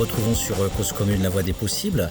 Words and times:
retrouvons 0.00 0.34
sur 0.34 0.56
Cause 0.78 0.92
Commune 0.92 1.22
La 1.22 1.28
Voix 1.28 1.42
des 1.42 1.52
Possibles. 1.52 2.08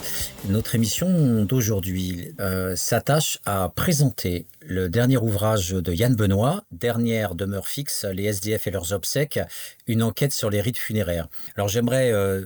Notre 0.47 0.75
émission 0.75 1.43
d'aujourd'hui 1.43 2.35
euh, 2.39 2.75
s'attache 2.75 3.39
à 3.47 3.71
présenter 3.75 4.45
le 4.61 4.89
dernier 4.89 5.17
ouvrage 5.17 5.71
de 5.71 5.91
Yann 5.91 6.15
Benoît, 6.15 6.63
Dernière 6.71 7.33
demeure 7.33 7.67
fixe, 7.67 8.05
les 8.05 8.25
SDF 8.25 8.67
et 8.67 8.71
leurs 8.71 8.93
obsèques, 8.93 9.39
une 9.87 10.03
enquête 10.03 10.33
sur 10.33 10.51
les 10.51 10.61
rites 10.61 10.77
funéraires. 10.77 11.29
Alors 11.55 11.67
j'aimerais 11.67 12.11
euh, 12.11 12.45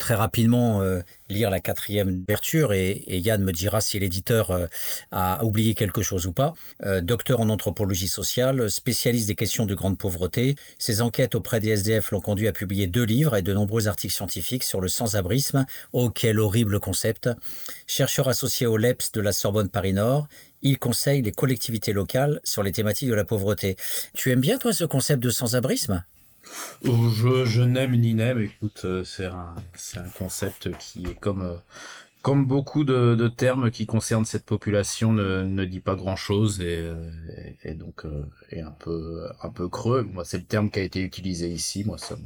très 0.00 0.14
rapidement 0.14 0.82
euh, 0.82 1.00
lire 1.28 1.50
la 1.50 1.60
quatrième 1.60 2.24
ouverture 2.26 2.72
et, 2.72 3.04
Yann 3.06 3.44
me 3.44 3.52
dira 3.52 3.80
si 3.80 4.00
l'éditeur 4.00 4.50
euh, 4.50 4.66
a 5.12 5.44
oublié 5.44 5.74
quelque 5.74 6.02
chose 6.02 6.26
ou 6.26 6.32
pas. 6.32 6.54
Euh, 6.84 7.00
docteur 7.00 7.40
en 7.40 7.48
anthropologie 7.50 8.08
sociale, 8.08 8.68
spécialiste 8.70 9.28
des 9.28 9.36
questions 9.36 9.66
de 9.66 9.74
grande 9.74 9.98
pauvreté, 9.98 10.56
ses 10.78 11.02
enquêtes 11.02 11.36
auprès 11.36 11.60
des 11.60 11.68
SDF 11.68 12.10
l'ont 12.10 12.20
conduit 12.20 12.48
à 12.48 12.52
publier 12.52 12.88
deux 12.88 13.04
livres 13.04 13.36
et 13.36 13.42
de 13.42 13.52
nombreux 13.52 13.86
articles 13.86 14.14
scientifiques 14.14 14.64
sur 14.64 14.80
le 14.80 14.88
sans-abrisme. 14.88 15.66
Oh, 15.92 16.10
quel 16.10 16.40
horrible 16.40 16.80
concept 16.80 17.28
Chercheur 17.86 18.28
associé 18.28 18.66
au 18.66 18.78
LEPS 18.78 19.12
de 19.12 19.20
la 19.20 19.32
Sorbonne 19.32 19.68
Paris-Nord, 19.68 20.26
il 20.62 20.78
conseille 20.78 21.22
les 21.22 21.32
collectivités 21.32 21.92
locales 21.92 22.40
sur 22.42 22.62
les 22.62 22.72
thématiques 22.72 23.10
de 23.10 23.14
la 23.14 23.24
pauvreté. 23.24 23.76
Tu 24.14 24.30
aimes 24.30 24.40
bien, 24.40 24.58
toi, 24.58 24.72
ce 24.72 24.84
concept 24.84 25.22
de 25.22 25.30
sans-abrisme? 25.30 26.02
Je, 26.82 27.44
je 27.44 27.62
n'aime 27.62 27.96
ni 27.96 28.14
n'aime. 28.14 28.40
Écoute, 28.40 28.82
euh, 28.84 29.04
c'est 29.04 29.26
un, 29.26 29.54
un 29.96 30.08
concept 30.18 30.76
qui 30.78 31.04
est 31.06 31.14
comme, 31.18 31.42
euh, 31.42 31.56
comme 32.22 32.46
beaucoup 32.46 32.84
de, 32.84 33.14
de 33.14 33.28
termes 33.28 33.70
qui 33.70 33.86
concernent 33.86 34.24
cette 34.24 34.44
population 34.46 35.12
ne, 35.12 35.42
ne 35.42 35.64
dit 35.64 35.80
pas 35.80 35.94
grand 35.96 36.16
chose 36.16 36.60
et, 36.60 36.78
euh, 36.78 37.10
et, 37.64 37.74
donc 37.74 38.04
est 38.50 38.60
un 38.60 38.72
peu, 38.72 39.28
un 39.42 39.50
peu 39.50 39.68
creux. 39.68 40.02
Moi, 40.02 40.24
c'est 40.24 40.38
le 40.38 40.44
terme 40.44 40.70
qui 40.70 40.80
a 40.80 40.82
été 40.82 41.00
utilisé 41.00 41.48
ici. 41.48 41.84
Moi, 41.84 41.98
ça 41.98 42.16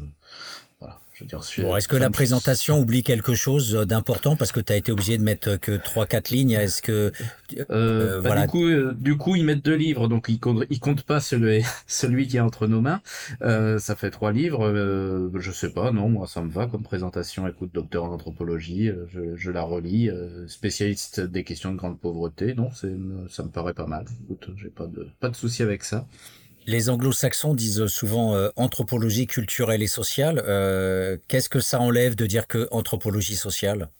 est-ce 1.21 1.89
que 1.89 1.97
la 1.97 2.11
présentation 2.11 2.81
oublie 2.81 3.03
quelque 3.03 3.35
chose 3.35 3.73
d'important? 3.73 4.37
Parce 4.37 4.53
que 4.53 4.61
tu 4.61 4.73
as 4.73 4.77
été 4.77 4.93
obligé 4.93 5.17
de 5.19 5.23
mettre 5.23 5.57
que 5.57 5.73
3-4 5.73 6.33
lignes 6.33 6.53
Est-ce 6.53 6.83
que 6.83 7.13
euh, 7.59 7.65
euh, 7.71 8.21
bah, 8.21 8.43
du 8.43 8.49
coup, 8.49 8.65
euh, 8.65 8.93
du 8.99 9.17
coup, 9.17 9.37
ils 9.37 9.45
mettent 9.45 9.65
deux 9.65 9.77
livres, 9.77 10.09
donc 10.09 10.27
ils 10.29 10.41
comptent, 10.41 10.65
ils 10.71 10.81
comptent 10.81 11.05
pas 11.05 11.21
celui, 11.21 11.63
celui 11.87 12.27
qui 12.27 12.39
est 12.39 12.41
entre 12.41 12.67
nos 12.67 12.81
mains. 12.81 13.01
ça 13.41 13.97
fait 13.97 14.11
trois 14.11 14.33
livres. 14.33 14.73
je 15.39 15.53
sais 15.53 15.71
pas, 15.71 15.93
non, 15.93 16.09
moi 16.09 16.27
ça 16.27 16.43
me 16.43 16.51
va 16.51 16.67
comme 16.67 16.83
présentation. 16.83 17.47
Écoute, 17.47 17.71
docteur 17.73 18.05
en 18.05 18.13
anthropologie, 18.13 18.91
je, 19.13 19.37
je 19.37 19.51
la 19.51 19.63
relis, 19.63 20.11
spécialiste 20.49 21.21
des 21.21 21.45
questions 21.45 21.73
de 21.73 21.77
grande 21.77 21.99
pauvreté. 21.99 22.55
Non, 22.55 22.71
c'est, 22.75 22.95
ça 23.29 23.43
me 23.43 23.51
paraît 23.51 23.75
pas 23.75 23.87
mal. 23.87 24.05
Écoute, 24.25 24.51
j'ai 24.57 24.69
pas 24.69 24.87
de, 24.87 25.09
pas 25.21 25.29
de 25.29 25.37
souci 25.37 25.63
avec 25.63 25.85
ça. 25.85 26.07
Les 26.67 26.89
anglo-saxons 26.89 27.55
disent 27.55 27.87
souvent 27.87 28.35
euh, 28.35 28.49
anthropologie 28.57 29.27
culturelle 29.27 29.83
et 29.83 29.87
sociale. 29.87 30.43
Euh, 30.47 31.19
qu'est-ce 31.29 31.51
que 31.51 31.61
ça 31.61 31.79
enlève 31.81 32.15
de 32.15 32.27
dire 32.27 32.47
que 32.47 32.69
anthropologie 32.71 33.37
sociale? 33.37 33.91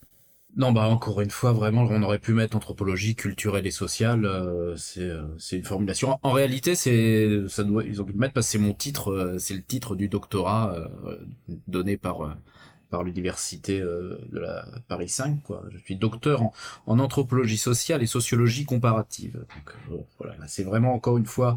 Non, 0.57 0.73
bah 0.73 0.89
encore 0.89 1.21
une 1.21 1.31
fois, 1.31 1.53
vraiment, 1.53 1.83
on 1.83 2.03
aurait 2.03 2.21
pu 2.21 2.33
mettre 2.33 2.57
anthropologie 2.57 3.17
culturelle 3.17 3.67
et 3.67 3.73
sociale. 3.73 4.25
Euh, 4.25 4.77
c'est 4.77 5.57
une 5.57 5.65
formulation. 5.65 6.19
En, 6.23 6.31
réalité, 6.31 6.75
ça 6.75 7.65
doit 7.65 7.85
ils 7.85 8.01
ont 8.01 8.05
pu 8.05 8.13
le 8.13 8.19
mettre 8.19 8.35
parce 8.35 8.47
que 8.47 8.53
c'est 8.53 8.59
mon 8.59 8.73
titre, 8.73 9.37
c'est 9.39 9.55
le 9.55 9.63
titre 9.63 9.97
du 9.97 10.09
doctorat 10.09 10.77
donné 11.67 11.97
par 11.97 12.23
l'université 13.03 13.81
de 13.81 14.39
la 14.39 14.65
Paris 14.87 15.09
5 15.09 15.43
quoi. 15.43 15.65
Je 15.73 15.79
suis 15.79 15.97
docteur 15.97 16.41
en, 16.87 17.01
anthropologie 17.01 17.59
sociale 17.59 18.05
et 18.05 18.07
sociologie 18.07 18.65
comparative. 18.65 19.45
Voilà, 20.21 20.37
c'est 20.47 20.63
vraiment 20.63 20.95
encore 20.95 21.19
une 21.19 21.27
fois 21.27 21.57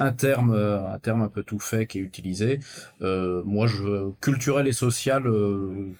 un 0.00 0.12
terme, 0.12 0.52
euh, 0.52 0.92
un 0.92 0.98
terme 0.98 1.22
un 1.22 1.28
peu 1.28 1.42
tout 1.42 1.58
fait 1.58 1.86
qui 1.86 1.98
est 1.98 2.02
utilisé. 2.02 2.60
Euh, 3.02 3.42
moi, 3.44 3.66
je 3.66 4.10
culturel 4.20 4.68
et 4.68 4.72
social 4.72 5.26
euh, 5.26 5.92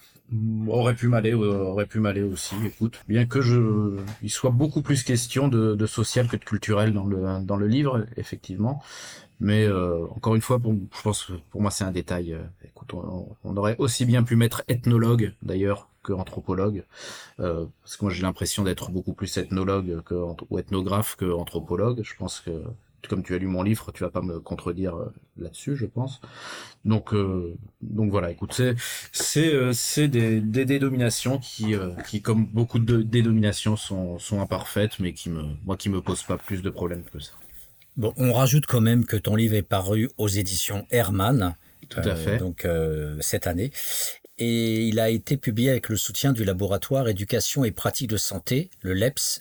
aurait 0.67 0.95
pu 0.95 1.09
m'aller, 1.09 1.35
aurait 1.35 1.87
pu 1.87 2.01
m'aller 2.01 2.23
aussi. 2.23 2.55
Écoute, 2.67 3.01
bien 3.09 3.27
que 3.27 3.41
je, 3.41 3.97
il 4.23 4.31
soit 4.31 4.51
beaucoup 4.51 4.83
plus 4.83 5.03
question 5.03 5.49
de, 5.49 5.75
de 5.75 5.87
social 5.87 6.29
que 6.29 6.37
de 6.37 6.45
culturel 6.45 6.93
dans 6.93 7.07
le 7.07 7.43
dans 7.45 7.57
le 7.57 7.67
livre, 7.67 8.07
effectivement. 8.17 8.83
Mais 9.41 9.69
encore 9.71 10.35
une 10.35 10.41
fois, 10.41 10.61
je 10.65 11.03
pense 11.03 11.31
pour 11.51 11.63
moi 11.63 11.71
c'est 11.71 11.85
un 11.85 11.93
détail. 11.93 12.37
écoute, 12.65 12.93
on, 12.93 13.57
aurait 13.57 13.77
aussi 13.79 14.05
bien 14.05 14.25
pu 14.25 14.35
mettre 14.35 14.65
ethnologue 14.69 15.33
d'ailleurs 15.43 15.89
que 16.03 16.13
anthropologue, 16.13 16.85
parce 17.37 17.97
que 17.97 18.05
moi 18.05 18.13
j'ai 18.13 18.23
l'impression 18.23 18.65
d'être 18.65 18.91
beaucoup 18.91 19.15
plus 19.15 19.39
ethnologue 19.39 20.03
que, 20.03 20.15
ou 20.51 20.59
ethnographe 20.59 21.15
que 21.17 21.33
anthropologue. 21.33 22.01
Je 22.03 22.17
pense 22.17 22.41
que 22.41 22.65
comme 23.07 23.23
tu 23.23 23.35
as 23.35 23.39
lu 23.39 23.47
mon 23.47 23.63
livre, 23.63 23.93
tu 23.93 24.03
vas 24.03 24.11
pas 24.11 24.23
me 24.23 24.41
contredire 24.41 24.97
euh, 24.97 25.13
là-dessus, 25.37 25.77
je 25.77 25.87
pense. 25.87 26.21
Donc, 26.85 27.15
euh, 27.15 27.55
donc 27.81 28.11
voilà. 28.11 28.31
Écoute, 28.31 28.53
c'est 28.53 28.75
c'est 29.13 29.53
euh, 29.53 29.73
c'est 29.73 30.09
des, 30.09 30.41
des 30.41 30.65
dénominations 30.65 31.39
qui 31.39 31.75
qui 32.07 32.23
comme 32.23 32.47
beaucoup 32.47 32.79
de 32.79 33.03
dénominations 33.03 33.77
sont 33.77 34.19
sont 34.19 34.41
imparfaites, 34.41 34.99
mais 34.99 35.13
qui 35.13 35.31
me 35.31 35.43
moi 35.65 35.77
qui 35.77 35.89
me 35.89 36.01
posent 36.01 36.25
pas 36.25 36.39
plus 36.39 36.63
de 36.63 36.71
problèmes 36.71 37.05
que 37.05 37.21
ça. 37.21 37.33
Bon, 37.97 38.13
on 38.17 38.33
rajoute 38.33 38.67
quand 38.67 38.81
même 38.81 39.05
que 39.07 39.17
ton 39.17 39.37
livre 39.37 39.55
est 39.55 39.63
paru 39.63 40.11
aux 40.19 40.29
éditions 40.29 40.87
Hermann. 40.91 41.57
Tout 41.89 42.01
à 42.01 42.17
fait. 42.17 42.39
Donc 42.39 42.67
cette 43.21 43.47
année. 43.47 43.71
Et 44.41 44.85
il 44.87 45.01
a 45.01 45.09
été 45.09 45.37
publié 45.37 45.71
avec 45.71 45.89
le 45.89 45.97
soutien 45.97 46.33
du 46.33 46.45
laboratoire 46.45 47.09
éducation 47.09 47.65
et 47.65 47.73
pratique 47.73 48.09
de 48.09 48.17
santé, 48.17 48.71
le 48.83 48.95
LEPS, 48.95 49.41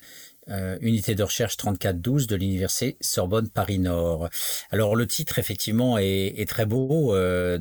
euh, 0.49 0.77
unité 0.81 1.13
de 1.13 1.23
recherche 1.23 1.57
3412 1.57 2.27
de 2.27 2.35
l'université 2.35 2.97
Sorbonne 3.01 3.49
Paris 3.49 3.79
Nord. 3.79 4.29
Alors 4.71 4.95
le 4.95 5.05
titre 5.05 5.39
effectivement 5.39 5.97
est, 5.97 6.47
très 6.47 6.65
beau. 6.65 7.13
Euh, 7.13 7.59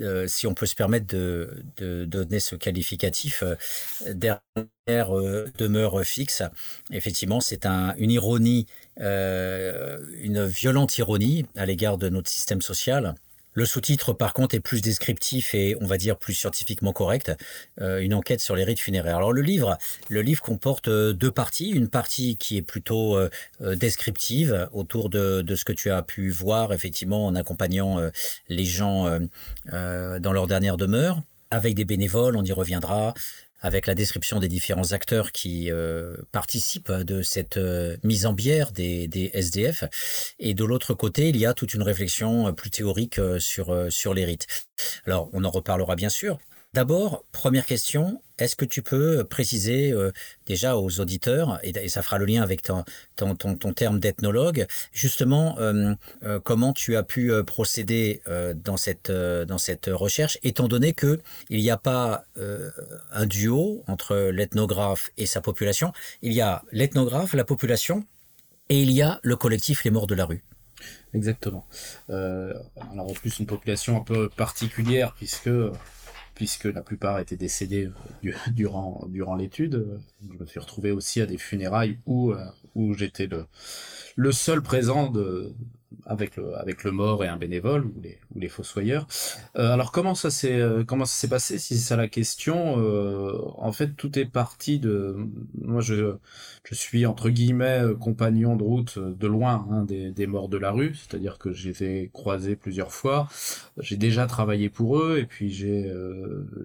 euh, 0.00 0.26
si 0.26 0.46
on 0.46 0.54
peut 0.54 0.66
se 0.66 0.74
permettre 0.74 1.06
de, 1.06 1.64
donner 2.04 2.40
ce 2.40 2.56
qualificatif, 2.56 3.42
dernière 4.06 5.12
demeure 5.56 6.04
fixe. 6.04 6.42
Effectivement, 6.90 7.40
c'est 7.40 7.66
un, 7.66 7.94
une 7.96 8.10
ironie, 8.10 8.66
une 8.98 10.46
violente 10.46 10.98
ironie 10.98 11.46
à 11.56 11.66
l'égard 11.66 11.98
de 11.98 12.08
notre 12.08 12.28
système 12.28 12.62
social. 12.62 13.14
Le 13.58 13.64
sous-titre, 13.64 14.12
par 14.12 14.34
contre, 14.34 14.54
est 14.54 14.60
plus 14.60 14.82
descriptif 14.82 15.52
et, 15.52 15.76
on 15.80 15.86
va 15.86 15.98
dire, 15.98 16.16
plus 16.16 16.32
scientifiquement 16.32 16.92
correct. 16.92 17.32
Euh, 17.80 17.98
une 17.98 18.14
enquête 18.14 18.40
sur 18.40 18.54
les 18.54 18.62
rites 18.62 18.78
funéraires. 18.78 19.16
Alors, 19.16 19.32
le 19.32 19.42
livre, 19.42 19.78
le 20.08 20.22
livre 20.22 20.40
comporte 20.40 20.86
euh, 20.86 21.12
deux 21.12 21.32
parties. 21.32 21.70
Une 21.70 21.88
partie 21.88 22.36
qui 22.36 22.56
est 22.56 22.62
plutôt 22.62 23.16
euh, 23.16 23.28
descriptive 23.74 24.68
autour 24.70 25.10
de, 25.10 25.42
de, 25.42 25.56
ce 25.56 25.64
que 25.64 25.72
tu 25.72 25.90
as 25.90 26.02
pu 26.02 26.30
voir, 26.30 26.72
effectivement, 26.72 27.26
en 27.26 27.34
accompagnant 27.34 27.98
les 28.48 28.64
gens 28.64 29.18
dans 29.66 30.32
leur 30.32 30.46
dernière 30.46 30.76
demeure 30.76 31.20
avec 31.50 31.74
des 31.74 31.84
bénévoles, 31.84 32.36
on 32.36 32.44
y 32.44 32.52
reviendra, 32.52 33.14
avec 33.60 33.86
la 33.86 33.94
description 33.94 34.38
des 34.38 34.48
différents 34.48 34.92
acteurs 34.92 35.32
qui 35.32 35.70
euh, 35.70 36.16
participent 36.32 36.92
de 36.92 37.22
cette 37.22 37.56
euh, 37.56 37.96
mise 38.04 38.26
en 38.26 38.32
bière 38.32 38.72
des, 38.72 39.08
des, 39.08 39.30
SDF. 39.34 39.84
Et 40.38 40.54
de 40.54 40.64
l'autre 40.64 40.94
côté, 40.94 41.28
il 41.28 41.36
y 41.36 41.46
a 41.46 41.54
toute 41.54 41.74
une 41.74 41.82
réflexion 41.82 42.48
euh, 42.48 42.52
plus 42.52 42.70
théorique 42.70 43.20
sur, 43.38 43.86
sur 43.90 44.14
les 44.14 44.24
rites. 44.24 44.46
Alors, 45.06 45.28
on 45.32 45.44
en 45.44 45.50
reparlera 45.50 45.96
bien 45.96 46.08
sûr, 46.08 46.38
D'abord, 46.78 47.24
première 47.32 47.66
question, 47.66 48.22
est-ce 48.38 48.54
que 48.54 48.64
tu 48.64 48.82
peux 48.82 49.24
préciser 49.24 49.90
euh, 49.90 50.12
déjà 50.46 50.76
aux 50.76 51.00
auditeurs, 51.00 51.58
et, 51.64 51.88
ça 51.88 52.02
fera 52.02 52.18
le 52.18 52.24
lien 52.24 52.40
avec 52.40 52.62
ton, 52.62 52.84
ton, 53.16 53.34
ton, 53.34 53.72
terme 53.72 53.98
d'ethnologue, 53.98 54.64
justement 54.92 55.58
euh, 55.58 55.94
euh, 56.22 56.38
comment 56.38 56.72
tu 56.72 56.96
as 56.96 57.02
pu 57.02 57.32
procéder 57.42 58.22
dans, 58.64 58.76
cette, 58.76 59.10
dans 59.10 59.58
cette 59.58 59.90
recherche, 59.92 60.38
étant 60.44 60.68
donné 60.68 60.92
que 60.92 61.20
il 61.50 61.58
n'y 61.58 61.70
a 61.72 61.78
pas 61.78 62.26
un 63.10 63.26
duo 63.26 63.82
entre 63.88 64.30
l'ethnographe 64.30 65.10
et 65.16 65.26
sa 65.26 65.40
population, 65.40 65.92
il 66.22 66.32
y 66.32 66.40
a 66.40 66.62
l'ethnographe, 66.70 67.34
la 67.34 67.44
population, 67.44 68.04
et 68.68 68.80
il 68.80 68.92
y 68.92 69.02
a 69.02 69.18
le 69.24 69.34
collectif 69.34 69.82
Les 69.82 69.90
Morts 69.90 70.06
de 70.06 70.14
la 70.14 70.26
rue. 70.26 70.44
Exactement. 71.12 71.66
alors 72.08 73.10
en 73.10 73.14
plus 73.14 73.40
une 73.40 73.46
population 73.46 73.96
un 73.96 74.04
peu 74.04 74.28
particulière 74.28 75.12
puisque 75.16 75.50
puisque 76.38 76.66
la 76.66 76.82
plupart 76.82 77.18
étaient 77.18 77.36
décédés 77.36 77.90
euh, 78.24 78.32
durant 78.52 79.34
l'étude. 79.36 79.98
Je 80.22 80.38
me 80.38 80.46
suis 80.46 80.60
retrouvé 80.60 80.92
aussi 80.92 81.20
à 81.20 81.26
des 81.26 81.36
funérailles 81.36 81.98
où 82.06 82.30
euh, 82.30 82.44
j'étais 82.96 83.28
le 84.14 84.30
seul 84.32 84.62
présent 84.62 85.10
de 85.10 85.52
avec 86.06 86.36
le 86.36 86.54
avec 86.58 86.84
le 86.84 86.90
mort 86.90 87.24
et 87.24 87.28
un 87.28 87.36
bénévole 87.36 87.86
ou 87.86 87.94
les 88.02 88.18
ou 88.34 88.38
les 88.38 88.48
fossoyeurs. 88.48 89.06
Euh, 89.56 89.72
alors 89.72 89.92
comment 89.92 90.14
ça 90.14 90.30
s'est 90.30 90.60
euh, 90.60 90.84
comment 90.84 91.04
ça 91.04 91.14
s'est 91.14 91.28
passé 91.28 91.58
si 91.58 91.76
c'est 91.76 91.88
ça 91.88 91.96
la 91.96 92.08
question 92.08 92.78
euh, 92.78 93.38
En 93.56 93.72
fait, 93.72 93.94
tout 93.96 94.18
est 94.18 94.26
parti 94.26 94.78
de 94.78 95.16
moi 95.54 95.80
je 95.80 96.16
je 96.64 96.74
suis 96.74 97.06
entre 97.06 97.30
guillemets 97.30 97.82
euh, 97.82 97.94
compagnon 97.94 98.56
de 98.56 98.62
route 98.62 98.98
de 98.98 99.26
loin 99.26 99.66
hein, 99.70 99.84
des, 99.84 100.10
des 100.10 100.26
morts 100.26 100.48
de 100.48 100.58
la 100.58 100.70
rue, 100.72 100.94
c'est-à-dire 100.94 101.38
que 101.38 101.52
j'ai 101.52 101.72
fait 101.72 102.10
croiser 102.12 102.56
plusieurs 102.56 102.92
fois. 102.92 103.28
J'ai 103.78 103.96
déjà 103.96 104.26
travaillé 104.26 104.68
pour 104.68 104.98
eux 104.98 105.18
et 105.18 105.26
puis 105.26 105.50
j'ai 105.50 105.92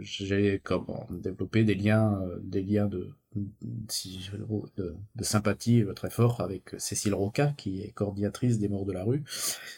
j'ai 0.02 0.60
comme 0.64 0.86
développé 1.12 1.64
des 1.64 1.76
liens 1.76 2.20
des 2.42 2.62
liens 2.62 2.88
de 2.88 3.10
de, 3.36 4.96
sympathie 5.22 5.84
très 5.96 6.10
fort 6.10 6.42
avec 6.42 6.76
Cécile 6.78 7.14
Roca, 7.14 7.54
qui 7.58 7.82
est 7.82 7.92
coordinatrice 7.92 8.60
des 8.60 8.70
morts 8.70 8.86
de 8.86 8.94
la 8.94 9.04
rue. 9.04 9.24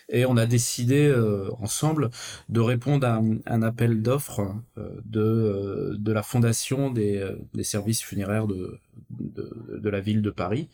Et 0.09 0.25
on 0.25 0.37
a 0.37 0.45
décidé 0.45 1.13
ensemble 1.59 2.09
de 2.49 2.59
répondre 2.59 3.05
à 3.07 3.21
un, 3.45 3.61
appel 3.61 4.01
d'offres 4.01 4.55
de, 5.05 5.95
de 5.97 6.11
la 6.11 6.23
fondation 6.23 6.91
des, 6.91 7.27
des 7.53 7.63
services 7.63 8.01
funéraires 8.01 8.47
de, 8.47 8.79
de, 9.09 9.89
la 9.89 9.99
ville 9.99 10.21
de 10.21 10.29
Paris. 10.29 10.67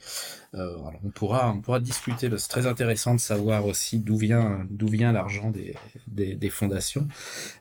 Euh, 0.53 0.75
on 1.03 1.09
pourra 1.09 1.51
on 1.51 1.61
pourra 1.61 1.79
discuter. 1.79 2.29
C'est 2.37 2.49
très 2.49 2.67
intéressant 2.67 3.15
de 3.15 3.19
savoir 3.19 3.65
aussi 3.65 3.99
d'où 3.99 4.17
vient 4.17 4.65
d'où 4.69 4.87
vient 4.87 5.11
l'argent 5.11 5.51
des, 5.51 5.75
des, 6.35 6.49
fondations. 6.49 7.07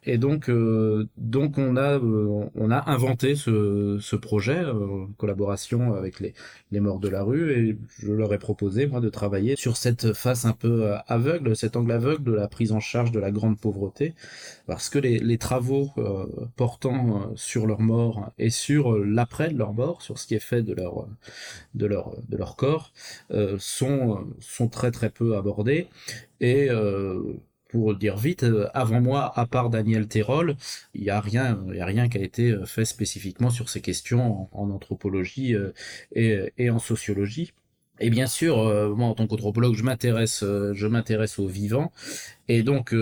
Et 0.05 0.19
donc 0.19 0.49
euh, 0.49 1.09
donc 1.17 1.59
on 1.59 1.77
a 1.77 1.99
euh, 1.99 2.45
on 2.55 2.71
a 2.71 2.91
inventé 2.91 3.37
ce, 3.37 3.99
ce 4.01 4.17
projet 4.17 4.65
en 4.65 5.07
collaboration 5.17 5.95
avec 5.95 6.21
les 6.21 6.35
les 6.73 6.81
morts 6.81 7.01
de 7.01 7.09
la 7.09 7.23
rue 7.23 7.53
et 7.53 7.79
je 7.99 8.13
leur 8.13 8.33
ai 8.33 8.39
proposé 8.39 8.87
moi 8.87 9.01
de 9.01 9.09
travailler 9.09 9.56
sur 9.56 9.77
cette 9.77 10.13
face 10.13 10.45
un 10.45 10.53
peu 10.53 10.93
aveugle, 11.06 11.56
cet 11.56 11.77
angle 11.77 11.93
aveugle 11.93 12.25
de 12.25 12.33
la 12.33 12.49
prise 12.49 12.73
en 12.73 12.81
charge 12.81 13.13
de 13.13 13.21
la 13.21 13.31
grande 13.31 13.59
pauvreté, 13.59 14.15
parce 14.67 14.89
que 14.89 14.99
les, 14.99 15.19
les 15.19 15.39
travaux 15.39 15.91
portant 16.56 17.33
sur 17.35 17.67
leur 17.67 17.81
mort 17.81 18.31
et 18.39 18.51
sur 18.51 18.97
l'après 18.99 19.51
de 19.51 19.59
leur 19.59 19.73
mort, 19.73 20.03
sur 20.03 20.19
ce 20.19 20.27
qui 20.27 20.35
est 20.35 20.39
fait 20.39 20.50
de 20.56 20.75
leur 20.75 21.06
de 21.75 21.87
leur 21.87 22.17
de 22.29 22.37
leur 22.37 22.56
corps 22.56 22.93
euh, 23.31 23.56
sont 23.58 24.26
sont 24.41 24.69
très 24.69 24.91
très 24.91 25.11
peu 25.11 25.37
abordés 25.37 25.88
et 26.41 26.70
euh, 26.70 27.23
pour 27.69 27.94
dire 27.94 28.17
vite, 28.17 28.43
euh, 28.43 28.67
avant 28.75 29.00
moi, 29.00 29.32
à 29.38 29.47
part 29.47 29.70
Daniel 29.70 30.08
Terrol, 30.08 30.56
il 30.93 31.02
n'y 31.02 31.11
a 31.11 31.20
rien, 31.20 31.56
a 31.81 31.85
rien 31.85 32.08
qui 32.08 32.19
a 32.19 32.20
été 32.20 32.56
fait 32.67 32.85
spécifiquement 32.85 33.49
sur 33.49 33.69
ces 33.69 33.81
questions 33.81 34.49
en, 34.50 34.70
anthropologie 34.70 35.55
et, 36.17 36.70
en 36.70 36.81
sociologie. 36.81 37.53
Et 38.00 38.11
bien 38.11 38.26
sûr, 38.26 38.56
moi 38.96 39.06
en 39.06 39.14
tant 39.14 39.29
qu'anthropologue, 39.29 39.76
je 39.76 39.85
m'intéresse, 39.85 40.41
je 40.41 40.87
m'intéresse 40.88 41.38
aux 41.38 41.46
vivants, 41.46 41.93
et 42.49 42.64
donc, 42.64 42.93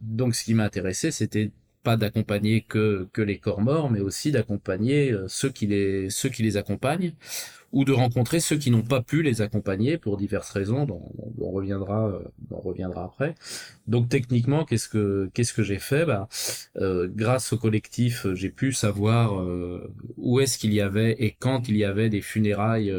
donc 0.00 0.34
ce 0.34 0.42
qui 0.42 0.54
m'a 0.54 0.64
intéressé, 0.64 1.12
c'était 1.12 1.52
pas 1.86 1.96
d'accompagner 1.96 2.62
que, 2.62 3.08
que 3.12 3.22
les 3.22 3.38
corps 3.38 3.60
morts, 3.60 3.90
mais 3.90 4.00
aussi 4.00 4.32
d'accompagner 4.32 5.14
ceux 5.28 5.50
qui 5.50 5.66
les 5.66 6.10
ceux 6.10 6.28
qui 6.28 6.42
les 6.42 6.56
accompagnent 6.56 7.12
ou 7.72 7.84
de 7.84 7.92
rencontrer 7.92 8.40
ceux 8.40 8.56
qui 8.56 8.70
n'ont 8.70 8.82
pas 8.82 9.02
pu 9.02 9.22
les 9.22 9.42
accompagner 9.42 9.98
pour 9.98 10.16
diverses 10.16 10.50
raisons, 10.50 10.86
dont, 10.86 11.02
on 11.38 11.50
reviendra, 11.50 12.08
euh, 12.08 12.20
on 12.50 12.60
reviendra 12.60 13.04
après. 13.04 13.34
Donc 13.86 14.08
techniquement, 14.08 14.64
qu'est-ce 14.64 14.88
que 14.88 15.30
que 15.34 15.62
j'ai 15.62 15.78
fait? 15.78 16.06
Bah, 16.06 16.28
euh, 16.78 17.08
Grâce 17.14 17.52
au 17.52 17.58
collectif, 17.58 18.26
j'ai 18.34 18.50
pu 18.50 18.72
savoir 18.72 19.40
euh, 19.40 19.92
où 20.16 20.40
est-ce 20.40 20.58
qu'il 20.58 20.72
y 20.72 20.80
avait 20.80 21.16
et 21.18 21.36
quand 21.38 21.68
il 21.68 21.76
y 21.76 21.84
avait 21.84 22.08
des 22.08 22.22
funérailles 22.22 22.92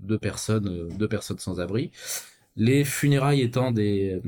de 0.00 0.16
personnes, 0.16 0.88
de 0.96 1.06
personnes 1.06 1.38
sans 1.38 1.60
abri. 1.60 1.90
Les 2.60 2.84
funérailles 2.84 3.40
étant 3.40 3.72
des, 3.72 4.20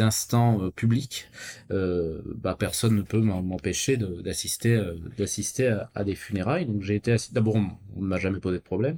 instants 0.00 0.58
euh, 0.62 0.70
publics, 0.70 1.28
euh, 1.70 2.22
bah, 2.34 2.56
personne 2.58 2.96
ne 2.96 3.02
peut 3.02 3.20
m'empêcher 3.20 3.98
d'assister 3.98 4.74
euh, 4.74 5.84
à, 5.94 6.02
des 6.02 6.14
funérailles. 6.14 6.64
Donc 6.64 6.80
j'ai 6.80 6.94
été 6.94 7.14
d'abord 7.32 7.56
on 7.56 8.00
ne 8.00 8.06
m'a 8.06 8.18
jamais 8.18 8.40
posé 8.40 8.56
de 8.56 8.62
problème, 8.62 8.96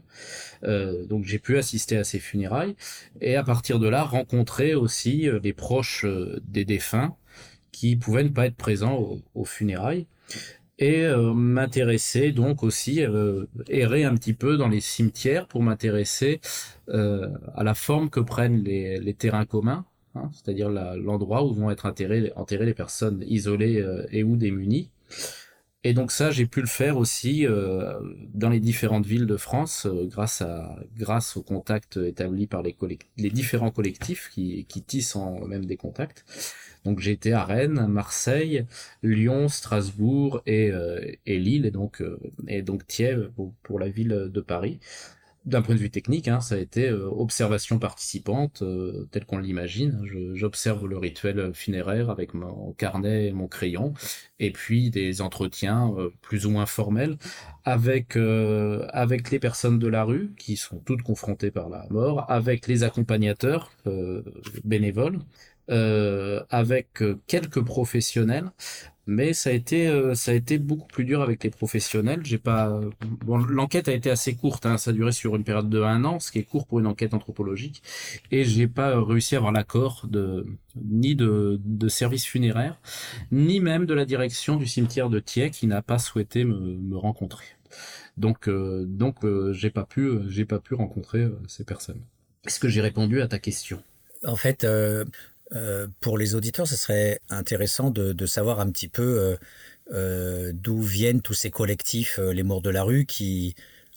donc 0.62 1.24
j'ai 1.24 1.40
pu 1.40 1.58
assister 1.58 1.96
à 1.96 2.04
ces 2.04 2.20
funérailles 2.20 2.76
et 3.20 3.34
à 3.34 3.42
partir 3.42 3.80
de 3.80 3.88
là 3.88 4.04
rencontrer 4.04 4.74
aussi 4.74 5.28
les 5.42 5.52
proches 5.52 6.06
des 6.46 6.64
défunts 6.64 7.16
qui 7.72 7.96
pouvaient 7.96 8.22
ne 8.22 8.28
pas 8.28 8.46
être 8.46 8.56
présents 8.56 9.18
aux 9.34 9.44
funérailles 9.44 10.06
et 10.78 11.04
euh, 11.04 11.32
m'intéresser 11.32 12.32
donc 12.32 12.62
aussi 12.62 13.02
euh, 13.02 13.46
errer 13.68 14.04
un 14.04 14.14
petit 14.14 14.34
peu 14.34 14.56
dans 14.56 14.68
les 14.68 14.80
cimetières 14.80 15.46
pour 15.46 15.62
m'intéresser 15.62 16.40
euh, 16.90 17.28
à 17.54 17.64
la 17.64 17.74
forme 17.74 18.10
que 18.10 18.20
prennent 18.20 18.62
les, 18.62 19.00
les 19.00 19.14
terrains 19.14 19.46
communs, 19.46 19.86
hein, 20.14 20.30
c'est-à-dire 20.32 20.68
l'endroit 20.68 21.44
où 21.44 21.52
vont 21.54 21.70
être 21.70 21.86
enterrées, 21.86 22.32
les 22.66 22.74
personnes 22.74 23.24
isolées 23.26 23.80
euh, 23.80 24.06
et 24.10 24.22
ou 24.22 24.36
démunies. 24.36 24.90
Et 25.84 25.94
donc 25.94 26.10
ça, 26.10 26.30
j'ai 26.32 26.46
pu 26.46 26.60
le 26.60 26.66
faire 26.66 26.96
aussi 26.98 27.46
euh, 27.46 27.94
dans 28.34 28.50
les 28.50 28.58
différentes 28.58 29.06
villes 29.06 29.26
de 29.26 29.36
France 29.36 29.86
grâce 29.86 30.42
à 30.42 30.76
grâce 30.96 31.36
aux 31.36 31.42
contacts 31.42 31.96
établis 31.96 32.48
par 32.48 32.62
les, 32.62 32.76
les 33.16 33.30
différents 33.30 33.70
collectifs 33.70 34.28
qui, 34.34 34.64
qui 34.68 34.82
tissent 34.82 35.14
en 35.14 35.46
même 35.46 35.64
des 35.64 35.76
contacts. 35.76 36.24
Donc 36.86 37.00
j'ai 37.00 37.10
été 37.10 37.32
à 37.32 37.44
Rennes, 37.44 37.88
Marseille, 37.88 38.64
Lyon, 39.02 39.48
Strasbourg 39.48 40.40
et, 40.46 40.70
euh, 40.70 41.00
et 41.26 41.38
Lille 41.40 41.66
et 41.66 41.72
donc 41.72 42.00
euh, 42.00 42.20
et 42.46 42.62
donc 42.62 42.86
Thiers 42.86 43.28
pour, 43.64 43.80
la 43.80 43.88
ville 43.88 44.30
de 44.32 44.40
Paris. 44.40 44.78
D'un 45.46 45.62
point 45.62 45.74
de 45.74 45.80
vue 45.80 45.90
technique, 45.90 46.28
hein, 46.28 46.40
ça 46.40 46.54
a 46.54 46.58
été 46.58 46.88
euh, 46.88 47.08
observation 47.08 47.80
participante 47.80 48.62
telle 49.10 49.24
qu'on 49.26 49.38
l'imagine. 49.38 50.00
J'observe 50.34 50.86
le 50.86 50.96
rituel 50.96 51.52
funéraire 51.54 52.08
avec 52.08 52.34
mon 52.34 52.72
carnet 52.74 53.26
et 53.26 53.32
mon 53.32 53.48
crayon, 53.48 53.92
et 54.38 54.52
puis 54.52 54.90
des 54.90 55.20
entretiens 55.22 55.92
plus 56.22 56.46
ou 56.46 56.50
moins 56.50 56.66
formels 56.66 57.16
avec 57.64 58.16
avec 58.16 59.30
les 59.32 59.38
personnes 59.40 59.80
de 59.80 59.88
la 59.88 60.04
rue 60.04 60.34
qui 60.38 60.56
sont 60.56 60.78
toutes 60.78 61.02
confrontées 61.02 61.50
par 61.50 61.68
la 61.68 61.86
mort, 61.90 62.30
avec 62.30 62.68
les 62.68 62.84
accompagnateurs 62.84 63.72
bénévoles 64.64 65.18
euh, 65.68 66.44
avec 66.48 67.02
euh, 67.02 67.18
quelques 67.26 67.60
professionnels, 67.60 68.52
mais 69.08 69.32
ça 69.32 69.50
a 69.50 69.52
été 69.52 69.88
euh, 69.88 70.14
ça 70.14 70.30
a 70.30 70.34
été 70.34 70.58
beaucoup 70.58 70.86
plus 70.86 71.04
dur 71.04 71.22
avec 71.22 71.42
les 71.42 71.50
professionnels. 71.50 72.20
J'ai 72.22 72.38
pas 72.38 72.80
l'enquête 73.26 73.88
a 73.88 73.92
été 73.92 74.08
assez 74.08 74.36
courte, 74.36 74.64
hein, 74.64 74.78
ça 74.78 74.90
a 74.90 74.94
duré 74.94 75.10
sur 75.10 75.34
une 75.34 75.42
période 75.42 75.68
de 75.68 75.82
un 75.82 76.04
an, 76.04 76.20
ce 76.20 76.30
qui 76.30 76.38
est 76.38 76.44
court 76.44 76.68
pour 76.68 76.78
une 76.78 76.86
enquête 76.86 77.14
anthropologique, 77.14 77.82
et 78.30 78.44
j'ai 78.44 78.68
pas 78.68 79.02
réussi 79.04 79.34
à 79.34 79.38
avoir 79.38 79.50
l'accord 79.50 80.06
de 80.08 80.46
ni 80.76 81.16
de, 81.16 81.60
de 81.64 81.88
service 81.88 82.26
funéraire, 82.26 82.80
ni 83.32 83.58
même 83.58 83.86
de 83.86 83.94
la 83.94 84.04
direction 84.04 84.54
du 84.54 84.68
cimetière 84.68 85.10
de 85.10 85.18
Thiers 85.18 85.50
qui 85.50 85.66
n'a 85.66 85.82
pas 85.82 85.98
souhaité 85.98 86.44
me, 86.44 86.96
rencontrer. 86.96 87.46
Donc 88.16 88.48
donc 88.48 89.16
j'ai 89.50 89.70
pas 89.70 89.84
pu 89.84 90.12
j'ai 90.28 90.44
pas 90.44 90.60
pu 90.60 90.74
rencontrer 90.74 91.26
ces 91.48 91.64
personnes. 91.64 92.02
Est-ce 92.46 92.60
que 92.60 92.68
j'ai 92.68 92.82
répondu 92.82 93.20
à 93.20 93.26
ta 93.26 93.40
question? 93.40 93.82
En 94.24 94.36
fait, 94.36 94.64
euh, 95.54 95.86
pour 96.00 96.18
les 96.18 96.34
auditeurs, 96.34 96.66
ce 96.66 96.76
serait 96.76 97.20
intéressant 97.30 97.90
de, 97.90 98.26
savoir 98.26 98.60
un 98.60 98.70
petit 98.70 98.88
peu 98.88 99.02
euh, 99.02 99.36
euh, 99.92 100.52
d'où 100.54 100.80
viennent 100.80 101.22
tous 101.22 101.34
ces 101.34 101.50
collectifs, 101.50 102.18
les 102.18 102.42
morts 102.42 102.62
de 102.62 102.70
la 102.70 102.82
rue, 102.82 103.06
qui 103.06 103.54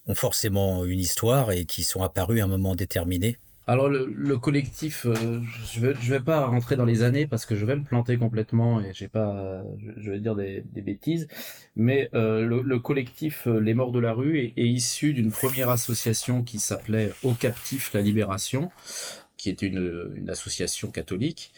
ont 0.07 0.15
forcément 0.15 0.85
une 0.85 0.99
histoire 0.99 1.51
et 1.51 1.65
qui 1.65 1.83
sont 1.83 2.03
apparus 2.03 2.41
à 2.41 2.45
un 2.45 2.47
moment 2.47 2.75
déterminé. 2.75 3.37
Alors 3.67 3.87
le, 3.87 4.11
le 4.11 4.37
collectif, 4.39 5.05
je 5.05 5.93
je 5.93 6.11
vais 6.11 6.19
pas 6.19 6.47
rentrer 6.47 6.75
dans 6.75 6.85
les 6.85 7.03
années 7.03 7.27
parce 7.27 7.45
que 7.45 7.55
je 7.55 7.67
vais 7.67 7.75
me 7.75 7.83
planter 7.83 8.17
complètement 8.17 8.81
et 8.81 8.93
j'ai 8.95 9.07
pas, 9.07 9.61
je 9.97 10.09
vais 10.09 10.19
dire 10.19 10.35
des, 10.35 10.63
bêtises, 10.81 11.27
mais 11.75 12.09
le, 12.13 12.63
le, 12.63 12.79
collectif 12.79 13.45
Les 13.45 13.75
Morts 13.75 13.91
de 13.91 13.99
la 13.99 14.13
rue 14.13 14.39
est, 14.39 14.53
est 14.57 14.67
issu 14.67 15.13
d'une 15.13 15.29
première 15.29 15.69
association 15.69 16.41
qui 16.41 16.57
s'appelait 16.57 17.11
Au 17.21 17.33
Captif 17.33 17.93
la 17.93 18.01
Libération, 18.01 18.71
qui 19.39 19.49
est 19.49 19.61
une, 19.61 20.29
association 20.29 20.91
catholique. 20.91 21.53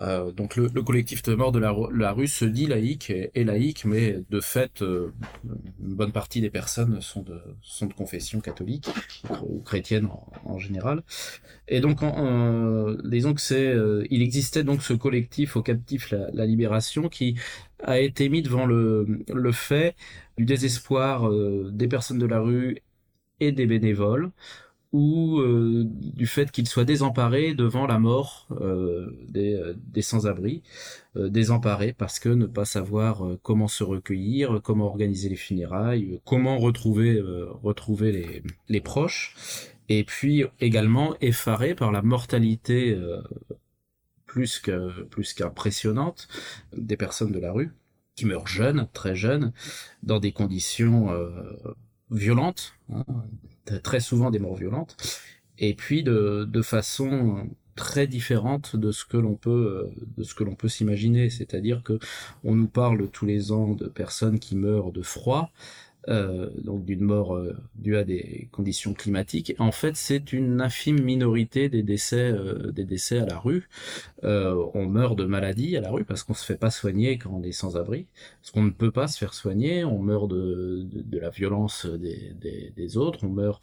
Euh, 0.00 0.30
donc 0.30 0.56
le, 0.56 0.68
le, 0.72 0.82
collectif 0.82 1.22
de 1.22 1.34
mort 1.34 1.52
de 1.52 1.58
la, 1.58 2.12
rue 2.12 2.28
se 2.28 2.44
dit 2.44 2.66
laïque 2.66 3.10
et, 3.10 3.44
laïque, 3.44 3.84
mais 3.84 4.20
de 4.30 4.40
fait, 4.40 4.82
euh, 4.82 5.12
une 5.44 5.94
bonne 5.94 6.12
partie 6.12 6.40
des 6.40 6.48
personnes 6.48 7.00
sont 7.00 7.22
de, 7.22 7.40
confession 7.94 8.40
catholique 8.40 8.88
ou 9.42 9.60
chrétienne 9.60 10.08
en, 10.44 10.58
général. 10.58 11.02
Et 11.66 11.80
donc, 11.80 12.00
disons 13.04 13.34
que 13.34 13.54
euh, 13.54 14.06
il 14.10 14.22
existait 14.22 14.62
donc 14.62 14.82
ce 14.82 14.92
collectif 14.94 15.56
au 15.56 15.62
captif 15.62 16.10
la, 16.12 16.46
Libération 16.46 17.08
qui 17.08 17.36
a 17.82 17.98
été 17.98 18.28
mis 18.28 18.42
devant 18.42 18.64
le, 18.64 19.24
fait 19.52 19.96
du 20.38 20.44
désespoir 20.44 21.28
des 21.72 21.88
personnes 21.88 22.18
de 22.18 22.26
la 22.26 22.38
rue 22.38 22.78
et 23.40 23.50
des 23.50 23.66
bénévoles 23.66 24.30
ou 24.94 25.40
euh, 25.40 25.82
du 25.88 26.28
fait 26.28 26.52
qu'ils 26.52 26.68
soient 26.68 26.84
désemparés 26.84 27.52
devant 27.54 27.84
la 27.88 27.98
mort 27.98 28.46
euh, 28.60 29.10
des, 29.28 29.54
euh, 29.54 29.74
des 29.88 30.02
sans-abri, 30.02 30.62
désemparés 31.16 31.92
parce 31.92 32.20
que 32.20 32.28
ne 32.28 32.46
pas 32.46 32.64
savoir 32.64 33.24
comment 33.42 33.66
se 33.66 33.82
recueillir, 33.82 34.60
comment 34.62 34.86
organiser 34.86 35.28
les 35.28 35.36
funérailles, 35.36 36.20
comment 36.24 36.58
retrouver 36.58 37.20
retrouver 37.62 38.10
les, 38.10 38.42
les 38.68 38.80
proches, 38.80 39.36
et 39.88 40.02
puis 40.02 40.44
également 40.60 41.14
effarés 41.20 41.76
par 41.76 41.92
la 41.92 42.02
mortalité 42.02 42.98
plus 44.26 44.60
plus 45.10 45.34
qu'impressionnante 45.34 46.26
des 46.76 46.96
personnes 46.96 47.30
de 47.30 47.38
la 47.38 47.52
rue 47.52 47.72
qui 48.16 48.26
meurent 48.26 48.48
jeunes, 48.48 48.88
très 48.92 49.14
jeunes, 49.14 49.52
dans 50.02 50.18
des 50.18 50.32
conditions 50.32 51.10
violentes, 52.10 52.74
hein, 52.92 53.04
très 53.82 54.00
souvent 54.00 54.30
des 54.30 54.38
morts 54.38 54.56
violentes, 54.56 54.96
et 55.58 55.74
puis 55.74 56.02
de, 56.02 56.44
de 56.48 56.62
façon 56.62 57.48
très 57.76 58.06
différente 58.06 58.76
de 58.76 58.92
ce 58.92 59.04
que 59.04 59.16
l'on 59.16 59.34
peut 59.34 59.90
de 60.16 60.22
ce 60.22 60.34
que 60.34 60.44
l'on 60.44 60.54
peut 60.54 60.68
s'imaginer. 60.68 61.30
C'est-à-dire 61.30 61.82
que 61.82 61.98
on 62.44 62.54
nous 62.54 62.68
parle 62.68 63.08
tous 63.08 63.26
les 63.26 63.52
ans 63.52 63.74
de 63.74 63.86
personnes 63.86 64.38
qui 64.38 64.56
meurent 64.56 64.92
de 64.92 65.02
froid 65.02 65.50
euh, 66.08 66.50
donc 66.62 66.84
d'une 66.84 67.00
mort 67.00 67.34
euh, 67.34 67.56
due 67.76 67.96
à 67.96 68.04
des 68.04 68.48
conditions 68.52 68.92
climatiques. 68.92 69.54
En 69.58 69.72
fait, 69.72 69.96
c'est 69.96 70.34
une 70.34 70.60
infime 70.60 71.02
minorité 71.02 71.70
des 71.70 71.82
décès, 71.82 72.30
euh, 72.30 72.72
des 72.72 72.84
décès 72.84 73.20
à 73.20 73.26
la 73.26 73.38
rue. 73.38 73.68
on 74.22 74.86
meurt 74.86 75.16
de 75.16 75.24
maladie 75.24 75.76
à 75.76 75.80
la 75.80 75.90
rue 75.90 76.04
parce 76.04 76.22
qu'on 76.22 76.34
se 76.34 76.44
fait 76.44 76.56
pas 76.56 76.70
soigner 76.70 77.16
quand 77.18 77.30
on 77.32 77.42
est 77.42 77.52
sans 77.52 77.76
abri, 77.76 78.06
parce 78.42 78.50
qu'on 78.50 78.64
ne 78.64 78.70
peut 78.70 78.90
pas 78.90 79.08
se 79.08 79.18
faire 79.18 79.34
soigner. 79.34 79.84
On 79.84 79.98
meurt 79.98 80.28
de, 80.28 80.86
la 81.12 81.30
violence 81.30 81.86
des, 81.86 82.96
autres, 82.96 83.20
on 83.22 83.28
meurt 83.28 83.62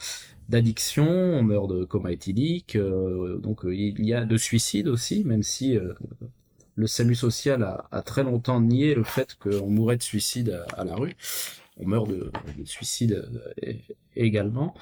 d'addiction, 0.50 1.08
on 1.08 1.44
meurt 1.44 1.70
de 1.70 1.84
coma 1.84 2.12
éthylique. 2.12 2.78
donc 2.78 3.62
il 3.66 4.04
y 4.06 4.14
a 4.14 4.26
de 4.26 4.38
suicide 4.38 4.88
aussi, 4.88 5.24
même 5.26 5.44
si 5.44 5.78
le 6.76 6.88
salut 6.88 7.16
social 7.16 7.64
a, 7.92 8.02
très 8.02 8.24
longtemps 8.24 8.62
nié 8.62 8.96
le 8.96 9.04
fait 9.04 9.36
qu'on 9.36 9.70
mourrait 9.70 9.98
de 9.98 10.04
suicide 10.04 10.64
à 10.78 10.84
la 10.84 10.96
rue 10.96 11.16
on 11.82 11.88
meurt 11.88 12.08
de, 12.08 12.32
suicide 12.66 13.28
euh, 13.64 13.74
également. 14.16 14.74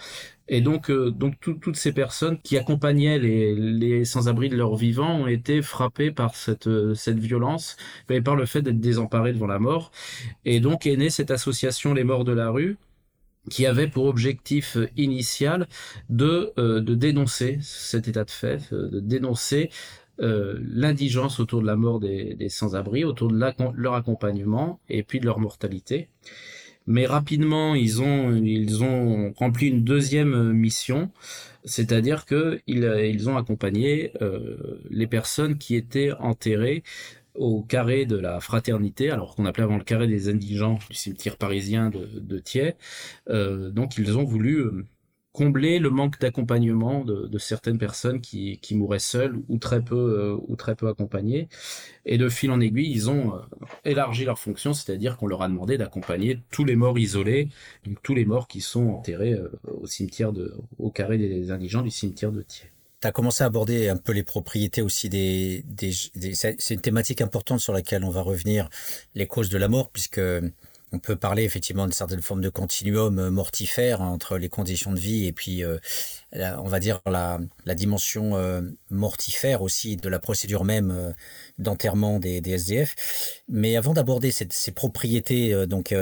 Et 0.47 0.61
donc, 0.61 0.89
euh, 0.89 1.11
donc 1.11 1.35
toutes 1.39 1.75
ces 1.75 1.91
personnes 1.93 2.39
qui 2.41 2.57
accompagnaient 2.57 3.19
les, 3.19 4.05
sans-abri 4.05 4.49
de 4.49 4.55
leur 4.55 4.75
vivant 4.75 5.21
ont 5.21 5.27
été 5.27 5.61
frappées 5.61 6.11
par 6.11 6.35
cette, 6.35 6.67
euh, 6.67 6.93
cette 6.95 7.19
violence 7.19 7.77
et 8.09 8.21
par 8.21 8.35
le 8.35 8.45
fait 8.45 8.61
d'être 8.61 8.79
désemparées 8.79 9.33
devant 9.33 9.47
la 9.47 9.59
mort. 9.59 9.91
Et 10.45 10.59
donc 10.59 10.85
est 10.85 10.97
née 10.97 11.09
cette 11.09 11.31
association 11.31 11.93
Les 11.93 12.03
Morts 12.03 12.25
de 12.25 12.33
la 12.33 12.49
rue 12.49 12.77
qui 13.49 13.65
avait 13.65 13.87
pour 13.87 14.05
objectif 14.05 14.77
initial 14.97 15.67
de, 16.09 16.53
de 16.57 16.93
dénoncer 16.93 17.57
cet 17.61 18.07
état 18.07 18.23
de 18.23 18.29
fait, 18.29 18.71
de 18.73 18.99
dénoncer 18.99 19.71
l'indigence 20.19 21.39
autour 21.39 21.61
de 21.61 21.65
la 21.65 21.75
mort 21.75 21.99
des, 21.99 22.35
des 22.35 22.49
sans-abri, 22.49 23.05
autour 23.05 23.31
de 23.31 23.39
leur 23.75 23.93
accompagnement 23.95 24.79
et 24.89 25.01
puis 25.03 25.19
de 25.19 25.25
leur 25.25 25.39
mortalité 25.39 26.09
mais 26.87 27.05
rapidement 27.05 27.75
ils 27.75 28.01
ont 28.01 29.33
rempli 29.37 29.67
une 29.67 29.83
deuxième 29.83 30.53
mission, 30.53 31.11
c'est-à-dire 31.65 32.25
que 32.25 32.59
ils, 32.67 32.83
ils 33.13 33.29
ont 33.29 33.37
accompagné 33.37 34.11
euh, 34.21 34.79
les 34.89 35.07
personnes 35.07 35.57
qui 35.57 35.75
étaient 35.75 36.11
enterrées 36.19 36.83
au 37.35 37.61
carré 37.61 38.05
de 38.05 38.17
la 38.17 38.39
fraternité, 38.39 39.09
alors 39.11 39.35
qu'on 39.35 39.45
appelait 39.45 39.63
avant 39.63 39.77
le 39.77 39.83
carré 39.83 40.07
des 40.07 40.29
indigents 40.29 40.79
du 40.89 40.95
cimetière 40.95 41.37
parisien 41.37 41.89
de, 41.89 42.07
de 42.19 42.39
Thiers. 42.39 42.75
Euh, 43.29 43.69
donc 43.69 43.97
ils 43.97 44.17
ont 44.17 44.23
voulu 44.23 44.57
euh, 44.57 44.85
combler 45.31 45.79
le 45.79 45.89
manque 45.89 46.19
d'accompagnement 46.19 47.05
de, 47.05 47.37
certaines 47.37 47.77
personnes 47.77 48.21
qui, 48.21 48.59
mouraient 48.71 48.99
seules 48.99 49.37
ou 49.47 49.57
très 49.57 49.81
peu 49.81 49.95
euh, 49.95 50.37
ou 50.47 50.55
très 50.55 50.75
peu 50.75 50.87
accompagnées. 50.87 51.47
Et 52.05 52.17
de 52.17 52.29
fil 52.29 52.51
en 52.51 52.59
aiguille, 52.59 52.91
ils 52.91 53.09
ont 53.09 53.35
euh, 53.35 53.39
élargi 53.85 54.25
leur 54.25 54.39
fonction, 54.39 54.73
c'est-à-dire 54.73 55.17
qu'on 55.17 55.27
leur 55.27 55.41
a 55.41 55.47
demandé 55.47 55.77
d'accompagner 55.77 56.41
tous 56.51 56.65
les 56.65 56.75
morts 56.75 56.97
isolés, 56.97 57.49
donc 57.85 58.01
tous 58.01 58.15
les 58.15 58.25
morts 58.25 58.47
qui 58.47 58.61
sont 58.61 58.87
enterrés 58.89 59.33
euh, 59.33 59.49
au 59.81 59.87
cimetière 59.87 60.33
de, 60.33 60.55
au 60.77 60.91
carré 60.91 61.17
des 61.17 61.51
indigents 61.51 61.81
du 61.81 61.91
cimetière 61.91 62.31
de 62.31 62.41
Thiers. 62.41 62.71
Tu 63.01 63.07
as 63.07 63.11
commencé 63.11 63.43
à 63.43 63.47
aborder 63.47 63.87
un 63.87 63.95
peu 63.95 64.11
les 64.11 64.23
propriétés 64.23 64.81
aussi 64.81 65.07
des, 65.07 65.63
des 65.65 65.93
c'est 66.33 66.73
une 66.73 66.81
thématique 66.81 67.21
importante 67.21 67.61
sur 67.61 67.71
laquelle 67.71 68.03
on 68.03 68.09
va 68.09 68.21
revenir, 68.21 68.69
les 69.15 69.25
causes 69.25 69.49
de 69.49 69.57
la 69.57 69.69
mort, 69.69 69.89
puisque 69.89 70.19
on 70.91 70.99
peut 70.99 71.15
parler 71.15 71.43
effectivement 71.43 71.85
d'une 71.85 71.93
certaine 71.93 72.21
forme 72.21 72.41
de 72.41 72.49
continuum 72.49 73.19
euh, 73.19 73.29
mortifère 73.29 74.01
entre 74.01 74.37
les 74.37 74.49
conditions 74.49 74.91
de 74.91 74.99
vie 74.99 75.25
et 75.25 75.31
puis, 75.31 75.63
euh, 75.63 75.77
on 76.33 76.67
va 76.67 76.79
dire, 76.79 77.01
la, 77.05 77.39
dimension 77.75 78.35
euh, 78.35 78.61
mortifère 78.89 79.61
aussi 79.61 79.97
de 79.97 80.09
la 80.09 80.19
procédure 80.19 80.63
même 80.63 81.13
d'enterrement 81.57 82.19
des, 82.19 82.41
SDF. 82.45 83.41
Mais 83.47 83.75
avant 83.75 83.93
d'aborder 83.93 84.31
ces 84.31 84.71
propriétés 84.71 85.67
donc 85.67 85.93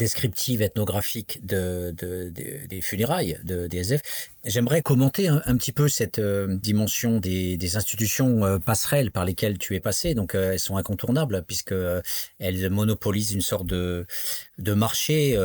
descriptive 0.00 0.62
ethnographique 0.62 1.44
de, 1.44 1.94
des 1.94 2.80
funérailles 2.80 3.38
de, 3.44 3.66
des 3.66 3.78
SF. 3.92 4.00
J'aimerais 4.46 4.80
commenter 4.80 5.28
un, 5.28 5.56
petit 5.58 5.70
peu 5.70 5.86
cette 5.88 6.18
euh, 6.18 6.56
dimension 6.56 7.20
des, 7.20 7.76
institutions 7.76 8.42
euh, 8.42 8.58
passerelles 8.58 9.10
par 9.10 9.26
lesquelles 9.26 9.58
tu 9.58 9.76
es 9.76 9.80
passé. 9.80 10.14
Donc, 10.14 10.34
euh, 10.34 10.52
elles 10.52 10.58
sont 10.58 10.78
incontournables 10.78 11.44
puisque 11.46 11.74
elles 12.38 12.70
monopolisent 12.70 13.32
une 13.32 13.42
sorte 13.42 13.66
de, 13.66 14.06
de 14.56 14.72
marché, 14.72 15.36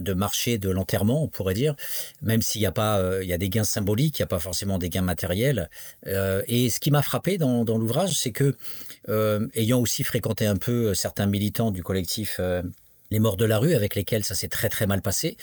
de 0.00 0.14
marché 0.14 0.56
de 0.56 0.70
l'enterrement, 0.70 1.22
on 1.22 1.28
pourrait 1.28 1.52
dire. 1.52 1.74
Même 2.22 2.40
s'il 2.40 2.62
n'y 2.62 2.66
a 2.66 2.72
pas, 2.72 3.02
il 3.20 3.28
y 3.28 3.34
a 3.34 3.38
des 3.38 3.50
gains 3.50 3.64
symboliques, 3.64 4.18
il 4.18 4.22
n'y 4.22 4.24
a 4.24 4.28
pas 4.28 4.38
forcément 4.38 4.78
des 4.78 4.88
gains 4.88 5.02
matériels. 5.02 5.68
et 6.06 6.70
ce 6.70 6.80
qui 6.80 6.90
m'a 6.90 7.02
frappé 7.02 7.36
dans, 7.36 7.64
dans 7.64 7.76
l'ouvrage, 7.76 8.18
c'est 8.18 8.32
que, 8.32 8.56
ayant 9.54 9.80
aussi 9.80 10.04
fréquenté 10.04 10.46
un 10.46 10.56
peu 10.56 10.94
certains 10.94 11.26
militants 11.26 11.70
du 11.70 11.82
collectif 11.82 12.40
les 13.10 13.18
morts 13.18 13.36
de 13.36 13.44
la 13.44 13.58
rue 13.58 13.74
avec 13.74 13.94
lesquels 13.94 14.24
ça 14.24 14.34
s'est 14.34 14.48
très 14.48 14.68
très 14.68 14.86
mal 14.86 15.02
passé 15.02 15.36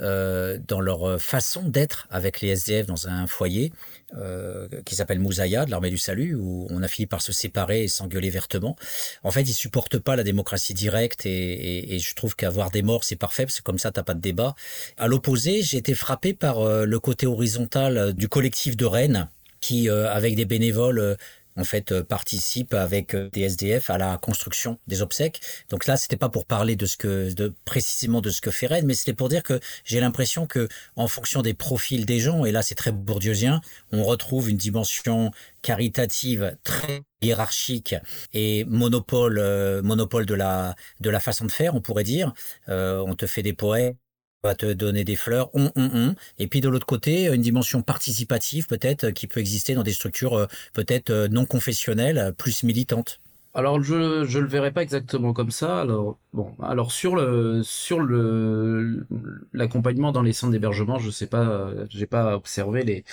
euh, 0.00 0.58
dans 0.66 0.80
leur 0.80 1.04
euh, 1.04 1.18
façon 1.18 1.62
d'être 1.62 2.06
avec 2.10 2.40
les 2.40 2.48
SDF 2.48 2.86
dans 2.86 3.08
un 3.08 3.26
foyer 3.26 3.72
euh, 4.16 4.68
qui 4.84 4.94
s'appelle 4.94 5.20
Moussaïa 5.20 5.64
de 5.64 5.70
l'armée 5.70 5.90
du 5.90 5.98
salut 5.98 6.34
où 6.34 6.66
on 6.70 6.82
a 6.82 6.88
fini 6.88 7.06
par 7.06 7.22
se 7.22 7.32
séparer 7.32 7.84
et 7.84 7.88
s'engueuler 7.88 8.30
vertement. 8.30 8.76
En 9.22 9.30
fait, 9.30 9.42
ils 9.42 9.54
supportent 9.54 9.98
pas 9.98 10.16
la 10.16 10.24
démocratie 10.24 10.74
directe 10.74 11.26
et, 11.26 11.30
et, 11.30 11.94
et 11.94 11.98
je 11.98 12.14
trouve 12.14 12.34
qu'avoir 12.34 12.70
des 12.70 12.82
morts 12.82 13.04
c'est 13.04 13.16
parfait 13.16 13.44
parce 13.44 13.58
que 13.58 13.64
comme 13.64 13.78
ça 13.78 13.92
t'as 13.92 14.02
pas 14.02 14.14
de 14.14 14.20
débat. 14.20 14.54
À 14.96 15.06
l'opposé, 15.06 15.62
j'ai 15.62 15.76
été 15.76 15.94
frappé 15.94 16.32
par 16.34 16.60
euh, 16.60 16.84
le 16.84 17.00
côté 17.00 17.26
horizontal 17.26 18.14
du 18.14 18.28
collectif 18.28 18.76
de 18.76 18.86
Rennes 18.86 19.28
qui, 19.60 19.88
euh, 19.88 20.10
avec 20.10 20.34
des 20.36 20.44
bénévoles, 20.44 21.16
en 21.56 21.64
fait 21.64 21.92
euh, 21.92 22.02
participe 22.02 22.74
avec 22.74 23.14
euh, 23.14 23.28
des 23.32 23.42
SDF 23.42 23.90
à 23.90 23.98
la 23.98 24.18
construction 24.18 24.78
des 24.86 25.02
obsèques. 25.02 25.40
Donc 25.68 25.86
là, 25.86 25.96
c'était 25.96 26.16
pas 26.16 26.28
pour 26.28 26.44
parler 26.46 26.76
de 26.76 26.86
ce 26.86 26.96
que 26.96 27.32
de 27.32 27.52
précisément 27.64 28.20
de 28.20 28.30
ce 28.30 28.40
que 28.40 28.50
fait 28.50 28.66
Rennes, 28.66 28.86
mais 28.86 28.94
c'était 28.94 29.14
pour 29.14 29.28
dire 29.28 29.42
que 29.42 29.60
j'ai 29.84 30.00
l'impression 30.00 30.46
que 30.46 30.68
en 30.96 31.08
fonction 31.08 31.42
des 31.42 31.54
profils 31.54 32.06
des 32.06 32.20
gens, 32.20 32.44
et 32.44 32.52
là 32.52 32.62
c'est 32.62 32.74
très 32.74 32.92
bourdieusien, 32.92 33.60
on 33.92 34.02
retrouve 34.04 34.50
une 34.50 34.56
dimension 34.56 35.30
caritative 35.62 36.56
très 36.64 37.02
hiérarchique 37.22 37.94
et 38.32 38.64
monopole 38.64 39.38
euh, 39.38 39.82
monopole 39.82 40.26
de 40.26 40.34
la 40.34 40.74
de 41.00 41.10
la 41.10 41.20
façon 41.20 41.44
de 41.44 41.52
faire, 41.52 41.74
on 41.74 41.80
pourrait 41.80 42.04
dire. 42.04 42.32
on 42.68 43.14
te 43.14 43.26
fait 43.26 43.42
des 43.42 43.52
poètes 43.52 43.96
va 44.42 44.54
te 44.54 44.72
donner 44.72 45.04
des 45.04 45.16
fleurs, 45.16 45.50
on, 45.54 45.70
on, 45.76 45.90
on. 45.92 46.14
Et 46.38 46.46
puis 46.46 46.60
de 46.60 46.68
l'autre 46.68 46.86
côté, 46.86 47.26
une 47.26 47.42
dimension 47.42 47.82
participative 47.82 48.66
peut-être 48.66 49.10
qui 49.10 49.26
peut 49.26 49.40
exister 49.40 49.74
dans 49.74 49.82
des 49.82 49.92
structures 49.92 50.34
euh, 50.38 50.46
peut-être 50.72 51.10
euh, 51.10 51.28
non 51.28 51.44
confessionnelles, 51.44 52.34
plus 52.36 52.62
militantes. 52.62 53.20
Alors 53.52 53.82
je 53.82 54.24
je 54.26 54.38
le 54.38 54.46
verrai 54.46 54.70
pas 54.72 54.82
exactement 54.82 55.32
comme 55.32 55.50
ça. 55.50 55.80
Alors 55.80 56.18
bon, 56.32 56.54
alors 56.62 56.92
sur 56.92 57.16
le 57.16 57.62
sur 57.64 57.98
le 57.98 59.06
l'accompagnement 59.52 60.12
dans 60.12 60.22
les 60.22 60.32
centres 60.32 60.52
d'hébergement, 60.52 60.98
je 61.00 61.10
sais 61.10 61.26
pas, 61.26 61.70
j'ai 61.88 62.06
pas 62.06 62.36
observé 62.36 62.84
les 62.84 63.04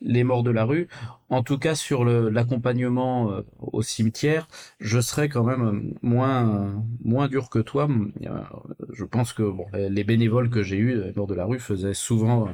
les 0.00 0.24
morts 0.24 0.42
de 0.44 0.50
la 0.50 0.64
rue. 0.64 0.88
En 1.28 1.42
tout 1.42 1.58
cas 1.58 1.74
sur 1.74 2.04
l'accompagnement 2.06 3.32
euh, 3.32 3.42
au 3.60 3.82
cimetière, 3.82 4.48
je 4.80 4.98
serais 5.00 5.28
quand 5.28 5.44
même 5.44 5.92
moins 6.02 6.82
moins 7.04 7.28
dur 7.28 7.50
que 7.50 7.58
toi. 7.58 7.86
Je 8.94 9.04
pense 9.04 9.34
que 9.34 9.42
bon 9.42 9.66
les 9.74 10.04
bénévoles 10.04 10.48
que 10.48 10.62
j'ai 10.62 10.78
eus, 10.78 11.02
morts 11.16 11.26
de 11.26 11.34
la 11.34 11.44
rue, 11.44 11.60
faisaient 11.60 11.94
souvent 11.94 12.48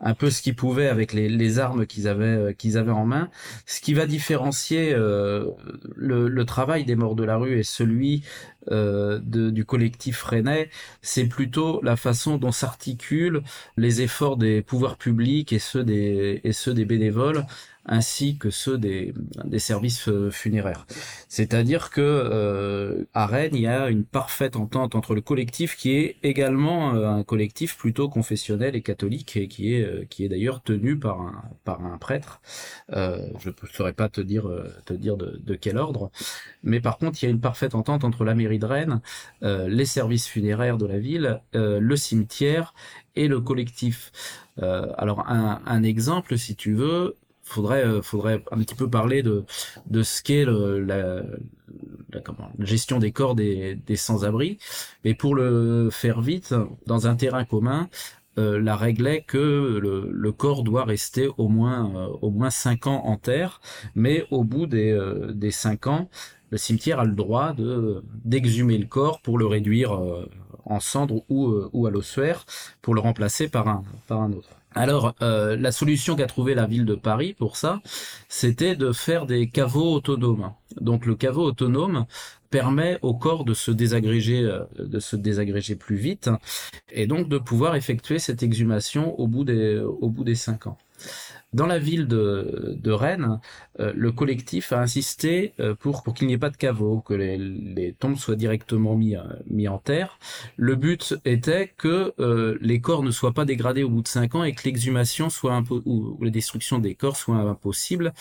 un 0.00 0.14
peu 0.14 0.30
ce 0.30 0.42
qu'ils 0.42 0.56
pouvaient 0.56 0.88
avec 0.88 1.12
les, 1.12 1.28
les 1.28 1.58
armes 1.58 1.86
qu'ils 1.86 2.08
avaient 2.08 2.24
euh, 2.24 2.52
qu'ils 2.52 2.78
avaient 2.78 2.90
en 2.90 3.06
main. 3.06 3.30
Ce 3.66 3.80
qui 3.80 3.94
va 3.94 4.06
différencier 4.06 4.92
euh, 4.94 5.50
le, 5.96 6.44
travail 6.44 6.84
des 6.84 6.94
morts 6.94 7.14
de 7.14 7.24
la 7.24 7.36
rue 7.36 7.58
et 7.58 7.62
celui 7.62 8.22
euh, 8.70 9.18
du 9.20 9.64
collectif 9.64 10.22
rennais, 10.22 10.68
c'est 11.02 11.24
plutôt 11.24 11.80
la 11.82 11.96
façon 11.96 12.36
dont 12.36 12.52
s'articulent 12.52 13.42
les 13.76 14.02
efforts 14.02 14.36
des 14.36 14.62
pouvoirs 14.62 14.96
publics 14.96 15.52
et 15.52 15.58
ceux 15.58 15.84
et 15.88 16.52
ceux 16.52 16.74
des 16.74 16.84
bénévoles 16.84 17.46
ainsi 17.86 18.38
que 18.38 18.50
ceux 18.50 18.78
des, 18.78 19.12
des 19.44 19.58
services 19.58 20.08
euh, 20.08 20.30
funéraires. 20.30 20.86
C'est-à-dire 21.28 21.90
que 21.90 22.00
euh, 22.00 23.04
à 23.12 23.26
Rennes, 23.26 23.54
il 23.54 23.60
y 23.60 23.66
a 23.66 23.88
une 23.88 24.04
parfaite 24.04 24.56
entente 24.56 24.94
entre 24.94 25.14
le 25.14 25.20
collectif 25.20 25.76
qui 25.76 25.90
est 25.92 26.16
également 26.22 26.94
euh, 26.94 27.08
un 27.08 27.22
collectif 27.24 27.76
plutôt 27.76 28.08
confessionnel 28.08 28.74
et 28.74 28.82
catholique 28.82 29.36
et 29.36 29.48
qui 29.48 29.74
est 29.74 30.08
qui 30.08 30.24
est 30.24 30.28
d'ailleurs 30.28 30.62
tenu 30.62 30.98
par 30.98 31.20
un 31.20 31.42
par 31.64 31.84
un 31.84 31.98
prêtre. 31.98 32.40
je 32.90 33.48
ne 33.48 33.68
saurais 33.72 33.92
pas 33.92 34.08
te 34.08 34.20
dire 34.20 34.48
te 34.86 34.94
dire 34.94 35.16
de, 35.16 35.40
de, 35.44 35.54
quel 35.54 35.76
ordre, 35.78 36.10
mais 36.62 36.80
par 36.80 36.98
contre, 36.98 37.22
il 37.22 37.26
y 37.26 37.28
a 37.28 37.30
une 37.30 37.40
parfaite 37.40 37.74
entente 37.74 38.04
entre 38.04 38.24
la 38.24 38.34
mairie 38.34 38.58
de 38.58 38.66
Rennes, 38.66 39.00
les 39.42 39.84
services 39.86 40.26
funéraires 40.26 40.78
de 40.78 40.86
la 40.86 40.98
ville, 40.98 41.40
le 41.52 41.96
cimetière 41.96 42.74
et 43.16 43.28
le 43.28 43.40
collectif. 43.40 44.12
alors 44.58 45.28
un, 45.28 45.60
un 45.64 45.82
exemple, 45.82 46.38
si 46.38 46.56
tu 46.56 46.74
veux, 46.74 47.16
faudrait 47.44 47.84
euh, 47.84 48.02
faudrait 48.02 48.42
un 48.50 48.58
petit 48.58 48.74
peu 48.74 48.88
parler 48.90 49.22
de 49.22 49.44
de 49.86 50.02
ce 50.02 50.22
qu'est 50.22 50.44
la, 50.44 51.22
la, 52.12 52.20
comment, 52.20 52.50
la 52.58 52.64
gestion 52.64 52.98
des 52.98 53.12
corps 53.12 53.34
des, 53.34 53.76
des 53.76 53.96
sans-abri. 53.96 54.58
Mais 55.04 55.14
pour 55.14 55.34
le 55.34 55.90
faire 55.90 56.20
vite, 56.20 56.54
dans 56.86 57.06
un 57.06 57.14
terrain 57.16 57.44
commun, 57.44 57.88
euh, 58.38 58.60
la 58.60 58.76
règle 58.76 59.06
est 59.06 59.22
que 59.22 59.78
le, 59.80 60.08
le, 60.10 60.32
corps 60.32 60.64
doit 60.64 60.84
rester 60.84 61.28
au 61.38 61.48
moins 61.48 61.94
euh, 61.94 62.08
au 62.22 62.30
moins 62.30 62.50
cinq 62.50 62.86
ans 62.86 63.02
en 63.04 63.16
terre, 63.16 63.60
mais 63.94 64.26
au 64.30 64.42
bout 64.44 64.66
des 64.66 64.98
des 65.34 65.50
cinq 65.50 65.86
ans, 65.86 66.08
le 66.50 66.58
cimetière 66.58 67.00
a 67.00 67.04
le 67.04 67.14
droit 67.14 67.52
de 67.52 68.02
d'exhumer 68.24 68.78
le 68.78 68.86
corps 68.86 69.20
pour 69.20 69.38
le 69.38 69.46
réduire 69.46 69.92
en 70.64 70.80
cendres 70.80 71.22
ou, 71.28 71.52
ou 71.72 71.86
à 71.86 71.90
l'ossuaire 71.90 72.46
pour 72.80 72.94
le 72.94 73.00
remplacer 73.00 73.48
par 73.48 73.68
un, 73.68 73.82
par 74.08 74.22
un 74.22 74.32
autre. 74.32 74.48
Alors, 74.74 75.14
euh, 75.22 75.56
la 75.56 75.70
solution 75.70 76.16
qu'a 76.16 76.26
trouvé 76.26 76.54
la 76.54 76.66
ville 76.66 76.84
de 76.84 76.94
Paris 76.94 77.32
pour 77.32 77.56
ça, 77.56 77.80
c'était 78.28 78.74
de 78.74 78.92
faire 78.92 79.26
des 79.26 79.48
caveaux 79.48 79.92
autonomes. 79.92 80.52
Donc, 80.80 81.06
le 81.06 81.14
caveau 81.14 81.44
autonome 81.44 82.06
permet 82.50 82.98
au 83.02 83.14
corps 83.14 83.44
de 83.44 83.54
se 83.54 83.70
désagréger, 83.70 84.40
euh, 84.40 84.64
de 84.78 84.98
se 84.98 85.16
désagréger 85.16 85.76
plus 85.76 85.96
vite, 85.96 86.30
et 86.90 87.06
donc 87.06 87.28
de 87.28 87.38
pouvoir 87.38 87.76
effectuer 87.76 88.18
cette 88.18 88.42
exhumation 88.42 89.18
au 89.20 89.26
bout 89.28 89.44
des, 89.44 89.78
au 89.78 90.08
bout 90.08 90.24
des 90.24 90.34
cinq 90.34 90.66
ans. 90.66 90.78
Dans 91.54 91.66
la 91.66 91.78
ville 91.78 92.08
de, 92.08 92.90
Rennes, 92.90 93.38
euh, 93.78 93.92
le 93.94 94.10
collectif 94.10 94.72
a 94.72 94.80
insisté 94.80 95.54
euh, 95.60 95.76
pour, 95.76 96.02
qu'il 96.12 96.26
n'y 96.26 96.32
ait 96.32 96.38
pas 96.38 96.50
de 96.50 96.56
caveau, 96.56 97.00
que 97.00 97.14
les, 97.14 97.94
tombes 97.96 98.16
soient 98.16 98.34
directement 98.34 98.96
mis, 98.96 99.14
euh, 99.14 99.22
mis 99.48 99.68
en 99.68 99.78
terre. 99.78 100.18
Le 100.56 100.74
but 100.74 101.14
était 101.24 101.72
que 101.78 102.12
les 102.60 102.80
corps 102.80 103.04
ne 103.04 103.12
soient 103.12 103.34
pas 103.34 103.44
dégradés 103.44 103.84
au 103.84 103.88
bout 103.88 104.02
de 104.02 104.08
cinq 104.08 104.34
ans 104.34 104.42
et 104.42 104.52
que 104.52 104.64
l'exhumation 104.64 105.30
soit 105.30 105.62
ou, 105.70 106.16
ou 106.18 106.24
la 106.24 106.30
destruction 106.30 106.78
des 106.80 106.96
corps 106.96 107.16
soit 107.16 107.36
impossible 107.36 108.12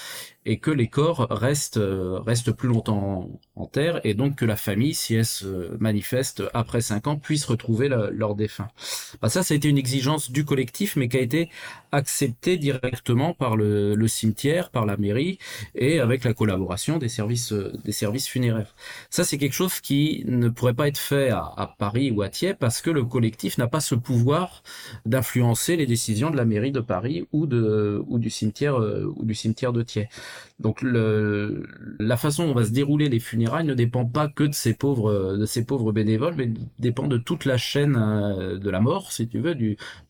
et 0.45 0.57
que 0.57 0.71
les 0.71 0.88
corps 0.88 1.27
restent, 1.29 1.79
restent 1.79 2.51
plus 2.51 2.67
longtemps 2.67 3.29
en, 3.55 3.65
terre 3.65 4.01
et 4.03 4.13
donc 4.13 4.35
que 4.35 4.45
la 4.45 4.57
famille, 4.57 4.93
si 4.93 5.15
elle 5.15 5.25
se 5.25 5.75
manifeste 5.79 6.43
après 6.53 6.81
cinq 6.81 7.07
ans, 7.07 7.17
puisse 7.17 7.45
retrouver 7.45 7.88
leur 7.88 8.35
défunt. 8.35 8.67
Bah 9.21 9.29
ça, 9.29 9.41
ça 9.41 9.53
a 9.53 9.57
été 9.57 9.69
une 9.69 9.77
exigence 9.77 10.31
du 10.31 10.43
collectif, 10.43 10.95
mais 10.95 11.07
qui 11.07 11.17
a 11.17 11.21
été 11.21 11.50
acceptée 11.91 12.57
directement 12.57 13.33
par 13.33 13.55
le, 13.55 13.95
le 13.95 14.07
cimetière, 14.07 14.69
par 14.69 14.85
la 14.85 14.97
mairie 14.97 15.38
et 15.75 16.00
avec 16.00 16.23
la 16.23 16.33
collaboration 16.33 16.97
des 16.97 17.09
services, 17.09 17.53
des 17.53 17.91
services 17.91 18.27
funéraires. 18.27 18.75
Ça, 19.09 19.23
c'est 19.23 19.38
quelque 19.38 19.53
chose 19.53 19.79
qui 19.79 20.23
ne 20.27 20.50
pourrait 20.50 20.73
pas 20.73 20.88
être 20.88 20.97
fait 20.97 21.29
à, 21.29 21.53
à 21.55 21.75
Paris 21.77 22.12
ou 22.12 22.21
à 22.21 22.29
Thiers 22.29 22.53
parce 22.53 22.81
que 22.81 22.89
le 22.89 23.03
collectif 23.05 23.57
n'a 23.57 23.67
pas 23.67 23.79
ce 23.79 23.95
pouvoir 23.95 24.63
d'influencer 25.05 25.77
les 25.77 25.85
décisions 25.85 26.29
de 26.29 26.38
la 26.38 26.45
mairie 26.45 26.71
de 26.71 26.79
Paris 26.81 27.27
ou 27.31 27.45
de 27.45 28.03
ou 28.07 28.19
du 28.19 28.29
cimetière 28.29 28.77
ou 28.77 29.23
du 29.23 29.35
cimetière 29.35 29.73
de 29.73 29.81
Thiers. 29.83 30.09
Donc 30.59 30.81
la 30.83 32.17
façon 32.17 32.45
dont 32.45 32.51
on 32.51 32.55
va 32.55 32.65
se 32.65 32.71
dérouler 32.71 33.09
les 33.09 33.19
funérailles 33.19 33.65
ne 33.65 33.73
dépend 33.73 34.05
pas 34.05 34.27
que 34.27 34.43
de 34.43 34.53
ces 34.53 34.73
pauvres, 34.73 35.35
de 35.35 35.45
ces 35.45 35.65
pauvres 35.65 35.91
bénévoles, 35.91 36.35
mais 36.35 36.51
dépend 36.79 37.07
de 37.07 37.17
toute 37.17 37.45
la 37.45 37.57
chaîne 37.57 37.95
euh, 37.95 38.57
de 38.57 38.69
la 38.69 38.79
mort, 38.79 39.11
si 39.11 39.27
tu 39.27 39.39
veux, 39.39 39.55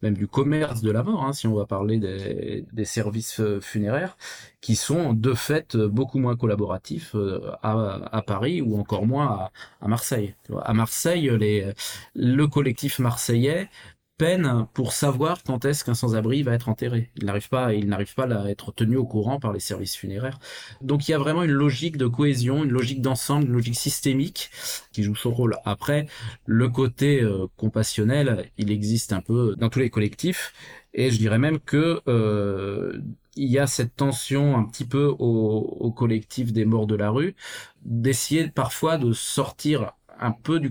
même 0.01 0.15
du 0.15 0.27
commerce 0.27 0.81
de 0.81 0.91
la 0.91 1.03
mort, 1.03 1.23
hein, 1.23 1.33
si 1.33 1.47
on 1.47 1.55
va 1.55 1.65
parler 1.65 1.97
des, 1.97 2.85
services 2.85 3.39
euh, 3.39 3.61
funéraires, 3.61 4.17
qui 4.61 4.75
sont 4.75 5.13
de 5.13 5.33
fait 5.33 5.75
beaucoup 5.77 6.19
moins 6.19 6.35
collaboratifs 6.35 7.15
euh, 7.15 7.51
à, 7.61 8.21
Paris 8.25 8.61
ou 8.61 8.79
encore 8.79 9.05
moins 9.05 9.49
à, 9.81 9.87
Marseille. 9.87 10.35
À 10.63 10.73
Marseille, 10.73 11.29
le 12.15 12.45
collectif 12.45 12.99
marseillais 12.99 13.69
peine 14.17 14.67
pour 14.73 14.93
savoir 14.93 15.43
quand 15.43 15.65
est-ce 15.65 15.83
qu'un 15.83 15.93
sans-abri 15.93 16.43
va 16.43 16.53
être 16.53 16.69
enterré. 16.69 17.11
Il 17.17 17.25
n'arrive 17.25 17.49
pas, 17.49 17.73
il 17.73 17.87
n'arrive 17.87 18.13
pas 18.13 18.25
à 18.25 18.49
être 18.49 18.71
tenu 18.71 18.95
au 18.95 19.05
courant 19.05 19.39
par 19.39 19.53
les 19.53 19.59
services 19.59 19.95
funéraires. 19.95 20.39
Donc 20.81 21.07
il 21.07 21.11
y 21.11 21.13
a 21.13 21.17
vraiment 21.17 21.43
une 21.43 21.51
logique 21.51 21.97
de 21.97 22.07
cohésion, 22.07 22.63
une 22.63 22.71
logique 22.71 23.01
d'ensemble, 23.01 23.45
une 23.45 23.53
logique 23.53 23.75
systémique 23.75 24.51
qui 24.91 25.03
joue 25.03 25.15
son 25.15 25.31
rôle. 25.31 25.57
Après, 25.65 26.05
le 26.45 26.69
côté 26.69 27.21
euh, 27.21 27.47
compassionnel, 27.57 28.49
il 28.57 28.71
existe 28.71 29.13
un 29.13 29.21
peu 29.21 29.55
dans 29.57 29.69
tous 29.69 29.79
les 29.79 29.89
collectifs, 29.89 30.53
et 30.93 31.09
je 31.09 31.17
dirais 31.17 31.39
même 31.39 31.59
que 31.59 32.01
euh, 32.07 32.99
il 33.35 33.49
y 33.49 33.57
a 33.57 33.65
cette 33.67 33.95
tension 33.95 34.57
un 34.57 34.63
petit 34.63 34.85
peu 34.85 35.05
au, 35.05 35.77
au 35.79 35.91
collectif 35.91 36.53
des 36.53 36.65
morts 36.65 36.87
de 36.87 36.95
la 36.95 37.09
rue 37.09 37.35
d'essayer 37.83 38.47
parfois 38.47 38.97
de 38.97 39.11
sortir 39.11 39.93
un 40.23 40.31
peu 40.31 40.59
du, 40.59 40.69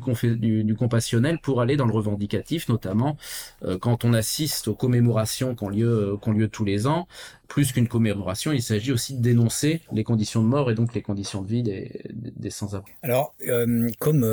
du, 0.64 0.75
compassionnel 0.75 1.38
pour 1.38 1.61
aller 1.61 1.76
dans 1.76 1.87
le 1.87 1.92
revendicatif, 1.92 2.68
notamment 2.68 3.16
euh, 3.64 3.78
quand 3.78 4.04
on 4.04 4.14
assiste 4.14 4.66
aux 4.68 4.75
commémorations 4.75 5.54
qui 5.54 5.62
ont 5.62 5.68
lieu, 5.68 6.18
euh, 6.26 6.32
lieu 6.32 6.49
tous 6.49 6.64
les 6.64 6.87
ans. 6.87 7.06
Plus 7.49 7.73
qu'une 7.73 7.87
commémoration, 7.87 8.52
il 8.52 8.62
s'agit 8.62 8.92
aussi 8.92 9.14
de 9.14 9.21
dénoncer 9.21 9.82
les 9.92 10.04
conditions 10.04 10.42
de 10.42 10.47
mort 10.47 10.71
et 10.71 10.75
donc 10.75 10.94
les 10.94 11.02
conditions 11.02 11.42
de 11.42 11.48
vie 11.48 11.62
des, 11.62 12.00
des 12.11 12.48
sans-abri. 12.48 12.92
Alors, 13.03 13.35
euh, 13.46 13.90
comme 13.98 14.27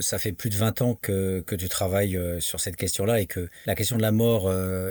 ça 0.00 0.20
fait 0.20 0.30
plus 0.30 0.50
de 0.50 0.54
20 0.54 0.82
ans 0.82 0.94
que, 1.02 1.40
que 1.40 1.56
tu 1.56 1.68
travailles 1.68 2.16
sur 2.38 2.60
cette 2.60 2.76
question-là 2.76 3.20
et 3.20 3.26
que 3.26 3.48
la 3.66 3.74
question 3.74 3.96
de 3.96 4.02
la 4.02 4.12
mort, 4.12 4.48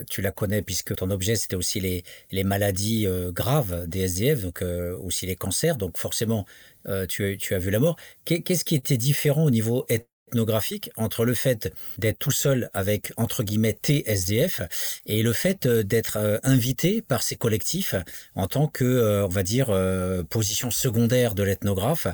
tu 0.09 0.21
la 0.21 0.31
connais 0.31 0.61
puisque 0.61 0.93
ton 0.93 1.09
objet, 1.09 1.37
c'était 1.37 1.55
aussi 1.55 1.79
les, 1.79 2.03
les 2.33 2.43
maladies 2.43 3.07
graves 3.29 3.87
des 3.87 4.01
SDF, 4.01 4.41
donc 4.41 4.61
aussi 5.01 5.25
les 5.25 5.37
cancers, 5.37 5.77
donc 5.77 5.97
forcément, 5.97 6.45
euh, 6.89 7.05
tu, 7.05 7.37
as 7.51 7.59
vu 7.59 7.69
la 7.71 7.79
mort. 7.79 7.95
Qu'est-ce 8.25 8.65
qui 8.65 8.75
était 8.75 8.97
différent 8.97 9.43
au 9.43 9.51
niveau 9.51 9.85
ethnographique 9.89 10.91
entre 10.95 11.25
le 11.25 11.33
fait 11.33 11.73
d'être 11.97 12.19
tout 12.19 12.31
seul 12.31 12.69
avec 12.73 13.11
entre 13.17 13.43
guillemets 13.43 13.77
TSDF 13.81 14.61
et 15.05 15.23
le 15.23 15.33
fait 15.33 15.65
euh, 15.65 15.83
d'être 15.83 16.17
euh, 16.17 16.37
invité 16.43 17.01
par 17.01 17.23
ces 17.23 17.35
collectifs 17.35 17.95
en 18.35 18.47
tant 18.47 18.67
que 18.67 19.23
on 19.23 19.27
va 19.27 19.43
dire 19.43 19.67
position 20.29 20.71
secondaire 20.71 21.35
de 21.35 21.43
l'ethnographe 21.43 22.07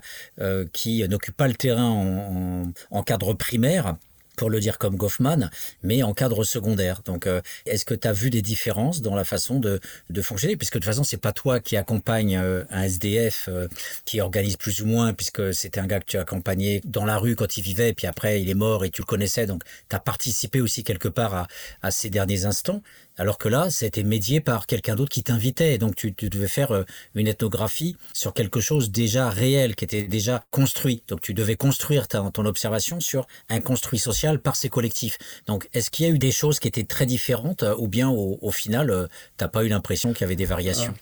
qui 0.73 1.07
n'occupe 1.07 1.35
pas 1.35 1.47
le 1.47 1.55
terrain 1.55 2.65
en 2.91 3.03
cadre 3.03 3.33
primaire? 3.33 3.97
Pour 4.35 4.49
le 4.49 4.59
dire 4.59 4.77
comme 4.77 4.95
Goffman, 4.95 5.49
mais 5.83 6.03
en 6.03 6.13
cadre 6.13 6.43
secondaire. 6.43 7.01
Donc, 7.03 7.27
euh, 7.27 7.41
est-ce 7.65 7.85
que 7.85 7.93
tu 7.93 8.07
as 8.07 8.13
vu 8.13 8.29
des 8.29 8.41
différences 8.41 9.01
dans 9.01 9.15
la 9.15 9.23
façon 9.23 9.59
de, 9.59 9.79
de 10.09 10.21
fonctionner? 10.21 10.55
Puisque 10.57 10.75
de 10.75 10.79
toute 10.79 10.85
façon, 10.85 11.03
c'est 11.03 11.17
pas 11.17 11.31
toi 11.31 11.59
qui 11.59 11.77
accompagne 11.77 12.37
euh, 12.37 12.63
un 12.69 12.83
SDF 12.83 13.47
euh, 13.47 13.67
qui 14.05 14.21
organise 14.21 14.57
plus 14.57 14.81
ou 14.81 14.85
moins, 14.85 15.13
puisque 15.13 15.53
c'était 15.53 15.79
un 15.79 15.87
gars 15.87 15.99
que 15.99 16.05
tu 16.05 16.17
as 16.17 16.21
accompagné 16.21 16.81
dans 16.85 17.05
la 17.05 17.17
rue 17.17 17.35
quand 17.35 17.57
il 17.57 17.61
vivait, 17.61 17.93
puis 17.93 18.07
après, 18.07 18.41
il 18.41 18.49
est 18.49 18.55
mort 18.55 18.85
et 18.85 18.89
tu 18.89 19.01
le 19.01 19.05
connaissais. 19.05 19.45
Donc, 19.45 19.63
tu 19.89 19.95
as 19.95 19.99
participé 19.99 20.61
aussi 20.61 20.83
quelque 20.83 21.07
part 21.07 21.33
à, 21.33 21.47
à 21.81 21.91
ces 21.91 22.09
derniers 22.09 22.45
instants. 22.45 22.81
Alors 23.17 23.37
que 23.37 23.47
là, 23.47 23.69
c'était 23.69 24.03
médié 24.03 24.41
par 24.41 24.67
quelqu'un 24.67 24.95
d'autre 24.95 25.11
qui 25.11 25.23
t'invitait. 25.23 25.77
Donc 25.77 25.95
tu, 25.95 26.11
devais 26.11 26.47
faire 26.47 26.71
euh, 26.71 26.83
une 27.13 27.27
ethnographie 27.27 27.95
sur 28.13 28.33
quelque 28.33 28.59
chose 28.59 28.91
déjà 28.91 29.29
réel, 29.29 29.75
qui 29.75 29.85
était 29.85 30.03
déjà 30.03 30.43
construit. 30.51 31.01
Donc 31.07 31.21
tu 31.21 31.33
devais 31.33 31.55
construire 31.55 32.07
ton 32.07 32.45
observation 32.45 32.99
sur 32.99 33.25
un 33.49 33.61
construit 33.61 33.99
social 33.99 34.39
par 34.39 34.55
ces 34.55 34.69
collectifs. 34.69 35.17
Donc 35.45 35.69
est-ce 35.73 35.89
qu'il 35.89 36.05
y 36.05 36.09
a 36.09 36.13
eu 36.13 36.19
des 36.19 36.31
choses 36.31 36.59
qui 36.59 36.67
étaient 36.67 36.83
très 36.83 37.05
différentes 37.05 37.63
euh, 37.63 37.75
ou 37.77 37.87
bien 37.87 38.09
au, 38.09 38.37
au 38.41 38.51
final, 38.51 38.89
euh, 38.89 39.07
t'as 39.37 39.47
pas 39.47 39.63
eu 39.63 39.69
l'impression 39.69 40.11
qu'il 40.11 40.21
y 40.21 40.25
avait 40.25 40.35
des 40.35 40.45
variations? 40.45 40.93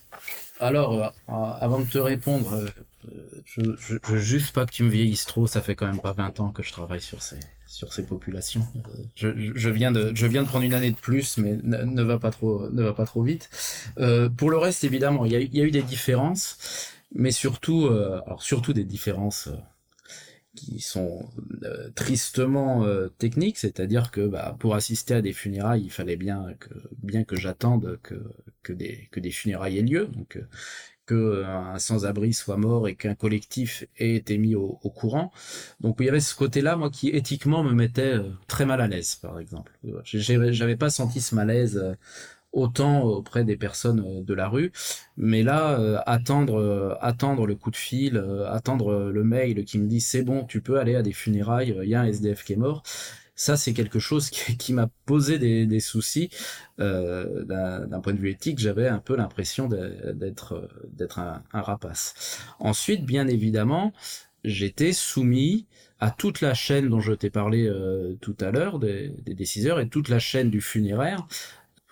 Alors, 0.60 1.13
avant 1.28 1.80
de 1.80 1.86
te 1.86 1.97
répondre, 1.97 2.67
je, 3.45 3.62
je, 3.78 3.97
je, 4.08 4.15
juste 4.17 4.54
pas 4.54 4.65
que 4.65 4.71
tu 4.71 4.84
me 4.84 4.89
vieillisses 4.89 5.26
trop, 5.26 5.45
ça 5.45 5.62
fait 5.62 5.76
quand 5.76 5.88
même 5.88 5.99
pas 5.99 6.13
20 6.13 6.39
ans 6.39 6.49
que 6.52 6.63
je 6.63 6.71
travaille 6.71 7.02
sur 7.02 7.21
ces, 7.21 7.39
sur 7.73 7.91
ces 7.91 8.05
populations. 8.05 8.62
Je, 9.15 9.29
je, 9.36 9.69
viens 9.69 9.91
de, 9.91 10.43
prendre 10.43 10.63
une 10.63 10.75
année 10.75 10.91
de 10.91 10.95
plus, 10.95 11.39
mais 11.39 11.57
ne, 11.63 12.03
va 12.03 12.19
pas 12.19 12.29
trop, 12.29 12.69
ne 12.69 12.83
va 12.83 12.93
pas 12.93 13.05
trop 13.05 13.23
vite. 13.23 13.49
Euh, 13.97 14.29
pour 14.29 14.51
le 14.51 14.57
reste, 14.57 14.83
évidemment, 14.83 15.25
il 15.25 15.31
y 15.31 15.62
a, 15.62 15.63
eu 15.63 15.71
des 15.71 15.81
différences, 15.81 16.91
mais 17.15 17.31
surtout, 17.31 17.88
euh, 17.88 18.21
surtout 18.38 18.73
des 18.73 18.83
différences 18.83 19.47
euh, 19.47 19.57
qui 20.55 20.81
sont 20.81 21.27
euh, 21.63 21.89
tristement 21.95 22.86
euh, 22.86 23.07
techniques, 23.07 23.57
c'est-à-dire 23.57 24.12
que 24.12 24.27
bah, 24.27 24.55
pour 24.59 24.75
assister 24.75 25.15
à 25.15 25.23
des 25.23 25.33
funérailles, 25.33 25.86
il 25.86 25.91
fallait 25.91 26.15
bien 26.15 26.53
que, 26.59 26.69
bien 27.01 27.23
que 27.23 27.36
j'attende 27.36 27.99
que, 28.03 28.21
que, 28.62 28.71
des, 28.71 29.09
que 29.12 29.19
des 29.19 29.31
funérailles 29.31 29.79
aient 29.79 29.81
lieu. 29.81 30.09
Un 31.11 31.79
sans-abri 31.79 32.33
soit 32.33 32.57
mort 32.57 32.87
et 32.87 32.95
qu'un 32.95 33.15
collectif 33.15 33.85
ait 33.97 34.15
été 34.15 34.37
mis 34.37 34.55
au, 34.55 34.79
au, 34.83 34.89
courant. 34.89 35.31
Donc 35.81 35.97
il 35.99 36.05
y 36.05 36.09
avait 36.09 36.19
ce 36.19 36.35
côté-là, 36.35 36.75
moi, 36.75 36.89
qui 36.89 37.09
éthiquement 37.09 37.63
me 37.63 37.73
mettait 37.73 38.13
euh, 38.13 38.29
très 38.47 38.65
mal 38.65 38.81
à 38.81 38.87
l'aise, 38.87 39.15
par 39.15 39.39
exemple. 39.39 39.77
J'avais 40.03 40.77
pas 40.77 40.89
senti 40.89 41.21
ce 41.21 41.35
malaise 41.35 41.77
euh, 41.77 41.95
autant 42.51 43.03
auprès 43.03 43.43
des 43.43 43.57
personnes 43.57 44.03
euh, 44.05 44.23
de 44.23 44.33
la 44.33 44.47
rue, 44.47 44.71
mais 45.17 45.43
là, 45.43 46.01
attendre, 46.05 46.97
attendre 47.01 47.47
le 47.47 47.55
coup 47.55 47.71
de 47.71 47.75
fil, 47.75 48.23
attendre 48.47 49.11
le 49.11 49.23
mail 49.23 49.65
qui 49.65 49.79
me 49.79 49.87
dit 49.87 50.01
c'est 50.01 50.23
bon, 50.23 50.45
tu 50.45 50.61
peux 50.61 50.79
aller 50.79 50.95
à 50.95 51.01
des 51.01 51.13
funérailles, 51.13 51.75
il 51.83 51.89
y 51.89 51.95
a 51.95 52.01
un 52.01 52.05
SDF 52.05 52.43
qui 52.43 52.53
est 52.53 52.57
mort 52.57 52.83
ça 53.43 53.58
c'est 53.58 53.73
quelque 53.73 53.99
chose 53.99 54.29
qui, 54.29 54.71
m'a 54.71 54.88
posé 55.06 55.38
des, 55.38 55.79
soucis 55.82 56.29
euh, 56.79 57.43
d'un 57.43 57.99
point 57.99 58.13
de 58.13 58.19
vue 58.19 58.29
éthique. 58.29 58.58
J'avais 58.58 58.88
un 58.88 58.99
peu 58.99 59.17
l'impression 59.17 59.67
d'être 59.67 60.69
un, 61.17 61.43
un, 61.51 61.62
rapace. 61.62 62.39
Ensuite 62.60 63.06
bien 63.06 63.27
évidemment 63.27 63.91
j'étais 64.45 64.93
soumis 64.93 65.67
à 65.99 66.10
toute 66.10 66.39
la 66.39 66.53
chaîne 66.53 66.89
dont 66.89 67.01
je 67.01 67.13
t'ai 67.13 67.29
parlé 67.29 67.67
euh, 67.67 68.15
tout 68.21 68.36
à 68.39 68.51
l'heure 68.51 68.79
des, 68.79 69.10
des 69.25 69.34
déciseurs 69.36 69.79
et 69.79 69.89
toute 69.89 70.08
la 70.08 70.19
chaîne 70.19 70.49
du 70.49 70.62
funéraire 70.62 71.27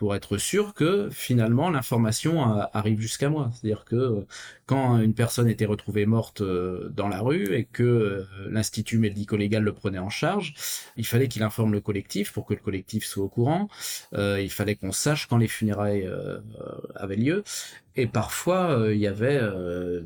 pour 0.01 0.15
être 0.15 0.39
sûr 0.39 0.73
que 0.73 1.11
finalement 1.11 1.69
l'information 1.69 2.41
arrive 2.73 2.99
jusqu'à 2.99 3.29
moi. 3.29 3.51
C'est-à-dire 3.53 3.85
que 3.85 3.95
euh, 3.95 4.25
quand 4.65 4.97
une 4.97 5.13
personne 5.13 5.47
était 5.47 5.67
retrouvée 5.67 6.07
morte 6.07 6.41
euh, 6.41 6.89
dans 6.89 7.07
la 7.07 7.19
rue 7.19 7.53
et 7.53 7.65
que 7.65 7.83
euh, 7.83 8.25
l'institut 8.49 8.97
médico-légal 8.97 9.61
le 9.61 9.73
prenait 9.73 9.99
en 9.99 10.09
charge, 10.09 10.55
il 10.97 11.05
fallait 11.05 11.27
qu'il 11.27 11.43
informe 11.43 11.71
le 11.73 11.81
collectif 11.81 12.31
pour 12.31 12.47
que 12.47 12.55
le 12.55 12.61
collectif 12.61 13.05
soit 13.05 13.23
au 13.23 13.29
courant. 13.29 13.69
il 14.13 14.49
fallait 14.49 14.73
qu'on 14.73 14.91
sache 14.91 15.27
quand 15.27 15.37
les 15.37 15.47
funérailles 15.47 16.09
avaient 16.95 17.15
lieu. 17.15 17.43
Et 17.95 18.07
parfois, 18.07 18.87
il 18.91 18.99
y 18.99 19.07
avait, 19.07 19.41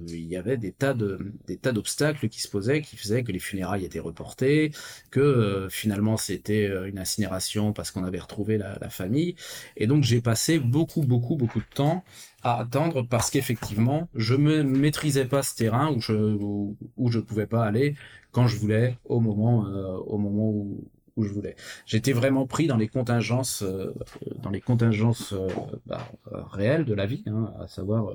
il 0.08 0.26
y 0.26 0.38
avait 0.38 0.58
des 0.58 0.72
tas 0.72 0.94
de, 0.94 1.20
des 1.48 1.58
tas 1.58 1.72
d'obstacles 1.72 2.30
qui 2.30 2.42
se 2.42 2.48
posaient, 2.48 2.82
qui 2.82 2.98
faisaient 2.98 3.24
que 3.24 3.32
les 3.32 3.40
funérailles 3.40 3.86
étaient 3.86 4.00
reportées, 4.00 4.72
que 5.12 5.68
finalement 5.70 6.18
c'était 6.18 6.66
une 6.88 7.00
incinération 7.00 7.74
parce 7.74 7.92
qu'on 7.92 8.04
avait 8.04 8.20
retrouvé 8.20 8.58
la, 8.58 8.90
famille. 8.90 9.36
Et 9.78 9.88
donc 9.88 10.04
j'ai 10.04 10.22
passé 10.22 10.60
beaucoup, 10.60 11.02
beaucoup, 11.02 11.36
beaucoup 11.36 11.60
de 11.60 11.76
temps 11.76 12.04
à 12.44 12.60
attendre 12.60 13.02
parce 13.02 13.30
qu'effectivement, 13.32 14.08
je 14.16 14.36
ne 14.36 14.62
maîtrisais 14.64 15.26
pas 15.26 15.44
ce 15.44 15.56
terrain 15.56 15.92
où 15.92 16.00
je 16.00 16.14
où, 16.14 17.12
je 17.12 17.20
pouvais 17.20 17.48
pas 17.48 17.66
aller 17.66 17.96
quand 18.32 18.48
je 18.48 18.58
voulais 18.58 18.98
au 19.06 19.20
moment 19.20 19.66
euh, 19.68 19.98
au 19.98 20.18
moment 20.18 20.50
où, 20.50 20.88
où 21.16 21.24
je 21.24 21.32
voulais. 21.32 21.56
J'étais 21.86 22.14
vraiment 22.14 22.46
pris 22.46 22.68
dans 22.68 22.78
les 22.78 22.88
contingences 22.88 23.64
euh, 23.64 23.94
dans 24.42 24.50
les 24.50 24.62
contingences 24.62 25.34
euh, 25.34 25.48
bah, 25.86 26.12
réelles 26.32 26.86
de 26.86 26.94
la 26.94 27.06
vie, 27.06 27.24
hein, 27.28 27.54
à 27.60 27.68
savoir 27.68 28.14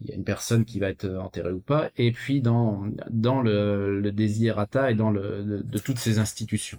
il 0.00 0.08
y 0.08 0.12
a 0.12 0.14
une 0.14 0.24
personne 0.24 0.64
qui 0.64 0.78
va 0.78 0.88
être 0.88 1.08
enterrée 1.08 1.52
ou 1.52 1.60
pas, 1.60 1.90
et 1.96 2.12
puis 2.12 2.40
dans 2.40 2.84
dans 3.10 3.42
le, 3.42 4.10
désirata 4.12 4.90
et 4.90 4.94
dans 4.94 5.10
le 5.10 5.62
de, 5.64 5.78
toutes 5.78 5.98
ces 5.98 6.18
institutions. 6.18 6.78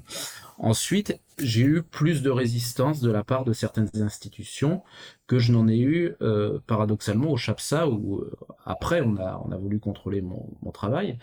Ensuite, 0.58 1.20
j'ai 1.38 1.64
eu 1.64 1.84
plus 1.84 2.22
de 2.22 2.30
résistance 2.30 3.02
de 3.02 3.12
la 3.12 3.24
part 3.24 3.46
de 3.46 3.54
certaines 3.54 3.90
institutions 4.02 4.84
que 5.28 5.40
je 5.40 5.52
n'en 5.52 5.68
ai 5.68 5.80
eu 5.80 6.16
euh, 6.22 6.60
paradoxalement 6.66 7.32
au 7.32 7.38
CHAPSA 7.38 7.88
où 7.88 8.20
euh, 8.20 8.32
après 8.66 9.02
on 9.02 9.18
a 9.18 9.42
on 9.46 9.52
a 9.52 9.58
voulu 9.58 9.80
contrôler 9.80 10.22
mon 10.22 10.72
travail 10.72 11.18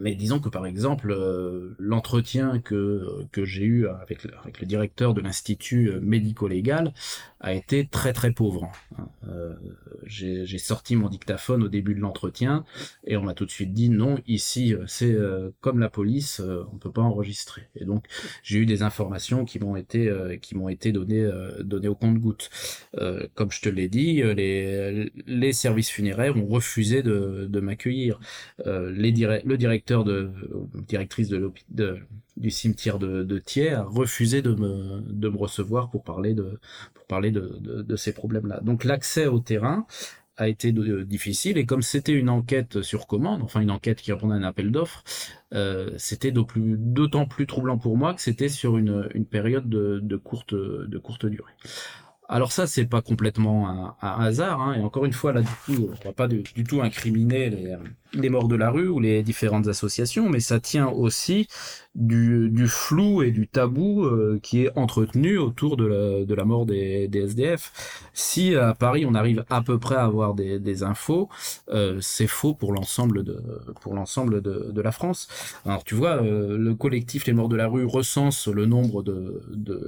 mais 0.00 0.14
disons 0.14 0.40
que 0.40 0.48
par 0.48 0.66
exemple 0.66 1.10
euh, 1.10 1.74
l'entretien 1.78 2.60
que 2.60 3.24
que 3.32 3.44
j'ai 3.44 3.64
eu 3.64 3.88
avec 3.88 4.26
avec 4.42 4.60
le 4.60 4.66
directeur 4.66 5.14
de 5.14 5.20
l'institut 5.20 5.92
médico-légal 6.00 6.92
a 7.40 7.52
été 7.52 7.86
très 7.86 8.12
très 8.12 8.32
pauvre. 8.32 8.70
Hein. 8.98 9.08
Euh, 9.28 9.54
j'ai 10.06 10.58
sorti 10.58 10.96
mon 10.96 11.08
dictaphone 11.08 11.62
au 11.62 11.68
début 11.68 11.94
de 11.94 12.00
l'entretien 12.00 12.64
et 13.04 13.16
on 13.16 13.22
m'a 13.22 13.34
tout 13.34 13.46
de 13.46 13.50
suite 13.50 13.72
dit 13.72 13.88
non, 13.88 14.18
ici 14.26 14.74
euh, 14.74 14.84
c'est 14.86 15.12
euh, 15.12 15.50
comme 15.60 15.78
la 15.78 15.88
police, 15.88 16.40
euh, 16.40 16.64
on 16.72 16.78
peut 16.78 16.90
pas 16.90 17.02
enregistrer. 17.02 17.62
Et 17.76 17.84
donc 17.84 18.04
j'ai 18.42 18.58
eu 18.58 18.66
des 18.66 18.82
informations 18.82 19.44
qui 19.44 19.58
m'ont 19.58 19.76
été 19.76 20.10
qui 20.40 20.56
m'ont 20.56 20.68
été 20.68 20.92
données 20.92 21.28
données 21.60 21.88
au 21.88 21.94
compte-gouttes. 21.94 22.50
comme 23.34 23.50
je 23.50 23.60
te 23.60 23.68
l'ai 23.68 23.88
dit, 23.88 24.22
les 24.22 25.12
les 25.26 25.52
services 25.52 25.90
funéraires 25.90 26.36
ont 26.36 26.46
refusé 26.46 27.02
de 27.02 27.46
de 27.48 27.60
m'accueillir. 27.60 28.18
le 28.64 29.56
directeur 29.56 29.85
directrice 30.88 31.30
du 32.36 32.50
cimetière 32.50 32.98
de, 32.98 33.38
Thiers 33.38 33.74
a 33.74 33.82
refusé 33.82 34.42
de 34.42 34.54
me, 34.54 35.36
recevoir 35.36 35.90
pour 35.90 36.02
parler 36.04 36.34
de, 36.34 37.96
ces 37.96 38.12
problèmes-là. 38.12 38.60
Donc 38.60 38.84
l'accès 38.84 39.26
au 39.26 39.40
terrain 39.40 39.86
a 40.36 40.48
été 40.48 40.72
difficile 40.72 41.56
et 41.56 41.64
comme 41.64 41.82
c'était 41.82 42.12
une 42.12 42.28
enquête 42.28 42.82
sur 42.82 43.06
commande, 43.06 43.42
enfin 43.42 43.60
une 43.60 43.70
enquête 43.70 44.02
qui 44.02 44.12
répondait 44.12 44.34
à 44.34 44.38
un 44.38 44.42
appel 44.42 44.70
d'offres, 44.70 45.02
euh, 45.54 45.90
c'était 45.96 46.30
d'autant 46.30 47.26
plus 47.26 47.46
troublant 47.46 47.78
pour 47.78 47.96
moi 47.96 48.12
que 48.12 48.20
c'était 48.20 48.50
sur 48.50 48.76
une, 48.76 49.08
période 49.30 49.68
de, 49.68 50.16
courte, 50.16 50.54
durée. 50.54 51.52
Alors 52.28 52.52
ça, 52.52 52.66
c'est 52.66 52.86
pas 52.86 53.02
complètement 53.02 53.96
un, 54.02 54.20
hasard, 54.20 54.60
hein, 54.60 54.74
et 54.74 54.80
encore 54.80 55.04
une 55.04 55.12
fois, 55.12 55.32
là, 55.32 55.42
du 55.42 55.48
coup, 55.64 55.88
on 55.90 56.04
va 56.04 56.12
pas 56.12 56.26
du, 56.26 56.42
du 56.42 56.64
tout 56.64 56.82
incriminer 56.82 57.50
les, 57.50 57.76
les 58.12 58.28
morts 58.28 58.48
de 58.48 58.56
la 58.56 58.70
rue 58.70 58.88
ou 58.88 59.00
les 59.00 59.22
différentes 59.22 59.68
associations, 59.68 60.28
mais 60.28 60.40
ça 60.40 60.60
tient 60.60 60.88
aussi 60.88 61.48
du, 61.96 62.50
du 62.50 62.68
flou 62.68 63.22
et 63.22 63.30
du 63.30 63.48
tabou 63.48 64.04
euh, 64.04 64.38
qui 64.42 64.64
est 64.64 64.70
entretenu 64.76 65.38
autour 65.38 65.76
de 65.76 66.34
la, 66.34 66.44
mort 66.44 66.66
des, 66.66 67.08
SDF. 67.12 67.72
Si 68.12 68.54
à 68.54 68.74
Paris 68.74 69.06
on 69.06 69.14
arrive 69.14 69.44
à 69.48 69.62
peu 69.62 69.78
près 69.78 69.96
à 69.96 70.04
avoir 70.04 70.34
des, 70.34 70.82
infos, 70.82 71.28
euh, 71.70 71.98
c'est 72.00 72.26
faux 72.26 72.54
pour 72.54 72.72
l'ensemble 72.72 73.24
de 73.24 73.42
pour 73.80 73.94
l'ensemble 73.94 74.42
de, 74.42 74.80
la 74.80 74.92
France. 74.92 75.28
Alors 75.64 75.84
tu 75.84 75.94
vois, 75.94 76.22
euh, 76.22 76.58
le 76.58 76.74
collectif 76.74 77.26
Les 77.26 77.32
Morts 77.32 77.48
de 77.48 77.56
la 77.56 77.66
rue 77.66 77.86
recense 77.86 78.46
le 78.46 78.66
nombre 78.66 79.02
de, 79.02 79.42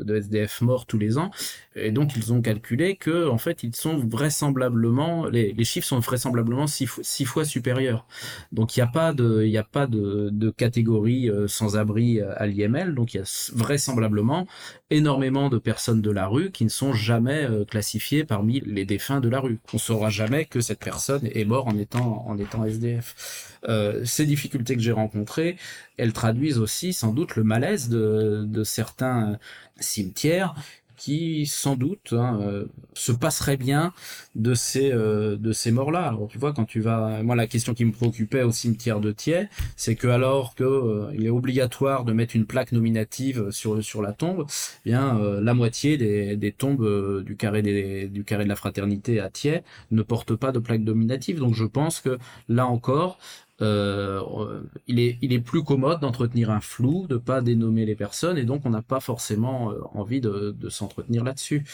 SDF 0.08 0.62
morts 0.62 0.86
tous 0.86 0.98
les 0.98 1.18
ans, 1.18 1.30
et 1.76 1.90
donc 1.90 2.16
ils 2.16 2.32
ont 2.32 2.40
calculé 2.40 2.96
que 2.96 3.28
en 3.28 3.38
fait 3.38 3.62
ils 3.62 3.76
sont 3.76 3.98
vraisemblablement 3.98 5.26
les, 5.26 5.52
les 5.52 5.64
chiffres 5.64 5.86
sont 5.86 5.98
vraisemblablement 5.98 6.66
six, 6.66 6.88
six 7.02 7.26
fois 7.26 7.44
supérieurs. 7.44 8.06
Donc 8.52 8.76
il 8.76 8.80
n'y 8.80 8.84
a 8.84 9.62
pas 9.62 9.86
de, 9.86 10.50
catégorie 10.56 11.30
euh, 11.30 11.48
sans 11.48 11.76
abri 11.76 12.20
euh, 12.20 12.32
à 12.36 12.46
l'IML. 12.46 12.94
Donc 12.94 13.14
il 13.14 13.18
y 13.18 13.20
a 13.20 13.50
vraisemblablement 13.54 14.46
énormément 14.90 15.48
de 15.50 15.58
personnes 15.58 16.00
de 16.00 16.10
la 16.10 16.26
rue 16.26 16.50
qui 16.50 16.64
ne 16.64 16.70
sont 16.70 16.92
jamais 16.92 17.44
euh, 17.44 17.64
classifiées 17.64 18.24
parmi 18.24 18.60
les 18.60 18.84
défunts 18.84 19.20
de 19.20 19.28
la 19.28 19.40
rue. 19.40 19.58
On 19.72 19.78
saura 19.78 20.10
jamais 20.10 20.44
que 20.46 20.60
cette 20.60 20.78
personne 20.78 21.20
est 21.24 21.44
morte 21.44 21.68
en 21.68 22.38
étant 22.38 22.64
SDF. 22.64 23.58
Euh, 23.68 24.04
ces 24.04 24.24
difficultés 24.24 24.76
que 24.76 24.82
j'ai 24.82 24.92
rencontrées, 24.92 25.56
elles 25.96 26.12
traduisent 26.12 26.58
aussi 26.58 26.92
sans 26.92 27.12
doute 27.12 27.36
le 27.36 27.44
malaise 27.44 27.88
de, 27.88 28.44
de 28.46 28.64
certains 28.64 29.38
cimetières 29.78 30.54
qui 30.98 31.46
sans 31.46 31.76
doute 31.76 32.12
hein, 32.12 32.40
euh, 32.42 32.66
se 32.94 33.12
passerait 33.12 33.56
bien 33.56 33.92
de 34.34 34.54
ces 34.54 34.90
euh, 34.92 35.38
morts 35.72 35.90
là 35.90 36.00
alors 36.00 36.28
tu 36.28 36.38
vois 36.38 36.52
quand 36.52 36.64
tu 36.64 36.80
vas 36.80 37.22
moi 37.22 37.36
la 37.36 37.46
question 37.46 37.74
qui 37.74 37.84
me 37.84 37.92
préoccupait 37.92 38.42
au 38.42 38.50
cimetière 38.50 39.00
de 39.00 39.12
Thiers 39.12 39.48
c'est 39.76 39.94
que 39.94 40.08
alors 40.08 40.54
que 40.54 40.64
euh, 40.64 41.10
il 41.14 41.24
est 41.24 41.30
obligatoire 41.30 42.04
de 42.04 42.12
mettre 42.12 42.36
une 42.36 42.46
plaque 42.46 42.72
nominative 42.72 43.50
sur 43.50 44.02
la 44.02 44.12
tombe 44.12 44.46
eh 44.84 44.90
bien 44.90 45.18
la 45.40 45.54
moitié 45.54 45.96
des, 45.96 46.52
tombes 46.52 47.22
du 47.22 47.36
carré 47.36 47.62
des, 47.62 48.08
du 48.08 48.24
carré 48.24 48.44
de 48.44 48.48
la 48.48 48.56
fraternité 48.56 49.20
à 49.20 49.30
Thiers 49.30 49.62
ne 49.90 50.02
portent 50.02 50.34
pas 50.34 50.52
de 50.52 50.58
plaque 50.58 50.80
nominative. 50.80 51.38
Donc 51.38 51.54
je 51.54 51.64
pense 51.64 52.00
que 52.00 52.18
là 52.48 52.66
encore 52.66 53.18
euh, 53.60 54.62
il, 54.86 55.00
est, 55.00 55.18
il 55.22 55.32
est 55.32 55.40
plus 55.40 55.64
commode 55.64 56.00
d'entretenir 56.00 56.50
un 56.50 56.60
flou, 56.60 57.06
de 57.08 57.16
pas 57.16 57.40
dénommer 57.40 57.86
les 57.86 57.96
personnes, 57.96 58.38
et 58.38 58.44
donc 58.44 58.62
on 58.64 58.70
n'a 58.70 58.82
pas 58.82 59.00
forcément 59.00 59.70
euh, 59.72 59.80
envie 59.94 60.20
de, 60.20 60.54
de 60.58 60.68
s'entretenir 60.68 61.24
là-dessus. 61.24 61.64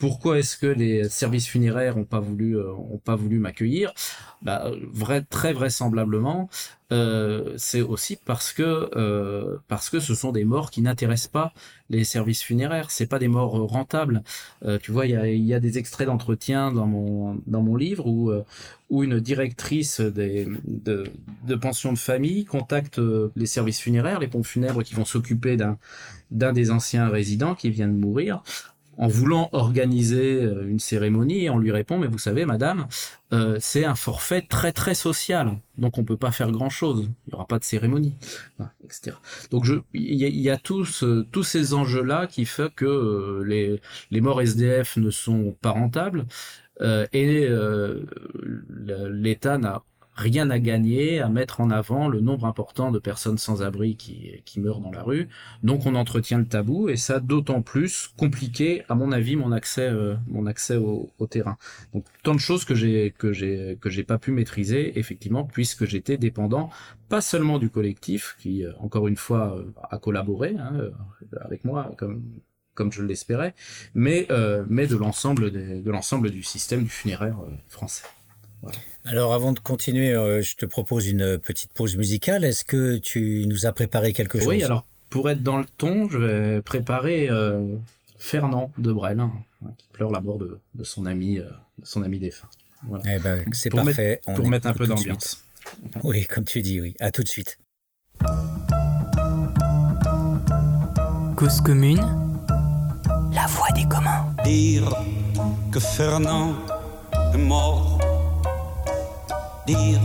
Pourquoi 0.00 0.38
est-ce 0.38 0.56
que 0.56 0.66
les 0.66 1.10
services 1.10 1.46
funéraires 1.46 1.98
ont 1.98 2.04
pas 2.04 2.20
voulu 2.20 2.56
euh, 2.56 3.38
m'accueillir? 3.38 3.92
Bah, 4.40 4.70
vrai, 4.94 5.20
très 5.20 5.52
vraisemblablement, 5.52 6.48
euh, 6.90 7.52
c'est 7.58 7.82
aussi 7.82 8.16
parce 8.16 8.54
que 8.54 8.88
euh, 8.96 9.58
parce 9.68 9.90
que 9.90 10.00
ce 10.00 10.14
sont 10.14 10.32
des 10.32 10.46
morts 10.46 10.70
qui 10.70 10.80
n'intéressent 10.80 11.30
pas 11.30 11.52
les 11.90 12.04
services 12.04 12.42
funéraires. 12.42 12.90
C'est 12.90 13.08
pas 13.08 13.18
des 13.18 13.28
morts 13.28 13.52
rentables. 13.68 14.22
Tu 14.82 14.90
vois, 14.90 15.04
il 15.04 15.44
y 15.44 15.54
a, 15.54 15.60
des 15.60 15.76
extraits 15.76 16.06
d'entretien 16.06 16.72
dans 16.72 16.86
mon 16.86 17.42
dans 17.46 17.60
mon 17.62 17.76
livre 17.76 18.06
où 18.06 18.32
où 18.88 19.04
une 19.04 19.20
directrice 19.20 20.00
de, 20.00 20.46
de 20.64 21.54
pension 21.56 21.92
de 21.92 21.98
famille 21.98 22.46
contacte 22.46 22.98
les 23.36 23.46
services 23.46 23.80
funéraires, 23.80 24.18
les 24.18 24.28
pompes 24.28 24.46
funèbres 24.46 24.82
qui 24.82 24.94
vont 24.94 25.04
s'occuper 25.04 25.56
d'un 25.58 25.78
d'un 26.30 26.52
des 26.52 26.70
anciens 26.70 27.08
résidents 27.08 27.54
qui 27.54 27.70
vient 27.70 27.88
de 27.88 27.92
mourir 27.92 28.42
en 29.00 29.08
voulant 29.08 29.48
organiser 29.52 30.42
euh, 30.42 30.68
une 30.68 30.78
cérémonie, 30.78 31.48
on 31.48 31.58
lui 31.58 31.72
répond, 31.72 31.98
mais 31.98 32.06
vous 32.06 32.18
savez, 32.18 32.44
madame, 32.44 32.86
euh, 33.32 33.56
c'est 33.58 33.86
un 33.86 33.94
forfait 33.94 34.42
très 34.42 34.72
très 34.72 34.94
social, 34.94 35.58
donc 35.78 35.96
on 35.96 36.04
peut 36.04 36.18
pas 36.18 36.32
faire 36.32 36.52
grand 36.52 36.68
chose, 36.68 37.08
il 37.26 37.30
y 37.30 37.34
aura 37.34 37.46
pas 37.46 37.58
de 37.58 37.64
cérémonie, 37.64 38.14
etc. 38.84 39.16
Donc 39.50 39.64
il 39.94 40.14
y 40.14 40.50
a, 40.50 40.58
tous 40.58 41.02
tous 41.32 41.42
ces 41.42 41.72
enjeux 41.72 42.02
là 42.02 42.26
qui 42.26 42.44
fait 42.44 42.72
que 42.74 42.84
euh, 42.84 43.42
les 43.46 43.80
les 44.10 44.20
morts 44.20 44.42
SDF 44.42 44.98
ne 44.98 45.10
sont 45.10 45.56
pas 45.62 45.70
rentables. 45.70 46.26
Et 47.12 47.46
l'État 48.70 49.58
n'a 49.58 49.82
rien 50.20 50.50
à 50.50 50.58
gagner 50.58 51.20
à 51.20 51.28
mettre 51.28 51.60
en 51.60 51.70
avant 51.70 52.08
le 52.08 52.20
nombre 52.20 52.44
important 52.44 52.90
de 52.92 52.98
personnes 52.98 53.38
sans 53.38 53.62
abri 53.62 53.96
qui, 53.96 54.60
meurent 54.60 54.80
dans 54.80 54.90
la 54.90 55.02
rue. 55.02 55.28
Donc 55.62 55.86
on 55.86 55.94
entretient 55.94 56.38
le 56.38 56.46
tabou 56.46 56.88
et 56.88 56.96
ça 56.96 57.18
d'autant 57.18 57.62
plus 57.62 58.12
compliqué, 58.18 58.84
à 58.88 58.94
mon 58.94 59.10
avis, 59.10 59.36
mon 59.36 59.52
accès, 59.52 59.88
euh, 59.88 60.14
mon 60.26 60.46
accès 60.46 60.76
au, 60.76 61.10
au, 61.18 61.26
terrain. 61.26 61.56
Donc 61.94 62.04
tant 62.22 62.34
de 62.34 62.40
choses 62.40 62.64
que 62.64 62.74
j'ai 62.74 63.14
que 63.16 63.32
j'ai 63.32 63.78
que 63.80 63.88
j'ai 63.88 64.04
pas 64.04 64.18
pu 64.18 64.32
maîtriser 64.32 64.98
effectivement 64.98 65.44
puisque 65.44 65.86
j'étais 65.86 66.18
dépendant 66.18 66.70
pas 67.08 67.22
seulement 67.22 67.58
du 67.58 67.70
collectif 67.70 68.36
qui 68.38 68.64
euh, 68.64 68.72
encore 68.80 69.08
une 69.08 69.16
fois 69.16 69.56
euh, 69.56 69.72
a 69.90 69.98
collaboré 69.98 70.56
hein, 70.58 70.72
avec 71.40 71.64
moi 71.64 71.92
comme 71.96 72.22
comme 72.74 72.92
je 72.92 73.02
l'espérais, 73.02 73.54
mais 73.94 74.28
mais 74.68 74.86
de 74.86 74.96
l'ensemble 74.96 75.50
de 75.50 75.90
l'ensemble 75.90 76.30
du 76.30 76.42
système 76.42 76.82
du 76.82 76.88
funéraire 76.88 77.36
français. 77.68 78.04
Voilà. 78.62 78.78
Alors 79.04 79.32
avant 79.32 79.52
de 79.52 79.58
continuer, 79.58 80.12
euh, 80.12 80.42
je 80.42 80.56
te 80.56 80.66
propose 80.66 81.06
une 81.08 81.38
petite 81.38 81.72
pause 81.72 81.96
musicale. 81.96 82.44
Est-ce 82.44 82.64
que 82.64 82.98
tu 82.98 83.44
nous 83.46 83.66
as 83.66 83.72
préparé 83.72 84.12
quelque 84.12 84.38
chose? 84.38 84.48
Oui, 84.48 84.62
alors 84.62 84.84
pour 85.08 85.30
être 85.30 85.42
dans 85.42 85.58
le 85.58 85.64
ton, 85.78 86.08
je 86.08 86.18
vais 86.18 86.62
préparer 86.62 87.28
euh, 87.30 87.76
Fernand 88.18 88.70
de 88.78 88.92
Brel, 88.92 89.18
hein, 89.18 89.32
qui 89.78 89.86
pleure 89.92 90.10
la 90.10 90.20
mort 90.20 90.38
de, 90.38 90.58
de 90.74 90.84
son 90.84 91.06
ami, 91.06 91.38
euh, 91.38 91.44
de 91.78 91.86
son 91.86 92.02
ami 92.02 92.18
défunt. 92.18 92.48
Voilà. 92.86 93.04
Eh 93.14 93.18
ben, 93.18 93.44
c'est 93.52 93.70
parfait. 93.70 94.20
Mettre, 94.26 94.34
pour 94.34 94.48
mettre 94.48 94.66
un 94.66 94.72
peu 94.72 94.86
d'ambiance. 94.86 95.42
Oui, 96.02 96.24
comme 96.26 96.44
tu 96.44 96.62
dis, 96.62 96.80
oui. 96.80 96.94
À 97.00 97.10
tout 97.10 97.22
de 97.22 97.28
suite. 97.28 97.58
Cause 101.36 101.60
commune, 101.62 102.02
la 103.32 103.46
voix 103.48 103.70
des 103.74 103.88
communs. 103.88 104.34
Dire 104.44 104.90
que 105.72 105.80
Fernand 105.80 106.54
est 107.34 107.38
mort 107.38 107.99
dire 109.66 110.00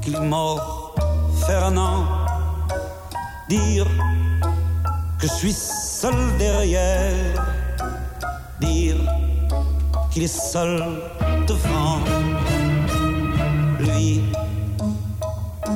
qu'il 0.00 0.16
est 0.16 0.20
mort, 0.20 0.94
Fernand, 1.46 2.04
dire 3.48 3.86
que 5.18 5.26
je 5.26 5.32
suis 5.32 5.52
seul 5.52 6.14
derrière, 6.38 7.44
dire 8.60 8.96
qu'il 10.10 10.24
est 10.24 10.40
seul 10.52 10.84
devant 11.46 11.98
lui 13.80 14.22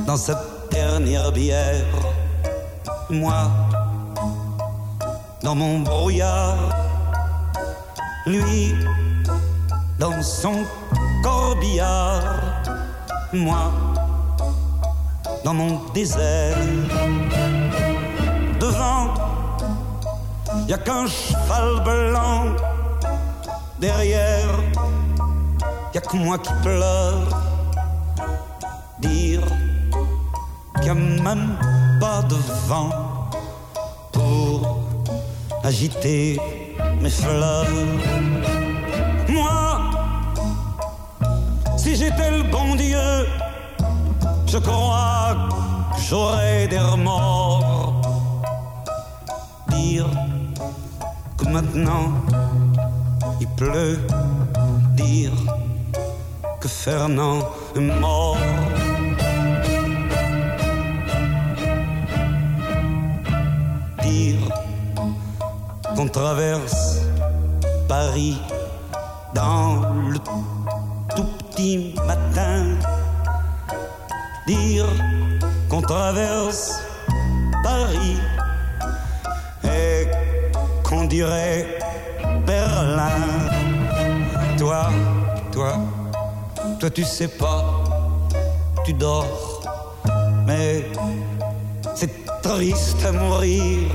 dans 0.05 0.17
cette 0.17 0.37
dernière 0.71 1.31
bière, 1.31 1.85
moi 3.09 3.49
dans 5.43 5.55
mon 5.55 5.79
brouillard, 5.79 6.57
lui 8.25 8.73
dans 9.99 10.21
son 10.21 10.63
moi 13.33 13.71
dans 15.43 15.53
mon 15.53 15.79
désert. 15.93 16.57
Devant, 18.59 19.13
y 20.67 20.73
a 20.73 20.77
qu'un 20.77 21.07
cheval 21.07 21.83
blanc. 21.83 22.55
Derrière, 23.79 24.53
y 25.93 25.97
a 25.97 26.01
que 26.01 26.15
moi 26.17 26.37
qui 26.37 26.53
pleure. 26.61 27.27
Dire 28.99 29.41
qu'il 30.81 30.89
a 30.89 30.93
même 30.93 31.57
pas 31.99 32.21
de 32.23 32.35
vent 32.67 32.91
pour 34.11 34.79
agiter 35.63 36.39
mes 37.01 37.09
fleurs. 37.09 37.67
Si 41.93 41.99
j'étais 41.99 42.31
le 42.31 42.43
bon 42.43 42.75
Dieu, 42.75 43.27
je 44.47 44.57
crois 44.57 45.35
que 45.91 46.01
j'aurais 46.09 46.67
des 46.67 46.79
remords. 46.79 48.01
Dire 49.69 50.07
que 51.37 51.45
maintenant 51.49 52.05
il 53.39 53.47
pleut, 53.49 53.99
dire 54.95 55.33
que 56.59 56.67
Fernand 56.67 57.41
est 57.75 57.79
mort. 57.79 58.37
Dire 64.01 64.39
qu'on 65.95 66.07
traverse 66.07 67.01
Paris 67.87 68.39
dans 69.35 69.93
le 70.09 70.19
matin. 72.05 72.77
Dire 74.47 74.85
qu'on 75.69 75.81
traverse 75.81 76.81
Paris 77.63 78.17
et 79.63 80.07
qu'on 80.83 81.05
dirait 81.05 81.65
Berlin. 82.45 83.21
Toi, 84.57 84.89
toi, 85.51 85.77
toi 86.79 86.89
tu 86.89 87.03
sais 87.03 87.29
pas, 87.29 87.63
tu 88.85 88.93
dors, 88.93 89.61
mais 90.45 90.85
c'est 91.95 92.41
triste 92.41 93.05
à 93.05 93.11
mourir 93.13 93.87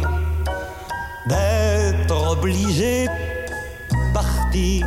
d'être 1.28 2.31
obligé 2.31 3.07
de 3.07 4.12
partir 4.14 4.87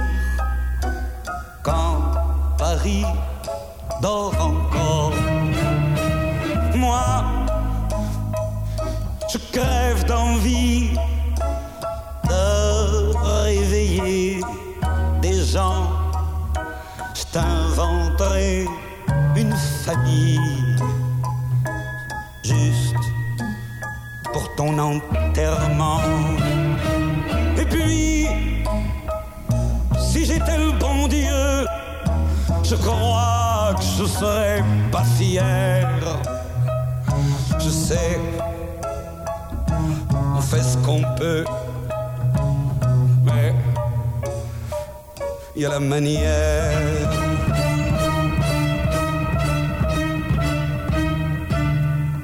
la 45.72 45.80
manière. 45.80 47.10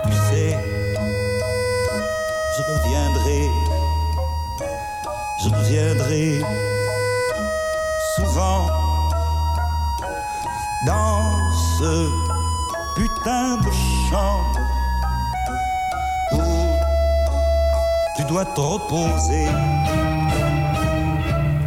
Tu 0.04 0.16
sais, 0.28 0.58
je 2.56 2.62
reviendrai, 2.72 3.42
je 5.42 5.50
reviendrai 5.56 6.42
souvent 8.16 8.68
dans 10.86 11.22
ce 11.80 11.94
putain 12.98 13.58
de 13.66 13.72
champ 14.10 14.42
où 16.34 16.44
tu 18.18 18.24
dois 18.26 18.44
te 18.44 18.60
reposer. 18.60 19.48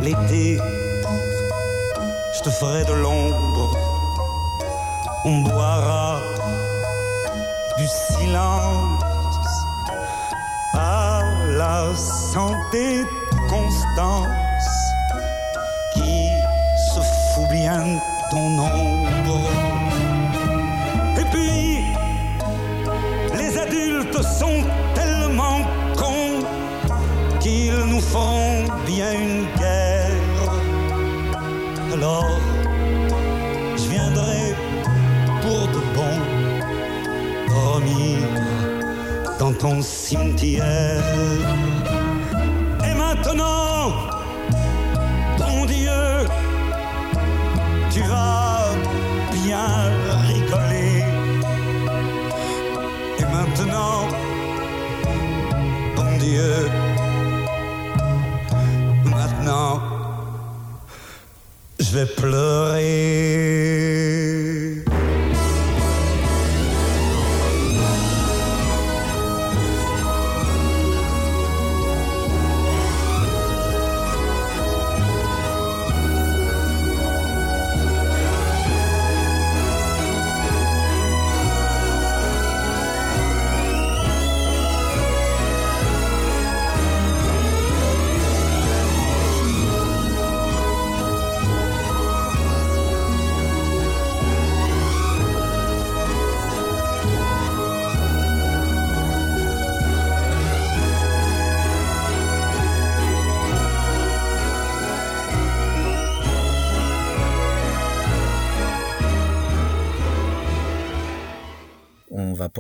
L'été, 0.02 0.58
je 2.40 2.44
te 2.44 2.50
ferai 2.54 2.84
de 2.84 2.94
l'ombre, 2.94 3.76
on 5.26 5.40
boira 5.40 6.20
du 7.76 7.86
silence 7.86 9.04
à 10.72 11.20
la 11.58 11.94
santé 11.94 13.04
Constance 13.46 14.26
qui 15.92 16.30
se 16.94 17.00
fout 17.34 17.48
bien 17.50 17.78
de 17.78 18.30
ton 18.30 18.58
ombre. 18.58 19.50
Et 21.18 21.24
puis, 21.32 21.84
les 23.36 23.58
adultes 23.58 24.22
sont 24.22 24.64
tellement 24.94 25.60
cons 25.94 26.40
qu'ils 27.40 27.84
nous 27.84 28.00
feront 28.00 28.64
bien 28.86 29.12
une 29.12 29.39
ton 39.60 39.82
cimetière. 39.82 41.02
Et 42.88 42.94
maintenant, 42.94 43.92
bon 45.38 45.66
Dieu, 45.66 46.02
tu 47.90 48.00
vas 48.00 48.70
bien 49.44 49.68
rigoler. 50.32 51.04
Et 53.18 53.26
maintenant, 53.36 54.08
bon 55.94 56.18
Dieu, 56.18 56.54
maintenant, 59.04 59.80
je 61.78 61.90
vais 61.98 62.06
pleurer. 62.06 63.39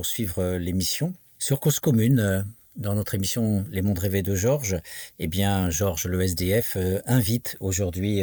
Poursuivre 0.00 0.56
l'émission. 0.56 1.12
Sur 1.38 1.60
Cause 1.60 1.78
Commune, 1.78 2.46
dans 2.74 2.94
notre 2.94 3.14
émission 3.14 3.66
Les 3.70 3.82
mondes 3.82 3.98
rêvés 3.98 4.22
de 4.22 4.34
Georges, 4.34 4.78
eh 5.18 5.26
bien, 5.26 5.68
Georges, 5.68 6.06
le 6.06 6.22
SDF, 6.22 6.78
invite 7.04 7.58
aujourd'hui 7.60 8.22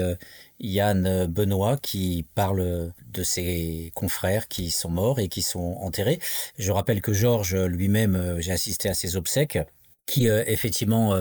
Yann 0.60 1.28
Benoît 1.28 1.78
qui 1.78 2.26
parle 2.34 2.92
de 3.13 3.24
ses 3.24 3.92
confrères 3.94 4.48
qui 4.48 4.72
sont 4.72 4.90
morts 4.90 5.20
et 5.20 5.28
qui 5.28 5.44
sont 5.44 5.78
enterrés. 5.80 6.18
Je 6.58 6.72
rappelle 6.72 7.00
que 7.00 7.13
Georges 7.13 7.56
lui-même, 7.56 8.38
j'ai 8.40 8.54
assisté 8.54 8.90
à 8.90 8.96
ses 8.96 9.16
obsèques 9.16 9.60
qui 10.08 10.26
effectivement 10.26 11.16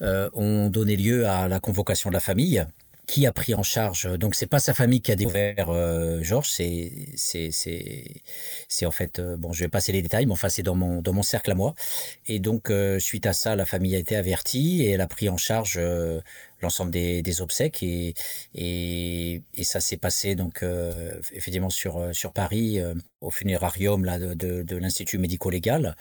ont 0.00 0.70
donné 0.70 0.96
lieu 0.96 1.26
à 1.26 1.46
la 1.46 1.60
convocation 1.60 2.08
de 2.08 2.14
la 2.14 2.20
famille 2.20 2.64
qui 3.10 3.26
a 3.26 3.32
pris 3.32 3.54
en 3.54 3.64
charge. 3.64 4.08
Donc 4.18 4.36
c'est 4.36 4.46
pas 4.46 4.60
sa 4.60 4.72
famille 4.72 5.00
qui 5.00 5.10
a 5.10 5.16
découvert 5.16 5.68
euh, 5.70 6.22
Georges, 6.22 6.48
c'est 6.48 6.92
c'est 7.16 7.50
c'est 8.68 8.86
en 8.86 8.90
fait 8.92 9.18
euh, 9.18 9.36
bon, 9.36 9.52
je 9.52 9.64
vais 9.64 9.68
passer 9.68 9.90
les 9.90 10.00
détails, 10.00 10.26
mais 10.26 10.32
enfin 10.32 10.48
c'est 10.48 10.62
dans 10.62 10.76
mon 10.76 11.02
dans 11.02 11.12
mon 11.12 11.22
cercle 11.22 11.50
à 11.50 11.54
moi. 11.56 11.74
Et 12.28 12.38
donc 12.38 12.70
euh, 12.70 13.00
suite 13.00 13.26
à 13.26 13.32
ça, 13.32 13.56
la 13.56 13.66
famille 13.66 13.96
a 13.96 13.98
été 13.98 14.14
avertie 14.14 14.82
et 14.82 14.90
elle 14.90 15.00
a 15.00 15.08
pris 15.08 15.28
en 15.28 15.36
charge 15.36 15.80
l'ensemble 16.62 16.90
des, 16.90 17.22
des 17.22 17.40
obsèques 17.40 17.82
et 17.82 18.14
et, 18.54 19.42
et 19.54 19.64
ça 19.64 19.80
s'est 19.80 19.96
passé 19.96 20.34
donc 20.34 20.64
effectivement 21.32 21.70
sur 21.70 22.14
sur 22.14 22.32
Paris 22.32 22.80
au 23.20 23.30
funérarium 23.30 24.04
là 24.04 24.18
de, 24.18 24.34
de, 24.62 24.76
l'institut 24.76 25.18
médico-légal 25.18 25.96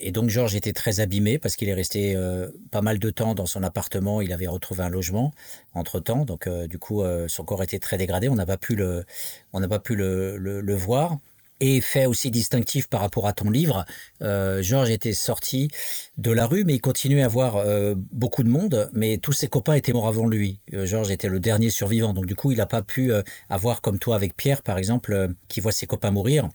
et 0.00 0.12
donc 0.12 0.30
Georges 0.30 0.54
était 0.54 0.72
très 0.72 1.00
abîmé 1.00 1.38
parce 1.38 1.56
qu'il 1.56 1.68
est 1.68 1.74
resté 1.74 2.14
euh, 2.14 2.50
pas 2.70 2.82
mal 2.82 2.98
de 2.98 3.10
temps 3.10 3.34
dans 3.34 3.46
son 3.46 3.62
appartement. 3.62 4.20
Il 4.20 4.32
avait 4.32 4.46
retrouvé 4.46 4.82
un 4.82 4.88
logement 4.88 5.32
entre 5.74 6.00
temps, 6.00 6.24
donc 6.24 6.46
euh, 6.46 6.66
du 6.66 6.78
coup 6.78 7.02
euh, 7.02 7.26
son 7.28 7.44
corps 7.44 7.62
était 7.62 7.78
très 7.78 7.98
dégradé. 7.98 8.28
On 8.28 8.36
n'a 8.36 8.46
pas 8.46 8.56
pu 8.56 8.76
le, 8.76 9.04
on 9.52 9.60
n'a 9.60 9.68
pas 9.68 9.80
pu 9.80 9.96
le, 9.96 10.36
le, 10.36 10.74
voir. 10.74 11.18
Et 11.60 11.80
fait 11.80 12.06
aussi 12.06 12.30
distinctif 12.30 12.86
par 12.86 13.00
rapport 13.00 13.26
à 13.26 13.32
ton 13.32 13.50
livre, 13.50 13.84
Georges 14.20 14.90
était 14.90 15.12
sorti 15.12 15.70
de 16.16 16.30
la 16.30 16.46
rue, 16.46 16.64
mais 16.64 16.74
il 16.74 16.80
continuait 16.80 17.22
à 17.22 17.28
voir 17.28 17.64
beaucoup 18.12 18.44
de 18.44 18.48
monde, 18.48 18.88
mais 18.92 19.18
tous 19.18 19.32
ses 19.32 19.48
copains 19.48 19.74
étaient 19.74 19.92
morts 19.92 20.06
avant 20.06 20.28
lui. 20.28 20.60
Georges 20.72 21.10
était 21.10 21.28
le 21.28 21.40
dernier 21.40 21.70
survivant, 21.70 22.14
donc 22.14 22.26
du 22.26 22.36
coup 22.36 22.52
il 22.52 22.58
n'a 22.58 22.66
pas 22.66 22.82
pu 22.82 23.10
avoir 23.48 23.80
comme 23.80 23.98
toi 23.98 24.14
avec 24.14 24.36
Pierre 24.36 24.62
par 24.62 24.78
exemple, 24.78 25.30
qui 25.48 25.60
voit 25.60 25.72
ses 25.72 25.86
copains 25.86 26.12
mourir 26.12 26.48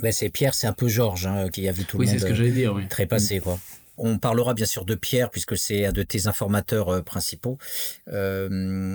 ben 0.00 0.12
c'est 0.12 0.30
Pierre, 0.30 0.54
c'est 0.54 0.66
un 0.66 0.72
peu 0.72 0.88
Georges 0.88 1.26
hein, 1.26 1.48
qui 1.48 1.68
a 1.68 1.72
vu 1.72 1.84
tout 1.84 1.98
le 1.98 2.06
monde 2.06 2.18
ce 2.18 2.24
que 2.24 2.32
dire, 2.50 2.74
oui. 2.74 3.06
passé. 3.06 3.40
Quoi. 3.40 3.58
On 4.02 4.16
parlera 4.16 4.54
bien 4.54 4.64
sûr 4.64 4.86
de 4.86 4.94
Pierre 4.94 5.30
puisque 5.30 5.58
c'est 5.58 5.84
un 5.84 5.92
de 5.92 6.02
tes 6.02 6.26
informateurs 6.26 6.88
euh, 6.88 7.02
principaux. 7.02 7.58
Euh, 8.08 8.48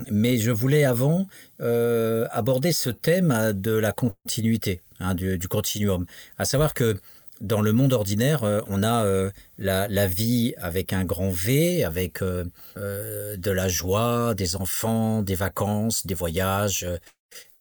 mais 0.09 0.37
je 0.37 0.49
voulais 0.49 0.83
avant 0.83 1.27
euh, 1.61 2.25
aborder 2.31 2.71
ce 2.71 2.89
thème 2.89 3.53
de 3.53 3.71
la 3.71 3.91
continuité, 3.91 4.81
hein, 4.99 5.13
du, 5.13 5.47
continuum. 5.47 6.07
À 6.39 6.45
savoir 6.45 6.73
que 6.73 6.97
dans 7.39 7.61
le 7.61 7.71
monde 7.71 7.93
ordinaire, 7.93 8.63
on 8.67 8.81
a 8.81 9.29
la, 9.59 10.07
vie 10.07 10.53
avec 10.57 10.93
un 10.93 11.03
grand 11.03 11.29
V, 11.29 11.83
avec 11.83 12.21
de 12.21 13.51
la 13.51 13.67
joie, 13.67 14.33
des 14.33 14.55
enfants, 14.55 15.21
des 15.21 15.35
vacances, 15.35 16.07
des 16.07 16.13
voyages, 16.13 16.87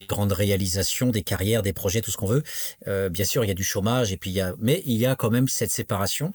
grandes 0.08 0.32
réalisations, 0.32 1.10
des 1.10 1.22
carrières, 1.22 1.62
des 1.62 1.72
projets, 1.72 2.02
tout 2.02 2.12
ce 2.12 2.16
qu'on 2.16 2.28
veut. 2.28 2.44
Bien 3.10 3.24
sûr, 3.24 3.44
il 3.44 3.48
y 3.48 3.50
a 3.50 3.54
du 3.54 3.64
chômage, 3.64 4.12
et 4.12 4.16
puis 4.16 4.30
il 4.30 4.34
y 4.34 4.40
a, 4.40 4.54
mais 4.60 4.80
il 4.86 4.94
y 4.94 5.06
a 5.06 5.16
quand 5.16 5.30
même 5.30 5.48
cette 5.48 5.72
séparation, 5.72 6.32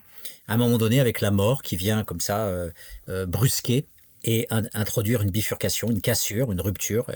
à 0.49 0.55
un 0.55 0.57
moment 0.57 0.77
donné, 0.77 0.99
avec 0.99 1.21
la 1.21 1.31
mort 1.31 1.61
qui 1.61 1.75
vient 1.75 2.03
comme 2.03 2.19
ça 2.19 2.47
euh, 2.47 2.71
euh, 3.07 3.25
brusquer 3.25 3.85
et 4.25 4.47
introduire 4.73 5.21
une 5.21 5.29
bifurcation, 5.29 5.89
une 5.89 6.01
cassure, 6.01 6.51
une 6.51 6.59
rupture. 6.59 7.09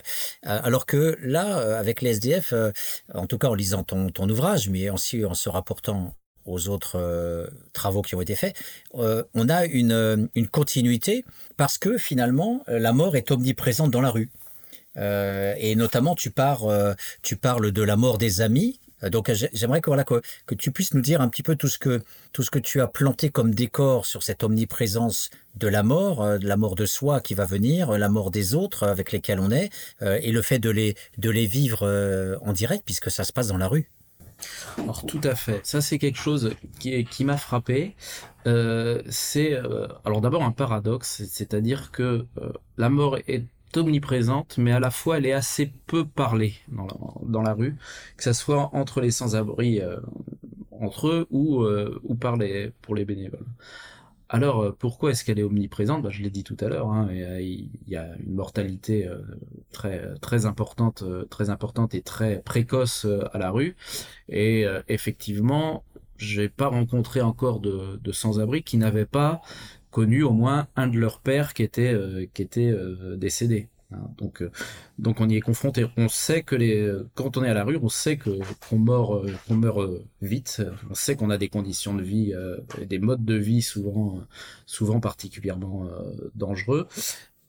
alors 0.43 0.85
que 0.85 1.17
là, 1.21 1.77
avec 1.77 2.01
les 2.01 2.11
SDF, 2.11 2.53
en 3.13 3.27
tout 3.27 3.37
cas 3.37 3.49
en 3.49 3.55
lisant 3.55 3.83
ton, 3.83 4.09
ton 4.09 4.29
ouvrage, 4.29 4.69
mais 4.69 4.89
aussi 4.89 5.25
en 5.25 5.33
se 5.33 5.49
rapportant 5.49 6.15
aux 6.45 6.69
autres 6.69 7.51
travaux 7.73 8.03
qui 8.03 8.15
ont 8.15 8.21
été 8.21 8.35
faits, 8.35 8.55
on 8.93 9.49
a 9.49 9.65
une, 9.65 10.29
une 10.33 10.47
continuité 10.47 11.25
parce 11.57 11.77
que 11.77 11.97
finalement, 11.97 12.63
la 12.67 12.93
mort 12.93 13.17
est 13.17 13.31
omniprésente 13.31 13.91
dans 13.91 13.99
la 13.99 14.09
rue. 14.09 14.31
Euh, 14.97 15.55
et 15.57 15.75
notamment, 15.75 16.15
tu, 16.15 16.31
euh, 16.37 16.93
tu 17.21 17.35
parles 17.35 17.71
de 17.71 17.81
la 17.81 17.95
mort 17.95 18.17
des 18.17 18.41
amis. 18.41 18.79
Euh, 19.03 19.09
donc, 19.09 19.31
j'aimerais 19.53 19.81
que, 19.81 20.55
tu 20.55 20.71
puisses 20.71 20.93
nous 20.93 21.01
dire 21.01 21.21
un 21.21 21.29
petit 21.29 21.43
peu 21.43 21.55
tout 21.55 21.67
ce, 21.67 21.77
que, 21.77 22.03
tout 22.31 22.43
ce 22.43 22.51
que 22.51 22.59
tu 22.59 22.81
as 22.81 22.87
planté 22.87 23.29
comme 23.29 23.53
décor 23.53 24.05
sur 24.05 24.23
cette 24.23 24.43
omniprésence 24.43 25.29
de 25.55 25.67
la 25.67 25.83
mort, 25.83 26.39
de 26.39 26.47
la 26.47 26.57
mort 26.57 26.75
de 26.75 26.85
soi 26.85 27.19
qui 27.21 27.33
va 27.33 27.45
venir, 27.45 27.91
la 27.91 28.09
mort 28.09 28.31
des 28.31 28.55
autres 28.55 28.87
avec 28.87 29.11
lesquels 29.11 29.39
on 29.39 29.51
est, 29.51 29.69
et 30.01 30.31
le 30.31 30.41
fait 30.41 30.57
de 30.57 30.69
les, 30.69 30.95
de 31.19 31.29
les 31.29 31.45
vivre 31.45 32.37
en 32.41 32.53
direct, 32.53 32.83
puisque 32.85 33.11
ça 33.11 33.23
se 33.23 33.31
passe 33.31 33.47
dans 33.47 33.57
la 33.57 33.67
rue. 33.67 33.91
Alors 34.77 35.05
tout 35.05 35.21
à 35.23 35.35
fait, 35.35 35.61
ça 35.63 35.81
c'est 35.81 35.97
quelque 35.97 36.17
chose 36.17 36.53
qui, 36.79 37.03
qui 37.05 37.25
m'a 37.25 37.37
frappé. 37.37 37.95
Euh, 38.45 39.01
c'est 39.09 39.53
euh, 39.53 39.87
alors 40.05 40.21
d'abord 40.21 40.43
un 40.43 40.51
paradoxe, 40.51 41.23
c'est-à-dire 41.29 41.91
que 41.91 42.25
euh, 42.41 42.51
la 42.77 42.89
mort 42.89 43.17
est 43.27 43.45
omniprésente, 43.77 44.57
mais 44.57 44.71
à 44.71 44.79
la 44.79 44.91
fois 44.91 45.17
elle 45.17 45.25
est 45.25 45.33
assez 45.33 45.73
peu 45.87 46.05
parlée 46.05 46.55
dans 47.21 47.41
la, 47.41 47.53
rue, 47.53 47.75
que 48.17 48.23
ça 48.23 48.33
soit 48.33 48.69
entre 48.73 49.01
les 49.01 49.11
sans-abri 49.11 49.81
euh, 49.81 49.99
entre 50.71 51.07
eux 51.07 51.27
ou, 51.29 51.61
euh, 51.61 51.99
ou 52.03 52.15
par 52.15 52.37
les, 52.37 52.71
pour 52.81 52.95
les 52.95 53.05
bénévoles. 53.05 53.45
Alors 54.29 54.61
euh, 54.61 54.71
pourquoi 54.77 55.11
est-ce 55.11 55.23
qu'elle 55.23 55.39
est 55.39 55.43
omniprésente? 55.43 56.01
Bah, 56.01 56.09
Je 56.09 56.21
l'ai 56.21 56.29
dit 56.29 56.43
tout 56.43 56.57
à 56.59 56.67
l'heure, 56.67 56.91
hein, 56.91 57.07
il 57.11 57.69
y 57.87 57.95
a 57.95 58.15
une 58.25 58.33
mortalité 58.33 59.09
très 59.71 60.13
très 60.21 60.45
importante, 60.45 61.03
très 61.29 61.49
importante 61.49 61.93
et 61.93 62.01
très 62.01 62.41
précoce 62.41 63.05
à 63.33 63.37
la 63.37 63.51
rue, 63.51 63.75
et 64.29 64.65
effectivement, 64.87 65.83
j'ai 66.17 66.49
pas 66.49 66.67
rencontré 66.67 67.21
encore 67.21 67.59
de, 67.59 67.99
de 68.01 68.11
sans-abri 68.11 68.63
qui 68.63 68.77
n'avaient 68.77 69.05
pas 69.05 69.41
connu 69.93 70.23
au 70.23 70.31
moins 70.31 70.67
un 70.75 70.87
de 70.87 70.97
leurs 70.97 71.19
pères 71.19 71.53
qui 71.53 71.63
était 71.63 71.93
euh, 71.93 72.25
qui 72.33 72.41
était 72.41 72.71
euh, 72.71 73.15
décédé. 73.15 73.69
Hein. 73.91 74.09
Donc, 74.17 74.41
euh, 74.41 74.51
donc 74.97 75.21
on 75.21 75.29
y 75.29 75.37
est 75.37 75.41
confronté. 75.41 75.85
On 75.95 76.09
sait 76.09 76.41
que 76.41 76.55
les, 76.55 76.91
quand 77.13 77.37
on 77.37 77.43
est 77.43 77.49
à 77.49 77.53
la 77.53 77.63
rue, 77.63 77.77
on 77.81 77.89
sait 77.89 78.17
que 78.17 78.31
qu'on 78.67 78.79
meurt, 78.79 79.27
qu'on 79.47 79.55
meurt 79.55 79.89
vite. 80.21 80.63
On 80.89 80.95
sait 80.95 81.15
qu'on 81.15 81.29
a 81.29 81.37
des 81.37 81.47
conditions 81.47 81.93
de 81.93 82.01
vie, 82.01 82.33
des 82.81 82.99
modes 82.99 83.23
de 83.23 83.35
vie 83.35 83.61
souvent, 83.61 84.19
souvent 84.65 84.99
particulièrement 84.99 85.87
dangereux. 86.33 86.87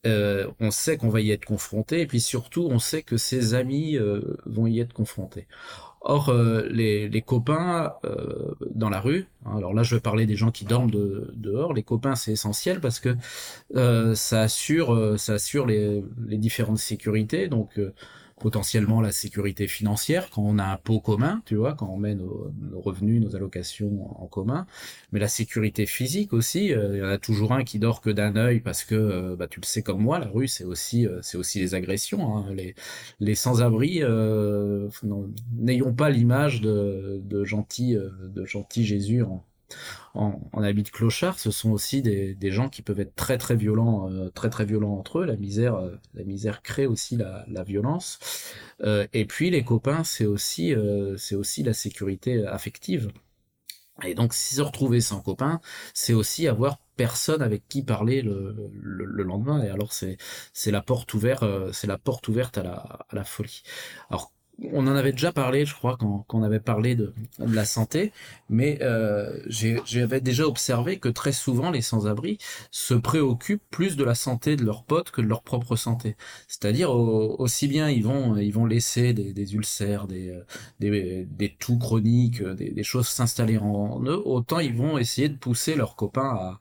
on 0.04 0.70
sait 0.70 0.98
qu'on 0.98 1.08
va 1.08 1.22
y 1.22 1.30
être 1.30 1.46
confronté, 1.46 2.02
et 2.02 2.06
puis 2.06 2.20
surtout, 2.20 2.68
on 2.70 2.78
sait 2.78 3.02
que 3.02 3.16
ses 3.16 3.54
amis 3.54 3.96
vont 4.44 4.66
y 4.66 4.80
être 4.80 4.92
confrontés. 4.92 5.46
Or, 6.06 6.28
euh, 6.28 6.68
les, 6.70 7.08
les, 7.08 7.22
copains 7.22 7.94
euh, 8.04 8.54
dans 8.74 8.90
la 8.90 9.00
rue, 9.00 9.26
hein, 9.46 9.56
alors 9.56 9.72
là 9.72 9.82
je 9.82 9.94
vais 9.94 10.02
parler 10.02 10.26
des 10.26 10.36
gens 10.36 10.50
qui 10.50 10.66
dorment 10.66 10.90
de, 10.90 11.32
dehors, 11.34 11.72
les 11.72 11.82
copains 11.82 12.14
c'est 12.14 12.32
essentiel 12.32 12.78
parce 12.80 13.00
que 13.00 13.16
euh, 13.74 14.14
ça 14.14 14.42
assure, 14.42 15.18
ça 15.18 15.34
assure 15.34 15.64
les, 15.64 16.04
les 16.26 16.36
différentes 16.36 16.76
sécurités. 16.76 17.48
Donc 17.48 17.80
potentiellement 18.44 19.00
la 19.00 19.10
sécurité 19.10 19.66
financière 19.66 20.28
quand 20.28 20.42
on 20.42 20.58
a 20.58 20.64
un 20.64 20.76
pot 20.76 21.00
commun, 21.00 21.40
tu 21.46 21.56
vois, 21.56 21.72
quand 21.72 21.88
on 21.88 21.96
met 21.96 22.14
nos, 22.14 22.52
revenus, 22.74 23.22
nos 23.22 23.34
allocations 23.34 24.22
en 24.22 24.26
commun, 24.26 24.66
mais 25.12 25.18
la 25.18 25.28
sécurité 25.28 25.86
physique 25.86 26.34
aussi. 26.34 26.70
Euh, 26.70 26.90
il 26.92 26.98
y 26.98 27.02
en 27.02 27.08
a 27.08 27.16
toujours 27.16 27.52
un 27.52 27.64
qui 27.64 27.78
dort 27.78 28.02
que 28.02 28.10
d'un 28.10 28.36
œil 28.36 28.60
parce 28.60 28.84
que, 28.84 28.94
euh, 28.94 29.34
bah, 29.34 29.46
tu 29.48 29.60
le 29.60 29.64
sais 29.64 29.80
comme 29.80 30.02
moi, 30.02 30.18
la 30.18 30.26
rue 30.26 30.46
c'est 30.46 30.64
aussi, 30.64 31.06
euh, 31.06 31.20
c'est 31.22 31.38
aussi 31.38 31.58
les 31.58 31.74
agressions, 31.74 32.36
hein. 32.36 32.52
les, 32.52 32.74
les 33.18 33.34
sans-abri. 33.34 34.02
N'ayons 35.56 35.94
pas 35.94 36.10
l'image 36.10 36.60
de, 36.60 37.22
de 37.24 37.44
gentil, 37.44 37.96
de 37.96 38.44
gentil 38.44 38.84
Jésus 38.84 39.22
en, 39.22 39.42
en, 40.14 40.40
en, 40.52 40.62
habit 40.62 40.82
de 40.82 40.90
clochard, 40.90 41.38
ce 41.38 41.50
sont 41.50 41.70
aussi 41.70 42.02
des, 42.02 42.50
gens 42.50 42.68
qui 42.68 42.82
peuvent 42.82 43.00
être 43.00 43.14
très 43.14 43.38
très 43.38 43.56
violents, 43.56 44.10
euh, 44.10 44.30
très 44.30 44.50
très 44.50 44.64
violents 44.64 44.96
entre 44.96 45.20
eux. 45.20 45.24
La 45.24 45.36
misère, 45.36 45.74
euh, 45.76 45.96
la 46.14 46.24
misère 46.24 46.62
crée 46.62 46.86
aussi 46.86 47.16
la, 47.16 47.64
violence. 47.64 48.18
Euh, 48.82 49.06
et 49.12 49.24
puis 49.24 49.50
les 49.50 49.64
copains, 49.64 50.04
c'est 50.04 50.26
aussi, 50.26 50.74
c'est 51.18 51.34
aussi 51.34 51.62
la 51.62 51.74
sécurité 51.74 52.46
affective. 52.46 53.10
Et 54.02 54.14
donc, 54.14 54.34
se 54.34 54.60
retrouver 54.60 55.00
sans 55.00 55.20
copain, 55.20 55.60
c'est 55.94 56.14
aussi 56.14 56.48
avoir 56.48 56.78
personne 56.96 57.42
avec 57.42 57.68
qui 57.68 57.82
parler 57.82 58.22
le, 58.22 58.70
le, 58.72 59.04
le 59.04 59.22
lendemain. 59.22 59.62
Et 59.62 59.70
alors, 59.70 59.92
c'est 59.92 60.16
la 60.66 60.82
porte 60.82 61.14
ouverte, 61.14 61.42
la 61.42 61.98
porte 61.98 62.28
ouverte 62.28 62.58
à 62.58 62.62
la, 62.64 62.74
à 63.08 63.14
la 63.14 63.24
folie. 63.24 63.62
Alors 64.10 64.32
on 64.72 64.86
en 64.86 64.94
avait 64.94 65.12
déjà 65.12 65.32
parlé, 65.32 65.64
je 65.66 65.74
crois, 65.74 65.96
quand, 65.98 66.24
on 66.32 66.42
avait 66.42 66.60
parlé 66.60 66.94
de, 66.94 67.12
de, 67.38 67.54
la 67.54 67.64
santé, 67.64 68.12
mais 68.48 68.78
euh, 68.82 69.38
j'avais 69.48 70.20
déjà 70.20 70.46
observé 70.46 70.98
que 70.98 71.08
très 71.08 71.32
souvent 71.32 71.70
les 71.70 71.82
sans-abri 71.82 72.38
se 72.70 72.94
préoccupent 72.94 73.62
plus 73.70 73.96
de 73.96 74.04
la 74.04 74.14
santé 74.14 74.56
de 74.56 74.64
leurs 74.64 74.84
potes 74.84 75.10
que 75.10 75.20
de 75.20 75.26
leur 75.26 75.42
propre 75.42 75.76
santé. 75.76 76.16
C'est-à-dire 76.48 76.90
aussi 76.90 77.68
bien 77.68 77.90
ils 77.90 78.04
vont 78.04 78.36
ils 78.36 78.52
vont 78.52 78.66
laisser 78.66 79.12
des, 79.12 79.54
ulcères, 79.54 80.06
des, 80.06 80.38
des, 80.80 81.26
des 81.28 81.54
toux 81.58 81.78
chroniques, 81.78 82.42
des, 82.42 82.70
des 82.70 82.82
choses 82.82 83.08
s'installer 83.08 83.58
en, 83.58 84.02
eux, 84.04 84.22
autant 84.24 84.60
ils 84.60 84.74
vont 84.74 84.98
essayer 84.98 85.28
de 85.28 85.36
pousser 85.36 85.74
leurs 85.74 85.96
copains 85.96 86.30
à 86.30 86.60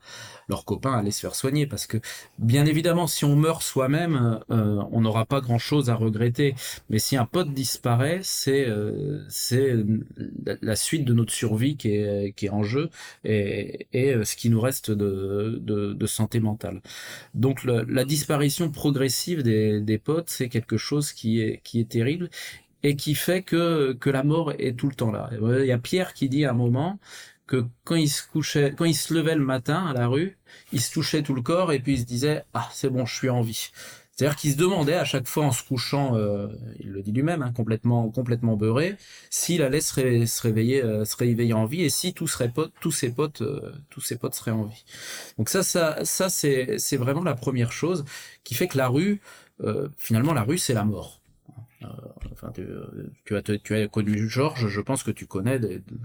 leurs 0.50 0.66
copains 0.66 0.94
à 0.94 0.98
aller 0.98 1.12
se 1.12 1.22
faire 1.22 1.36
soigner, 1.36 1.68
parce 1.68 1.88
que 1.88 1.98
bien 2.38 2.66
évidemment 2.66 3.08
si 3.08 3.24
on 3.24 3.36
meurt 3.36 3.62
soi-même, 3.62 4.42
euh, 4.52 4.84
on 4.92 5.02
n'aura 5.02 5.26
pas 5.26 5.42
grand-chose 5.42 5.90
à 5.90 5.96
regretter, 5.96 6.56
mais 6.90 7.00
si 7.00 7.16
un 7.16 7.26
pote 7.26 7.54
disparaît 7.54 7.83
c'est 8.24 8.66
euh, 8.68 9.26
c'est 9.30 9.76
la 10.62 10.76
suite 10.76 11.06
de 11.06 11.14
notre 11.14 11.34
survie 11.34 11.78
qui 11.78 11.90
est, 11.96 12.34
qui 12.36 12.46
est 12.48 12.50
en 12.50 12.64
jeu 12.64 12.90
et, 13.24 13.88
et 13.94 14.24
ce 14.24 14.36
qui 14.36 14.50
nous 14.50 14.62
reste 14.62 14.92
de, 14.92 15.60
de, 15.62 15.94
de 15.94 16.06
santé 16.08 16.40
mentale. 16.40 16.82
Donc 17.34 17.64
la 17.66 18.06
disparition 18.06 18.72
progressive 18.72 19.44
des, 19.44 19.82
des 19.82 19.98
potes, 19.98 20.30
c'est 20.30 20.50
quelque 20.50 20.78
chose 20.78 21.12
qui 21.14 21.42
est, 21.42 21.62
qui 21.64 21.80
est 21.80 21.90
terrible 21.90 22.30
et 22.84 22.96
qui 22.96 23.16
fait 23.16 23.44
que, 23.44 23.94
que 23.94 24.10
la 24.10 24.24
mort 24.24 24.54
est 24.60 24.78
tout 24.78 24.88
le 24.90 24.96
temps 24.96 25.12
là. 25.12 25.30
Il 25.34 25.66
y 25.66 25.72
a 25.72 25.78
Pierre 25.80 26.14
qui 26.14 26.30
dit 26.30 26.46
à 26.46 26.52
un 26.52 26.54
moment 26.54 27.00
que 27.48 27.66
quand 27.84 27.96
il 27.96 28.10
se 28.10 28.24
couchait, 28.28 28.74
quand 28.78 28.86
il 28.86 28.96
se 28.96 29.14
levait 29.14 29.36
le 29.36 29.44
matin 29.46 29.86
à 29.88 29.94
la 29.94 30.08
rue, 30.08 30.38
il 30.72 30.82
se 30.82 30.92
touchait 30.94 31.24
tout 31.24 31.34
le 31.34 31.42
corps 31.42 31.72
et 31.74 31.80
puis 31.80 31.94
il 31.94 32.00
se 32.00 32.06
disait 32.06 32.44
ah 32.54 32.70
c'est 32.74 32.90
bon 32.90 33.06
je 33.06 33.16
suis 33.16 33.30
en 33.30 33.42
vie. 33.42 33.70
C'est-à-dire 34.16 34.36
qu'il 34.36 34.52
se 34.52 34.58
demandait 34.58 34.94
à 34.94 35.06
chaque 35.06 35.28
fois 35.28 35.46
en 35.46 35.52
se 35.52 35.64
couchant, 35.64 36.16
euh, 36.16 36.48
il 36.80 36.92
le 36.92 37.02
dit 37.02 37.12
lui-même, 37.12 37.42
hein, 37.42 37.52
complètement 37.52 38.10
complètement 38.12 38.56
beurré, 38.56 38.96
s'il 39.32 39.64
allait 39.64 39.82
se, 39.82 39.94
réveiller 39.94 40.84
euh, 40.84 41.04
se 41.04 41.18
réveiller 41.18 41.54
en 41.54 41.66
vie 41.66 41.82
et 41.82 41.90
si 41.90 42.14
tous 42.14 42.28
seraient 42.28 42.50
potes, 42.50 42.74
tous 42.80 42.92
ses 42.92 43.12
potes 43.12 43.42
euh, 43.42 43.72
tous 43.90 44.02
ses 44.02 44.18
potes 44.18 44.36
seraient 44.36 44.52
en 44.52 44.66
vie. 44.66 44.86
Donc 45.40 45.50
ça 45.50 45.64
ça 45.64 46.06
ça 46.06 46.30
c'est 46.30 46.98
vraiment 46.98 47.24
la 47.24 47.34
première 47.34 47.72
chose 47.72 48.06
qui 48.44 48.54
fait 48.54 48.68
que 48.68 48.78
la 48.78 48.88
rue 48.88 49.20
finalement 49.98 50.34
la 50.34 50.44
rue 50.44 50.58
c'est 50.58 50.74
la 50.74 50.86
mort. 50.86 51.20
Enfin, 52.32 52.54
tu, 53.26 53.36
as, 53.36 53.42
tu 53.42 53.76
as 53.76 53.88
connu 53.90 54.30
Georges, 54.30 54.68
je 54.68 54.82
pense 54.82 55.04
que 55.04 55.12
tu 55.12 55.26
connais, 55.26 55.60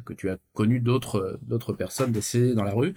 que 0.04 0.12
tu 0.12 0.28
as 0.28 0.36
connu 0.52 0.80
d'autres, 0.80 1.38
d'autres 1.42 1.72
personnes 1.72 2.11
décédées 2.11 2.54
dans 2.54 2.64
la 2.64 2.74
rue. 2.74 2.94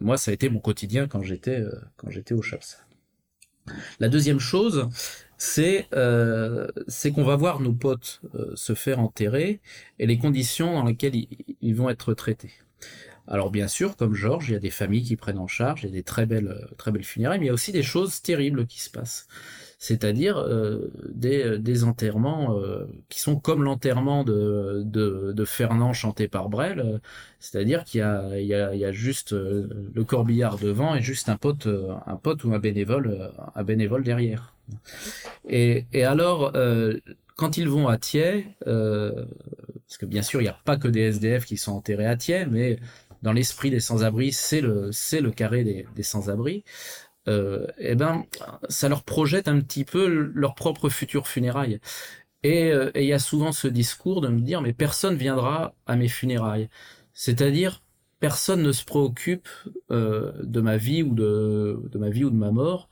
moi, 0.00 0.16
ça 0.16 0.30
a 0.30 0.34
été 0.34 0.48
mon 0.48 0.58
quotidien 0.58 1.06
quand 1.06 1.22
j'étais, 1.22 1.62
quand 1.96 2.08
j'étais 2.08 2.34
au 2.34 2.40
chasse. 2.40 2.85
La 4.00 4.08
deuxième 4.08 4.40
chose, 4.40 4.88
c'est 5.38 5.86
euh, 5.94 6.68
c'est 6.88 7.12
qu'on 7.12 7.24
va 7.24 7.36
voir 7.36 7.60
nos 7.60 7.72
potes 7.72 8.20
euh, 8.34 8.52
se 8.54 8.74
faire 8.74 9.00
enterrer 9.00 9.60
et 9.98 10.06
les 10.06 10.18
conditions 10.18 10.74
dans 10.74 10.84
lesquelles 10.84 11.14
ils, 11.60 11.74
vont 11.74 11.90
être 11.90 12.14
traités. 12.14 12.52
Alors 13.28 13.50
bien 13.50 13.68
sûr, 13.68 13.96
comme 13.96 14.14
Georges, 14.14 14.48
il 14.48 14.52
y 14.52 14.56
a 14.56 14.60
des 14.60 14.70
familles 14.70 15.02
qui 15.02 15.16
prennent 15.16 15.38
en 15.38 15.48
charge, 15.48 15.82
il 15.82 15.86
y 15.86 15.92
a 15.92 15.92
des 15.92 16.02
très 16.02 16.26
belles 16.26 16.68
très 16.78 16.92
belles 16.92 17.04
funérailles, 17.04 17.38
mais 17.38 17.46
il 17.46 17.48
y 17.48 17.50
a 17.50 17.54
aussi 17.54 17.72
des 17.72 17.82
choses 17.82 18.22
terribles 18.22 18.66
qui 18.66 18.80
se 18.80 18.90
passent 18.90 19.26
c'est-à-dire 19.78 20.38
euh, 20.38 20.90
des, 21.12 21.58
des, 21.58 21.84
enterrements 21.84 22.58
euh, 22.58 22.86
qui 23.10 23.20
sont 23.20 23.36
comme 23.36 23.62
l'enterrement 23.62 24.24
de, 24.24 24.82
de, 24.84 25.32
de, 25.32 25.44
Fernand 25.44 25.92
chanté 25.92 26.28
par 26.28 26.48
Brel, 26.48 26.80
euh, 26.80 26.98
c'est-à-dire 27.40 27.84
qu'il 27.84 28.00
y 28.00 28.02
a, 28.02 28.40
il 28.40 28.46
y, 28.46 28.54
a, 28.54 28.74
il 28.74 28.80
y 28.80 28.84
a 28.86 28.92
juste 28.92 29.32
le 29.32 30.04
corbillard 30.04 30.58
devant 30.58 30.94
et 30.94 31.02
juste 31.02 31.28
un 31.28 31.36
pote, 31.36 31.68
un 32.06 32.16
pote 32.16 32.44
ou 32.44 32.54
un 32.54 32.58
bénévole, 32.58 33.30
un 33.54 33.64
bénévole 33.64 34.02
derrière. 34.02 34.54
Et, 35.48 35.86
et 35.92 36.04
alors, 36.04 36.52
quand 37.36 37.56
ils 37.56 37.68
vont 37.68 37.86
à 37.86 37.98
Thiers, 37.98 38.46
parce 38.64 39.98
que 39.98 40.06
bien 40.06 40.22
sûr 40.22 40.40
il 40.40 40.44
n'y 40.44 40.50
a 40.50 40.58
pas 40.64 40.76
que 40.76 40.88
des 40.88 41.02
SDF 41.02 41.44
qui 41.44 41.56
sont 41.56 41.72
enterrés 41.72 42.06
à 42.06 42.16
Thiers, 42.16 42.46
mais 42.50 42.80
dans 43.22 43.32
l'esprit 43.32 43.70
des 43.70 43.80
sans-abri, 43.80 44.32
c'est 44.32 44.60
le, 44.60 44.90
c'est 44.92 45.20
le 45.20 45.30
carré 45.30 45.62
des, 45.62 45.86
des 45.94 46.02
sans-abri 46.02 46.64
euh, 47.28 47.66
eh 47.78 47.94
ben, 47.94 48.26
ça 48.68 48.88
leur 48.88 49.02
projette 49.04 49.48
un 49.48 49.60
petit 49.60 49.84
peu 49.84 50.06
leur 50.06 50.54
propre 50.54 50.88
futur 50.88 51.28
funérailles. 51.28 51.80
Euh, 52.44 52.90
et 52.94 53.02
il 53.04 53.08
y 53.08 53.12
a 53.12 53.18
souvent 53.18 53.52
ce 53.52 53.68
discours 53.68 54.20
de 54.20 54.28
me 54.28 54.40
dire, 54.40 54.62
mais 54.62 54.72
personne 54.72 55.16
viendra 55.16 55.74
à 55.86 55.96
mes 55.96 56.08
funérailles. 56.08 56.68
C'est-à-dire, 57.14 57.82
personne 58.20 58.62
ne 58.62 58.72
se 58.72 58.84
préoccupe 58.84 59.48
euh, 59.90 60.32
de 60.42 60.60
ma 60.60 60.76
vie 60.76 61.02
ou 61.02 61.14
de, 61.14 61.80
de 61.90 61.98
ma 61.98 62.10
vie 62.10 62.24
ou 62.24 62.30
de 62.30 62.36
ma 62.36 62.50
mort. 62.52 62.88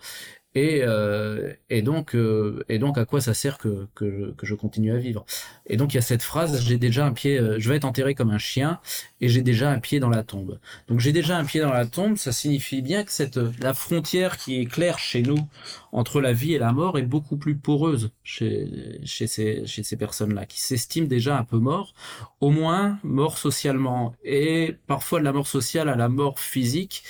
Et, 0.57 0.83
euh, 0.83 1.53
et 1.69 1.83
donc 1.83 2.15
euh, 2.15 2.65
et 2.69 2.79
donc 2.79 2.97
à 2.97 3.05
quoi 3.05 3.21
ça 3.21 3.35
sert 3.35 3.59
que, 3.59 3.89
que, 3.97 4.33
que, 4.37 4.47
je 4.47 4.55
continue 4.55 4.93
à 4.93 4.99
vivre? 4.99 5.27
Et 5.67 5.77
donc 5.77 5.93
il 5.93 5.97
y 5.97 5.99
a 5.99 6.03
cette 6.03 6.23
phrase 6.23 6.63
j'ai 6.65 6.79
déjà 6.79 7.05
un 7.07 7.13
pied 7.13 7.39
euh, 7.39 7.57
je 7.59 7.69
vais 7.69 7.77
être 7.77 7.85
enterré 7.85 8.15
comme 8.15 8.31
un 8.31 8.39
chien 8.39 8.79
et 9.21 9.29
j'ai 9.29 9.43
déjà 9.43 9.71
un 9.71 9.81
pied 9.81 9.99
dans 9.99 10.11
la 10.11 10.23
tombe. 10.23 10.61
Donc 10.87 11.01
j'ai 11.01 11.11
déjà 11.13 11.37
un 11.37 11.45
pied 11.45 11.61
dans 11.61 11.73
la 11.73 11.87
tombe 11.87 12.17
ça 12.17 12.31
signifie 12.31 12.83
bien 12.83 13.03
que 13.03 13.11
cette 13.11 13.41
la 13.61 13.75
frontière 13.75 14.37
qui 14.37 14.61
est 14.61 14.67
claire 14.67 15.01
chez 15.01 15.23
nous 15.23 15.49
entre 15.91 16.21
la 16.21 16.33
vie 16.33 16.55
et 16.55 16.59
la 16.59 16.73
mort 16.73 16.99
est 16.99 17.03
beaucoup 17.03 17.37
plus 17.37 17.57
poreuse 17.57 18.13
chez 18.23 19.01
chez 19.05 19.27
ces 19.27 19.67
chez 19.67 19.83
ces 19.83 19.97
personnes 19.97 20.35
là 20.35 20.47
qui 20.47 20.61
s'estiment 20.61 21.09
déjà 21.09 21.37
un 21.37 21.45
peu 21.45 21.59
morts 21.59 21.95
au 22.41 22.51
moins 22.51 23.01
morts 23.03 23.39
socialement. 23.39 24.15
Et 24.23 24.77
parfois 24.87 25.19
de 25.19 25.25
la 25.25 25.33
mort 25.33 25.49
sociale 25.49 25.89
à 25.89 25.97
la 25.97 26.09
mort 26.09 26.39
physique 26.39 27.03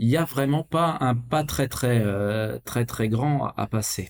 il 0.00 0.08
n'y 0.08 0.16
a 0.16 0.24
vraiment 0.24 0.62
pas 0.62 0.96
un 1.00 1.14
pas 1.14 1.44
très 1.44 1.68
très 1.68 2.00
euh, 2.02 2.58
très 2.64 3.08
grand 3.08 3.52
à 3.58 3.66
passer. 3.66 4.08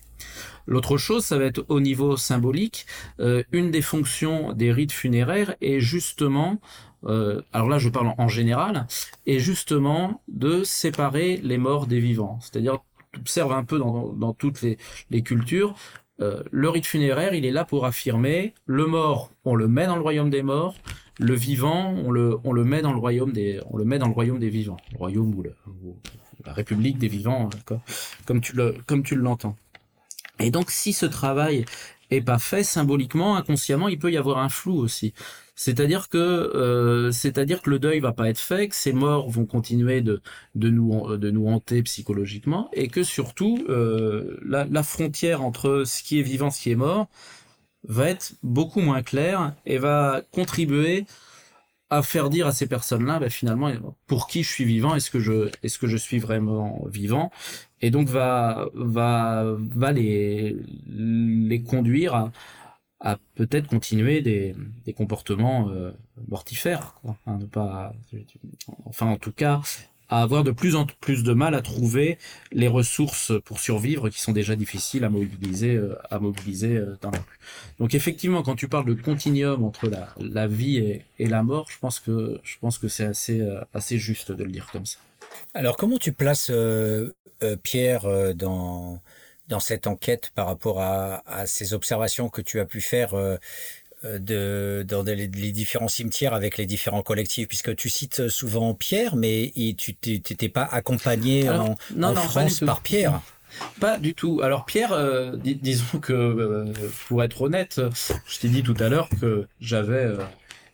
L'autre 0.65 0.97
chose, 0.97 1.25
ça 1.25 1.37
va 1.37 1.43
être 1.43 1.65
au 1.67 1.81
niveau 1.81 2.15
symbolique. 2.15 2.85
Euh, 3.19 3.43
une 3.51 3.71
des 3.71 3.81
fonctions 3.81 4.53
des 4.53 4.71
rites 4.71 4.93
funéraires 4.93 5.55
est 5.59 5.81
justement, 5.81 6.61
euh, 7.03 7.41
alors 7.51 7.67
là 7.67 7.77
je 7.77 7.89
parle 7.89 8.13
en 8.17 8.29
général, 8.29 8.87
est 9.27 9.39
justement 9.39 10.23
de 10.29 10.63
séparer 10.63 11.41
les 11.43 11.57
morts 11.57 11.87
des 11.87 11.99
vivants. 11.99 12.39
C'est-à-dire, 12.39 12.79
tu 13.11 13.19
observes 13.19 13.51
un 13.51 13.65
peu 13.65 13.77
dans, 13.77 14.33
toutes 14.33 14.61
les 14.61 15.21
cultures, 15.21 15.75
le 16.19 16.69
rite 16.69 16.85
funéraire, 16.85 17.33
il 17.33 17.45
est 17.45 17.51
là 17.51 17.65
pour 17.65 17.85
affirmer 17.85 18.53
le 18.65 18.85
mort, 18.85 19.31
on 19.43 19.55
le 19.55 19.67
met 19.67 19.87
dans 19.87 19.95
le 19.95 20.01
royaume 20.01 20.29
des 20.29 20.43
morts, 20.43 20.75
le 21.21 21.35
vivant, 21.35 21.93
on 22.03 22.11
le, 22.11 22.63
met 22.63 22.81
dans 22.81 22.91
le 22.91 22.99
royaume 22.99 23.31
des, 23.31 23.61
vivants, 24.49 24.77
le 24.91 24.97
royaume 24.97 25.33
ou, 25.35 25.43
la 26.43 26.53
République 26.53 26.97
des 26.97 27.07
vivants, 27.07 27.49
comme 28.25 28.41
tu 28.41 28.55
le, 28.55 28.75
comme 28.87 29.03
tu 29.03 29.15
l'entends. 29.15 29.55
Et 30.39 30.49
donc, 30.49 30.71
si 30.71 30.93
ce 30.93 31.05
travail 31.05 31.65
est 32.09 32.21
pas 32.21 32.39
fait 32.39 32.63
symboliquement, 32.63 33.35
inconsciemment, 33.35 33.87
il 33.87 33.99
peut 33.99 34.11
y 34.11 34.17
avoir 34.17 34.39
un 34.39 34.49
flou 34.49 34.75
aussi. 34.77 35.13
C'est-à-dire 35.55 36.09
que, 36.09 36.17
euh, 36.17 37.11
le 37.65 37.77
deuil 37.77 37.99
va 37.99 38.13
pas 38.13 38.27
être 38.27 38.39
fait, 38.39 38.69
que 38.69 38.75
ces 38.75 38.91
morts 38.91 39.29
vont 39.29 39.45
continuer 39.45 40.01
de, 40.01 40.21
de 40.55 40.71
nous, 40.71 41.17
de 41.17 41.29
nous 41.29 41.47
hanter 41.47 41.83
psychologiquement, 41.83 42.69
et 42.73 42.87
que 42.87 43.03
surtout, 43.03 43.63
euh, 43.69 44.37
la, 44.43 44.65
la 44.65 44.81
frontière 44.81 45.43
entre 45.43 45.83
ce 45.85 46.01
qui 46.01 46.19
est 46.19 46.23
vivant, 46.23 46.49
ce 46.49 46.61
qui 46.61 46.71
est 46.71 46.75
mort, 46.75 47.07
va 47.87 48.09
être 48.09 48.33
beaucoup 48.43 48.81
moins 48.81 49.01
clair 49.03 49.53
et 49.65 49.77
va 49.77 50.21
contribuer 50.31 51.05
à 51.89 52.03
faire 52.03 52.29
dire 52.29 52.47
à 52.47 52.53
ces 52.53 52.67
personnes-là, 52.67 53.19
bah, 53.19 53.29
finalement, 53.29 53.69
pour 54.07 54.27
qui 54.27 54.43
je 54.43 54.49
suis 54.49 54.63
vivant, 54.63 54.95
est-ce 54.95 55.11
que 55.11 55.19
je, 55.19 55.49
est-ce 55.61 55.77
que 55.77 55.87
je 55.87 55.97
suis 55.97 56.19
vraiment 56.19 56.85
vivant, 56.87 57.31
et 57.81 57.91
donc 57.91 58.07
va, 58.07 58.69
va, 58.73 59.43
va 59.57 59.91
les, 59.91 60.55
les 60.87 61.63
conduire 61.63 62.15
à, 62.15 62.31
à 63.01 63.17
peut-être 63.35 63.67
continuer 63.67 64.21
des, 64.21 64.55
des 64.85 64.93
comportements 64.93 65.69
euh, 65.69 65.91
mortifères, 66.29 66.93
quoi. 67.01 67.17
Pas, 67.51 67.93
enfin 68.85 69.07
en 69.07 69.17
tout 69.17 69.33
cas 69.33 69.61
à 70.11 70.21
avoir 70.21 70.43
de 70.43 70.51
plus 70.51 70.75
en 70.75 70.85
plus 70.85 71.23
de 71.23 71.33
mal 71.33 71.55
à 71.55 71.61
trouver 71.61 72.19
les 72.51 72.67
ressources 72.67 73.31
pour 73.45 73.59
survivre 73.59 74.09
qui 74.09 74.19
sont 74.19 74.33
déjà 74.33 74.55
difficiles 74.57 75.05
à 75.05 75.09
mobiliser 75.09 75.75
euh, 75.75 75.95
à 76.11 76.19
mobiliser 76.19 76.75
euh, 76.75 76.97
dans. 77.01 77.11
Donc 77.79 77.95
effectivement 77.95 78.43
quand 78.43 78.55
tu 78.55 78.67
parles 78.67 78.85
de 78.85 79.01
continuum 79.01 79.63
entre 79.63 79.87
la, 79.87 80.13
la 80.19 80.47
vie 80.47 80.77
et, 80.77 81.05
et, 81.17 81.27
la 81.27 81.43
mort, 81.43 81.67
je 81.71 81.79
pense 81.79 81.99
que 81.99 82.39
je 82.43 82.57
pense 82.59 82.77
que 82.77 82.89
c'est 82.89 83.05
assez 83.05 83.39
euh, 83.39 83.61
assez 83.73 83.97
juste 83.97 84.33
de 84.33 84.43
le 84.43 84.51
dire 84.51 84.67
comme 84.71 84.85
ça. 84.85 84.99
Alors 85.53 85.77
comment 85.77 85.97
tu 85.97 86.11
places 86.11 86.51
Pierre 87.63 88.35
dans 88.35 88.99
dans 89.47 89.59
cette 89.59 89.87
enquête 89.87 90.31
par 90.35 90.45
rapport 90.45 90.81
à, 90.81 91.23
à, 91.25 91.45
ces 91.45 91.73
observations 91.73 92.29
que 92.29 92.41
tu 92.41 92.59
as 92.59 92.65
pu 92.65 92.81
faire 92.81 93.13
de, 94.03 94.83
dans 94.87 95.03
les, 95.03 95.27
différents 95.27 95.87
cimetières 95.87 96.33
avec 96.33 96.57
les 96.57 96.65
différents 96.65 97.03
collectifs, 97.03 97.47
puisque 97.47 97.75
tu 97.75 97.89
cites 97.89 98.29
souvent 98.29 98.73
Pierre, 98.73 99.15
mais 99.15 99.51
tu 99.77 99.93
t'étais 99.95 100.49
pas 100.49 100.63
accompagné 100.63 101.49
en, 101.49 101.75
non, 101.95 102.15
France 102.15 102.61
par 102.61 102.81
Pierre. 102.81 103.21
Pas 103.79 103.97
du 103.97 104.13
tout. 104.13 104.39
Alors 104.41 104.65
Pierre, 104.65 104.93
euh, 104.93 105.35
disons 105.35 105.99
que 105.99 106.13
euh, 106.13 106.73
pour 107.07 107.21
être 107.23 107.41
honnête, 107.41 107.81
je 108.25 108.39
t'ai 108.39 108.49
dit 108.49 108.63
tout 108.63 108.75
à 108.79 108.87
l'heure 108.89 109.09
que 109.19 109.45
j'avais 109.59 110.07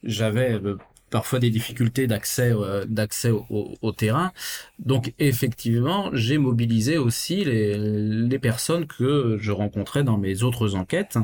j'avais 0.03 0.61
parfois 1.09 1.39
des 1.39 1.49
difficultés 1.49 2.05
d'accès 2.05 2.53
d'accès 2.87 3.31
au, 3.31 3.91
terrain. 3.91 4.31
Donc 4.79 5.13
effectivement, 5.19 6.11
j'ai 6.13 6.37
mobilisé 6.37 6.97
aussi 6.97 7.43
les, 7.43 7.77
les 7.77 8.39
personnes 8.39 8.85
que 8.85 9.37
je 9.39 9.51
rencontrais 9.51 10.03
dans 10.03 10.17
mes 10.17 10.43
autres 10.43 10.75
enquêtes 10.75 11.17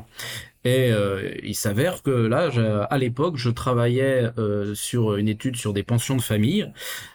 et 0.66 0.92
euh, 0.92 1.34
il 1.44 1.56
s'avère 1.56 2.02
que 2.04 2.10
là, 2.12 2.50
à 2.90 2.98
l'époque, 2.98 3.36
je 3.38 3.50
travaillais 3.50 4.30
euh, 4.38 4.74
sur 4.76 5.16
une 5.18 5.28
étude 5.28 5.58
sur 5.58 5.74
des 5.74 5.84
pensions 5.84 6.16
de 6.16 6.22
famille, 6.22 6.72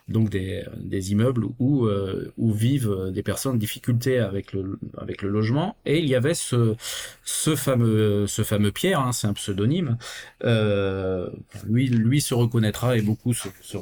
donc 0.08 0.28
des, 0.28 0.64
des 0.76 1.12
immeubles 1.12 1.46
où, 1.58 1.86
euh, 1.86 2.32
où 2.36 2.52
vivent 2.52 3.10
des 3.10 3.22
personnes 3.22 3.52
en 3.52 3.58
difficulté 3.58 4.18
avec 4.18 4.52
le, 4.52 4.78
avec 4.98 5.22
le 5.22 5.30
logement. 5.30 5.76
Et 5.86 5.98
il 5.98 6.06
y 6.06 6.14
avait 6.14 6.34
ce, 6.34 6.76
ce 7.24 7.56
fameux, 7.56 8.26
ce 8.26 8.42
fameux 8.42 8.70
Pierre, 8.70 9.00
hein, 9.00 9.12
c'est 9.12 9.26
un 9.26 9.32
pseudonyme. 9.32 9.96
lui, 10.44 11.88
lui 11.88 12.20
se 12.20 12.34
reconnaîtra 12.34 12.96
et 12.98 13.02
beaucoup 13.02 13.32
se, 13.32 13.48
se 13.62 13.78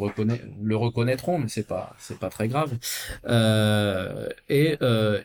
le 0.62 0.76
reconnaîtront, 0.76 1.38
mais 1.40 1.48
c'est 1.48 1.66
pas, 1.66 1.96
pas 2.20 2.30
très 2.30 2.46
grave. 2.46 2.72
et, 4.48 4.78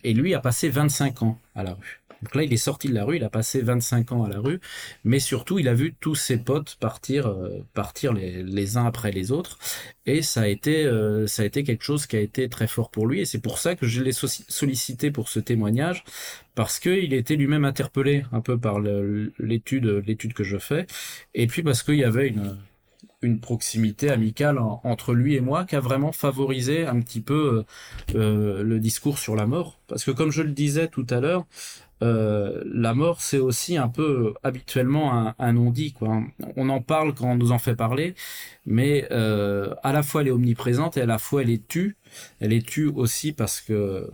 et 0.04 0.14
lui 0.14 0.34
a 0.34 0.40
passé 0.40 0.70
25 0.70 1.22
ans 1.22 1.40
à 1.54 1.64
la 1.64 1.74
rue. 1.74 2.01
Donc 2.22 2.36
là, 2.36 2.44
il 2.44 2.54
est 2.54 2.58
sorti 2.58 2.88
de 2.88 2.94
la 2.94 3.04
rue, 3.04 3.18
il 3.18 3.24
a 3.24 3.30
passé 3.30 3.62
25 3.62 4.12
ans 4.12 4.24
à 4.24 4.30
la 4.30 4.40
rue, 4.40 4.60
mais 5.04 5.20
surtout, 5.20 5.60
il 5.60 5.68
a 5.68 5.74
vu 5.74 5.96
tous 6.00 6.16
ses 6.16 6.38
potes 6.38 6.78
partir, 6.80 7.28
euh, 7.28 7.60
partir 7.74 8.14
les, 8.14 8.78
uns 8.78 8.86
après 8.86 9.12
les 9.12 9.32
autres, 9.32 9.58
et 10.06 10.22
ça 10.22 10.42
a 10.42 10.48
été, 10.48 10.86
euh, 10.86 11.28
ça 11.28 11.44
a 11.44 11.46
été 11.46 11.64
quelque 11.64 11.84
chose 11.84 12.06
qui 12.06 12.16
a 12.16 12.20
été 12.20 12.48
très 12.48 12.68
fort 12.68 12.92
pour 12.92 13.08
lui, 13.08 13.22
et 13.22 13.26
c'est 13.26 13.42
pour 13.42 13.58
ça 13.58 13.76
que 13.76 13.88
je 13.88 14.02
l'ai 14.02 14.14
sollicité 14.14 15.12
pour 15.12 15.30
ce 15.30 15.40
témoignage, 15.40 16.04
parce 16.56 16.80
qu'il 16.80 17.14
était 17.14 17.36
lui-même 17.36 17.66
interpellé 17.66 18.24
un 18.32 18.42
peu 18.42 18.58
par 18.58 18.80
l'étude, 18.80 20.04
l'étude 20.06 20.34
que 20.34 20.44
je 20.44 20.58
fais, 20.58 20.86
et 21.34 21.48
puis 21.48 21.64
parce 21.64 21.84
qu'il 21.84 21.96
y 21.96 22.04
avait 22.04 22.34
une 23.22 23.40
proximité 23.40 24.10
amicale 24.10 24.60
entre 24.60 25.14
lui 25.14 25.36
et 25.36 25.42
moi 25.42 25.66
qui 25.66 25.76
a 25.76 25.80
vraiment 25.80 26.12
favorisé 26.12 26.86
un 26.86 27.00
petit 27.02 27.22
peu 27.22 27.64
euh, 28.16 28.64
le 28.64 28.80
discours 28.80 29.20
sur 29.20 29.36
la 29.36 29.46
mort. 29.46 29.80
Parce 29.88 30.04
que 30.04 30.12
comme 30.12 30.32
je 30.32 30.42
le 30.42 30.52
disais 30.52 30.88
tout 30.88 31.06
à 31.10 31.20
l'heure, 31.20 31.46
euh, 32.02 32.64
la 32.66 32.94
mort 32.94 33.22
c'est 33.22 33.38
aussi 33.38 33.78
un 33.78 33.90
peu 33.90 34.34
habituellement 34.44 35.34
un, 35.38 35.54
non-dit. 35.54 35.94
On 36.56 36.70
en 36.70 36.82
parle 36.82 37.14
quand 37.14 37.32
on 37.32 37.36
nous 37.36 37.52
en 37.52 37.60
fait 37.60 37.76
parler, 37.76 38.16
mais 38.66 39.10
à 39.12 39.92
la 39.94 40.04
fois 40.04 40.22
elle 40.22 40.30
est 40.30 40.32
omniprésente 40.32 40.98
et 40.98 41.02
à 41.02 41.06
la 41.06 41.18
fois 41.18 41.42
elle 41.42 41.50
est 41.50 41.68
tue. 41.68 41.98
Elle 42.40 42.54
est 42.54 42.66
tue 42.66 42.88
aussi 42.88 43.32
parce 43.34 43.62
que 43.62 44.10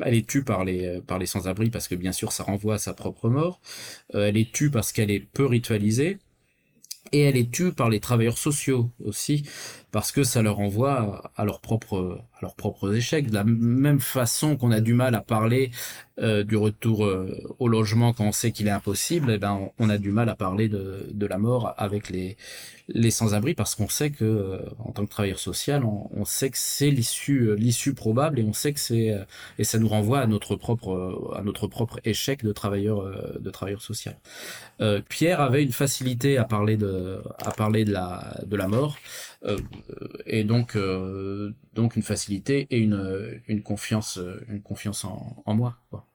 elle 0.00 0.14
est 0.14 0.28
tue 0.28 0.44
par 0.44 0.64
les 0.64 1.00
par 1.02 1.18
les 1.18 1.26
sans-abri 1.26 1.70
parce 1.70 1.88
que 1.88 1.94
bien 1.94 2.12
sûr 2.12 2.32
ça 2.32 2.44
renvoie 2.44 2.74
à 2.74 2.78
sa 2.78 2.94
propre 2.94 3.28
mort. 3.28 3.60
elle 4.14 4.36
est 4.36 4.52
tue 4.52 4.70
parce 4.70 4.92
qu'elle 4.92 5.10
est 5.10 5.20
peu 5.20 5.46
ritualisée 5.46 6.18
et 7.12 7.20
elle 7.20 7.36
est 7.36 7.50
tue 7.52 7.72
par 7.72 7.90
les 7.90 8.00
travailleurs 8.00 8.38
sociaux 8.38 8.90
aussi 9.04 9.44
parce 9.92 10.10
que 10.10 10.24
ça 10.24 10.42
leur 10.42 10.58
envoie 10.60 11.30
à 11.36 11.44
leurs 11.44 11.60
propres 11.60 12.20
à 12.34 12.38
leurs 12.42 12.56
propres 12.56 12.94
échecs. 12.94 13.28
De 13.28 13.34
la 13.34 13.44
même 13.44 14.00
façon 14.00 14.56
qu'on 14.56 14.72
a 14.72 14.80
du 14.80 14.94
mal 14.94 15.14
à 15.14 15.20
parler 15.20 15.70
euh, 16.18 16.44
du 16.44 16.56
retour 16.56 17.04
euh, 17.04 17.38
au 17.58 17.68
logement 17.68 18.12
quand 18.12 18.24
on 18.24 18.32
sait 18.32 18.52
qu'il 18.52 18.66
est 18.68 18.70
impossible 18.70 19.30
eh 19.32 19.38
ben 19.38 19.70
on, 19.78 19.88
a 19.88 19.96
du 19.98 20.10
mal 20.10 20.28
à 20.28 20.34
parler 20.36 20.68
de, 20.68 21.08
de 21.10 21.26
la 21.26 21.38
mort 21.38 21.74
avec 21.78 22.10
les 22.10 22.36
les 22.88 23.10
sans-abri 23.10 23.54
parce 23.54 23.74
qu'on 23.74 23.88
sait 23.88 24.10
que 24.10 24.24
euh, 24.24 24.58
en 24.78 24.92
tant 24.92 25.04
que 25.06 25.10
travailleur 25.10 25.38
social 25.38 25.84
on, 25.84 26.10
on 26.12 26.24
sait 26.26 26.50
que 26.50 26.58
c'est 26.58 26.90
l'issue 26.90 27.56
l'issue 27.56 27.94
probable 27.94 28.40
et 28.40 28.44
on 28.44 28.52
sait 28.52 28.72
que 28.74 28.80
c'est 28.80 29.16
et 29.58 29.64
ça 29.64 29.78
nous 29.78 29.88
renvoie 29.88 30.20
à 30.20 30.26
notre 30.26 30.56
propre 30.56 31.32
à 31.34 31.42
notre 31.42 31.66
propre 31.66 32.00
échec 32.04 32.44
de 32.44 32.52
travailleur 32.52 33.38
de 33.40 33.50
travailleur 33.50 33.82
social. 33.82 34.16
Pierre 35.08 35.40
avait 35.40 35.62
une 35.62 35.72
facilité 35.72 36.38
à 36.38 36.44
parler 36.44 36.76
de 36.76 37.22
à 37.38 37.52
parler 37.52 37.84
de 37.84 37.92
la 37.92 38.36
de 38.46 38.56
la 38.56 38.68
mort. 38.68 38.96
euh, 38.98 39.31
et 40.26 40.44
donc 40.44 40.76
euh, 40.76 41.52
donc 41.74 41.96
une 41.96 42.02
facilité 42.02 42.66
et 42.70 42.78
une 42.78 43.40
une 43.48 43.62
confiance 43.62 44.18
une 44.48 44.62
confiance 44.62 45.04
en, 45.04 45.42
en 45.46 45.54
moi. 45.54 45.78
Quoi. 45.90 46.06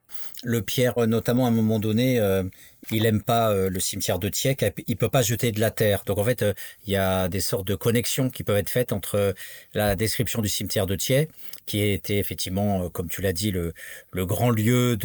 Le 0.43 0.61
Pierre, 0.61 0.95
notamment 1.07 1.45
à 1.45 1.49
un 1.49 1.51
moment 1.51 1.79
donné, 1.79 2.19
euh, 2.19 2.43
il 2.91 3.05
aime 3.05 3.23
pas 3.23 3.51
euh, 3.51 3.69
le 3.69 3.79
cimetière 3.79 4.19
de 4.19 4.29
Thiers, 4.29 4.55
il 4.87 4.95
peut 4.95 5.09
pas 5.09 5.21
jeter 5.23 5.51
de 5.51 5.59
la 5.59 5.71
terre. 5.71 6.03
Donc 6.05 6.19
en 6.19 6.23
fait, 6.23 6.43
euh, 6.43 6.53
il 6.85 6.93
y 6.93 6.95
a 6.95 7.27
des 7.27 7.41
sortes 7.41 7.67
de 7.67 7.75
connexions 7.75 8.29
qui 8.29 8.43
peuvent 8.43 8.57
être 8.57 8.69
faites 8.69 8.93
entre 8.93 9.33
la 9.73 9.95
description 9.95 10.41
du 10.41 10.49
cimetière 10.49 10.85
de 10.85 10.95
Thiers, 10.95 11.27
qui 11.65 11.81
était 11.81 12.17
effectivement, 12.17 12.89
comme 12.89 13.09
tu 13.09 13.21
l'as 13.21 13.33
dit, 13.33 13.51
le, 13.51 13.73
grand 14.13 14.49
lieu 14.49 14.97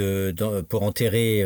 pour 0.69 0.83
enterrer 0.83 1.45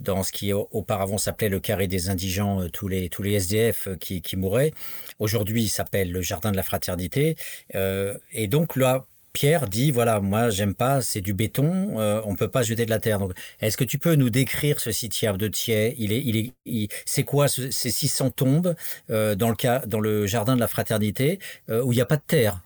dans 0.00 0.22
ce 0.22 0.32
qui 0.32 0.52
auparavant 0.52 1.18
s'appelait 1.18 1.48
le 1.48 1.60
carré 1.60 1.86
des 1.88 2.10
indigents 2.10 2.68
tous 2.72 2.88
les 2.88 3.08
tous 3.08 3.22
les 3.22 3.34
SDF 3.34 3.88
qui, 4.00 4.22
qui 4.22 4.36
mouraient. 4.36 4.72
Aujourd'hui, 5.18 5.64
il 5.64 5.68
s'appelle 5.68 6.12
le 6.12 6.22
jardin 6.22 6.50
de 6.52 6.56
la 6.56 6.62
fraternité. 6.62 7.36
et 7.74 8.46
donc 8.48 8.76
là, 8.76 9.06
Pierre 9.32 9.68
dit 9.68 9.90
voilà, 9.90 10.20
moi 10.20 10.50
j'aime 10.50 10.74
pas, 10.74 11.02
c'est 11.02 11.20
du 11.20 11.34
béton, 11.34 11.98
euh, 11.98 12.20
on 12.24 12.34
peut 12.34 12.48
pas 12.48 12.62
jeter 12.62 12.84
de 12.84 12.90
la 12.90 12.98
terre. 12.98 13.18
Donc, 13.18 13.32
est-ce 13.60 13.76
que 13.76 13.84
tu 13.84 13.98
peux 13.98 14.14
nous 14.14 14.30
décrire 14.30 14.80
ce 14.80 14.92
cimetière 14.92 15.36
de 15.38 15.48
Thiers? 15.48 15.94
Il 15.98 16.12
est, 16.12 16.22
il 16.24 16.36
est, 16.66 16.88
c'est 17.04 17.24
quoi 17.24 17.48
ces 17.48 17.70
600 17.70 18.30
tombes 18.30 18.74
euh, 19.10 19.34
dans 19.34 19.48
le 19.48 19.56
cas, 19.56 19.80
dans 19.86 20.00
le 20.00 20.26
jardin 20.26 20.54
de 20.54 20.60
la 20.60 20.68
fraternité 20.68 21.38
euh, 21.70 21.82
où 21.82 21.92
il 21.92 21.96
n'y 21.96 22.02
a 22.02 22.06
pas 22.06 22.16
de 22.16 22.22
terre? 22.26 22.60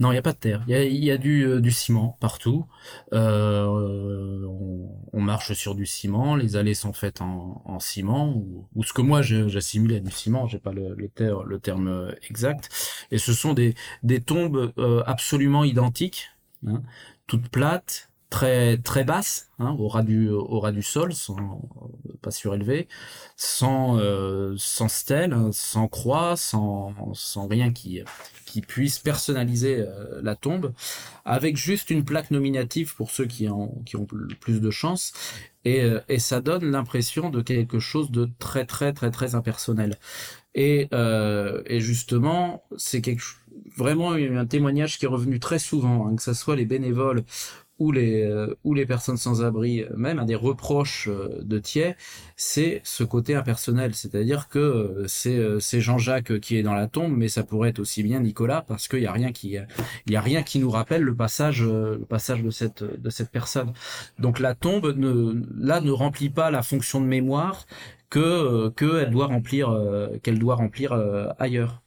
Non, 0.00 0.10
il 0.10 0.14
n'y 0.14 0.18
a 0.18 0.22
pas 0.22 0.32
de 0.32 0.38
terre. 0.38 0.64
Il 0.68 1.04
y 1.04 1.10
a, 1.10 1.18
du, 1.18 1.44
euh, 1.44 1.60
du, 1.60 1.70
ciment 1.70 2.16
partout. 2.20 2.66
Euh, 3.12 4.46
on, 5.12 5.20
marche 5.20 5.52
sur 5.54 5.74
du 5.74 5.86
ciment. 5.86 6.36
Les 6.36 6.56
allées 6.56 6.74
sont 6.74 6.92
faites 6.92 7.20
en, 7.20 7.62
en 7.64 7.80
ciment 7.80 8.34
ou, 8.74 8.84
ce 8.84 8.92
que 8.92 9.02
moi 9.02 9.22
j'assimile 9.22 9.94
à 9.94 10.00
du 10.00 10.10
ciment. 10.10 10.46
J'ai 10.46 10.58
pas 10.58 10.72
le, 10.72 10.94
le, 10.94 11.58
terme 11.58 12.14
exact. 12.28 12.70
Et 13.10 13.18
ce 13.18 13.32
sont 13.32 13.54
des, 13.54 13.74
tombes 14.24 14.72
euh, 14.78 15.02
absolument 15.06 15.64
identiques, 15.64 16.28
hein, 16.66 16.82
toutes 17.26 17.48
plates, 17.48 18.10
très 18.30 18.78
très 18.78 19.04
basses, 19.04 19.50
hein, 19.58 19.76
au 19.78 19.88
ras 19.88 20.02
du 20.02 20.30
au 20.30 20.60
ras 20.60 20.72
du 20.72 20.82
sol, 20.82 21.12
sans 21.14 21.62
pas 22.22 22.30
surélevé, 22.30 22.88
sans 23.36 23.98
sans 24.56 24.88
stèle, 24.88 25.36
sans 25.52 25.88
croix, 25.88 26.36
sans 26.36 26.94
sans 27.14 27.46
rien 27.46 27.72
qui 27.72 28.02
qui 28.46 28.62
puisse 28.62 28.98
personnaliser 28.98 29.80
euh, 29.80 30.20
la 30.22 30.34
tombe, 30.34 30.72
avec 31.26 31.58
juste 31.58 31.90
une 31.90 32.04
plaque 32.04 32.30
nominative 32.30 32.94
pour 32.94 33.10
ceux 33.10 33.26
qui, 33.26 33.48
ont 33.48 33.82
qui 33.84 33.96
ont 33.96 34.06
le 34.12 34.34
plus 34.34 34.60
de 34.60 34.70
chance, 34.70 35.12
et, 35.66 35.82
euh, 35.82 36.00
et 36.08 36.18
ça 36.18 36.40
donne 36.40 36.70
l'impression 36.70 37.28
de 37.28 37.42
quelque 37.42 37.78
chose 37.80 38.10
de 38.10 38.30
très 38.38 38.64
très 38.64 38.94
très 38.94 39.10
très 39.10 39.34
impersonnel. 39.34 39.98
Et, 40.54 40.88
euh, 40.94 41.62
et 41.66 41.80
justement, 41.80 42.64
c'est 42.78 43.02
quelque 43.02 43.24
vraiment 43.76 44.12
un 44.12 44.46
témoignage 44.46 44.98
qui 44.98 45.04
est 45.04 45.08
revenu 45.08 45.38
très 45.38 45.58
souvent, 45.58 46.06
hein, 46.06 46.16
que 46.16 46.22
ce 46.22 46.32
soit 46.32 46.56
les 46.56 46.64
bénévoles 46.64 47.24
ou 47.78 47.92
les 47.92 48.22
euh, 48.22 48.54
ou 48.64 48.74
les 48.74 48.86
personnes 48.86 49.16
sans 49.16 49.42
abri 49.42 49.82
euh, 49.82 49.88
même 49.96 50.18
à 50.18 50.24
des 50.24 50.34
reproches 50.34 51.08
euh, 51.08 51.40
de 51.42 51.58
Thiers, 51.58 51.94
c'est 52.36 52.80
ce 52.84 53.04
côté 53.04 53.34
impersonnel, 53.34 53.94
c'est-à-dire 53.94 54.48
que 54.48 55.04
c'est 55.06 55.38
c'est 55.60 55.80
Jean-Jacques 55.80 56.40
qui 56.40 56.56
est 56.56 56.62
dans 56.62 56.74
la 56.74 56.88
tombe, 56.88 57.12
mais 57.16 57.28
ça 57.28 57.42
pourrait 57.42 57.70
être 57.70 57.78
aussi 57.78 58.02
bien 58.02 58.20
Nicolas 58.20 58.62
parce 58.66 58.88
qu'il 58.88 59.00
y 59.02 59.06
a 59.06 59.12
rien 59.12 59.32
qui 59.32 59.56
il 60.06 60.12
y 60.12 60.16
a 60.16 60.20
rien 60.20 60.42
qui 60.42 60.58
nous 60.58 60.70
rappelle 60.70 61.02
le 61.02 61.14
passage 61.14 61.62
le 61.62 62.04
passage 62.08 62.42
de 62.42 62.50
cette 62.50 62.82
de 62.84 63.10
cette 63.10 63.30
personne. 63.30 63.72
Donc 64.18 64.38
la 64.38 64.54
tombe 64.54 64.96
ne 64.96 65.42
là 65.58 65.80
ne 65.80 65.90
remplit 65.90 66.30
pas 66.30 66.50
la 66.50 66.62
fonction 66.62 67.00
de 67.00 67.06
mémoire 67.06 67.66
que 68.10 68.68
que 68.70 69.02
elle 69.02 69.10
doit 69.10 69.26
remplir 69.26 69.76
qu'elle 70.22 70.38
doit 70.38 70.56
remplir 70.56 70.92
ailleurs. 71.38 71.82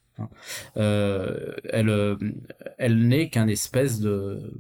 Euh, 0.77 1.53
elle, 1.69 2.17
elle 2.77 3.07
n'est 3.07 3.29
qu'un 3.29 3.47
espèce 3.47 3.99
de, 3.99 4.53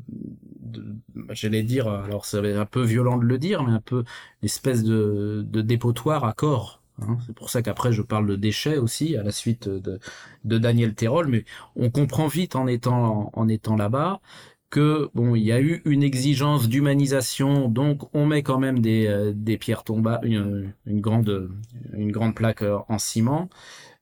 j'allais 1.31 1.63
dire, 1.63 1.87
alors 1.87 2.25
c'est 2.25 2.53
un 2.53 2.65
peu 2.65 2.83
violent 2.83 3.17
de 3.17 3.25
le 3.25 3.37
dire, 3.37 3.63
mais 3.63 3.71
un 3.71 3.81
peu 3.81 4.03
une 4.41 4.45
espèce 4.45 4.83
de, 4.83 5.45
de 5.47 5.61
dépotoir 5.61 6.23
à 6.25 6.33
corps. 6.33 6.81
Hein. 7.01 7.17
C'est 7.25 7.35
pour 7.35 7.49
ça 7.49 7.61
qu'après 7.61 7.93
je 7.93 8.01
parle 8.01 8.27
de 8.27 8.35
déchets 8.35 8.77
aussi 8.77 9.15
à 9.15 9.23
la 9.23 9.31
suite 9.31 9.69
de, 9.69 9.99
de 10.43 10.57
Daniel 10.57 10.95
Terrol, 10.95 11.27
mais 11.27 11.45
on 11.75 11.89
comprend 11.89 12.27
vite 12.27 12.55
en 12.55 12.67
étant 12.67 13.75
là-bas 13.77 14.21
que 14.69 15.09
bon, 15.15 15.35
il 15.35 15.43
y 15.43 15.51
a 15.51 15.59
eu 15.59 15.81
une 15.85 16.03
exigence 16.03 16.69
d'humanisation, 16.69 17.69
donc 17.69 18.03
on 18.13 18.25
met 18.25 18.43
quand 18.43 18.59
même 18.59 18.79
des, 18.79 19.07
euh, 19.07 19.57
pierres 19.57 19.83
tombales, 19.83 20.19
une, 20.23 21.01
grande 21.01 22.35
plaque 22.35 22.61
euh, 22.61 22.77
en 22.87 22.99
ciment, 22.99 23.49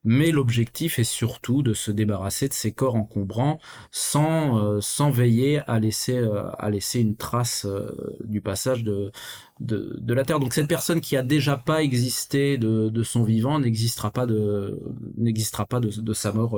mais 0.07 0.31
l'objectif 0.31 0.99
est 0.99 1.03
surtout 1.03 1.63
de 1.63 1.73
se 1.73 1.91
débarrasser 1.91 2.47
de 2.47 2.53
ces 2.53 2.71
corps 2.71 2.95
encombrants 2.95 3.59
sans 3.91 4.57
euh, 4.79 5.09
veiller 5.11 5.59
à 5.67 5.79
laisser 5.79 6.15
euh, 6.15 6.49
à 6.57 6.69
laisser 6.69 7.01
une 7.01 7.17
trace 7.17 7.65
euh, 7.65 8.15
du 8.23 8.39
passage 8.39 8.85
de, 8.85 9.11
de, 9.59 10.13
la 10.13 10.23
terre. 10.23 10.39
Donc 10.39 10.53
cette 10.53 10.69
personne 10.69 11.01
qui 11.01 11.17
a 11.17 11.23
déjà 11.23 11.57
pas 11.57 11.83
existé 11.83 12.57
de, 12.57 13.03
son 13.03 13.23
vivant 13.23 13.59
n'existera 13.59 14.09
pas 14.09 14.25
de 14.25 14.79
n'existera 15.17 15.65
pas 15.65 15.81
de, 15.81 16.13
sa 16.13 16.31
mort 16.31 16.57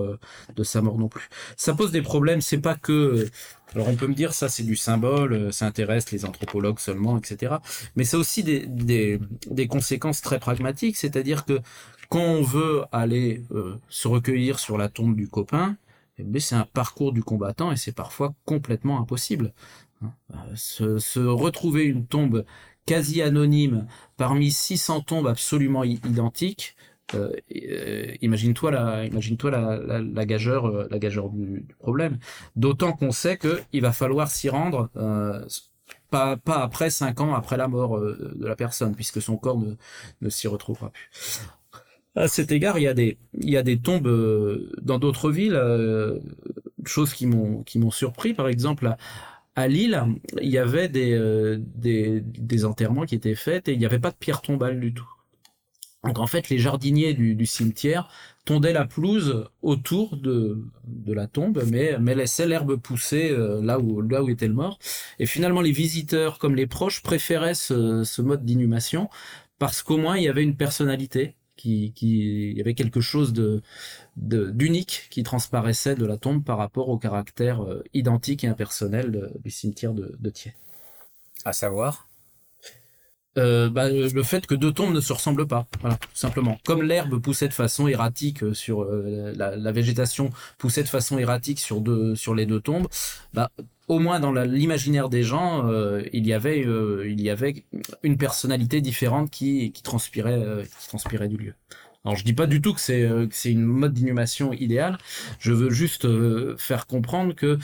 de 0.55 0.63
sa 0.63 0.83
mort 0.83 0.99
non 0.99 1.07
plus. 1.07 1.27
Ça 1.57 1.73
pose 1.73 1.91
des 1.91 2.03
problèmes. 2.03 2.41
C'est 2.41 2.59
pas 2.59 2.75
que 2.75 3.27
alors 3.73 3.87
on 3.87 3.95
peut 3.95 4.07
me 4.07 4.13
dire 4.15 4.33
ça 4.33 4.47
c'est 4.47 4.63
du 4.63 4.75
symbole, 4.75 5.51
ça 5.51 5.65
intéresse 5.65 6.11
les 6.11 6.23
anthropologues 6.23 6.79
seulement, 6.79 7.17
etc. 7.17 7.55
Mais 7.95 8.03
c'est 8.03 8.17
aussi 8.17 8.43
des, 8.43 9.19
des 9.49 9.67
conséquences 9.67 10.21
très 10.21 10.37
pragmatiques, 10.37 10.97
c'est-à-dire 10.97 11.45
que 11.45 11.61
quand 12.09 12.19
on 12.19 12.41
veut 12.41 12.83
aller 12.91 13.43
euh, 13.51 13.77
se 13.87 14.07
recueillir 14.07 14.59
sur 14.59 14.77
la 14.77 14.89
tombe 14.89 15.15
du 15.15 15.27
copain, 15.27 15.77
eh 16.17 16.39
c'est 16.39 16.55
un 16.55 16.65
parcours 16.65 17.13
du 17.13 17.23
combattant 17.23 17.71
et 17.71 17.77
c'est 17.77 17.95
parfois 17.95 18.33
complètement 18.45 18.99
impossible. 18.99 19.53
Hein. 20.03 20.11
Euh, 20.33 20.97
se, 20.99 21.19
retrouver 21.19 21.85
une 21.85 22.05
tombe 22.07 22.45
quasi 22.85 23.21
anonyme 23.21 23.87
parmi 24.17 24.51
600 24.51 25.01
tombes 25.01 25.27
absolument 25.27 25.83
identiques, 25.83 26.75
euh, 27.15 27.31
imagine-toi 28.21 28.71
la, 28.71 29.05
imagine-toi 29.05 29.51
la, 29.51 30.01
la, 30.01 30.25
gageure, 30.25 30.87
la 30.89 30.99
gageure 30.99 31.29
du, 31.29 31.65
problème. 31.79 32.17
D'autant 32.55 32.93
qu'on 32.93 33.11
sait 33.11 33.37
qu'il 33.37 33.81
va 33.81 33.91
falloir 33.91 34.29
s'y 34.29 34.49
rendre. 34.49 34.89
pas, 36.09 36.37
pas 36.37 36.63
après 36.63 36.89
cinq 36.89 37.21
ans 37.21 37.35
après 37.35 37.57
la 37.57 37.67
mort 37.67 37.99
de 37.99 38.45
la 38.45 38.55
personne, 38.55 38.95
puisque 38.95 39.21
son 39.21 39.37
corps 39.37 39.59
ne 40.21 40.29
s'y 40.29 40.47
retrouvera 40.47 40.89
plus. 40.89 41.41
À 42.19 42.27
cet 42.27 42.51
égard, 42.51 42.77
il 42.77 42.83
y 42.83 43.57
a 43.57 43.63
des, 43.63 43.79
tombes 43.79 44.07
euh, 44.07 44.69
dans 44.81 44.99
d'autres 44.99 45.31
villes, 45.31 45.55
euh, 45.55 46.19
choses 46.85 47.13
qui 47.13 47.25
m'ont, 47.25 47.63
qui 47.63 47.79
m'ont 47.79 47.91
surpris. 47.91 48.33
Par 48.33 48.49
exemple, 48.49 48.93
à 49.55 49.67
Lille, 49.69 50.03
il 50.41 50.49
y 50.49 50.57
avait 50.57 50.89
des, 50.89 51.13
euh, 51.13 51.57
des, 51.59 52.19
des 52.21 52.65
enterrements 52.65 53.05
qui 53.05 53.15
étaient 53.15 53.35
faits 53.35 53.69
et 53.69 53.73
il 53.73 53.79
n'y 53.79 53.85
avait 53.85 53.99
pas 53.99 54.11
de 54.11 54.17
pierre 54.17 54.41
tombale 54.41 54.81
du 54.81 54.93
tout. 54.93 55.09
Donc 56.03 56.19
en 56.19 56.27
fait, 56.27 56.49
les 56.49 56.59
jardiniers 56.59 57.13
du, 57.13 57.45
cimetière 57.45 58.09
tondaient 58.45 58.73
la 58.73 58.85
pelouse 58.85 59.45
autour 59.61 60.17
de, 60.17 60.61
la 61.07 61.27
tombe, 61.27 61.63
mais, 61.69 61.97
mais 62.01 62.15
laissaient 62.15 62.47
l'herbe 62.47 62.75
pousser 62.75 63.31
euh, 63.31 63.61
là, 63.61 63.79
où, 63.79 64.01
là 64.01 64.23
où 64.23 64.29
était 64.29 64.47
le 64.47 64.53
mort. 64.53 64.77
Et 65.19 65.25
finalement, 65.25 65.61
les 65.61 65.71
visiteurs 65.71 66.37
comme 66.37 66.55
les 66.55 66.67
proches 66.67 67.01
préféraient 67.01 67.53
ce 67.53 68.21
mode 68.21 68.43
d'inhumation 68.43 69.09
parce 69.59 69.83
qu'au 69.83 69.97
moins 69.97 70.17
il 70.17 70.23
y 70.23 70.29
avait 70.29 70.43
une 70.43 70.55
personnalité, 70.55 71.35
qui, 71.59 72.53
y 72.55 72.61
avait 72.61 72.73
quelque 72.73 73.01
chose 73.01 73.33
de 73.33 73.61
d'unique 74.17 75.07
qui 75.09 75.23
transparaissait 75.23 75.95
de 75.95 76.05
la 76.05 76.17
tombe 76.17 76.43
par 76.43 76.57
rapport 76.57 76.89
au 76.89 76.97
caractère 76.97 77.63
euh, 77.63 77.83
identique 77.93 78.43
et 78.43 78.47
impersonnel 78.47 79.31
du 79.43 79.49
cimetière 79.49 79.93
de, 79.93 80.15
de 80.19 80.29
Thiers. 80.29 80.55
À 81.45 81.53
savoir? 81.53 82.08
Euh, 83.37 83.69
bah, 83.69 83.89
le 83.89 84.23
fait 84.23 84.47
que 84.47 84.55
deux 84.55 84.73
tombes 84.73 84.93
ne 84.93 84.99
se 84.99 85.13
ressemblent 85.13 85.47
pas, 85.47 85.67
voilà, 85.81 85.97
tout 85.97 86.09
simplement. 86.13 86.57
Comme 86.65 86.81
l'herbe 86.81 87.21
poussait 87.21 87.47
de 87.47 87.53
façon 87.53 87.87
erratique 87.87 88.43
euh, 88.43 88.53
sur 88.53 88.81
euh, 88.81 89.31
la, 89.35 89.55
la 89.55 89.71
végétation 89.71 90.31
poussait 90.57 90.81
de 90.83 90.87
façon 90.87 91.19
erratique 91.19 91.59
sur 91.59 91.79
deux 91.79 92.15
sur 92.15 92.33
les 92.33 92.45
deux 92.47 92.59
tombes, 92.59 92.87
bah 93.33 93.51
au 93.87 93.99
moins 93.99 94.19
dans 94.19 94.31
l'imaginaire 94.31 95.09
des 95.09 95.23
gens, 95.23 95.67
euh, 95.69 96.01
il 96.11 96.25
y 96.27 96.33
avait 96.33 96.65
euh, 96.65 97.07
il 97.07 97.21
y 97.21 97.29
avait 97.29 97.65
une 98.03 98.17
personnalité 98.17 98.81
différente 98.81 99.29
qui 99.29 99.71
qui 99.71 99.83
transpirait 99.83 100.33
euh, 100.33 100.63
qui 100.63 100.87
transpirait 100.87 101.27
du 101.27 101.37
lieu. 101.37 101.53
Alors 102.05 102.15
je 102.15 102.23
dis 102.23 102.33
pas 102.33 102.47
du 102.47 102.61
tout 102.61 102.73
que 102.73 102.81
c'est 102.81 103.03
euh, 103.03 103.27
c'est 103.31 103.51
une 103.51 103.63
mode 103.63 103.93
d'inhumation 103.93 104.53
idéale. 104.53 104.97
Je 105.39 105.53
veux 105.53 105.69
juste 105.69 106.05
euh, 106.05 106.55
faire 106.57 106.87
comprendre 106.87 107.33
que 107.35 107.59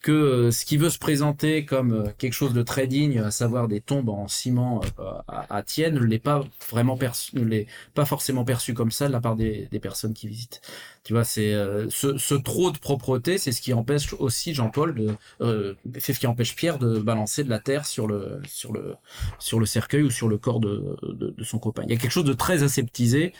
que 0.00 0.12
euh, 0.12 0.50
ce 0.50 0.64
qui 0.64 0.76
veut 0.76 0.90
se 0.90 0.98
présenter 0.98 1.64
comme 1.64 1.92
euh, 1.92 2.10
quelque 2.18 2.32
chose 2.32 2.54
de 2.54 2.62
très 2.62 2.86
digne, 2.86 3.18
à 3.18 3.30
savoir 3.30 3.68
des 3.68 3.80
tombes 3.80 4.08
en 4.08 4.28
ciment 4.28 4.80
euh, 4.98 5.12
à, 5.28 5.54
à 5.54 5.62
Thiers, 5.62 5.90
ne 5.90 6.00
l'est 6.00 6.18
pas 6.18 6.44
vraiment 6.70 6.96
perçu, 6.96 7.36
ne 7.36 7.44
l'est 7.44 7.66
pas 7.94 8.04
forcément 8.06 8.44
perçu 8.44 8.74
comme 8.74 8.90
ça 8.90 9.08
de 9.08 9.12
la 9.12 9.20
part 9.20 9.36
des 9.36 9.68
personnes 9.80 10.14
qui 10.14 10.28
visitent. 10.28 10.62
Tu 11.02 11.14
vois, 11.14 11.24
c'est 11.24 11.54
euh, 11.54 11.88
ce, 11.88 12.34
trop 12.34 12.70
de 12.70 12.78
propreté, 12.78 13.38
c'est 13.38 13.52
ce 13.52 13.62
qui 13.62 13.72
empêche 13.72 14.12
aussi 14.12 14.52
Jean-Paul 14.52 14.94
de, 14.94 15.14
euh, 15.40 15.74
c'est 15.98 16.12
ce 16.12 16.20
qui 16.20 16.26
empêche 16.26 16.54
Pierre 16.54 16.78
de 16.78 16.98
balancer 16.98 17.42
de 17.42 17.48
la 17.48 17.58
terre 17.58 17.86
sur 17.86 18.06
le 18.06 18.40
sur 18.46 18.70
le 18.74 18.94
sur 19.38 19.58
le 19.58 19.64
cercueil 19.64 20.02
ou 20.02 20.10
sur 20.10 20.28
le 20.28 20.36
corps 20.36 20.60
de, 20.60 20.96
de, 21.02 21.42
son 21.42 21.58
copain. 21.58 21.84
Il 21.86 21.90
y 21.90 21.94
a 21.94 21.98
quelque 21.98 22.10
chose 22.10 22.24
de 22.24 22.34
très 22.34 22.62
aseptisé 22.62 23.32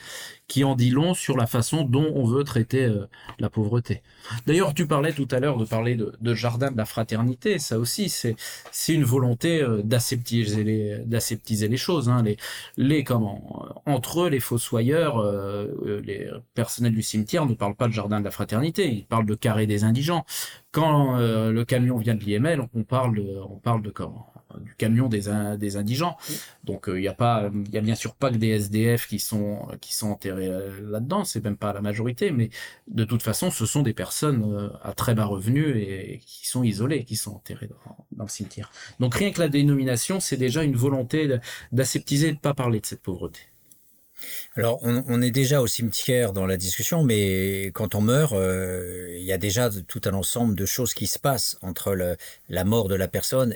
qui 0.47 0.63
en 0.63 0.75
dit 0.75 0.89
long 0.89 1.13
sur 1.13 1.37
la 1.37 1.45
façon 1.45 1.83
dont 1.83 2.11
on 2.15 2.25
veut 2.25 2.43
traiter 2.43 2.83
euh, 2.83 3.05
la 3.37 3.49
pauvreté. 3.49 4.01
D'ailleurs, 4.47 4.73
tu 4.73 4.87
parlais 4.87 5.13
tout 5.13 5.27
à 5.29 5.39
l'heure 5.39 5.57
de 5.57 5.65
parler 5.65 5.95
de, 5.95 6.33
jardin 6.33 6.71
de 6.71 6.77
la 6.77 6.85
fraternité. 6.85 7.59
Ça 7.59 7.77
aussi, 7.77 8.09
c'est 8.09 8.35
c'est 8.71 8.93
une 8.93 9.03
volonté 9.03 9.63
d'aseptiser 9.83 10.63
les 10.63 10.97
d'aseptiser 11.05 11.67
les 11.67 11.77
choses. 11.77 12.09
Hein. 12.09 12.23
Les 12.23 12.37
les 12.77 13.03
comment 13.03 13.65
entre 13.85 14.21
eux, 14.21 14.29
les 14.29 14.39
fossoyeurs, 14.39 15.23
les 16.03 16.27
personnels 16.55 16.95
du 16.95 17.03
cimetière 17.03 17.45
ne 17.51 17.55
parlent 17.55 17.75
pas 17.75 17.87
de 17.87 17.93
jardin 17.93 18.19
de 18.19 18.25
la 18.25 18.31
fraternité. 18.31 18.89
Ils 18.91 19.05
parlent 19.05 19.25
de 19.25 19.35
carré 19.35 19.67
des 19.67 19.83
indigents. 19.83 20.25
Quand 20.71 21.17
euh, 21.17 21.51
le 21.51 21.65
camion 21.65 21.97
vient 21.97 22.15
de 22.15 22.23
l'IML, 22.23 22.61
on 22.73 22.83
parle 22.83 23.19
on 23.49 23.57
parle 23.57 23.81
de 23.81 23.93
du 24.59 24.75
camion 24.75 25.07
des, 25.07 25.29
in- 25.29 25.57
des 25.57 25.77
indigents. 25.77 26.17
Donc 26.63 26.85
il 26.89 27.01
y 27.01 27.07
a 27.07 27.13
pas, 27.13 27.49
il 27.53 27.71
y 27.73 27.77
a 27.77 27.81
bien 27.81 27.95
sûr 27.95 28.15
pas 28.15 28.29
que 28.31 28.35
des 28.37 28.49
SDF 28.49 29.07
qui 29.07 29.19
sont 29.19 29.67
qui 29.79 29.93
sont 29.95 30.09
enterrés 30.09 30.47
euh, 30.47 30.91
là-dedans. 30.91 31.23
C'est 31.23 31.43
même 31.43 31.57
pas 31.57 31.73
la 31.73 31.81
majorité, 31.81 32.31
mais 32.31 32.49
de 32.87 33.03
toute 33.03 33.21
façon, 33.23 33.49
ce 33.51 33.65
sont 33.65 33.81
des 33.81 33.93
personnes 33.93 34.43
euh, 34.53 34.69
à 34.83 34.93
très 34.93 35.15
bas 35.15 35.25
revenus 35.25 35.75
et, 35.77 36.19
qui 36.25 36.47
sont 36.47 36.63
isolées, 36.63 37.05
qui 37.05 37.15
sont 37.15 37.31
enterrées 37.35 37.67
dans, 37.67 38.05
dans 38.11 38.23
le 38.25 38.29
cimetière. 38.29 38.71
Donc 38.99 39.15
rien 39.15 39.31
que 39.31 39.39
la 39.39 39.49
dénomination, 39.49 40.19
c'est 40.19 40.37
déjà 40.37 40.63
une 40.63 40.75
volonté 40.75 41.37
d'aseptiser 41.71 42.31
de 42.33 42.39
pas 42.39 42.53
parler 42.53 42.79
de 42.79 42.85
cette 42.85 43.01
pauvreté. 43.01 43.39
Alors, 44.55 44.79
on, 44.83 45.21
est 45.21 45.31
déjà 45.31 45.61
au 45.61 45.67
cimetière 45.67 46.33
dans 46.33 46.45
la 46.45 46.57
discussion, 46.57 47.03
mais 47.03 47.67
quand 47.73 47.95
on 47.95 48.01
meurt, 48.01 48.33
euh, 48.33 49.15
il 49.17 49.23
y 49.23 49.31
a 49.31 49.37
déjà 49.37 49.69
tout 49.87 50.01
un 50.05 50.13
ensemble 50.13 50.55
de 50.55 50.65
choses 50.65 50.93
qui 50.93 51.07
se 51.07 51.19
passent 51.19 51.57
entre 51.61 52.17
la 52.49 52.63
mort 52.63 52.87
de 52.87 52.95
la 52.95 53.07
personne 53.07 53.55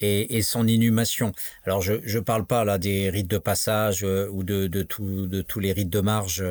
et, 0.00 0.42
son 0.42 0.66
inhumation. 0.66 1.32
Alors, 1.64 1.80
je 1.80 1.94
je 2.04 2.18
parle 2.18 2.44
pas 2.44 2.64
là 2.64 2.78
des 2.78 3.10
rites 3.10 3.28
de 3.28 3.38
passage 3.38 4.04
euh, 4.04 4.28
ou 4.30 4.42
de, 4.42 4.66
tous 4.82 5.60
les 5.60 5.72
rites 5.72 5.90
de 5.90 6.00
marge. 6.00 6.44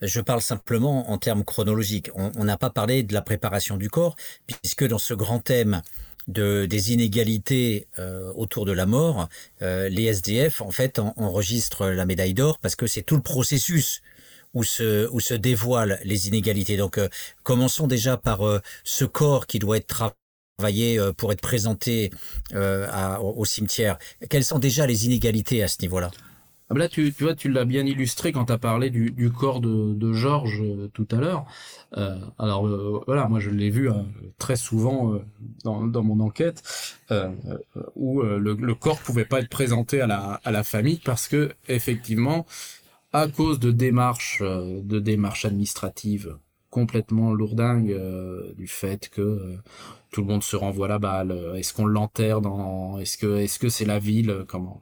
Je 0.00 0.20
parle 0.20 0.40
simplement 0.40 1.10
en 1.10 1.18
termes 1.18 1.44
chronologiques. 1.44 2.10
On 2.14 2.32
on 2.36 2.44
n'a 2.44 2.56
pas 2.56 2.70
parlé 2.70 3.02
de 3.02 3.12
la 3.12 3.22
préparation 3.22 3.76
du 3.76 3.90
corps, 3.90 4.16
puisque 4.46 4.86
dans 4.86 4.98
ce 4.98 5.14
grand 5.14 5.40
thème 5.40 5.82
de, 6.28 6.66
des 6.66 6.92
inégalités 6.92 7.86
euh, 7.98 8.32
autour 8.34 8.64
de 8.64 8.72
la 8.72 8.86
mort, 8.86 9.28
euh, 9.62 9.88
les 9.88 10.04
SDF 10.04 10.60
en 10.60 10.70
fait 10.70 10.98
en- 10.98 11.14
enregistrent 11.16 11.86
la 11.88 12.06
médaille 12.06 12.34
d'or 12.34 12.58
parce 12.58 12.76
que 12.76 12.86
c'est 12.86 13.02
tout 13.02 13.16
le 13.16 13.22
processus 13.22 14.02
où 14.54 14.64
se, 14.64 15.08
où 15.10 15.20
se 15.20 15.34
dévoilent 15.34 15.98
les 16.04 16.28
inégalités. 16.28 16.76
Donc 16.76 16.98
euh, 16.98 17.08
commençons 17.42 17.86
déjà 17.86 18.16
par 18.16 18.46
euh, 18.46 18.60
ce 18.84 19.04
corps 19.04 19.46
qui 19.46 19.58
doit 19.58 19.78
être 19.78 20.14
travaillé 20.58 20.98
euh, 20.98 21.12
pour 21.12 21.32
être 21.32 21.40
présenté 21.40 22.10
euh, 22.54 22.86
à- 22.90 23.20
au, 23.20 23.34
au 23.38 23.44
cimetière. 23.44 23.98
Quelles 24.28 24.44
sont 24.44 24.58
déjà 24.58 24.86
les 24.86 25.06
inégalités 25.06 25.62
à 25.62 25.68
ce 25.68 25.78
niveau-là? 25.82 26.10
Ah 26.74 26.78
là, 26.78 26.88
tu, 26.88 27.10
vois, 27.20 27.34
tu 27.34 27.50
l'as 27.50 27.66
bien 27.66 27.84
illustré 27.84 28.32
quand 28.32 28.46
tu 28.46 28.52
as 28.52 28.58
parlé 28.58 28.88
du, 28.88 29.30
corps 29.30 29.60
de, 29.60 30.12
Georges 30.12 30.62
euh, 30.62 30.88
tout 30.94 31.06
à 31.10 31.16
l'heure. 31.16 31.44
Euh, 31.98 32.18
alors 32.38 32.66
euh, 32.66 33.02
voilà, 33.06 33.28
moi 33.28 33.40
je 33.40 33.50
l'ai 33.50 33.68
vu 33.68 33.90
euh, 33.90 33.94
très 34.38 34.56
souvent 34.56 35.20
dans, 35.64 36.02
mon 36.02 36.20
enquête 36.20 36.62
où 37.94 38.22
le, 38.22 38.54
le 38.54 38.74
corps 38.74 39.00
pouvait 39.00 39.26
pas 39.26 39.40
être 39.40 39.50
présenté 39.50 40.00
à 40.00 40.06
la, 40.06 40.62
famille 40.64 41.00
parce 41.04 41.28
que 41.28 41.52
effectivement, 41.68 42.46
à 43.12 43.28
cause 43.28 43.60
de 43.60 43.70
démarches, 43.70 44.42
de 44.42 44.98
démarches 44.98 45.44
administratives 45.44 46.38
complètement 46.70 47.34
lourdingues 47.34 47.94
du 48.56 48.66
fait 48.66 49.10
que 49.10 49.58
tout 50.10 50.22
le 50.22 50.26
monde 50.26 50.42
se 50.42 50.56
renvoie 50.56 50.88
la 50.88 50.98
balle. 50.98 51.38
Est-ce 51.56 51.74
qu'on 51.74 51.84
l'enterre 51.84 52.40
dans 52.40 52.98
Est-ce 52.98 53.18
que 53.18 53.36
est-ce 53.36 53.58
que 53.58 53.68
c'est 53.68 53.84
la 53.84 53.98
ville 53.98 54.44
Comment 54.48 54.80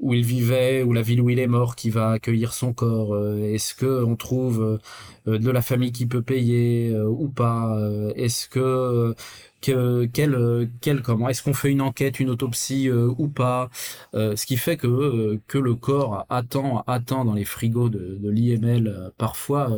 où 0.00 0.14
il 0.14 0.24
vivait 0.24 0.82
ou 0.82 0.92
la 0.92 1.02
ville 1.02 1.20
où 1.20 1.30
il 1.30 1.38
est 1.38 1.46
mort 1.46 1.76
qui 1.76 1.90
va 1.90 2.10
accueillir 2.12 2.52
son 2.52 2.72
corps 2.72 3.14
Euh, 3.14 3.52
Est-ce 3.54 3.74
que 3.74 4.04
on 4.04 4.16
trouve 4.16 4.78
euh, 5.26 5.38
de 5.38 5.50
la 5.50 5.62
famille 5.62 5.92
qui 5.92 6.06
peut 6.06 6.22
payer 6.22 6.90
euh, 6.94 7.06
ou 7.08 7.28
pas 7.28 7.76
Est-ce 8.16 8.48
que 8.48 9.14
que 9.60 10.04
quel 10.12 11.02
comment 11.02 11.28
Est-ce 11.28 11.42
qu'on 11.42 11.54
fait 11.54 11.70
une 11.72 11.80
enquête, 11.80 12.20
une 12.20 12.30
autopsie 12.30 12.88
ou 12.92 13.28
pas 13.28 13.70
Ce 14.14 14.46
qui 14.46 14.56
fait 14.56 14.76
que 14.76 15.58
le 15.58 15.74
corps 15.74 16.26
attend 16.28 16.82
attend 16.86 17.24
dans 17.24 17.34
les 17.34 17.44
frigos 17.44 17.88
de, 17.88 18.18
de 18.20 18.30
l'IML 18.30 19.10
parfois 19.18 19.68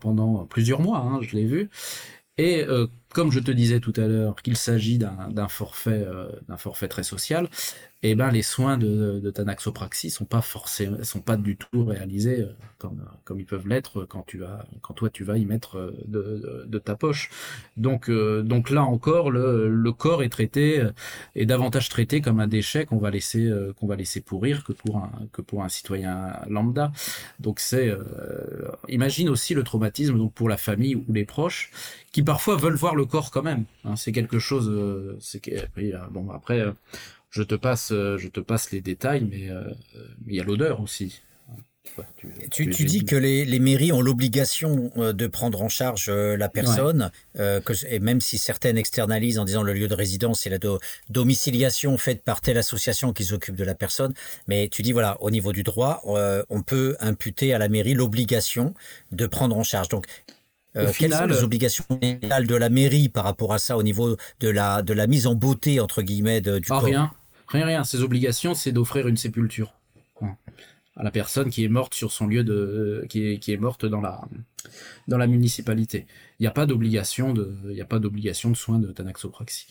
pendant 0.00 0.46
plusieurs 0.46 0.80
mois. 0.80 0.98
Hein, 0.98 1.18
je 1.22 1.36
l'ai 1.36 1.44
vu. 1.46 1.70
Et 2.38 2.64
comme 3.12 3.30
je 3.32 3.40
te 3.40 3.50
disais 3.50 3.80
tout 3.80 3.92
à 3.96 4.06
l'heure 4.08 4.36
qu'il 4.42 4.56
s'agit 4.56 4.98
d'un 4.98 5.48
forfait 5.48 6.04
d'un 6.48 6.56
forfait 6.56 6.88
très 6.88 7.02
social, 7.04 7.48
eh 8.06 8.14
ben 8.14 8.30
les 8.30 8.42
soins 8.42 8.76
de, 8.76 9.18
de 9.18 9.30
tanaxopraxie 9.30 10.10
sont 10.10 10.26
pas 10.26 10.42
forcément 10.42 11.02
sont 11.04 11.22
pas 11.22 11.38
du 11.38 11.56
tout 11.56 11.86
réalisés 11.86 12.42
euh, 12.42 12.52
comme 13.24 13.40
ils 13.40 13.46
peuvent 13.46 13.66
l'être 13.66 14.04
quand 14.04 14.22
tu 14.26 14.36
vas 14.36 14.66
quand 14.82 14.92
toi 14.92 15.08
tu 15.08 15.24
vas 15.24 15.38
y 15.38 15.46
mettre 15.46 15.78
euh, 15.78 16.66
de, 16.66 16.78
ta 16.78 16.96
poche. 16.96 17.30
Donc 17.78 18.10
euh, 18.10 18.42
donc 18.42 18.68
là 18.68 18.82
encore 18.82 19.30
le, 19.30 19.92
corps 19.92 20.22
est 20.22 20.28
traité 20.28 20.86
est 21.34 21.46
davantage 21.46 21.88
traité 21.88 22.20
comme 22.20 22.40
un 22.40 22.46
déchet 22.46 22.84
qu'on 22.84 22.98
va 22.98 23.10
laisser 23.10 23.50
qu'on 23.78 23.86
va 23.86 23.96
laisser 23.96 24.20
pourrir 24.20 24.64
que 24.64 24.72
pour 24.72 24.98
un 24.98 25.10
que 25.32 25.40
pour 25.40 25.64
un 25.64 25.70
citoyen 25.70 26.32
lambda. 26.46 26.92
Donc 27.40 27.58
c'est 27.58 27.90
imagine 28.88 29.30
aussi 29.30 29.54
le 29.54 29.62
traumatisme 29.62 30.18
donc 30.18 30.34
pour 30.34 30.50
la 30.50 30.58
famille 30.58 30.94
ou 30.94 31.04
les 31.08 31.24
proches 31.24 31.70
qui 32.12 32.22
parfois 32.22 32.56
veulent 32.56 32.74
voir 32.74 32.96
le 32.96 33.06
corps 33.06 33.30
quand 33.30 33.42
même. 33.42 33.64
hein. 33.84 33.96
c'est 33.96 34.12
quelque 34.12 34.38
chose 34.38 34.70
c'est 35.20 35.40
bon 36.10 36.30
après 36.30 36.66
je 37.34 37.42
te 37.42 37.54
passe 37.54 37.90
euh, 37.92 38.16
je 38.18 38.28
te 38.28 38.40
passe 38.40 38.70
les 38.70 38.80
détails 38.80 39.24
mais 39.30 39.50
euh, 39.50 39.64
il 40.28 40.34
y 40.36 40.40
a 40.40 40.44
l'odeur 40.44 40.80
aussi. 40.80 41.20
Tu, 41.84 41.92
vois, 41.96 42.06
tu- 42.16 42.28
Tu, 42.50 42.64
tu- 42.64 42.70
tu 42.70 42.84
dis 42.86 43.04
que 43.04 43.14
les, 43.16 43.44
les 43.44 43.58
mairies 43.58 43.92
ont 43.92 44.00
l'obligation 44.00 44.90
euh, 44.96 45.12
de 45.12 45.26
prendre 45.26 45.60
en 45.62 45.68
charge 45.68 46.08
la 46.10 46.48
personne, 46.48 47.10
euh, 47.38 47.60
que, 47.60 47.72
et 47.88 47.98
même 48.00 48.20
si 48.22 48.38
certaines 48.38 48.78
externalisent 48.78 49.38
en 49.38 49.44
disant 49.44 49.62
le 49.62 49.74
lieu 49.74 49.86
de 49.86 49.94
résidence 49.94 50.46
et 50.46 50.50
la 50.50 50.58
do- 50.58 50.78
domiciliation 51.10 51.98
faite 51.98 52.22
par 52.24 52.40
telle 52.40 52.56
association 52.56 53.12
qui 53.12 53.24
s'occupe 53.24 53.56
de 53.56 53.64
la 53.64 53.74
personne, 53.74 54.14
mais 54.48 54.68
tu 54.68 54.80
dis 54.82 54.92
voilà, 54.92 55.20
au 55.20 55.30
niveau 55.30 55.52
du 55.52 55.62
droit, 55.62 56.00
euh, 56.06 56.42
on 56.48 56.62
peut 56.62 56.96
imputer 57.00 57.52
à 57.54 57.58
la 57.58 57.68
mairie 57.68 57.94
l'obligation 57.94 58.74
de 59.12 59.26
prendre 59.26 59.56
en 59.56 59.62
charge. 59.62 59.88
Donc, 59.88 60.06
euh, 60.76 60.92
quelles 60.98 61.12
sont 61.12 61.26
les 61.26 61.42
obligations 61.44 61.84
légales 62.02 62.46
de 62.46 62.54
la 62.56 62.68
mairie 62.70 63.08
par 63.08 63.24
rapport 63.24 63.52
à 63.52 63.58
ça 63.58 63.76
au 63.76 63.82
niveau 63.82 64.16
de 64.40 64.48
la, 64.48 64.82
de 64.82 64.92
la 64.92 65.06
mise 65.06 65.26
en 65.26 65.34
beauté, 65.34 65.80
entre 65.80 66.02
guillemets, 66.02 66.40
de- 66.40 66.58
du 66.58 66.68
corps? 66.70 66.84
rien, 66.88 67.12
rien, 67.48 67.66
rien. 67.66 67.84
Ses 67.84 68.02
obligations, 68.02 68.54
c'est 68.54 68.72
d'offrir 68.72 69.08
une 69.08 69.16
sépulture 69.16 69.74
à 70.96 71.02
la 71.02 71.10
personne 71.10 71.50
qui 71.50 71.64
est 71.64 71.68
morte 71.68 71.94
sur 71.94 72.12
son 72.12 72.26
lieu 72.26 72.44
de, 72.44 73.04
qui 73.08 73.20
est, 73.20 73.56
morte 73.56 73.84
dans 73.84 74.00
la, 74.00 75.26
municipalité. 75.26 76.06
Il 76.38 76.44
n'y 76.44 76.46
a 76.46 76.52
pas 76.52 76.66
d'obligation 76.66 77.32
de, 77.32 77.56
il 77.70 77.84
de 77.84 78.54
soins 78.54 78.78
de 78.78 78.92
tanaxopraxie. 78.92 79.66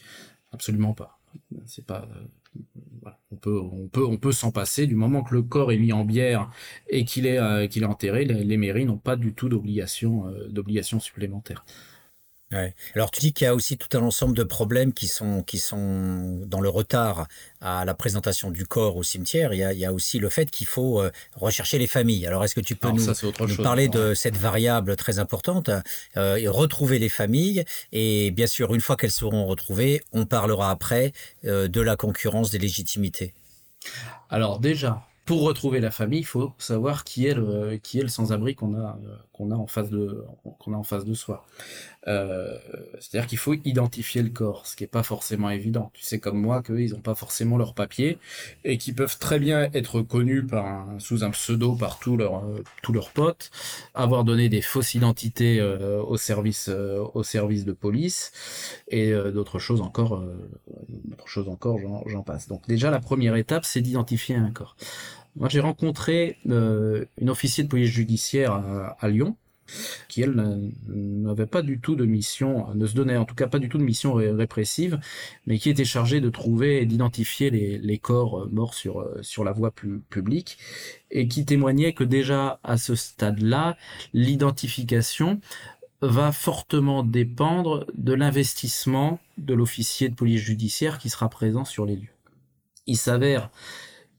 absolument 0.52 0.94
pas. 0.94 1.20
C'est 1.66 1.86
pas 1.86 2.08
on 3.32 3.36
peut, 3.36 3.60
on 3.60 3.88
peut, 3.88 4.06
on 4.06 4.18
peut 4.18 4.32
s'en 4.32 4.52
passer 4.52 4.88
du 4.88 4.96
moment 4.96 5.24
que 5.24 5.34
le 5.34 5.42
corps 5.42 5.72
est 5.72 5.78
mis 5.78 5.94
en 5.94 6.06
bière 6.06 6.52
et 6.88 7.06
qu'il 7.06 7.26
est, 7.26 7.40
euh, 7.40 7.68
qu'il 7.68 7.84
est 7.84 7.88
enterré. 7.88 8.26
Les, 8.26 8.58
mairies 8.58 8.86
n'ont 8.86 8.98
pas 8.98 9.16
du 9.16 9.34
tout 9.34 9.50
d'obligation, 9.50 10.28
euh, 10.28 10.48
d'obligation 10.50 11.00
supplémentaire. 11.00 11.66
Alors 12.96 13.12
tu 13.12 13.20
dis 13.20 13.34
qu'il 13.34 13.46
y 13.46 13.48
a 13.48 13.56
aussi 13.56 13.78
tout 13.78 13.98
un 13.98 14.02
ensemble 14.02 14.36
de 14.36 14.44
problèmes 14.44 14.94
qui 14.94 15.08
sont, 15.08 15.44
qui 15.44 15.58
sont 15.58 16.42
dans 16.46 16.62
le 16.62 16.70
retard 16.70 17.28
à 17.62 17.86
la 17.86 17.94
présentation 17.94 18.52
du 18.52 18.66
corps 18.66 18.98
au 18.98 19.04
cimetière. 19.04 19.54
Il 19.54 19.60
y 19.60 19.86
a, 19.86 19.94
aussi 19.94 20.20
le 20.20 20.30
fait 20.30 20.50
qu'il 20.50 20.68
faut 20.68 21.02
euh, 21.02 21.12
rechercher 21.36 21.78
les 21.78 21.88
familles. 21.88 22.26
Alors 22.26 22.44
est-ce 22.44 22.56
que 22.56 22.62
tu 22.62 22.76
peux 22.76 22.90
nous, 22.92 23.56
parler 23.58 23.88
de 23.88 24.14
cette 24.14 24.38
variable 24.38 24.96
très 24.96 25.20
importante 25.20 25.70
euh, 26.18 26.36
et 26.36 26.48
retrouver 26.48 27.00
les 27.00 27.10
familles? 27.10 27.64
Et 27.92 28.32
bien 28.32 28.48
sûr, 28.48 28.74
une 28.74 28.82
fois 28.82 28.96
qu'elles 28.96 29.12
seront 29.12 29.46
retrouvées, 29.46 30.02
on 30.12 30.26
parlera 30.26 30.72
après 30.72 31.14
euh, 31.46 31.68
de 31.68 31.82
la 31.82 31.96
concurrence 31.96 32.50
des 32.50 32.60
légitimités. 32.60 33.34
Alors 34.30 34.60
déjà, 34.60 35.06
pour 35.26 35.42
retrouver 35.42 35.80
la 35.80 35.92
famille, 35.92 36.20
il 36.20 36.26
faut 36.26 36.54
savoir 36.58 37.04
qui 37.04 37.28
est 37.28 37.34
le, 37.34 37.78
qui 37.78 38.00
est 38.00 38.04
le 38.04 38.10
sans-abri 38.10 38.56
qu'on 38.56 38.76
a, 38.76 38.98
qu'on 39.34 39.50
a 39.52 39.56
en 39.56 39.68
face 39.68 39.90
de, 39.90 40.24
qu'on 40.60 40.74
a 40.74 40.78
en 40.78 40.84
face 40.84 41.06
de 41.06 41.14
soi. 41.14 41.46
Euh, 42.08 42.58
c'est-à-dire 43.00 43.28
qu'il 43.28 43.38
faut 43.40 43.56
identifier 43.66 44.22
le 44.22 44.30
corps, 44.30 44.68
ce 44.68 44.76
qui 44.76 44.84
est 44.84 44.88
pas 44.88 45.04
forcément 45.04 45.50
évident. 45.50 45.92
Tu 45.94 46.04
sais 46.04 46.20
comme 46.20 46.40
moi 46.40 46.62
qu'ils 46.62 46.92
n'ont 46.92 47.02
pas 47.02 47.16
forcément 47.16 47.58
leur 47.58 47.74
papier 47.74 48.20
et 48.64 48.78
qui 48.78 48.94
peuvent 48.94 49.18
très 49.18 49.40
bien 49.40 49.70
être 49.74 50.02
connus 50.02 50.46
par 50.46 50.88
sous 51.00 51.24
un 51.24 51.32
pseudo 51.32 51.76
par 51.76 52.00
tous 52.00 52.16
leurs, 52.16 52.44
tous 52.84 52.94
leurs 52.94 53.10
potes, 53.10 53.50
avoir 53.96 54.24
donné 54.24 54.50
des 54.50 54.62
fausses 54.62 54.94
identités 54.94 55.60
euh, 55.60 56.02
au 56.04 56.18
service, 56.18 56.70
euh, 56.70 57.04
au 57.14 57.24
service 57.24 57.66
de 57.66 57.74
police 57.74 58.32
et 58.88 59.14
d'autres 59.34 59.60
choses 59.60 59.82
encore, 59.82 60.24
d'autres 60.90 61.28
choses 61.28 61.50
encore, 61.50 61.80
j'en 62.06 62.22
passe. 62.24 62.48
Donc 62.48 62.68
déjà 62.68 62.92
la 62.92 63.00
première 63.00 63.36
étape, 63.36 63.66
c'est 63.66 63.82
d'identifier 63.82 64.36
un 64.36 64.52
corps. 64.52 64.76
Moi, 65.36 65.50
j'ai 65.50 65.60
rencontré 65.60 66.38
euh, 66.50 67.06
une 67.20 67.30
officier 67.30 67.64
de 67.64 67.70
police 67.70 67.90
judiciaire 67.90 68.54
à, 69.00 69.10
Lyon, 69.10 69.36
qui 70.08 70.22
elle 70.22 70.72
n'avait 70.88 71.48
pas 71.48 71.62
du 71.62 71.80
tout 71.80 71.96
de 71.96 72.06
mission, 72.06 72.68
ne 72.76 72.86
se 72.86 72.94
donnait 72.94 73.18
en 73.18 73.26
tout 73.26 73.34
cas 73.34 73.48
pas 73.48 73.60
du 73.60 73.70
tout 73.70 73.80
de 73.80 73.84
mission 73.84 74.14
répressive, 74.14 75.00
mais 75.48 75.58
qui 75.58 75.70
était 75.70 75.86
chargée 75.86 76.22
de 76.22 76.30
trouver 76.30 76.82
et 76.82 76.86
d'identifier 76.86 77.50
les, 77.50 77.98
corps 77.98 78.48
morts 78.52 78.76
sur, 78.76 79.00
euh, 79.00 79.20
sur 79.22 79.44
la 79.44 79.54
voie 79.54 79.72
publique, 79.72 80.58
et 81.10 81.28
qui 81.28 81.46
témoignait 81.46 81.94
que 81.94 82.04
déjà 82.04 82.60
à 82.64 82.78
ce 82.78 82.94
stade-là, 82.94 83.78
l'identification 84.14 85.40
va 86.02 86.32
fortement 86.32 87.02
dépendre 87.02 87.88
de 87.96 88.14
l'investissement 88.14 89.20
de 89.38 89.54
l'officier 89.54 90.10
de 90.10 90.16
police 90.16 90.42
judiciaire 90.42 90.98
qui 90.98 91.10
sera 91.10 91.30
présent 91.30 91.64
sur 91.64 91.86
les 91.86 91.96
lieux. 91.96 92.14
Il 92.86 92.98
s'avère 92.98 93.50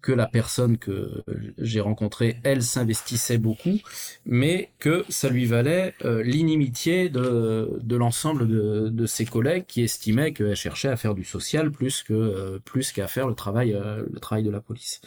que 0.04 0.12
la 0.12 0.26
personne 0.26 0.76
que 0.76 1.24
j'ai 1.56 1.80
rencontrée, 1.80 2.36
elle 2.44 2.62
s'investissait 2.62 3.38
beaucoup, 3.38 3.80
mais 4.26 4.68
que 4.78 5.02
ça 5.08 5.30
lui 5.30 5.46
valait 5.46 5.94
euh, 6.04 6.22
l'inimitié 6.22 7.08
de, 7.08 7.96
l'ensemble 7.96 8.46
de, 8.46 8.90
de, 8.90 9.06
ses 9.06 9.24
collègues 9.24 9.64
qui 9.66 9.82
estimaient 9.82 10.34
qu'elle 10.34 10.56
cherchait 10.56 10.88
à 10.88 10.96
faire 10.96 11.14
du 11.14 11.24
social 11.24 11.70
plus 11.70 12.02
que 12.02 12.12
euh, 12.12 12.58
plus 12.62 12.92
qu'à 12.92 13.06
faire 13.06 13.28
le 13.28 13.34
travail 13.34 13.72
euh, 13.72 14.04
le 14.12 14.20
travail 14.20 14.44
de 14.44 14.50
la 14.50 14.60
police. 14.60 15.00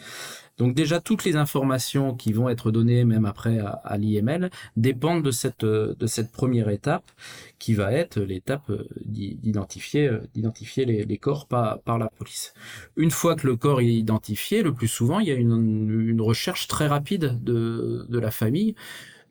Donc 0.58 0.74
déjà 0.74 1.00
toutes 1.00 1.24
les 1.24 1.36
informations 1.36 2.14
qui 2.14 2.32
vont 2.32 2.48
être 2.48 2.70
données 2.70 3.04
même 3.04 3.24
après 3.24 3.58
à, 3.58 3.96
l'IML 3.96 4.50
dépendent 4.76 5.22
de 5.22 5.30
cette 5.30 6.32
première 6.32 6.68
étape 6.68 7.10
qui 7.58 7.74
va 7.74 7.92
être 7.92 8.20
l'étape 8.20 8.70
d'identifier 9.04 10.10
d'identifier 10.34 10.84
les, 10.84 11.18
corps 11.18 11.46
par, 11.46 11.98
la 11.98 12.08
police. 12.08 12.54
Une 12.96 13.10
fois 13.10 13.34
que 13.34 13.46
le 13.46 13.56
corps 13.56 13.80
est 13.80 13.86
identifié, 13.86 14.62
le 14.62 14.74
plus 14.74 14.88
souvent 14.88 15.20
il 15.20 15.28
y 15.28 15.32
a 15.32 15.34
une, 15.34 16.20
recherche 16.20 16.66
très 16.66 16.88
rapide 16.88 17.42
de, 17.42 18.06
de 18.08 18.18
la 18.18 18.30
famille 18.30 18.74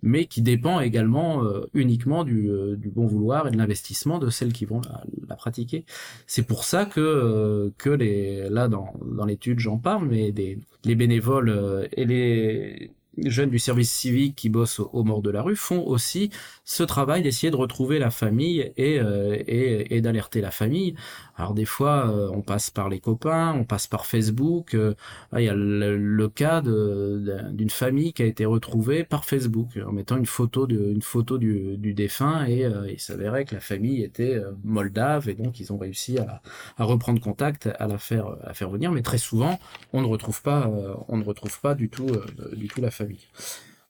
mais 0.01 0.25
qui 0.25 0.41
dépend 0.41 0.79
également 0.79 1.43
euh, 1.43 1.65
uniquement 1.73 2.23
du, 2.23 2.49
euh, 2.49 2.75
du, 2.75 2.89
bon 2.89 3.05
vouloir 3.05 3.47
et 3.47 3.51
de 3.51 3.57
l'investissement 3.57 4.19
de 4.19 4.29
celles 4.29 4.53
qui 4.53 4.65
vont 4.65 4.81
la, 4.81 5.03
la 5.27 5.35
pratiquer. 5.35 5.85
C'est 6.27 6.43
pour 6.43 6.63
ça 6.63 6.85
que 6.85 6.99
euh, 6.99 7.69
que 7.77 7.89
les 7.89 8.49
là 8.49 8.67
dans 8.67 8.93
dans 9.05 9.25
l'étude 9.25 9.59
j'en 9.59 9.77
parle, 9.77 10.07
mais 10.07 10.31
des 10.31 10.59
les 10.83 10.95
bénévoles 10.95 11.89
et 11.93 12.05
les 12.05 12.91
jeunes 13.25 13.49
du 13.49 13.59
service 13.59 13.91
civique 13.91 14.35
qui 14.35 14.49
bossent 14.49 14.79
aux 14.79 15.03
morts 15.03 15.21
de 15.21 15.29
la 15.29 15.41
rue 15.41 15.55
font 15.55 15.83
aussi 15.85 16.29
ce 16.63 16.83
travail 16.83 17.21
d'essayer 17.21 17.49
de 17.49 17.55
retrouver 17.55 17.97
la 17.97 18.11
famille 18.11 18.71
et, 18.77 18.99
euh, 18.99 19.35
et, 19.47 19.95
et 19.95 20.01
d'alerter 20.01 20.41
la 20.41 20.51
famille. 20.51 20.95
Alors 21.37 21.53
des 21.53 21.65
fois, 21.65 22.09
euh, 22.09 22.29
on 22.33 22.41
passe 22.41 22.69
par 22.69 22.89
les 22.89 22.99
copains, 22.99 23.53
on 23.53 23.63
passe 23.63 23.87
par 23.87 24.05
Facebook. 24.05 24.73
Euh, 24.73 24.93
il 25.33 25.43
y 25.43 25.49
a 25.49 25.55
le, 25.55 26.27
cas 26.27 26.61
d'une 26.61 27.69
famille 27.69 28.11
qui 28.11 28.21
a 28.21 28.25
été 28.25 28.45
retrouvée 28.45 29.05
par 29.05 29.23
Facebook 29.23 29.79
en 29.85 29.93
mettant 29.93 30.17
une 30.17 30.25
photo, 30.25 30.67
de, 30.67 30.91
une 30.91 31.01
photo 31.01 31.37
du, 31.37 31.77
du 31.77 31.93
défunt 31.93 32.45
et 32.45 32.69
il 32.89 32.99
s'avérait 32.99 33.45
que 33.45 33.55
la 33.55 33.61
famille 33.61 34.03
était 34.03 34.39
moldave 34.63 35.29
et 35.29 35.35
donc 35.35 35.61
ils 35.61 35.71
ont 35.71 35.77
réussi 35.77 36.17
à, 36.17 36.41
à 36.77 36.83
reprendre 36.83 37.21
contact, 37.21 37.69
à 37.79 37.87
la 37.87 37.97
faire, 37.97 38.35
à 38.43 38.53
faire 38.53 38.69
venir. 38.69 38.91
Mais 38.91 39.01
très 39.01 39.17
souvent, 39.17 39.57
on 39.93 40.01
ne 40.01 40.07
retrouve 40.07 40.41
pas, 40.41 40.69
on 41.07 41.17
ne 41.17 41.23
retrouve 41.23 41.59
pas 41.61 41.75
du 41.75 41.89
tout, 41.89 42.07
du 42.55 42.67
tout 42.67 42.81
la 42.81 42.91
famille. 42.91 43.06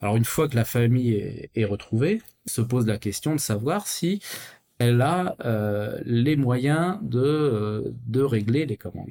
Alors 0.01 0.15
une 0.15 0.25
fois 0.25 0.47
que 0.47 0.55
la 0.55 0.65
famille 0.65 1.49
est, 1.55 1.65
retrouvée, 1.65 2.21
se 2.45 2.61
pose 2.61 2.85
la 2.85 2.97
question 2.97 3.33
de 3.33 3.39
savoir 3.39 3.87
si 3.87 4.21
elle 4.79 5.01
a 5.01 5.35
euh, 5.43 5.99
les 6.05 6.35
moyens 6.35 6.99
de, 7.01 7.19
euh, 7.19 7.91
de 8.05 8.21
régler 8.21 8.65
les, 8.65 8.77
comment, 8.77 9.07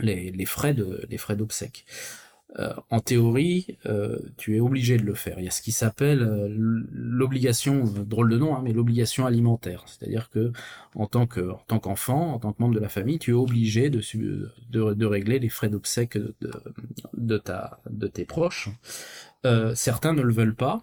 les, 0.00 0.30
les, 0.30 0.46
frais 0.46 0.72
de 0.72 1.04
les 1.10 1.18
frais 1.18 1.36
d'obsèques. 1.36 1.84
Euh, 2.60 2.72
en 2.88 3.00
théorie, 3.00 3.78
tu 4.36 4.56
es 4.56 4.60
obligé 4.60 4.96
de 4.96 5.02
le 5.02 5.14
faire. 5.14 5.40
Il 5.40 5.44
y 5.44 5.48
a 5.48 5.50
ce 5.50 5.60
qui 5.60 5.72
s'appelle 5.72 6.54
l'obligation, 6.92 7.82
drôle 7.84 8.30
de 8.30 8.38
nom, 8.38 8.54
hein, 8.54 8.62
mais 8.64 8.72
l'obligation 8.72 9.26
alimentaire. 9.26 9.82
C'est-à-dire 9.86 10.30
que 10.30 10.52
en 10.94 11.06
tant 11.06 11.26
que 11.26 11.50
en 11.50 11.60
tant 11.66 11.80
qu'enfant, 11.80 12.32
en 12.34 12.38
tant 12.38 12.52
que 12.52 12.62
membre 12.62 12.76
de 12.76 12.80
la 12.80 12.88
famille, 12.88 13.18
tu 13.18 13.32
es 13.32 13.34
obligé 13.34 13.90
de 13.90 14.00
de, 14.70 14.94
de 14.94 15.06
régler 15.06 15.40
les 15.40 15.48
frais 15.48 15.68
d'obsèques 15.68 16.16
de, 16.16 16.34
de, 17.12 17.38
ta 17.38 17.80
de 17.90 18.06
tes 18.06 18.24
proches. 18.24 18.70
Euh, 19.44 19.74
certains 19.74 20.14
ne 20.14 20.22
le 20.22 20.32
veulent 20.32 20.54
pas 20.54 20.82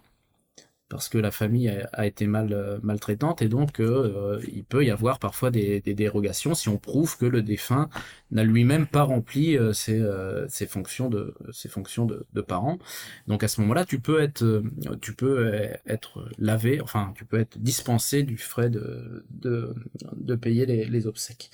parce 0.88 1.08
que 1.08 1.16
la 1.16 1.30
famille 1.30 1.70
a, 1.94 2.06
été 2.06 2.26
euh, 2.26 2.78
maltraitante 2.82 3.40
et 3.40 3.48
donc 3.48 3.80
euh, 3.80 4.38
il 4.52 4.62
peut 4.62 4.84
y 4.84 4.90
avoir 4.90 5.18
parfois 5.18 5.50
des, 5.50 5.80
dérogations 5.80 6.54
si 6.54 6.68
on 6.68 6.76
prouve 6.76 7.16
que 7.16 7.24
le 7.24 7.40
défunt 7.40 7.88
n'a 8.30 8.44
lui-même 8.44 8.86
pas 8.86 9.02
rempli 9.02 9.56
ses, 9.72 10.66
fonctions 10.66 11.08
de 11.08 12.40
parent. 12.46 12.78
Donc 13.26 13.42
à 13.42 13.48
ce 13.48 13.62
moment-là, 13.62 13.86
tu 13.86 14.00
peux 14.00 14.20
être 14.20 14.62
tu 15.00 15.14
peux 15.14 15.50
être 15.86 16.28
lavé, 16.36 16.82
enfin 16.82 17.14
tu 17.16 17.24
peux 17.24 17.40
être 17.40 17.58
dispensé 17.58 18.22
du 18.22 18.36
frais 18.36 18.68
de 18.68 19.24
de, 19.30 20.34
payer 20.34 20.66
les, 20.66 21.06
obsèques. 21.06 21.50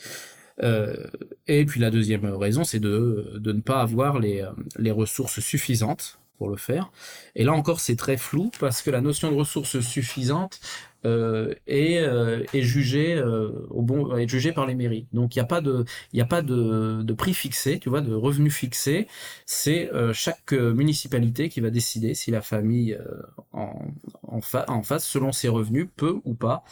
et 1.47 1.65
puis 1.65 1.79
la 1.79 1.93
deuxième 1.93 2.25
raison, 2.25 2.65
c'est 2.65 2.81
de, 2.81 3.35
de 3.39 3.53
ne 3.53 3.61
pas 3.61 3.83
avoir 3.83 4.19
les 4.19 4.91
ressources 4.91 5.39
suffisantes 5.39 6.19
pour 6.39 6.49
le 6.49 6.57
faire. 6.57 6.91
Et 7.35 7.45
là 7.45 7.53
encore, 7.53 7.81
c'est 7.81 7.97
très 7.97 8.17
flou 8.17 8.51
parce 8.61 8.81
que 8.83 8.91
la 8.91 9.01
notion 9.01 9.31
de 9.31 9.37
ressources 9.37 9.81
suffisantes 9.81 10.61
euh, 11.05 11.55
est, 11.69 11.99
euh, 12.01 12.43
est 12.53 12.63
jugée 12.63 13.15
euh, 13.15 13.53
au 13.71 13.83
bon 13.83 14.17
est 14.17 14.27
jugée 14.27 14.51
par 14.51 14.67
les 14.67 14.75
mairies. 14.75 15.07
Donc 15.13 15.37
il 15.37 15.39
n'y 15.39 15.43
a 15.43 15.47
pas 15.47 15.61
de 15.61 15.85
a 16.19 16.25
pas 16.25 16.43
de, 16.43 17.13
prix 17.13 17.35
fixé, 17.35 17.79
tu 17.79 17.89
vois, 17.89 18.01
de 18.01 18.13
revenus 18.15 18.53
fixés. 18.53 19.07
C'est 19.47 19.91
chaque 20.13 20.53
municipalité 20.53 21.49
qui 21.49 21.61
va 21.61 21.71
décider 21.71 22.15
si 22.15 22.31
la 22.31 22.41
famille 22.41 22.99
en 23.53 23.91
en, 24.27 24.41
face, 24.83 25.07
selon 25.07 25.31
ses 25.33 25.49
revenus, 25.49 25.89
peut 25.97 26.21
ou 26.25 26.35
pas 26.35 26.65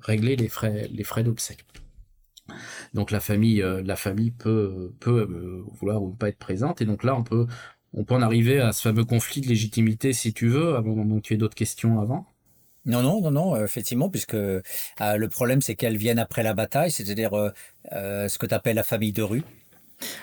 régler 0.00 0.36
les 0.36 0.48
frais 0.48 0.88
les 0.92 1.04
frais 1.04 1.24
d'obsèques. 1.24 1.64
Donc 2.94 3.10
la 3.10 3.20
famille, 3.20 3.64
la 3.84 3.96
famille 3.96 4.30
peut 4.30 4.92
peut 5.00 5.64
vouloir 5.80 6.02
ou 6.02 6.10
pas 6.12 6.28
être 6.28 6.38
présente, 6.38 6.80
et 6.80 6.86
donc 6.86 7.02
là 7.02 7.16
on 7.16 7.24
peut 7.24 7.46
on 7.94 8.04
peut 8.04 8.14
en 8.14 8.22
arriver 8.22 8.60
à 8.60 8.72
ce 8.72 8.82
fameux 8.82 9.04
conflit 9.04 9.40
de 9.40 9.48
légitimité 9.48 10.12
si 10.12 10.32
tu 10.32 10.48
veux, 10.48 10.76
avant 10.76 10.94
que 10.94 11.20
tu 11.20 11.34
aies 11.34 11.38
d'autres 11.38 11.54
questions 11.54 12.00
avant. 12.00 12.26
Non, 12.88 13.02
non, 13.02 13.20
non, 13.20 13.30
non, 13.30 13.64
effectivement, 13.64 14.08
puisque 14.08 14.34
euh, 14.34 14.62
le 14.98 15.28
problème 15.28 15.60
c'est 15.60 15.74
qu'elles 15.74 15.98
viennent 15.98 16.18
après 16.18 16.42
la 16.42 16.54
bataille, 16.54 16.90
c'est-à-dire 16.90 17.34
euh, 17.34 17.50
euh, 17.92 18.28
ce 18.28 18.38
que 18.38 18.46
tu 18.46 18.54
appelles 18.54 18.76
la 18.76 18.82
famille 18.82 19.12
de 19.12 19.22
rue. 19.22 19.42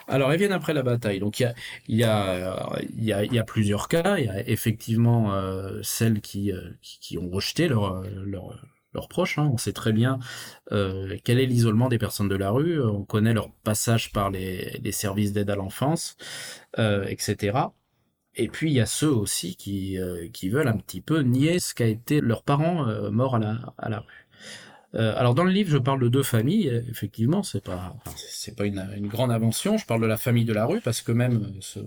Alors, 0.08 0.32
elles 0.32 0.40
viennent 0.40 0.54
après 0.54 0.74
la 0.74 0.84
bataille. 0.84 1.20
Donc, 1.20 1.40
il 1.42 1.44
y 1.44 1.46
a, 1.46 1.54
il 1.90 1.98
y 1.98 2.04
a, 2.04 2.80
il 2.98 3.04
y 3.04 3.14
a, 3.14 3.24
il 3.26 3.34
y 3.34 3.40
a 3.40 3.44
plusieurs 3.44 3.90
cas. 3.90 4.18
Il 4.18 4.26
y 4.26 4.30
a 4.30 4.48
effectivement 4.48 5.34
celles 5.84 6.22
qui, 6.22 6.54
qui, 6.82 7.18
ont 7.18 7.30
rejeté 7.30 7.68
leur, 7.68 8.02
leur, 8.24 8.58
proches. 9.08 9.38
Hein. 9.38 9.50
On 9.54 9.58
sait 9.58 9.74
très 9.74 9.94
bien 9.94 10.20
euh, 10.72 11.18
quel 11.24 11.40
est 11.40 11.46
l'isolement 11.46 11.90
des 11.90 11.98
personnes 11.98 12.30
de 12.30 12.36
la 12.36 12.50
rue. 12.50 12.82
On 12.82 13.04
connaît 13.04 13.34
leur 13.34 13.52
passage 13.64 14.12
par 14.12 14.30
les, 14.30 14.92
services 14.92 15.34
d'aide 15.34 15.50
à 15.50 15.56
l'enfance, 15.56 16.18
euh, 16.80 17.06
etc. 17.08 17.58
Et 18.36 18.48
puis 18.48 18.70
il 18.70 18.74
y 18.74 18.82
a 18.82 18.86
ceux 18.86 19.10
aussi 19.10 19.56
qui, 19.56 19.98
euh, 19.98 20.28
qui 20.32 20.50
veulent 20.50 20.68
un 20.68 20.78
petit 20.78 21.02
peu 21.02 21.20
nier 21.20 21.60
ce 21.60 21.74
qu'a 21.74 21.88
été 21.88 22.22
leurs 22.22 22.44
parents 22.44 22.86
morts 23.12 23.36
à 23.36 23.90
la, 23.90 24.00
rue. 24.00 24.28
alors 24.94 25.36
dans 25.36 25.44
le 25.44 25.52
livre, 25.52 25.70
je 25.70 25.78
parle 25.78 26.02
de 26.02 26.08
deux 26.08 26.24
familles. 26.24 26.84
Effectivement, 26.90 27.44
c'est 27.44 27.64
pas 27.64 27.96
c'est 28.16 28.60
une, 28.62 28.88
une, 28.96 29.08
grande 29.08 29.32
invention. 29.32 29.78
Je 29.78 29.86
parle 29.86 30.02
de 30.02 30.08
la 30.08 30.18
famille 30.18 30.46
de 30.46 30.54
la 30.54 30.66
rue 30.66 30.82
parce 30.82 31.02
que 31.02 31.12
même 31.12 31.54
se, 31.62 31.80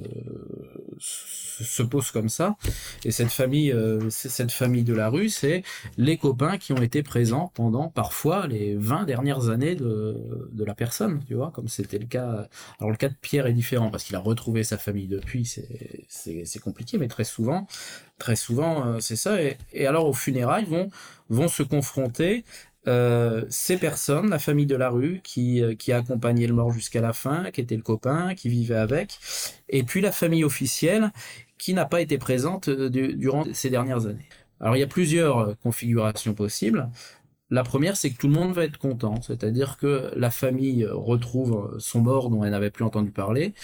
se 1.01 1.83
pose 1.83 2.11
comme 2.11 2.29
ça. 2.29 2.57
Et 3.05 3.11
cette 3.11 3.31
famille, 3.31 3.75
c'est 4.11 4.29
cette 4.29 4.53
famille 4.53 4.85
de 4.85 4.95
la 4.95 5.09
rue, 5.09 5.29
c'est 5.29 5.63
les 5.97 6.17
copains 6.17 6.59
qui 6.59 6.73
ont 6.73 6.83
été 6.83 7.03
présents 7.03 7.51
pendant 7.55 7.89
parfois 7.89 8.47
les 8.47 8.75
20 8.77 9.05
dernières 9.05 9.49
années 9.49 9.75
de, 9.75 10.49
de 10.53 10.65
la 10.65 10.75
personne, 10.75 11.23
tu 11.27 11.35
vois, 11.35 11.51
comme 11.51 11.69
c'était 11.69 11.99
le 11.99 12.07
cas. 12.07 12.49
Alors 12.79 12.91
le 12.91 12.97
cas 12.97 13.09
de 13.09 13.17
Pierre 13.21 13.47
est 13.47 13.53
différent 13.53 13.91
parce 13.91 14.05
qu'il 14.05 14.17
a 14.17 14.21
retrouvé 14.21 14.65
sa 14.65 14.79
famille 14.79 15.09
depuis, 15.09 15.45
c'est 16.09 16.59
compliqué, 16.61 16.99
mais 16.99 17.09
très 17.09 17.25
souvent, 17.25 17.67
très 18.19 18.37
souvent, 18.37 18.87
euh, 18.87 19.01
c'est 19.01 19.17
ça. 19.17 19.43
Et, 19.43 19.57
et, 19.73 19.87
alors 19.87 20.07
aux 20.07 20.13
funérailles 20.13 20.65
vont 20.65 20.91
vont 21.31 21.49
se 21.49 21.63
confronter 21.63 22.45
euh, 22.89 23.45
ces 23.51 23.77
personnes, 23.77 24.31
la 24.31 24.39
famille 24.39 24.67
de 24.67 24.77
la 24.77 24.89
rue, 24.89 25.21
qui, 25.23 25.63
euh, 25.63 25.75
qui 25.75 25.93
a 25.93 25.99
accompagné 25.99 26.47
le 26.47 26.55
mort 26.55 26.73
jusqu'à 26.73 27.01
la 27.01 27.13
fin, 27.13 27.51
qui 27.51 27.61
était 27.61 27.77
le 27.77 27.83
copain, 27.83 28.35
qui 28.35 28.49
vivait 28.49 28.77
avec, 28.77 29.19
et 29.69 29.83
puis 29.83 30.01
la 30.01 30.11
famille 30.11 30.43
officielle, 30.43 31.13
qui 31.59 31.75
n'a 31.75 31.85
pas 31.85 32.01
été 32.01 32.19
présente 32.19 32.69
euh, 32.69 32.89
durant 32.89 33.45
ces 33.53 33.71
dernières 33.71 34.07
années. 34.07 34.29
Alors 34.61 34.77
il 34.77 34.81
y 34.81 34.83
a 34.83 34.89
plusieurs 34.89 35.57
configurations 35.59 36.35
possibles. 36.35 36.89
La 37.51 37.63
première, 37.63 37.97
c'est 37.97 38.11
que 38.11 38.19
tout 38.19 38.27
le 38.27 38.35
monde 38.35 38.53
va 38.53 38.65
être 38.65 38.79
content, 38.79 39.23
c'est-à-dire 39.23 39.79
que 39.79 40.11
la 40.17 40.31
famille 40.31 40.85
retrouve 40.85 41.77
son 41.79 42.01
mort 42.01 42.29
dont 42.29 42.45
elle 42.45 42.51
n'avait 42.51 42.71
plus 42.71 42.85
entendu 42.85 43.11
parler 43.11 43.55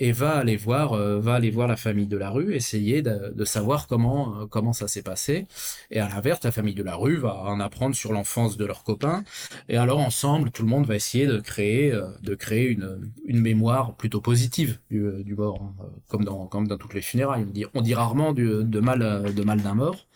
et 0.00 0.12
va 0.12 0.38
aller 0.38 0.56
voir, 0.56 0.94
euh, 0.94 1.20
va 1.20 1.34
aller 1.34 1.50
voir 1.50 1.68
la 1.68 1.76
famille 1.76 2.06
de 2.06 2.16
la 2.16 2.30
rue, 2.30 2.54
essayer 2.54 3.02
de, 3.02 3.44
savoir 3.44 3.86
comment 3.86 4.40
euh, 4.40 4.46
comment 4.46 4.72
ça 4.72 4.88
s'est 4.88 5.02
passé. 5.02 5.46
Et 5.90 6.00
à 6.00 6.08
l'inverse, 6.08 6.40
la 6.42 6.50
famille 6.50 6.74
de 6.74 6.82
la 6.82 6.96
rue 6.96 7.16
va 7.16 7.36
en 7.42 7.60
apprendre 7.60 7.94
sur 7.94 8.12
l'enfance 8.12 8.56
de 8.56 8.64
leurs 8.64 8.82
copains. 8.82 9.22
Et 9.68 9.76
alors 9.76 10.00
ensemble, 10.00 10.50
tout 10.50 10.62
le 10.62 10.68
monde 10.68 10.86
va 10.86 10.96
essayer 10.96 11.26
de 11.26 11.38
créer 11.38 11.92
euh, 11.92 12.08
de 12.22 12.34
créer 12.34 12.68
une, 12.68 13.12
une 13.26 13.40
mémoire 13.40 13.94
plutôt 13.94 14.20
positive 14.20 14.78
du, 14.90 15.34
mort, 15.36 15.62
hein, 15.62 15.84
comme 16.08 16.24
dans 16.24 16.46
comme 16.46 16.66
dans 16.66 16.78
toutes 16.78 16.94
les 16.94 17.02
funérailles. 17.02 17.44
On 17.46 17.52
dit 17.52 17.66
on 17.74 17.82
dit 17.82 17.94
rarement 17.94 18.32
de 18.32 18.80
mal 18.80 19.32
de 19.34 19.42
mal 19.42 19.60
d'un 19.60 19.74
mort. 19.74 20.06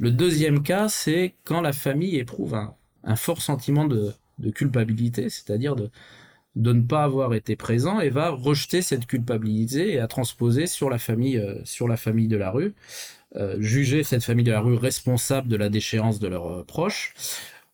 Le 0.00 0.10
deuxième 0.10 0.62
cas, 0.62 0.88
c'est 0.88 1.34
quand 1.44 1.60
la 1.60 1.72
famille 1.72 2.16
éprouve 2.16 2.54
un, 2.54 3.16
fort 3.16 3.42
sentiment 3.42 3.84
de, 3.84 4.14
culpabilité, 4.54 5.28
c'est-à-dire 5.28 5.76
de, 5.76 5.90
de 6.56 6.72
ne 6.72 6.82
pas 6.82 7.04
avoir 7.04 7.34
été 7.34 7.56
présent 7.56 8.00
et 8.00 8.10
va 8.10 8.30
rejeter 8.30 8.82
cette 8.82 9.06
culpabilité 9.06 9.94
et 9.94 9.98
à 10.00 10.06
transposer 10.06 10.66
sur 10.66 10.90
la 10.90 10.98
famille, 10.98 11.38
euh, 11.38 11.64
sur 11.64 11.88
la 11.88 11.96
famille 11.96 12.28
de 12.28 12.36
la 12.36 12.50
rue, 12.50 12.74
euh, 13.36 13.56
juger 13.60 14.02
cette 14.02 14.24
famille 14.24 14.44
de 14.44 14.52
la 14.52 14.60
rue 14.60 14.76
responsable 14.76 15.48
de 15.48 15.56
la 15.56 15.70
déchéance 15.70 16.18
de 16.18 16.28
leurs 16.28 16.60
euh, 16.60 16.64
proches, 16.64 17.14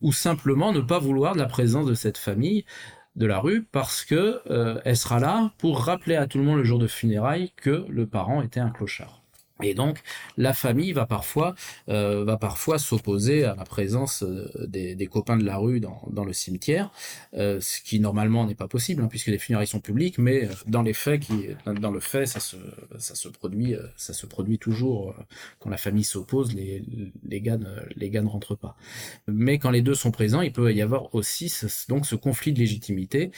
ou 0.01 0.13
simplement 0.13 0.71
ne 0.71 0.79
pas 0.79 0.99
vouloir 0.99 1.35
la 1.35 1.45
présence 1.45 1.85
de 1.85 1.93
cette 1.93 2.17
famille 2.17 2.65
de 3.17 3.25
la 3.25 3.39
rue 3.39 3.63
parce 3.63 4.05
que 4.05 4.39
sera 4.95 5.19
là 5.19 5.51
pour 5.57 5.81
rappeler 5.83 6.15
à 6.15 6.25
tout 6.25 6.37
le 6.37 6.45
monde 6.45 6.59
le 6.59 6.63
jour 6.63 6.79
de 6.79 6.87
funérailles 6.87 7.51
que 7.57 7.85
le 7.89 8.07
parent 8.07 8.41
était 8.41 8.61
un 8.61 8.69
clochard. 8.69 9.18
Et 9.61 9.73
donc, 9.73 9.99
la 10.37 10.53
famille 10.53 10.93
va 10.93 11.05
parfois, 11.05 11.53
euh, 11.89 12.23
va 12.23 12.37
parfois 12.37 12.79
s'opposer 12.79 13.43
à 13.43 13.55
la 13.55 13.65
présence 13.65 14.23
euh, 14.23 14.49
des, 14.67 14.95
des, 14.95 15.07
copains 15.07 15.35
de 15.35 15.43
la 15.43 15.57
rue 15.57 15.81
dans, 15.81 16.01
dans 16.09 16.23
le 16.23 16.31
cimetière, 16.31 16.91
euh, 17.33 17.59
ce 17.59 17.81
qui 17.81 17.99
normalement 17.99 18.45
n'est 18.45 18.55
pas 18.55 18.69
possible, 18.69 19.03
hein, 19.03 19.07
puisque 19.09 19.27
les 19.27 19.37
funérailles 19.37 19.67
sont 19.67 19.81
publiques, 19.81 20.17
mais 20.17 20.45
euh, 20.45 20.53
dans 20.67 20.81
les 20.81 20.93
faits, 20.93 21.21
qui, 21.21 21.47
dans 21.65 21.91
le 21.91 21.99
fait, 21.99 22.25
ça 22.25 22.39
se, 22.39 22.55
ça 22.99 23.15
se 23.15 23.27
produit, 23.27 23.75
euh, 23.75 23.81
ça 23.97 24.13
se 24.13 24.25
produit 24.25 24.59
toujours 24.59 25.13
quand 25.59 25.69
la 25.69 25.77
famille 25.77 26.05
s'oppose, 26.05 26.53
les, 26.55 26.81
les 27.27 27.41
gars, 27.41 27.57
ne, 27.57 27.67
les 27.97 28.09
gars 28.09 28.21
ne 28.21 28.29
rentrent 28.29 28.55
pas. 28.55 28.77
Mais 29.27 29.59
quand 29.59 29.71
les 29.71 29.81
deux 29.81 29.95
sont 29.95 30.11
présents, 30.11 30.41
il 30.41 30.53
peut 30.53 30.73
y 30.73 30.81
avoir 30.81 31.13
aussi 31.13 31.49
ce, 31.49 31.67
donc 31.89 32.05
ce 32.05 32.15
conflit 32.15 32.53
de 32.53 32.59
légitimité. 32.59 33.31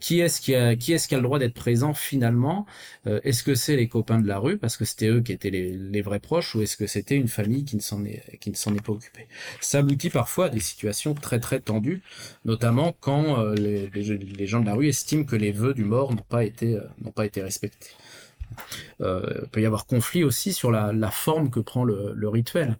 qui 0.00 0.20
est-ce 0.20 0.40
qui 0.40 0.54
a, 0.54 0.76
qui 0.76 0.92
est-ce 0.92 1.08
qui 1.08 1.14
a 1.14 1.18
le 1.18 1.22
droit 1.24 1.38
d'être 1.38 1.54
présent 1.54 1.94
finalement? 1.94 2.66
Est-ce 3.06 3.42
que 3.42 3.54
c'est 3.54 3.76
les 3.76 3.88
copains 3.88 4.20
de 4.20 4.26
la 4.26 4.38
rue, 4.38 4.58
parce 4.58 4.76
que 4.76 4.84
c'était 4.84 5.08
eux 5.08 5.20
qui 5.22 5.32
étaient 5.32 5.50
les 5.50 5.61
les, 5.70 6.02
vrais 6.02 6.20
proches 6.20 6.54
ou 6.54 6.62
est-ce 6.62 6.76
que 6.76 6.86
c'était 6.86 7.16
une 7.16 7.28
famille 7.28 7.64
qui 7.64 7.76
ne 7.76 7.80
s'en 7.80 8.04
est 8.04 8.38
qui 8.40 8.50
ne 8.50 8.56
s'en 8.56 8.74
est 8.74 8.84
pas 8.84 8.92
occupée? 8.92 9.26
Ça 9.60 9.78
aboutit 9.78 10.10
parfois 10.10 10.46
à 10.46 10.48
des 10.48 10.60
situations 10.60 11.14
très 11.14 11.40
très 11.40 11.60
tendues, 11.60 12.02
notamment 12.44 12.94
quand 13.00 13.40
euh, 13.40 13.54
les, 13.54 14.46
gens 14.46 14.60
de 14.60 14.66
la 14.66 14.74
rue 14.74 14.88
estiment 14.88 15.24
que 15.24 15.36
les 15.36 15.52
vœux 15.52 15.74
du 15.74 15.84
mort 15.84 16.14
n'ont 16.14 16.22
pas 16.28 16.44
été 16.44 16.76
euh, 16.76 16.82
n'ont 17.02 17.12
pas 17.12 17.26
été 17.26 17.42
respectés. 17.42 17.90
Euh, 19.00 19.40
il 19.42 19.48
peut 19.48 19.62
y 19.62 19.66
avoir 19.66 19.86
conflit 19.86 20.24
aussi 20.24 20.52
sur 20.52 20.70
la, 20.70 21.10
forme 21.10 21.50
que 21.50 21.60
prend 21.60 21.84
le 21.84 22.28
rituel. 22.28 22.76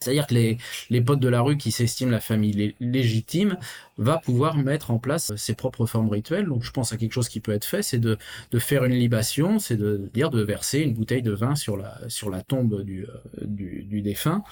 C'est-à-dire 0.00 0.26
que 0.28 0.34
les, 0.34 0.58
les 0.90 1.00
potes 1.00 1.18
de 1.18 1.28
la 1.28 1.40
rue 1.40 1.56
qui 1.56 1.72
s'estiment 1.72 2.12
la 2.12 2.20
famille 2.20 2.74
légitime 2.78 3.56
va 3.96 4.18
pouvoir 4.18 4.56
mettre 4.56 4.92
en 4.92 4.98
place 4.98 5.34
ses 5.34 5.54
propres 5.54 5.86
formes 5.86 6.08
rituelles. 6.08 6.46
Donc 6.46 6.62
je 6.62 6.70
pense 6.70 6.92
à 6.92 6.96
quelque 6.96 7.12
chose 7.12 7.28
qui 7.28 7.40
peut 7.40 7.52
être 7.52 7.64
fait, 7.64 7.82
c'est 7.82 7.98
de, 7.98 8.16
de 8.52 8.58
faire 8.60 8.84
une 8.84 8.92
libation, 8.92 9.58
c'est 9.58 9.76
de 9.76 10.08
dire 10.14 10.30
de 10.30 10.40
verser 10.40 10.80
une 10.80 10.94
bouteille 10.94 11.22
de 11.22 11.32
vin 11.32 11.56
sur 11.56 11.76
la, 11.76 11.98
sur 12.08 12.30
la 12.30 12.42
tombe 12.42 12.82
du, 12.82 13.06
euh, 13.06 13.08
du, 13.42 14.00
défunt, 14.02 14.44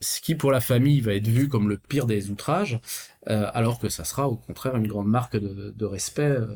ce 0.00 0.22
qui 0.22 0.34
pour 0.34 0.50
la 0.50 0.60
famille 0.60 1.00
va 1.02 1.12
être 1.12 1.28
vu 1.28 1.48
comme 1.48 1.68
le 1.68 1.76
pire 1.76 2.06
des 2.06 2.30
outrages, 2.30 2.80
euh, 3.28 3.46
alors 3.52 3.78
que 3.78 3.90
ça 3.90 4.04
sera 4.04 4.28
au 4.28 4.36
contraire 4.36 4.74
une 4.76 4.86
grande 4.86 5.08
marque 5.08 5.36
de, 5.36 5.74
de 5.76 5.84
respect 5.84 6.22
euh, 6.22 6.46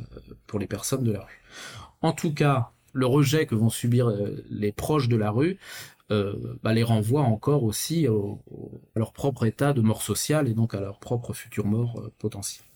pour 0.47 0.59
les 0.59 0.67
personnes 0.67 1.05
de 1.05 1.13
la 1.13 1.21
rue. 1.21 1.43
En 2.01 2.13
tout 2.13 2.33
cas, 2.33 2.71
le 2.95 3.05
rejet 3.05 3.45
que 3.45 3.55
vont 3.55 3.69
subir 3.69 4.11
les 4.49 4.73
proches 4.73 5.09
de 5.09 5.17
la 5.17 5.31
rue 5.31 5.59
euh, 5.98 5.98
bah, 6.11 6.73
les 6.73 6.83
renvoie 6.83 7.23
encore 7.23 7.65
aussi 7.65 8.07
à 8.07 8.11
leur 8.97 9.13
propre 9.13 9.45
état 9.45 9.73
de 9.73 9.81
mort 9.81 10.03
sociale 10.03 10.49
et 10.49 10.55
donc 10.55 10.75
à 10.75 10.81
leur 10.81 10.99
propre 10.99 11.33
future 11.33 11.67
mort 11.67 12.01
euh, 12.01 12.13
potentielle. 12.19 12.67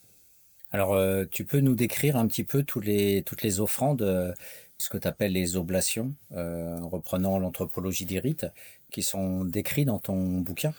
Alors, 0.70 0.95
euh, 0.95 1.24
tu 1.30 1.45
peux 1.45 1.61
nous 1.61 1.74
décrire 1.74 2.16
un 2.16 2.26
petit 2.26 2.45
peu 2.45 2.62
tous 2.62 2.80
les, 2.80 3.22
toutes 3.22 3.43
les 3.43 3.61
offrandes, 3.61 4.35
ce 4.78 4.89
que 4.91 4.99
tu 4.99 5.09
appelles 5.09 5.33
les 5.33 5.57
oblations, 5.57 6.14
en 6.30 6.89
reprenant 6.89 7.39
l'anthropologie 7.39 8.07
des 8.07 8.18
rites, 8.18 8.47
qui 8.91 9.03
sont 9.03 9.45
décrits 9.45 9.85
dans 9.85 9.99
ton 9.99 10.41
bouquin? 10.41 10.72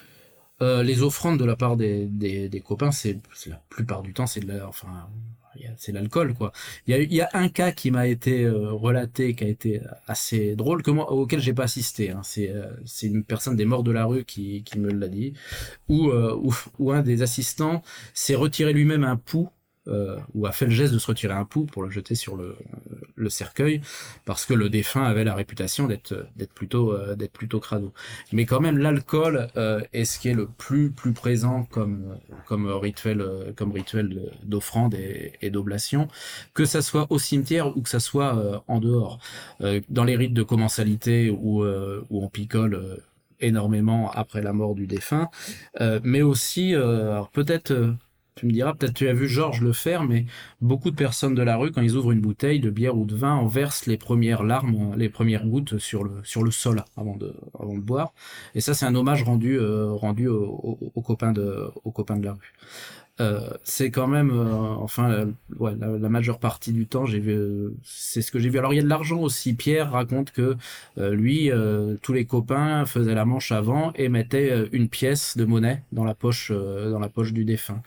Les 0.62 1.02
offrandes 1.02 1.38
de 1.40 1.46
la 1.46 1.58
part 1.58 1.76
des, 1.76 2.06
des, 2.06 2.48
des 2.48 2.62
copains, 2.62 2.92
c'est 2.92 3.20
la 3.48 3.62
plupart 3.70 4.02
du 4.02 4.14
temps, 4.14 4.28
c'est 4.28 4.40
de 4.40 4.48
la, 4.48 4.68
enfin, 4.68 5.10
c'est 5.78 5.92
l'alcool 5.92 6.34
quoi. 6.34 6.52
Il 6.88 6.96
y 6.96 6.98
a, 6.98 7.02
y 7.02 7.22
a 7.22 7.30
un 7.34 7.50
cas 7.50 7.72
qui 7.72 7.92
m'a 7.92 8.08
été 8.08 8.44
euh, 8.46 8.72
relaté, 8.72 9.36
qui 9.36 9.44
a 9.44 9.48
été 9.48 9.82
assez 10.08 10.56
drôle, 10.56 10.82
auquel 10.88 11.40
j'ai 11.40 11.54
pas 11.54 11.64
assisté. 11.64 12.12
Hein. 12.12 12.22
C'est 12.24 12.50
euh, 12.50 12.72
une 13.02 13.24
personne 13.24 13.56
des 13.56 13.66
morts 13.66 13.84
de 13.84 13.92
la 13.92 14.06
rue 14.06 14.26
qui, 14.26 14.64
qui 14.64 14.80
me 14.80 14.92
l'a 14.92 15.08
dit, 15.08 15.34
où, 15.90 16.10
euh, 16.10 16.40
où 16.80 16.92
un 16.92 17.02
des 17.02 17.22
assistants 17.22 17.82
s'est 18.14 18.36
retiré 18.36 18.74
lui-même 18.74 19.04
un 19.04 19.18
pouls 19.18 19.50
euh, 19.88 20.18
ou 20.34 20.46
a 20.46 20.52
fait 20.52 20.66
le 20.66 20.72
geste 20.72 20.94
de 20.94 21.00
se 21.00 21.08
retirer 21.08 21.34
un 21.34 21.46
pouls 21.46 21.66
pour 21.66 21.84
le 21.84 21.90
jeter 21.90 22.16
sur 22.16 22.36
le, 22.36 22.56
le 23.16 23.30
cercueil 23.30 23.82
parce 24.26 24.46
que 24.46 24.54
le 24.54 24.70
défunt 24.70 25.04
avait 25.04 25.24
la 25.24 25.36
réputation 25.36 25.88
d'être 25.88 26.14
plutôt 26.54 26.94
euh, 26.94 27.16
d'être 27.16 27.34
plutôt 27.34 27.60
crado. 27.60 27.94
Mais 28.32 28.46
quand 28.46 28.60
même 28.60 28.78
l'alcool 28.78 29.48
euh, 29.58 29.82
est 29.94 30.06
ce 30.06 30.20
qui 30.20 30.30
est 30.30 30.34
le 30.34 30.48
plus 30.48 30.92
plus 30.92 31.14
présent 31.14 31.64
comme 31.66 32.18
comme 32.46 32.68
rituel 32.68 33.22
euh, 33.22 33.52
comme 33.56 33.72
rituel 33.72 34.32
d'offrande 34.44 34.94
et, 34.96 35.50
d'oblation 35.50 36.08
que 36.54 36.66
ça 36.66 36.82
soit 36.82 37.08
au 37.10 37.20
cimetière 37.20 37.76
ou 37.78 37.82
que 37.82 37.90
ça 37.90 38.00
soit 38.00 38.36
euh, 38.38 38.60
en 38.68 38.80
dehors. 38.80 39.20
dans 39.90 40.04
les 40.04 40.16
rites 40.16 40.34
de 40.34 40.44
commensalité 40.44 41.30
où 41.30 41.64
où 41.66 42.24
on 42.24 42.30
picole 42.30 43.02
énormément 43.40 44.12
après 44.12 44.42
la 44.42 44.54
mort 44.54 44.76
du 44.76 44.88
défunt, 44.88 45.30
mais 46.04 46.22
aussi 46.22 46.74
peut-être 47.34 47.96
tu 48.36 48.46
me 48.46 48.52
diras, 48.52 48.74
peut-être 48.74 48.94
tu 48.94 49.08
as 49.08 49.14
vu 49.14 49.28
Georges 49.28 49.62
le 49.62 49.74
faire, 49.74 50.04
mais 50.04 50.26
beaucoup 50.62 50.92
de 50.92 50.96
personnes 50.96 51.36
de 51.36 51.42
la 51.44 51.56
rue, 51.56 51.72
quand 51.72 51.82
ils 51.82 51.96
ouvrent 51.96 52.12
une 52.12 52.22
bouteille 52.22 52.60
de 52.60 52.70
bière 52.70 52.98
ou 52.98 53.06
de 53.06 53.16
vin, 53.16 53.34
en 53.34 53.48
versent 53.48 53.86
les 53.86 53.98
premières 53.98 54.44
larmes, 54.44 54.96
les 54.98 55.10
premières 55.10 55.46
gouttes 55.46 55.78
sur 55.78 56.04
le, 56.04 56.52
sol 56.52 56.84
avant 56.98 57.16
de, 57.16 57.34
boire. 57.80 58.14
Et 58.56 58.62
ça, 58.62 58.74
c'est 58.74 58.86
un 58.86 58.96
hommage 58.96 59.24
rendu, 59.24 59.60
euh, 59.60 59.92
rendu 59.92 60.28
aux 60.28 61.02
copains 61.04 61.32
de 61.32 62.24
la 62.24 62.34
rue. 62.34 62.54
Euh, 63.22 63.50
c'est 63.64 63.92
quand 63.92 64.08
même, 64.08 64.32
euh, 64.32 64.52
enfin, 64.76 65.28
ouais, 65.60 65.74
la, 65.80 66.10
majeure 66.10 66.40
partie 66.40 66.74
du 66.74 66.88
temps, 66.88 67.06
j'ai 67.06 67.20
vu, 67.20 67.70
c'est 67.84 68.22
ce 68.22 68.32
que 68.32 68.40
j'ai 68.40 68.50
vu. 68.50 68.58
Alors 68.58 68.74
il 68.74 68.78
y 68.78 68.80
a 68.80 68.84
de 68.84 68.90
l'argent 68.90 69.20
aussi. 69.20 69.54
Pierre 69.54 69.92
raconte 69.92 70.32
que 70.32 70.58
lui, 70.98 71.52
tous 72.02 72.14
les 72.14 72.26
copains 72.26 72.86
faisaient 72.86 73.16
la 73.16 73.26
manche 73.26 73.52
avant 73.52 73.92
et 73.94 74.10
mettaient 74.10 74.68
une 74.72 74.90
pièce 74.90 75.38
de 75.38 75.46
monnaie 75.46 75.84
dans 75.92 76.04
la 76.04 76.16
poche, 76.16 76.52
dans 76.52 77.00
la 77.00 77.10
poche 77.10 77.34
du 77.34 77.46
défunt. 77.46 77.82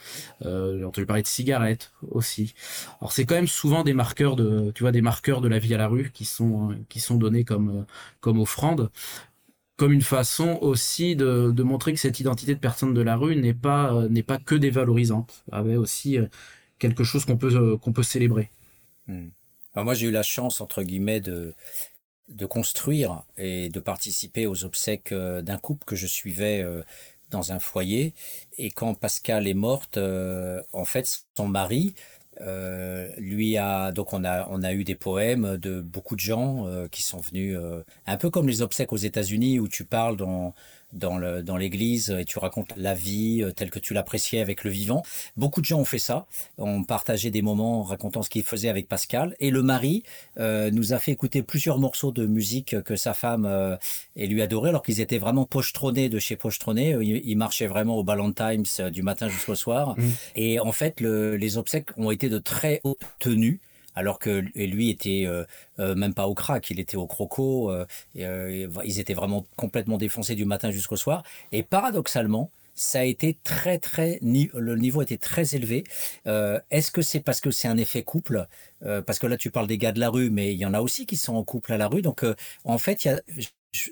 Euh, 0.45 0.79
j'ai 0.79 0.85
entendu 0.85 1.07
parler 1.07 1.23
de 1.23 1.29
cigarettes 1.29 1.93
aussi. 2.11 2.55
Alors 3.01 3.13
c'est 3.13 3.25
quand 3.25 3.35
même 3.35 3.47
souvent 3.47 3.85
des 3.85 3.95
marqueurs 3.95 4.37
de, 4.37 4.71
tu 4.75 4.83
vois, 4.83 4.93
des 4.93 5.03
marqueurs 5.03 5.41
de 5.41 5.49
la 5.49 5.59
vie 5.59 5.75
à 5.75 5.79
la 5.79 5.89
rue 5.89 6.11
qui 6.13 6.25
sont 6.25 6.75
qui 6.89 7.01
sont 7.01 7.17
donnés 7.17 7.45
comme 7.45 7.87
comme 8.21 8.39
offrande 8.41 8.91
comme 9.77 9.93
une 9.93 10.03
façon 10.03 10.59
aussi 10.63 11.17
de, 11.17 11.51
de, 11.55 11.63
montrer 11.63 11.93
que 11.93 12.01
cette 12.01 12.19
identité 12.19 12.55
de 12.55 12.61
personne 12.61 12.95
de 12.95 13.03
la 13.03 13.17
rue 13.17 13.37
n'est 13.37 13.55
pas 13.55 13.93
euh, 13.93 14.09
n'est 14.09 14.23
pas 14.23 14.39
que 14.39 14.55
dévalorisante, 14.55 15.45
avait 15.53 15.77
aussi 15.77 16.19
euh, 16.19 16.27
quelque 16.79 17.05
chose 17.05 17.25
qu'on 17.25 17.37
peut 17.37 17.55
euh, 17.55 17.77
qu'on 17.77 17.93
peut 17.93 18.03
célébrer. 18.03 18.51
Hmm. 19.07 19.29
Moi 19.75 19.93
j'ai 19.95 20.07
eu 20.07 20.11
la 20.11 20.23
chance 20.23 20.61
entre 20.61 20.83
guillemets 20.83 21.21
de 21.21 21.55
de 22.29 22.47
construire 22.47 23.23
et 23.37 23.69
de 23.69 23.79
participer 23.79 24.47
aux 24.47 24.65
obsèques 24.65 25.15
d'un 25.15 25.59
couple 25.59 25.85
que 25.85 25.95
je 25.95 26.09
suivais 26.09 26.67
dans 27.31 27.53
un 27.53 27.61
foyer. 27.61 28.15
Et 28.59 28.71
quand 28.71 28.95
Pascal 28.95 29.47
est 29.47 29.55
morte, 29.55 29.97
en 29.97 30.85
fait, 30.85 31.23
son 31.37 31.47
mari 31.47 31.95
euh, 32.43 33.09
lui 33.17 33.57
a 33.57 33.93
donc 33.93 34.13
on 34.13 34.23
a 34.25 34.47
on 34.51 34.63
a 34.63 34.73
eu 34.73 34.85
des 34.85 34.95
poèmes 34.95 35.57
de 35.57 35.81
beaucoup 35.81 36.15
de 36.17 36.21
gens 36.21 36.67
euh, 36.67 36.87
qui 36.89 37.03
sont 37.03 37.19
venus 37.19 37.57
euh, 37.57 37.83
un 38.07 38.17
peu 38.19 38.29
comme 38.29 38.47
les 38.47 38.61
obsèques 38.61 38.93
aux 38.93 38.97
États-Unis 38.97 39.59
où 39.59 39.69
tu 39.69 39.85
parles 39.85 40.17
dans 40.17 40.55
dans 40.93 41.19
le 41.19 41.43
dans 41.43 41.57
l'église 41.57 42.11
et 42.11 42.25
tu 42.25 42.39
racontes 42.39 42.73
la 42.77 42.95
vie 42.95 43.43
euh, 43.43 43.53
telle 43.53 43.71
que 43.71 43.79
tu 43.79 43.95
l'appréciais 43.95 44.41
avec 44.41 44.65
le 44.65 44.71
vivant. 44.71 45.03
Beaucoup 45.37 45.61
de 45.61 45.67
gens 45.67 45.79
ont 45.79 45.85
fait 45.85 45.99
ça, 45.99 46.27
ont 46.59 46.85
partagé 46.85 47.31
des 47.31 47.43
moments 47.43 47.81
en 47.81 47.83
racontant 47.83 48.23
ce 48.23 48.31
qu'ils 48.31 48.45
faisaient 48.45 48.69
avec 48.69 48.89
Pascal. 48.89 49.37
Et 49.41 49.51
le 49.51 49.63
mari 49.63 50.03
euh, 50.39 50.71
nous 50.71 50.93
a 50.93 50.99
fait 50.99 51.13
écouter 51.13 51.43
plusieurs 51.43 51.79
morceaux 51.79 52.13
de 52.13 52.27
musique 52.27 52.81
que 52.83 52.97
sa 52.97 53.15
femme 53.15 53.47
euh, 53.47 53.77
et 54.15 54.27
lui 54.27 54.43
adorait 54.43 54.71
alors 54.71 54.83
qu'ils 54.83 55.01
étaient 55.01 55.19
vraiment 55.19 55.45
pochetronnés 55.45 56.09
de 56.09 56.19
chez 56.19 56.37
pochetronnés, 56.37 56.97
ils, 57.03 57.37
marchaient 57.37 57.67
vraiment 57.67 57.97
au 57.97 58.05
Ballon 58.05 58.33
Times 58.33 58.91
du 58.91 59.03
matin 59.03 59.29
jusqu'au 59.29 59.55
soir. 59.55 59.97
Mmh. 59.97 60.03
et 60.37 60.61
en 60.61 60.73
fait 60.73 61.01
le, 61.01 61.37
les 61.37 61.59
obsèques 61.59 61.91
ont 61.97 62.11
été 62.11 62.29
de 62.29 62.39
très 62.39 62.81
haute 62.85 62.99
tenue 63.19 63.61
alors 63.97 64.19
que 64.19 64.45
lui 64.55 64.91
était 64.91 65.25
euh, 65.27 65.45
euh, 65.81 65.95
même 65.95 66.15
pas 66.15 66.29
au 66.29 66.35
crack, 66.35 66.71
il 66.71 66.79
était 66.79 66.97
au 66.97 67.07
croco, 67.07 67.73
euh, 67.73 67.87
ils 68.15 69.01
étaient 69.01 69.15
vraiment 69.15 69.47
complètement 69.57 69.97
défoncés 69.97 70.35
du 70.35 70.45
matin 70.45 70.71
jusqu'au 70.71 70.97
soir. 70.97 71.25
Et 71.51 71.63
paradoxalement, 71.63 72.51
ça 72.75 73.01
a 73.01 73.05
été 73.05 73.39
très 73.43 73.79
très 73.79 74.19
le 74.21 74.77
niveau 74.77 75.01
était 75.01 75.17
très 75.17 75.57
élevé. 75.57 75.85
Est-ce 76.27 76.91
que 76.91 77.01
c'est 77.01 77.21
parce 77.21 77.41
que 77.41 77.51
c'est 77.51 77.69
un 77.69 77.79
effet 77.79 78.03
couple? 78.03 78.47
Parce 78.81 79.19
que 79.19 79.27
là 79.27 79.39
tu 79.39 79.51
parles 79.51 79.67
des 79.67 79.79
gars 79.79 79.93
de 79.93 80.01
la 80.01 80.11
rue, 80.11 80.29
mais 80.29 80.53
il 80.53 80.59
y 80.59 80.67
en 80.67 80.75
a 80.75 80.83
aussi 80.83 81.07
qui 81.07 81.17
sont 81.17 81.35
en 81.37 81.43
couple 81.43 81.73
à 81.73 81.79
la 81.79 81.89
rue. 81.89 82.03
Donc 82.03 82.23
en 82.65 82.77
fait, 82.77 83.07
il 83.07 83.09
y 83.09 83.11
a, 83.13 83.21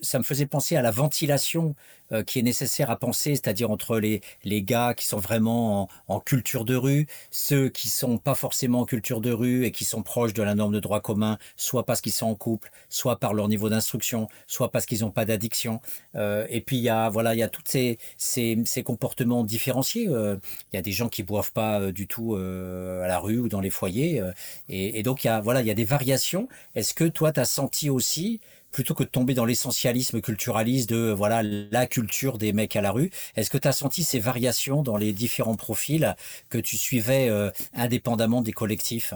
ça 0.03 0.19
me 0.19 0.25
faisait 0.25 0.47
penser 0.47 0.77
à 0.77 0.83
la 0.83 0.91
ventilation 0.91 1.75
euh, 2.13 2.23
qui 2.23 2.39
est 2.39 2.43
nécessaire 2.43 2.91
à 2.91 2.99
penser, 2.99 3.31
c'est-à-dire 3.31 3.71
entre 3.71 3.99
les, 3.99 4.21
les 4.45 4.63
gars 4.63 4.95
qui 4.95 5.07
sont 5.07 5.19
vraiment 5.19 5.89
en, 6.09 6.21
culture 6.21 6.65
de 6.65 6.75
rue, 6.75 7.07
ceux 7.31 7.69
qui 7.69 7.89
sont 7.89 8.19
pas 8.19 8.35
forcément 8.35 8.81
en 8.81 8.85
culture 8.85 9.21
de 9.21 9.33
rue 9.33 9.65
et 9.65 9.71
qui 9.71 9.85
sont 9.85 10.03
proches 10.03 10.35
de 10.35 10.43
la 10.43 10.55
norme 10.55 10.75
de 10.75 10.81
droit 10.81 11.01
commun, 11.01 11.39
soit 11.57 11.87
parce 11.87 12.01
qu'ils 12.01 12.13
sont 12.13 12.27
en 12.27 12.35
couple, 12.35 12.71
soit 12.89 13.19
par 13.19 13.35
leur 13.35 13.49
niveau 13.49 13.69
d'instruction, 13.69 14.29
soit 14.47 14.71
parce 14.71 14.87
qu'ils 14.87 15.01
n'ont 15.01 15.11
pas 15.11 15.25
d'addiction. 15.25 15.81
Euh, 16.15 16.47
et 16.51 16.61
puis 16.61 16.77
il 16.77 16.83
y 16.83 16.89
a 16.89 17.09
voilà 17.09 17.35
il 17.35 17.39
y 17.39 17.43
a 17.43 17.49
tous 17.49 17.63
ces, 17.65 17.99
ces, 18.17 18.63
ces, 18.67 18.83
comportements 18.83 19.45
différenciés. 19.45 20.09
Euh, 20.09 20.37
il 20.73 20.77
y 20.77 20.79
a 20.79 20.83
des 20.83 20.93
gens 20.93 21.09
qui 21.09 21.23
boivent 21.23 21.53
pas 21.53 21.91
du 21.91 22.07
tout 22.07 22.37
à 22.37 23.07
la 23.07 23.19
rue 23.19 23.39
ou 23.39 23.49
dans 23.49 23.61
les 23.61 23.71
foyers. 23.71 24.23
Et, 24.69 24.99
et, 24.99 25.03
donc 25.03 25.25
il 25.25 25.29
y 25.29 25.31
a 25.31 25.41
voilà 25.41 25.61
il 25.63 25.67
y 25.67 25.71
a 25.71 25.75
des 25.75 25.85
variations. 25.85 26.49
Est-ce 26.75 26.95
que 26.95 27.05
toi 27.05 27.33
tu 27.33 27.41
as 27.41 27.45
senti 27.45 27.91
aussi 27.91 28.41
plutôt 28.75 28.95
que 28.95 29.05
de 29.05 29.09
tomber 29.09 29.35
dans 29.35 29.45
l'essentialisme 29.45 30.21
culturaliste 30.21 30.91
de 30.91 31.13
voilà 31.13 31.43
la 31.45 31.87
culture 31.87 32.39
des 32.39 32.53
mecs 32.53 32.75
à 32.75 32.83
la 32.83 32.91
rue, 32.91 33.11
est-ce 33.37 33.49
que 33.49 33.57
tu 33.57 33.69
as 33.69 33.73
senti 33.73 34.03
ces 34.03 34.19
variations 34.19 34.83
dans 34.83 34.97
les 34.97 35.13
différents 35.13 35.55
profils 35.55 36.17
que 36.51 36.59
tu 36.59 36.77
suivais 36.77 37.29
euh, 37.29 37.51
indépendamment 37.73 38.43
des 38.43 38.53
collectifs? 38.53 39.15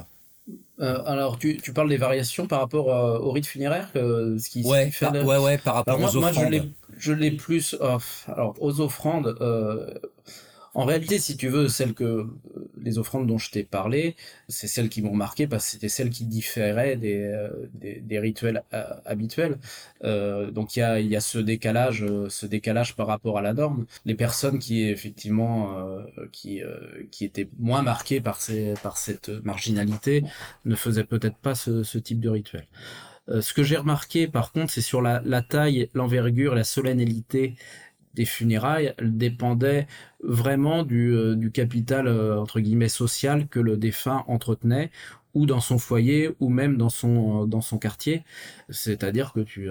Euh, 0.79 1.03
alors, 1.05 1.39
tu, 1.39 1.57
tu, 1.57 1.73
parles 1.73 1.89
des 1.89 1.97
variations 1.97 2.47
par 2.47 2.61
rapport 2.61 2.95
euh, 2.95 3.19
au 3.19 3.33
rite 3.33 3.47
funéraire, 3.47 3.91
ce 3.95 4.49
qui, 4.49 4.65
ouais, 4.65 4.93
fait 4.93 5.07
par, 5.07 5.15
ouais, 5.27 5.39
ouais, 5.39 5.59
par 5.59 5.75
rapport 5.75 6.01
aux 6.01 6.17
offrandes. 6.17 6.55
Moi, 6.55 6.63
je 6.97 7.13
l'ai 7.13 7.33
plus. 7.33 7.77
alors, 8.29 8.55
aux 8.61 8.81
offrandes, 8.81 9.37
en 10.79 10.85
réalité, 10.85 11.19
si 11.19 11.37
tu 11.37 11.49
veux, 11.49 11.67
celles 11.67 11.93
que 11.93 12.29
les 12.81 12.99
offrandes 12.99 13.27
dont 13.27 13.37
je 13.37 13.51
t'ai 13.51 13.65
parlé, 13.65 14.15
c'est 14.47 14.69
celles 14.69 14.89
qui 14.89 15.03
m'ont 15.03 15.13
marqué 15.13 15.49
parce 15.49 15.65
que 15.65 15.71
c'était 15.73 15.89
celles 15.89 16.11
qui 16.11 16.25
différaient 16.25 16.95
des, 16.97 17.21
euh, 17.25 17.51
des, 17.75 18.19
rituels 18.21 18.63
euh, 18.73 18.85
habituels. 19.05 19.59
Euh, 20.05 20.53
donc 20.53 20.77
il 20.77 20.79
y 20.79 20.83
a, 20.83 21.01
y 21.01 21.17
a 21.17 21.21
ce 21.21 21.39
décalage, 21.39 22.07
ce 22.29 22.47
décalage 22.47 22.95
par 22.95 23.09
rapport 23.09 23.39
à 23.39 23.43
la 23.43 23.55
norme. 23.55 23.87
Les 24.05 24.15
personnes 24.15 24.61
qui 24.61 24.85
effectivement 24.85 25.75
qui 26.31 26.61
qui 27.11 27.25
étaient 27.25 27.49
moins 27.59 27.83
marquées 27.83 28.21
par 28.21 28.41
ces 28.41 28.75
par 28.81 28.99
cette 28.99 29.31
marginalité 29.31 30.23
ne 30.65 30.77
faisaient 30.77 31.03
peut-être 31.03 31.39
pas 31.39 31.57
ce, 31.57 31.83
ce 31.83 31.99
type 31.99 32.21
de 32.21 32.29
rituel. 32.29 32.69
ce 33.41 33.53
que 33.53 33.65
j'ai 33.65 33.77
remarqué 33.77 34.29
par 34.29 34.53
contre, 34.53 34.73
c'est 34.73 34.81
sur 34.81 35.03
la, 35.03 35.23
la 35.25 35.43
taille, 35.43 35.91
l'envergure, 35.93 36.55
la 36.55 36.65
solennalité 36.65 37.57
funérailles 38.25 38.95
dépendait 39.01 39.87
vraiment 40.23 40.83
du, 40.83 41.15
euh, 41.15 41.51
capital 41.51 42.07
euh, 42.07 42.39
entre 42.39 42.61
guillemets 42.61 42.89
social 42.89 43.47
que 43.49 43.61
le 43.61 43.77
défunt 43.77 44.25
entretenait 44.27 44.91
ou 45.35 45.45
dans 45.47 45.61
son 45.61 45.79
foyer 45.79 46.31
ou 46.41 46.49
même 46.49 46.77
dans 46.77 46.89
son 46.89 47.45
euh, 47.45 47.47
dans 47.47 47.61
son 47.61 47.79
quartier. 47.79 48.25
C'est-à-dire 48.71 49.33
que 49.33 49.41
tu 49.41 49.69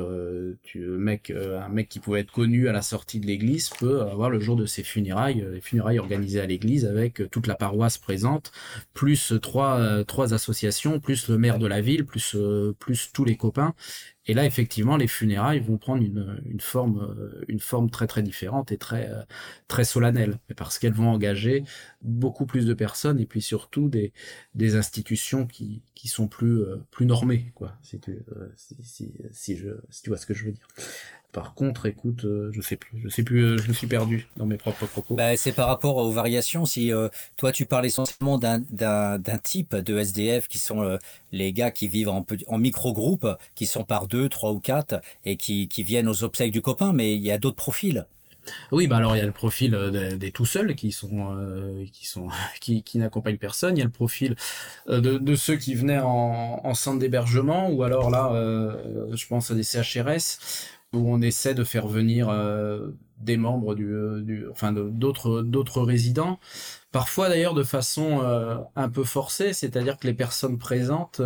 tu 0.63 0.85
un 0.85 1.69
mec 1.69 1.89
qui 1.89 1.99
pouvait 1.99 2.21
être 2.21 2.31
connu 2.31 2.67
à 2.69 2.71
la 2.71 2.81
sortie 2.81 3.19
de 3.19 3.27
l'église 3.27 3.69
peut 3.69 4.01
avoir 4.01 4.29
le 4.29 4.39
jour 4.39 4.55
de 4.55 4.65
ses 4.65 4.83
funérailles 4.83 5.45
les 5.51 5.61
funérailles 5.61 5.99
organisées 5.99 6.39
à 6.39 6.45
l'église 6.45 6.85
avec 6.85 7.29
toute 7.29 7.47
la 7.47 7.55
paroisse 7.55 7.97
présente 7.97 8.51
plus 8.93 9.33
trois 9.41 10.03
trois 10.05 10.33
associations 10.33 10.99
plus 10.99 11.29
le 11.29 11.37
maire 11.37 11.59
de 11.59 11.67
la 11.67 11.81
ville 11.81 12.05
plus 12.05 12.35
plus 12.79 13.11
tous 13.13 13.25
les 13.25 13.35
copains 13.35 13.75
et 14.27 14.33
là, 14.33 14.45
effectivement, 14.45 14.97
les 14.97 15.07
funérailles 15.07 15.61
vont 15.61 15.77
prendre 15.77 16.03
une, 16.03 16.59
forme, 16.59 16.99
euh, 16.99 17.45
une 17.47 17.61
forme 17.61 17.89
très 17.89 18.07
très 18.07 18.21
différente 18.21 18.73
et 18.73 18.77
très 18.77 19.09
euh, 19.09 19.21
très 19.67 19.85
solennelle, 19.85 20.37
parce 20.57 20.79
qu'elles 20.79 20.93
vont 20.93 21.09
engager 21.09 21.63
beaucoup 22.01 22.45
plus 22.45 22.65
de 22.65 22.73
personnes 22.73 23.19
et 23.19 23.25
puis 23.25 23.41
surtout 23.41 23.87
des, 23.87 24.11
des 24.53 24.75
institutions 24.75 25.47
qui, 25.47 25.81
qui 25.95 26.09
sont 26.09 26.27
plus 26.27 26.59
euh, 26.59 26.75
plus 26.91 27.05
normées, 27.05 27.53
quoi. 27.55 27.77
Si 27.81 27.99
tu 27.99 28.17
vois 30.09 30.17
ce 30.17 30.25
que 30.25 30.33
je 30.33 30.45
veux 30.45 30.51
dire. 30.51 30.67
Par 31.37 31.53
contre, 31.53 31.85
écoute, 31.85 32.25
euh, 32.25 32.49
je 32.51 32.61
sais 32.61 32.77
plus, 32.77 32.99
je 33.03 33.09
sais 33.09 33.21
plus, 33.21 33.43
euh, 33.43 33.57
je 33.59 33.67
me 33.67 33.73
suis 33.73 33.85
perdu 33.85 34.27
dans 34.37 34.47
mes 34.47 34.57
propres 34.57 34.87
propos. 34.87 35.13
Bah, 35.13 35.37
c'est 35.37 35.51
par 35.51 35.67
rapport 35.67 35.97
aux 35.97 36.09
variations. 36.09 36.65
Si 36.65 36.91
euh, 36.91 37.09
toi 37.35 37.51
tu 37.51 37.67
parles 37.67 37.85
essentiellement 37.85 38.39
d'un 38.39 39.37
type 39.43 39.75
de 39.75 39.99
SDF 39.99 40.47
qui 40.47 40.57
sont 40.57 40.97
les 41.31 41.53
gars 41.53 41.69
qui 41.69 41.87
vivent 41.87 42.09
en, 42.09 42.25
en 42.47 42.57
micro-groupe, 42.57 43.27
qui 43.53 43.67
sont 43.67 43.83
par 43.83 44.07
deux, 44.07 44.29
trois 44.29 44.51
ou 44.51 44.59
quatre 44.59 44.99
et 45.25 45.37
qui, 45.37 45.67
qui 45.67 45.83
viennent 45.83 46.07
aux 46.07 46.23
obsèques 46.23 46.51
du 46.51 46.63
copain, 46.63 46.91
mais 46.91 47.13
il 47.13 47.21
y 47.21 47.29
a 47.29 47.37
d'autres 47.37 47.55
profils. 47.55 48.07
Oui, 48.71 48.87
bah 48.87 48.95
alors 48.95 49.13
il 49.15 49.19
y 49.19 49.21
a 49.21 49.25
le 49.25 49.33
profil 49.33 49.77
des, 50.17 50.31
tout 50.31 50.45
seuls 50.45 50.73
qui 50.73 50.93
sont 50.93 51.37
qui 51.91 52.07
sont 52.07 52.29
qui, 52.61 52.81
qui 52.81 52.97
n'accompagnent 52.97 53.37
personne. 53.37 53.75
Il 53.75 53.79
y 53.79 53.83
a 53.83 53.85
le 53.85 53.91
profil 53.91 54.35
de, 54.87 54.99
de 54.99 55.35
ceux 55.35 55.57
qui 55.57 55.75
venaient 55.75 55.99
en, 55.99 56.61
en 56.63 56.73
centre 56.73 56.97
d'hébergement 56.97 57.69
ou 57.69 57.83
alors 57.83 58.09
là, 58.09 58.31
je 59.11 59.27
pense 59.27 59.51
à 59.51 59.53
des 59.53 59.63
CHRS 59.63 60.39
où 60.93 61.11
on 61.11 61.21
essaie 61.21 61.53
de 61.53 61.63
faire 61.63 61.87
venir 61.87 62.29
euh, 62.29 62.91
des 63.19 63.37
membres 63.37 63.75
du, 63.75 63.85
euh, 63.91 64.49
enfin 64.51 64.71
d'autres 64.71 65.41
d'autres 65.41 65.81
résidents. 65.81 66.39
Parfois 66.91 67.29
d'ailleurs 67.29 67.53
de 67.53 67.63
façon 67.63 68.21
euh, 68.23 68.57
un 68.75 68.89
peu 68.89 69.03
forcée 69.03 69.53
c'est-à-dire 69.53 69.97
que 69.97 70.07
les 70.07 70.13
personnes 70.13 70.57
présentes 70.57 71.21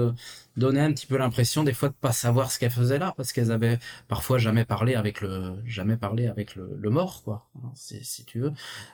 donnait 0.57 0.81
un 0.81 0.91
petit 0.91 1.05
peu 1.07 1.17
l'impression 1.17 1.63
des 1.63 1.73
fois 1.73 1.89
de 1.89 1.93
pas 1.93 2.11
savoir 2.11 2.51
ce 2.51 2.59
qu'elles 2.59 2.71
faisaient 2.71 2.99
là 2.99 3.13
parce 3.15 3.31
qu'elles 3.31 3.51
avaient 3.51 3.79
parfois 4.07 4.37
jamais 4.37 4.65
parlé 4.65 4.95
avec 4.95 5.21
le 5.21 5.53
jamais 5.65 5.97
parlé 5.97 6.27
avec 6.27 6.55
le, 6.55 6.69
le 6.77 6.89
mort 6.89 7.23
quoi 7.23 7.47
si, 7.73 8.03
si 8.03 8.25
tu 8.25 8.39
veux. 8.39 8.51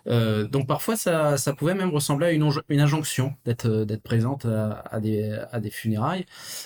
Euh, 0.07 0.47
donc 0.47 0.67
parfois 0.67 0.95
ça, 0.95 1.37
ça 1.37 1.53
pouvait 1.53 1.73
même 1.73 1.89
ressembler 1.89 2.27
à 2.27 2.31
une, 2.31 2.49
une 2.69 2.79
injonction 2.79 3.35
d'être 3.45 3.69
d'être 3.85 4.03
présente 4.03 4.45
à, 4.45 4.83
à, 4.91 4.99
des 4.99 5.31
à 5.51 5.59
des 5.59 5.71
funérailles. 5.71 6.25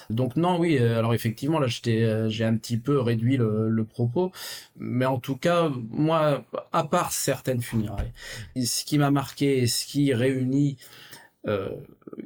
Donc 0.10 0.36
non 0.36 0.60
oui 0.60 0.78
euh, 0.80 1.00
alors 1.00 1.14
effectivement 1.14 1.60
là 1.60 1.68
j'étais 1.68 2.04
euh, 2.04 2.30
j'ai 2.30 2.46
un 2.46 2.56
petit 2.58 2.78
peu 2.78 3.00
réduit 3.00 3.38
le, 3.38 3.70
le 3.70 3.86
propos 3.86 4.32
mais 4.78 5.06
en 5.06 5.20
tout 5.20 5.38
cas 5.38 5.70
moi 5.90 6.44
à 6.72 6.84
part 6.84 7.12
certaines 7.12 7.62
funérailles 7.62 8.12
ce 8.56 8.84
qui 8.86 8.98
m'a 8.98 9.12
marqué 9.12 9.68
ce 9.68 9.86
qui 9.86 10.14
réunit 10.14 10.78
euh, 10.80 11.11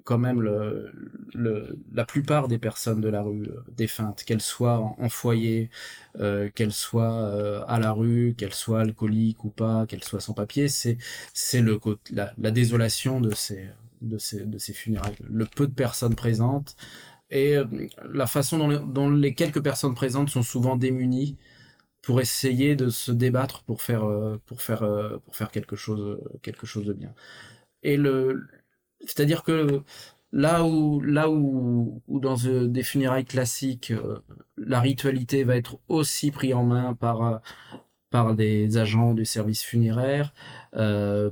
quand 0.04 0.18
même 0.18 0.42
le, 0.42 0.92
le, 1.34 1.78
la 1.94 2.06
plupart 2.06 2.48
des 2.48 2.58
personnes 2.58 3.02
de 3.02 3.10
la 3.10 3.22
rue 3.22 3.44
euh, 3.48 3.64
défuntes, 3.76 4.24
qu'elles 4.24 4.42
soient 4.42 4.80
en, 5.00 5.10
foyer, 5.10 5.70
euh, 6.20 6.50
qu'elles 6.54 6.72
soient 6.74 7.14
euh, 7.14 7.64
à 7.68 7.80
la 7.80 7.92
rue, 7.92 8.36
qu'elles 8.38 8.54
soient 8.54 8.82
alcooliques 8.82 9.44
ou 9.44 9.50
pas, 9.50 9.86
qu'elles 9.88 10.04
soient 10.04 10.20
sans 10.20 10.34
papier, 10.34 10.68
c'est 10.68 10.98
c'est 11.34 11.62
le 11.62 11.80
la, 12.12 12.34
la 12.38 12.52
désolation 12.52 13.22
de 13.22 13.34
ces 13.34 13.70
de 14.02 14.18
ces 14.18 14.46
de 14.46 14.58
ces 14.58 14.74
funérailles, 14.74 15.16
le 15.30 15.46
peu 15.46 15.68
de 15.68 15.74
personnes 15.74 16.16
présentes 16.16 16.76
et 17.32 17.58
la 18.14 18.28
façon 18.28 18.58
dont 18.60 18.68
les, 18.70 18.80
dont 18.80 19.10
les 19.10 19.34
quelques 19.34 19.64
personnes 19.64 19.96
présentes 19.96 20.30
sont 20.30 20.44
souvent 20.44 20.76
démunies 20.76 21.38
pour 22.04 22.22
essayer 22.22 22.76
de 22.76 22.90
se 22.90 23.12
débattre 23.12 23.64
pour 23.64 23.82
faire 23.82 24.06
pour 24.46 24.62
faire 24.62 24.82
pour 25.26 25.36
faire 25.36 25.52
quelque 25.52 25.76
chose 25.76 26.20
quelque 26.44 26.68
chose 26.68 26.86
de 26.86 26.94
bien. 26.94 27.14
Et 27.84 27.98
le 27.98 28.48
c'est-à-dire 29.06 29.44
que 29.44 29.84
là 30.36 30.66
où, 30.66 31.02
là 31.02 31.30
où, 31.30 32.02
dans 32.08 32.38
euh, 32.46 32.68
des 32.68 32.84
funérailles 32.84 33.26
classiques, 33.26 33.92
euh, 33.92 34.20
la 34.58 34.82
ritualité 34.82 35.44
va 35.44 35.56
être 35.56 35.80
aussi 35.88 36.32
prise 36.32 36.54
en 36.54 36.64
main 36.64 36.94
par, 36.94 37.22
euh, 37.24 37.38
par 38.10 38.36
des 38.36 38.78
agents 38.78 39.14
du 39.14 39.26
service 39.26 39.64
funéraire, 39.64 40.34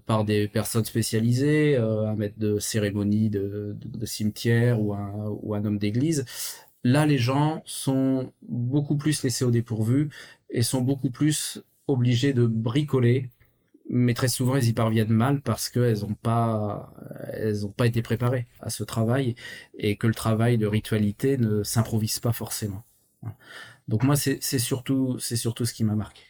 par 0.06 0.26
des 0.26 0.48
personnes 0.48 0.86
spécialisées, 0.86 1.78
un 1.78 2.16
maître 2.16 2.38
de 2.38 2.60
cérémonie 2.60 3.30
de, 3.30 3.78
de, 3.86 4.06
cimetière 4.06 4.82
ou 4.82 4.94
un, 4.94 5.12
ou 5.42 5.56
un 5.56 5.64
homme 5.64 5.78
d'église. 5.78 6.26
Là, 6.84 7.06
les 7.06 7.18
gens 7.18 7.62
sont 7.66 8.34
beaucoup 8.42 8.98
plus 8.98 9.24
laissés 9.24 9.46
au 9.46 9.52
dépourvu 9.52 10.10
et 10.50 10.62
sont 10.62 10.82
beaucoup 10.82 11.10
plus 11.10 11.64
obligés 11.88 12.34
de 12.34 12.46
bricoler 12.46 13.30
mais 13.90 14.14
très 14.14 14.28
souvent 14.28 14.56
elles 14.56 14.68
y 14.68 14.74
parviennent 14.74 15.10
mal 15.10 15.42
parce 15.42 15.70
qu'elles 15.70 16.00
n'ont 16.00 16.14
pas, 16.14 16.94
elles 17.34 17.66
ont 17.66 17.72
pas 17.72 17.88
été 17.88 18.02
préparées 18.02 18.48
à 18.60 18.70
ce 18.70 18.84
travail 18.84 19.36
et 19.78 19.98
que 19.98 20.08
le 20.08 20.14
travail 20.14 20.58
de 20.58 20.68
ritualité 20.68 21.38
ne 21.38 21.64
s'improvise 21.64 22.20
pas 22.20 22.34
forcément. 22.34 22.84
Donc 23.88 24.04
moi, 24.04 24.16
c'est 24.16 24.40
surtout, 24.60 25.18
c'est 25.20 25.36
surtout 25.36 25.66
ce 25.66 25.74
qui 25.74 25.84
m'a 25.84 25.96
marqué. 25.96 26.22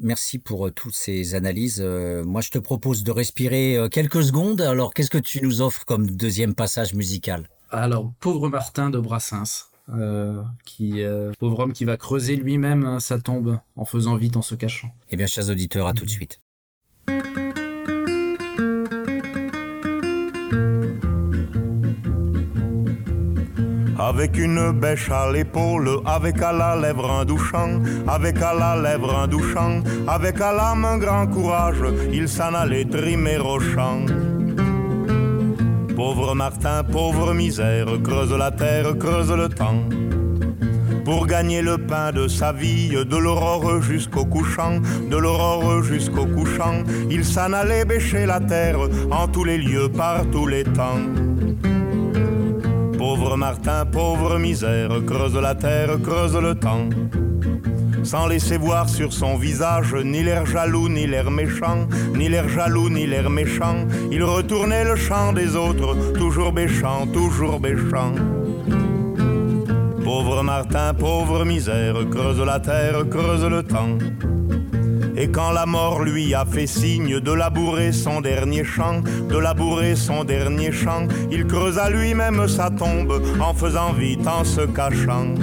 Merci 0.00 0.38
pour 0.38 0.66
euh, 0.66 0.70
toutes 0.70 0.94
ces 0.94 1.34
analyses. 1.34 1.80
Euh, 1.80 2.24
moi, 2.24 2.40
je 2.40 2.50
te 2.50 2.58
propose 2.58 3.04
de 3.04 3.12
respirer 3.12 3.76
euh, 3.76 3.88
quelques 3.88 4.24
secondes. 4.24 4.60
Alors, 4.60 4.92
qu'est-ce 4.92 5.10
que 5.10 5.18
tu 5.18 5.40
nous 5.40 5.62
offres 5.62 5.84
comme 5.84 6.10
deuxième 6.10 6.54
passage 6.54 6.94
musical? 6.94 7.48
Alors, 7.70 8.12
Pauvre 8.20 8.48
Martin 8.48 8.90
de 8.90 8.98
Brassens, 8.98 9.70
qui 10.64 11.02
pauvre 11.38 11.58
homme 11.60 11.72
qui 11.72 11.84
va 11.84 11.96
creuser 11.96 12.36
lui-même 12.36 12.86
hein, 12.86 13.00
sa 13.00 13.18
tombe 13.18 13.58
en 13.76 13.84
faisant 13.84 14.16
vite, 14.16 14.36
en 14.36 14.42
se 14.42 14.54
cachant. 14.54 14.94
Eh 15.10 15.16
bien, 15.16 15.26
chers 15.26 15.50
auditeurs, 15.50 15.88
à 15.88 15.92
tout 15.92 16.04
de 16.04 16.10
suite. 16.10 16.40
Avec 24.06 24.36
une 24.36 24.70
bêche 24.72 25.10
à 25.10 25.32
l'épaule, 25.32 25.88
avec 26.04 26.42
à 26.42 26.52
la 26.52 26.76
lèvre 26.76 27.10
un 27.10 27.24
douchant, 27.24 27.80
avec 28.06 28.36
à 28.42 28.52
la 28.52 28.76
lèvre 28.76 29.16
un 29.16 29.26
douchant, 29.26 29.82
avec 30.06 30.42
à 30.42 30.52
l'âme 30.52 30.84
un 30.84 30.98
grand 30.98 31.26
courage, 31.26 31.82
il 32.12 32.28
s'en 32.28 32.52
allait 32.52 32.84
trimer 32.84 33.38
au 33.38 33.58
champ. 33.58 34.04
Pauvre 35.96 36.34
Martin, 36.34 36.84
pauvre 36.84 37.32
misère, 37.32 37.86
creuse 38.02 38.34
la 38.34 38.50
terre, 38.50 38.98
creuse 38.98 39.32
le 39.32 39.48
temps. 39.48 39.82
Pour 41.06 41.26
gagner 41.26 41.62
le 41.62 41.78
pain 41.78 42.12
de 42.12 42.28
sa 42.28 42.52
vie, 42.52 42.90
de 42.90 43.16
l'aurore 43.16 43.80
jusqu'au 43.80 44.26
couchant, 44.26 44.80
de 45.10 45.16
l'aurore 45.16 45.82
jusqu'au 45.82 46.26
couchant, 46.26 46.84
il 47.10 47.24
s'en 47.24 47.54
allait 47.54 47.86
bêcher 47.86 48.26
la 48.26 48.40
terre 48.40 48.80
en 49.10 49.26
tous 49.28 49.44
les 49.44 49.56
lieux, 49.56 49.88
par 49.88 50.26
tous 50.30 50.46
les 50.46 50.64
temps. 50.64 51.00
Pauvre 53.06 53.36
Martin, 53.36 53.84
pauvre 53.84 54.38
misère, 54.38 54.88
creuse 55.06 55.36
la 55.36 55.54
terre, 55.54 56.00
creuse 56.02 56.38
le 56.38 56.54
temps. 56.54 56.88
Sans 58.02 58.26
laisser 58.26 58.56
voir 58.56 58.88
sur 58.88 59.12
son 59.12 59.36
visage 59.36 59.94
ni 59.94 60.22
l'air 60.22 60.46
jaloux, 60.46 60.88
ni 60.88 61.06
l'air 61.06 61.30
méchant, 61.30 61.86
ni 62.16 62.30
l'air 62.30 62.48
jaloux, 62.48 62.88
ni 62.88 63.06
l'air 63.06 63.28
méchant, 63.28 63.86
il 64.10 64.24
retournait 64.24 64.84
le 64.84 64.96
chant 64.96 65.34
des 65.34 65.54
autres, 65.54 66.14
toujours 66.14 66.52
béchant, 66.52 67.06
toujours 67.12 67.60
béchant. 67.60 68.14
Pauvre 70.02 70.42
Martin, 70.42 70.94
pauvre 70.94 71.44
misère, 71.44 71.96
creuse 72.10 72.40
la 72.40 72.58
terre, 72.58 73.06
creuse 73.10 73.44
le 73.44 73.62
temps. 73.62 73.98
Et 75.16 75.28
quand 75.28 75.52
la 75.52 75.64
mort 75.64 76.02
lui 76.02 76.34
a 76.34 76.44
fait 76.44 76.66
signe 76.66 77.20
de 77.20 77.32
labourer 77.32 77.92
son 77.92 78.20
dernier 78.20 78.64
champ, 78.64 79.00
de 79.28 79.38
labourer 79.38 79.94
son 79.94 80.24
dernier 80.24 80.72
champ, 80.72 81.06
il 81.30 81.46
creusa 81.46 81.88
lui-même 81.88 82.48
sa 82.48 82.70
tombe 82.70 83.22
en 83.40 83.54
faisant 83.54 83.92
vite, 83.92 84.26
en 84.26 84.44
se 84.44 84.62
cachant. 84.62 85.34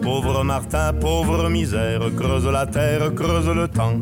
Pauvre 0.00 0.42
Martin, 0.42 0.92
pauvre 0.94 1.48
misère, 1.50 2.00
creuse 2.16 2.46
la 2.46 2.66
terre, 2.66 3.14
creuse 3.14 3.48
le 3.48 3.68
temps. 3.68 4.00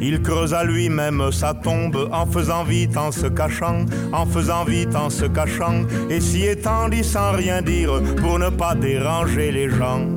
Il 0.00 0.20
creusa 0.20 0.62
lui-même 0.62 1.32
sa 1.32 1.54
tombe 1.54 2.08
en 2.12 2.26
faisant 2.26 2.64
vite, 2.64 2.96
en 2.96 3.10
se 3.10 3.26
cachant, 3.26 3.86
en 4.12 4.26
faisant 4.26 4.64
vite, 4.64 4.94
en 4.94 5.08
se 5.08 5.24
cachant, 5.24 5.84
et 6.10 6.20
s'y 6.20 6.44
étendit 6.46 7.04
sans 7.04 7.32
rien 7.32 7.62
dire 7.62 8.02
pour 8.18 8.38
ne 8.38 8.50
pas 8.50 8.74
déranger 8.74 9.50
les 9.50 9.70
gens. 9.70 10.15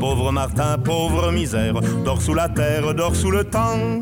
Pauvre 0.00 0.30
Martin, 0.30 0.78
pauvre 0.78 1.32
misère, 1.32 1.80
dors 2.04 2.22
sous 2.22 2.34
la 2.34 2.48
terre, 2.48 2.94
dors 2.94 3.16
sous 3.16 3.32
le 3.32 3.42
temps. 3.42 4.00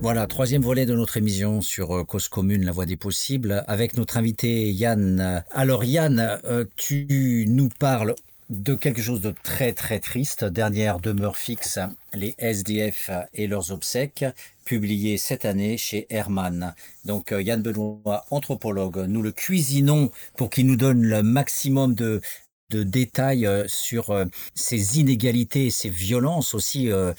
Voilà, 0.00 0.26
troisième 0.26 0.62
volet 0.62 0.86
de 0.86 0.94
notre 0.94 1.18
émission 1.18 1.60
sur 1.60 1.94
euh, 1.98 2.04
Cause 2.04 2.28
Commune, 2.28 2.64
la 2.64 2.72
voie 2.72 2.86
des 2.86 2.96
possibles, 2.96 3.62
avec 3.68 3.96
notre 3.96 4.16
invité 4.16 4.72
Yann. 4.72 5.44
Alors 5.50 5.84
Yann, 5.84 6.40
euh, 6.44 6.64
tu 6.76 7.44
nous 7.46 7.68
parles 7.78 8.14
de 8.48 8.74
quelque 8.74 9.02
chose 9.02 9.20
de 9.20 9.34
très 9.42 9.74
très 9.74 10.00
triste, 10.00 10.44
dernière 10.44 10.98
demeure 10.98 11.36
fixe, 11.36 11.78
les 12.14 12.34
SDF 12.38 13.10
et 13.34 13.46
leurs 13.46 13.70
obsèques, 13.70 14.24
publié 14.64 15.18
cette 15.18 15.44
année 15.44 15.76
chez 15.76 16.06
Hermann. 16.10 16.74
Donc 17.04 17.32
euh, 17.32 17.42
Yann 17.42 17.62
Benoît, 17.62 18.24
anthropologue, 18.30 19.04
nous 19.08 19.22
le 19.22 19.30
cuisinons 19.30 20.10
pour 20.36 20.48
qu'il 20.48 20.66
nous 20.66 20.76
donne 20.76 21.02
le 21.02 21.22
maximum 21.22 21.94
de, 21.94 22.20
de 22.72 22.82
détails 22.82 23.46
euh, 23.46 23.64
sur 23.68 24.10
euh, 24.10 24.24
ces 24.54 24.98
inégalités 24.98 25.66
et 25.66 25.70
ces 25.70 25.90
violences 25.90 26.54
aussi, 26.54 26.90
euh, 26.90 27.12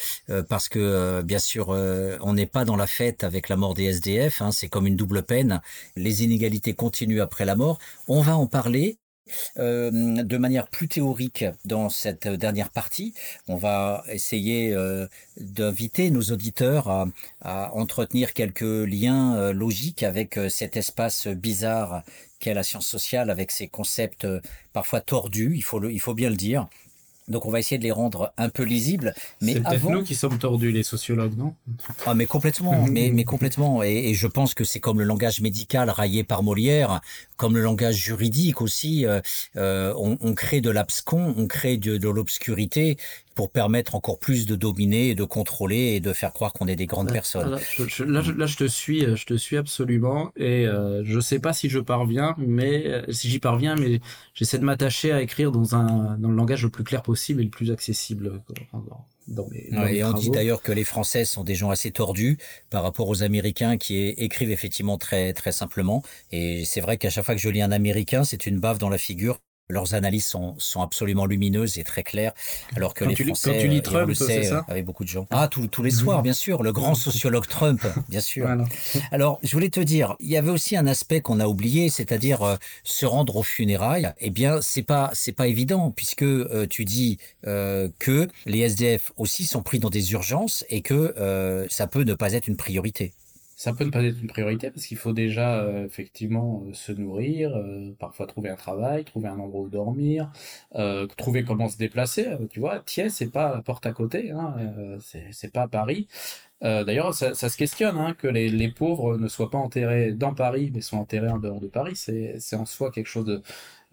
parce 0.50 0.68
que 0.68 1.22
bien 1.22 1.40
sûr, 1.40 1.70
on 1.70 2.34
n'est 2.34 2.48
pas 2.48 2.66
dans 2.66 2.76
la 2.76 2.88
fête 2.88 3.24
avec 3.24 3.50
la 3.50 3.56
mort 3.56 3.74
des 3.74 3.86
SDF, 3.86 4.42
hein, 4.42 4.52
c'est 4.52 4.68
comme 4.68 4.88
une 4.88 4.96
double 4.96 5.24
peine. 5.24 5.62
Les 5.96 6.24
inégalités 6.24 6.74
continuent 6.74 7.22
après 7.22 7.46
la 7.46 7.56
mort. 7.56 7.78
On 8.08 8.22
va 8.22 8.36
en 8.36 8.48
parler. 8.48 8.98
de 9.58 10.38
manière 10.38 10.68
plus 10.68 10.90
théorique 10.90 11.46
dans 11.66 11.90
cette 11.90 12.28
dernière 12.28 12.70
partie. 12.70 13.14
On 13.48 13.56
va 13.56 14.04
essayer 14.10 14.76
d'inviter 15.38 16.10
nos 16.10 16.24
auditeurs 16.24 16.90
à, 16.90 17.08
à, 17.42 17.74
entretenir 17.74 18.34
quelques 18.34 18.62
liens 18.62 19.54
logiques 19.54 20.04
avec 20.04 20.40
cet 20.50 20.76
espace 20.78 21.28
bizarre 21.28 22.04
qu'est 22.44 22.54
la 22.54 22.64
science 22.64 22.86
sociale 22.86 23.30
avec 23.30 23.52
ses 23.52 23.68
concepts 23.68 24.26
euh, 24.26 24.42
parfois 24.74 25.00
tordus, 25.00 25.54
il 25.56 25.64
faut, 25.64 25.80
le, 25.80 25.92
il 25.92 26.00
faut 26.00 26.14
bien 26.14 26.30
le 26.30 26.36
dire. 26.36 26.68
Donc 27.30 27.46
on 27.46 27.50
va 27.50 27.60
essayer 27.60 27.78
de 27.78 27.84
les 27.84 27.92
rendre 27.92 28.34
un 28.38 28.50
peu 28.50 28.64
lisibles. 28.64 29.14
Mais 29.42 29.54
c'est 29.54 29.66
avant... 29.66 29.92
nous 29.92 30.04
qui 30.04 30.14
sommes 30.14 30.38
tordus, 30.38 30.72
les 30.72 30.84
sociologues, 30.84 31.38
non? 31.38 31.56
Ah 32.06 32.14
mais 32.16 32.26
complètement, 32.26 32.86
mais, 32.92 33.12
mais 33.14 33.24
complètement. 33.24 33.82
Et, 33.82 34.14
je 34.14 34.28
pense 34.28 34.54
que 34.54 34.66
c'est 34.66 34.82
comme 34.82 35.00
le 35.00 35.06
langage 35.06 35.40
médical 35.40 35.90
raillé 35.90 36.26
par 36.26 36.44
Molière, 36.44 37.00
comme 37.38 37.56
le 37.56 37.62
langage 37.62 37.96
juridique 37.96 38.62
aussi. 38.62 39.06
Euh, 39.06 39.22
euh, 39.56 39.94
on, 39.98 40.34
crée 40.34 40.60
de 40.60 40.70
l'abscon, 40.70 41.34
on 41.38 41.48
crée 41.48 41.78
de, 41.78 41.96
de 41.98 42.10
l'obscurité 42.10 42.98
pour 43.36 43.50
permettre 43.50 43.96
encore 43.96 44.20
plus 44.20 44.46
de 44.46 44.56
dominer 44.56 45.10
et 45.10 45.16
de 45.16 45.24
contrôler 45.24 45.94
et 45.96 46.00
de 46.00 46.14
faire 46.14 46.34
croire 46.34 46.54
qu'on 46.54 46.68
est 46.68 46.76
des 46.76 46.86
grandes 46.86 47.12
personnes. 47.12 47.52
Là 47.52 48.22
je, 48.22 48.58
te 48.58 48.66
suis, 48.66 49.02
je 49.16 49.26
te 49.26 49.36
suis 49.36 49.58
absolument 49.58 50.32
et 50.36 50.68
euh, 50.68 51.04
je 51.04 51.20
sais 51.20 51.40
pas 51.40 51.54
si 51.54 51.70
je 51.70 51.80
parviens, 51.80 52.36
mais 52.38 52.88
euh, 52.88 53.12
si 53.12 53.30
j'y 53.30 53.40
parviens, 53.40 53.76
mais 53.76 54.00
j'essaie 54.34 54.60
de 54.60 54.66
m'attacher 54.66 55.12
à 55.12 55.22
écrire 55.22 55.52
dans 55.52 55.76
un 55.76 56.18
dans 56.18 56.30
le 56.30 56.36
langage 56.36 56.64
le 56.64 56.70
plus 56.70 56.84
clair 56.84 57.02
possible 57.02 57.42
et 57.42 57.46
le 57.46 57.50
plus 57.50 57.72
accessible. 57.72 58.42
Dans 59.28 59.48
et 59.54 60.04
on 60.04 60.14
dit 60.14 60.30
d'ailleurs 60.30 60.62
que 60.62 60.72
les 60.72 60.84
Français 60.84 61.24
sont 61.24 61.44
des 61.44 61.56
gens 61.56 61.70
assez 61.70 61.92
tordus 61.92 62.38
par 62.70 62.84
rapport 62.84 63.08
aux 63.08 63.24
Américains 63.24 63.78
qui 63.78 63.98
écrivent 63.98 64.52
effectivement 64.52 64.98
très 64.98 65.34
très 65.34 65.52
simplement. 65.52 66.04
Et 66.32 66.66
c'est 66.66 66.82
vrai 66.82 66.98
qu'à 66.98 67.10
chaque 67.10 67.26
fois 67.26 67.36
que 67.36 67.42
je 67.42 67.50
lis 67.50 67.62
un 67.62 67.72
Américain, 67.72 68.24
c'est 68.24 68.46
une 68.46 68.60
baffe 68.60 68.80
dans 68.80 68.90
la 68.90 68.98
figure 68.98 69.40
leurs 69.70 69.94
analyses 69.94 70.26
sont, 70.26 70.56
sont 70.58 70.82
absolument 70.82 71.26
lumineuses 71.26 71.78
et 71.78 71.84
très 71.84 72.04
claires, 72.04 72.34
alors 72.76 72.94
que 72.94 73.06
les 73.06 73.16
Français, 73.16 73.52
quand 73.52 73.60
tu 73.60 73.68
lis 73.68 73.82
Trump, 73.82 74.14
c'est 74.14 74.44
ça 74.44 74.66
avec 74.68 74.86
beaucoup 74.86 75.04
de 75.04 75.10
gens. 75.10 75.28
Ah, 75.32 75.48
tous 75.48 75.84
les 75.84 75.92
soirs, 75.92 76.22
bien 76.22 76.34
sûr, 76.34 76.64
le 76.64 76.72
grand 76.72 76.96
sociologue 76.96 77.48
Trump, 77.48 77.86
bien 78.10 78.22
sûr. 78.22 78.48
Alors, 79.12 79.40
je 79.44 79.52
voulais 79.52 79.70
te 79.70 79.80
dire, 79.80 80.16
il 80.20 80.30
y 80.30 80.38
avait 80.38 80.52
aussi 80.52 80.76
un 80.76 80.88
aspect 80.88 81.22
qu'on 81.22 81.40
a 81.40 81.48
oublié, 81.48 81.90
c'est-à-dire 81.90 82.42
euh, 82.44 82.56
se 82.84 83.06
rendre 83.06 83.38
aux 83.38 83.44
funérailles. 83.44 84.12
Eh 84.20 84.30
bien, 84.30 84.62
c'est 84.62 84.84
pas 84.84 85.10
c'est 85.14 85.32
pas 85.32 85.48
évident 85.48 85.92
puisque 85.92 86.24
euh, 86.24 86.68
tu 86.70 86.86
dis 86.86 87.18
euh, 87.48 87.90
que 88.00 88.28
les 88.46 88.60
SDF 88.60 89.12
aussi 89.18 89.46
sont 89.46 89.62
pris 89.62 89.80
dans 89.80 89.90
des 89.90 90.12
urgences 90.12 90.66
et 90.70 90.82
que 90.82 91.14
ça 91.70 91.88
peut 91.88 92.04
ne 92.04 92.14
pas 92.14 92.34
être 92.34 92.48
une 92.48 92.58
priorité 92.58 93.14
ça 93.64 93.72
peut 93.72 93.86
ne 93.86 93.92
pas 93.92 94.04
être 94.04 94.20
une 94.20 94.28
priorité 94.28 94.72
parce 94.72 94.86
qu'il 94.86 94.98
faut 94.98 95.14
déjà 95.14 95.62
euh, 95.62 95.86
effectivement 95.86 96.66
euh, 96.68 96.74
se 96.74 96.92
nourrir, 96.92 97.56
euh, 97.56 97.96
parfois 97.98 98.28
trouver 98.28 98.50
un 98.50 98.58
travail, 98.58 99.06
trouver 99.06 99.30
un 99.30 99.40
endroit 99.40 99.62
où 99.62 99.70
dormir, 99.70 100.30
trouver 101.18 101.46
comment 101.46 101.70
se 101.70 101.78
déplacer. 101.78 102.28
tu 102.50 102.60
vois, 102.60 102.80
Thiers, 102.80 103.08
c'est 103.10 103.32
pas 103.32 103.56
la 103.56 103.62
porte 103.62 103.86
à 103.86 103.94
côté, 103.94 104.32
hein, 104.32 104.56
c'est 105.32 105.54
pas 105.54 105.70
Paris. 105.70 106.10
D'ailleurs, 106.62 107.14
ça, 107.14 107.34
ça, 107.34 107.48
se 107.50 107.58
questionne 107.58 107.98
hein, 107.98 108.14
que 108.18 108.28
les, 108.28 108.50
les, 108.50 108.70
pauvres 108.70 109.18
ne 109.18 109.28
soient 109.30 109.50
pas 109.50 109.58
enterrés 109.58 110.12
dans 110.12 110.34
Paris, 110.34 110.72
mais 110.74 110.82
soient 110.82 111.00
enterrés 111.00 111.30
en 111.30 111.40
dehors 111.40 111.62
de 111.62 111.68
Paris. 111.68 111.96
C'est 111.96 112.56
en 112.56 112.66
soi 112.66 112.92
quelque 112.92 113.08
chose 113.08 113.26
de, 113.26 113.42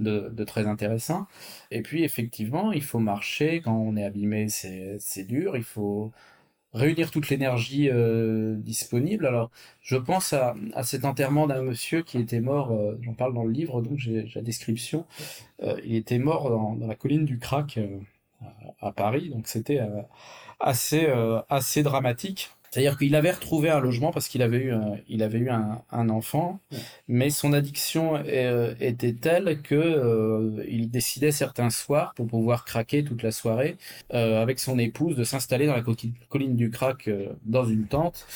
de, 0.01 0.31
de, 0.31 0.45
très 0.45 0.67
intéressant. 0.67 1.27
Et 1.71 1.83
puis, 1.83 2.05
effectivement, 2.05 2.73
il 2.73 2.83
faut 2.83 3.01
marcher 3.01 3.61
quand 3.61 3.77
on 3.77 3.97
est 3.97 4.05
abîmé, 4.05 4.49
c'est 4.49 5.25
dur. 5.25 5.57
Il 5.57 5.65
faut 5.65 6.13
réunir 6.73 7.11
toute 7.11 7.29
l'énergie 7.29 7.89
euh, 7.91 8.55
disponible. 8.57 9.27
Alors, 9.27 9.51
je 9.83 9.97
pense 9.97 10.33
à, 10.33 10.55
à 10.75 10.83
cet 10.85 11.05
enterrement 11.05 11.47
d'un 11.47 11.63
monsieur 11.63 12.03
qui 12.03 12.19
était 12.19 12.41
mort, 12.41 12.73
euh, 12.73 12.99
j'en 13.03 13.15
parle 13.15 13.35
dans 13.35 13.45
le 13.45 13.53
livre, 13.53 13.83
donc 13.83 13.99
j'ai 13.99 14.31
la 14.35 14.43
description. 14.43 15.07
Euh, 15.63 15.81
il 15.85 15.97
était 15.97 16.19
mort 16.19 16.51
dans, 16.51 16.75
dans, 16.75 16.87
la 16.87 16.95
colline 16.95 17.25
du 17.25 17.39
Crac 17.39 17.79
à 18.81 18.93
Paris, 18.93 19.29
donc 19.29 19.47
c'était 19.49 19.81
assez, 20.61 21.07
assez 21.51 21.83
dramatique. 21.83 22.51
C'est-à-dire 22.71 22.97
qu'il 22.97 23.17
avait 23.17 23.33
retrouvé 23.33 23.69
un 23.69 23.81
logement 23.81 24.13
parce 24.13 24.29
qu'il 24.29 24.43
avait 24.43 24.59
eu, 24.59 24.73
un, 24.73 24.97
il 25.09 25.25
avait 25.25 25.39
eu 25.39 25.51
un, 25.51 26.09
enfant, 26.09 26.61
mais 27.09 27.31
son 27.31 27.53
addiction 27.53 28.15
euh, 28.27 28.75
était 28.79 29.13
telle 29.13 29.61
que 29.61 29.75
euh, 29.75 30.65
il 30.69 30.89
décidait 30.89 31.33
certains 31.33 31.71
soirs, 31.71 32.15
pour 32.15 32.29
pouvoir 32.29 32.65
craquer 32.65 33.03
toute 33.03 33.25
la 33.25 33.33
soirée, 33.33 33.77
euh, 34.15 34.41
avec 34.41 34.61
son 34.61 34.79
épouse, 34.79 35.17
de 35.17 35.25
s'installer 35.25 35.67
dans 35.67 35.75
la 35.75 35.83
colline 36.29 36.57
du 36.57 36.71
crack 36.71 37.11
dans 37.45 37.65
une 37.65 37.87
tente. 37.87 38.27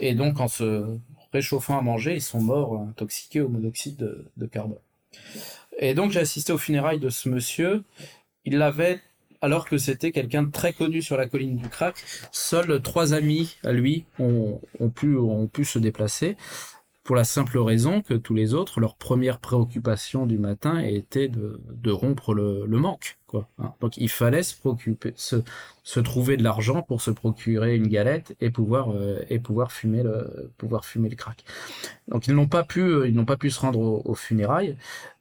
Et 0.00 0.14
donc, 0.14 0.40
en 0.40 0.48
se 0.48 0.98
réchauffant 1.32 1.78
à 1.78 1.82
manger, 1.82 2.14
ils 2.14 2.22
sont 2.22 2.40
morts 2.40 2.80
intoxiqués 2.80 3.42
au 3.42 3.48
monoxyde 3.48 3.96
de, 3.96 4.26
de 4.36 4.46
carbone. 4.46 4.78
Et 5.78 5.94
donc, 5.94 6.10
j'ai 6.10 6.20
assisté 6.20 6.52
aux 6.52 6.58
funérailles 6.58 7.00
de 7.00 7.10
ce 7.10 7.28
monsieur. 7.28 7.84
Il 8.44 8.58
l'avait 8.58 9.00
alors 9.44 9.68
que 9.68 9.76
c'était 9.76 10.10
quelqu'un 10.10 10.42
de 10.44 10.50
très 10.50 10.72
connu 10.72 11.02
sur 11.02 11.18
la 11.18 11.26
colline 11.26 11.56
du 11.56 11.68
Crac. 11.68 11.96
Seuls 12.32 12.80
trois 12.80 13.12
amis 13.12 13.56
à 13.62 13.72
lui 13.72 14.06
ont, 14.18 14.58
pu, 14.94 15.16
ont 15.16 15.46
pu 15.48 15.66
se 15.66 15.78
déplacer 15.78 16.36
pour 17.02 17.14
la 17.14 17.24
simple 17.24 17.58
raison 17.58 18.00
que 18.00 18.14
tous 18.14 18.32
les 18.32 18.54
autres, 18.54 18.80
leur 18.80 18.96
première 18.96 19.38
préoccupation 19.38 20.24
du 20.24 20.38
matin 20.38 20.78
était 20.78 21.28
de, 21.28 21.90
rompre 21.90 22.32
le 22.32 22.78
manque. 22.78 23.18
Hein. 23.58 23.72
Donc 23.80 23.96
il 23.96 24.08
fallait 24.08 24.42
se, 24.42 24.56
se, 25.82 26.00
trouver 26.00 26.36
de 26.36 26.42
l'argent 26.42 26.82
pour 26.82 27.00
se 27.00 27.10
procurer 27.10 27.76
une 27.76 27.88
galette 27.88 28.36
et 28.40 28.50
pouvoir 28.50 28.92
euh, 28.92 29.18
et 29.30 29.38
pouvoir 29.38 29.72
fumer 29.72 30.02
le 30.02 30.52
pouvoir 30.58 30.84
fumer 30.84 31.08
le 31.08 31.16
crack. 31.16 31.44
Donc 32.08 32.26
ils 32.26 32.34
n'ont 32.34 32.48
pas 32.48 32.64
pu 32.64 32.80
euh, 32.80 33.08
ils 33.08 33.14
n'ont 33.14 33.24
pas 33.24 33.36
pu 33.36 33.50
se 33.50 33.60
rendre 33.60 33.78
aux 33.80 34.14
funérailles. 34.14 34.76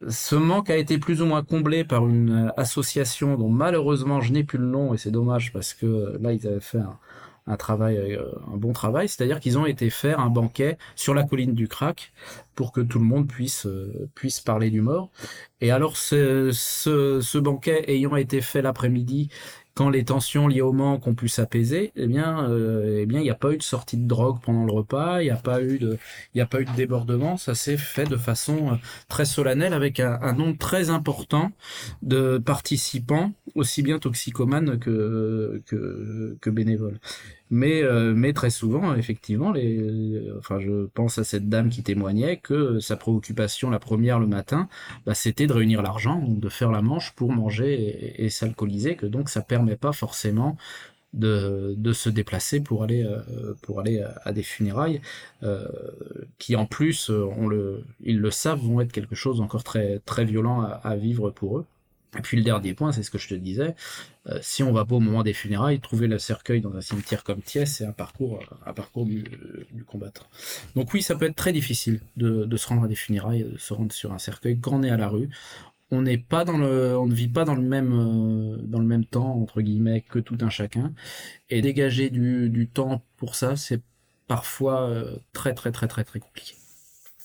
Ce 0.08 0.36
manque 0.36 0.70
a 0.70 0.78
été 0.78 0.98
plus 0.98 1.22
ou 1.22 1.26
moins 1.26 1.44
comblé 1.44 1.84
par 1.84 2.08
une 2.08 2.52
association 2.58 3.36
dont 3.38 3.50
malheureusement 3.50 4.22
je 4.22 4.32
n'ai 4.34 4.44
plus 4.44 4.58
le 4.58 4.68
nom 4.68 4.94
et 4.94 4.98
c'est 4.98 5.12
dommage 5.12 5.54
parce 5.54 5.74
que 5.74 5.86
euh, 5.86 6.18
là 6.22 6.34
ils 6.34 6.48
avaient 6.48 6.60
fait 6.60 6.80
un, 6.80 6.98
un 7.48 7.58
travail, 7.58 7.98
euh, 7.98 8.32
un 8.54 8.58
bon 8.58 8.74
travail, 8.74 9.10
c'est-à-dire 9.10 9.40
qu'ils 9.40 9.58
ont 9.58 9.66
été 9.66 9.90
faire 9.90 10.20
un 10.20 10.30
banquet 10.30 10.78
sur 10.96 11.14
la 11.14 11.24
colline 11.24 11.54
du 11.54 11.68
Crac 11.68 12.14
pour 12.56 12.72
que 12.72 12.82
tout 12.82 13.00
le 13.00 13.06
monde 13.06 13.28
puisse 13.28 13.66
euh, 13.66 14.10
puisse 14.16 14.40
parler 14.40 14.70
du 14.70 14.82
mort. 14.82 15.12
Et 15.62 15.72
alors 15.72 15.98
ce, 15.98 16.52
ce, 16.54 17.22
ce 17.22 17.38
banquet 17.38 17.84
ayant 17.88 18.16
été 18.16 18.42
fait 18.42 18.62
l'après-midi 18.62 19.30
quand 19.76 19.90
les 19.90 20.06
tensions 20.06 20.48
liées 20.48 20.62
au 20.62 20.72
manque 20.72 21.08
ont 21.08 21.16
pu 21.16 21.28
s'apaiser, 21.28 21.92
eh 21.96 22.08
bien, 22.08 22.48
euh, 22.50 23.00
eh 23.02 23.06
bien, 23.06 23.20
il 23.20 23.24
n'y 23.24 23.32
a 23.32 23.36
pas 23.36 23.52
eu 23.52 23.58
de 23.58 23.64
sortie 23.64 23.98
de 23.98 24.08
drogue 24.08 24.38
pendant 24.42 24.66
le 24.66 24.72
repas, 24.72 25.22
il 25.22 25.26
n'y 25.26 25.32
a 25.32 25.36
pas 25.36 25.64
eu 25.64 25.80
de, 25.80 25.98
il 26.36 26.42
a 26.42 26.46
pas 26.46 26.62
eu 26.62 26.66
de 26.66 26.76
débordement. 26.76 27.38
Ça 27.38 27.56
s'est 27.56 27.78
fait 27.78 28.06
de 28.06 28.18
façon 28.18 28.74
euh, 28.74 28.76
très 29.10 29.26
solennelle 29.26 29.74
avec 29.74 30.00
un, 30.00 30.20
un, 30.22 30.34
nombre 30.34 30.58
très 30.58 30.92
important 30.92 31.52
de 32.04 32.38
participants, 32.38 33.32
aussi 33.56 33.82
bien 33.82 33.98
toxicomanes 33.98 34.78
que 34.78 35.62
que, 35.66 36.38
que 36.40 36.50
bénévoles. 36.52 37.00
Mais, 37.50 37.84
euh, 37.84 38.14
mais 38.16 38.34
très 38.34 38.50
souvent, 38.50 38.96
effectivement, 38.96 39.54
enfin, 40.40 40.60
je 40.60 40.86
pense 40.88 41.18
à 41.18 41.24
cette 41.24 41.50
dame 41.50 41.70
qui 41.70 41.84
témoignait 41.84 42.38
que 42.38 42.80
sa 42.80 42.98
préoccupation, 42.98 43.70
la 43.70 43.80
première 43.80 44.20
le 44.20 44.28
matin, 44.28 44.68
bah, 45.06 45.14
c'était 45.14 45.46
de 45.46 45.54
réunir 45.54 45.82
l'argent, 45.82 46.20
donc 46.20 46.40
de 46.40 46.50
faire 46.50 46.72
la 46.72 46.82
manche 46.82 47.12
pour 47.14 47.32
manger 47.32 48.24
et, 48.24 48.30
s'alcooliser, 48.30 48.96
que 48.96 49.06
donc 49.06 49.30
ça 49.30 49.42
permet 49.42 49.76
pas 49.76 49.92
forcément 49.92 50.58
de, 51.14 51.76
se 51.94 52.10
déplacer 52.10 52.60
pour 52.60 52.84
aller 52.84 53.04
euh, 53.04 54.04
à, 54.26 54.34
des 54.34 54.42
funérailles 54.42 55.00
euh, 55.44 55.68
qui 56.40 56.56
en 56.56 56.66
plus 56.66 57.12
ils 58.02 58.20
le 58.20 58.32
savent 58.32 58.62
vont 58.62 58.82
être 58.82 58.92
quelque 58.92 59.14
chose 59.14 59.40
encore 59.42 59.64
très 59.64 60.00
très 60.06 60.26
violent 60.26 60.62
à 60.62 60.96
vivre 60.96 61.30
pour 61.30 61.60
eux 61.60 61.66
et 62.18 62.22
puis 62.22 62.38
le 62.38 62.44
dernier 62.44 62.74
point, 62.74 62.92
c'est 62.92 63.04
ce 63.04 63.10
que 63.10 63.18
je 63.18 63.28
te 63.28 63.34
disais, 63.34 63.76
euh, 64.28 64.38
si 64.42 64.64
on 64.64 64.72
va 64.72 64.86
pas 64.86 64.96
au 64.96 65.00
moment 65.00 65.24
des 65.24 65.34
funérailles, 65.34 65.80
trouver 65.80 66.08
le 66.08 66.20
cercueil 66.20 66.62
dans 66.62 66.76
un 66.76 66.82
cimetière 66.82 67.24
comme 67.24 67.42
Thiès, 67.42 67.72
c'est 67.72 67.86
un 67.86 67.92
parcours, 67.92 68.40
euh, 68.40 68.56
un 68.66 68.74
parcours 68.74 69.06
du, 69.06 69.24
du, 69.72 69.84
combattant. 69.84 70.26
Donc 70.76 70.94
oui, 70.94 71.02
ça 71.02 71.16
peut 71.16 71.26
être 71.26 71.36
très 71.36 71.54
difficile 71.54 72.02
de, 72.16 72.56
se 72.56 72.68
rendre 72.68 72.84
à 72.84 72.88
des 72.88 72.96
funérailles, 72.96 73.44
de 73.44 73.58
se 73.58 73.74
rendre 73.74 73.92
sur 73.92 74.14
un 74.14 74.20
cercueil 74.20 74.60
quand 74.60 74.74
on 74.74 74.84
est 74.84 74.92
à 74.92 74.98
la 74.98 75.08
rue. 75.08 75.30
On 75.92 76.02
n'est 76.02 76.18
pas 76.18 76.44
dans 76.44 76.58
le, 76.58 76.98
on 76.98 77.06
ne 77.06 77.14
vit 77.14 77.28
pas 77.28 77.46
dans 77.46 77.56
le 77.56 77.62
même, 77.62 77.94
euh, 77.94 78.58
dans 78.64 78.80
le 78.80 78.86
même 78.86 79.06
temps 79.06 79.36
entre 79.36 79.62
guillemets 79.62 80.02
que 80.02 80.20
tout 80.20 80.38
un 80.42 80.50
chacun, 80.50 80.94
et 81.50 81.62
dégager 81.62 82.10
du 82.10 82.70
temps 82.72 83.04
pour 83.18 83.36
ça, 83.36 83.56
c'est 83.56 83.82
parfois 84.28 84.90
très 85.34 85.54
très 85.54 85.72
très 85.72 85.88
très 85.88 86.04
très 86.04 86.20
compliqué. 86.20 86.56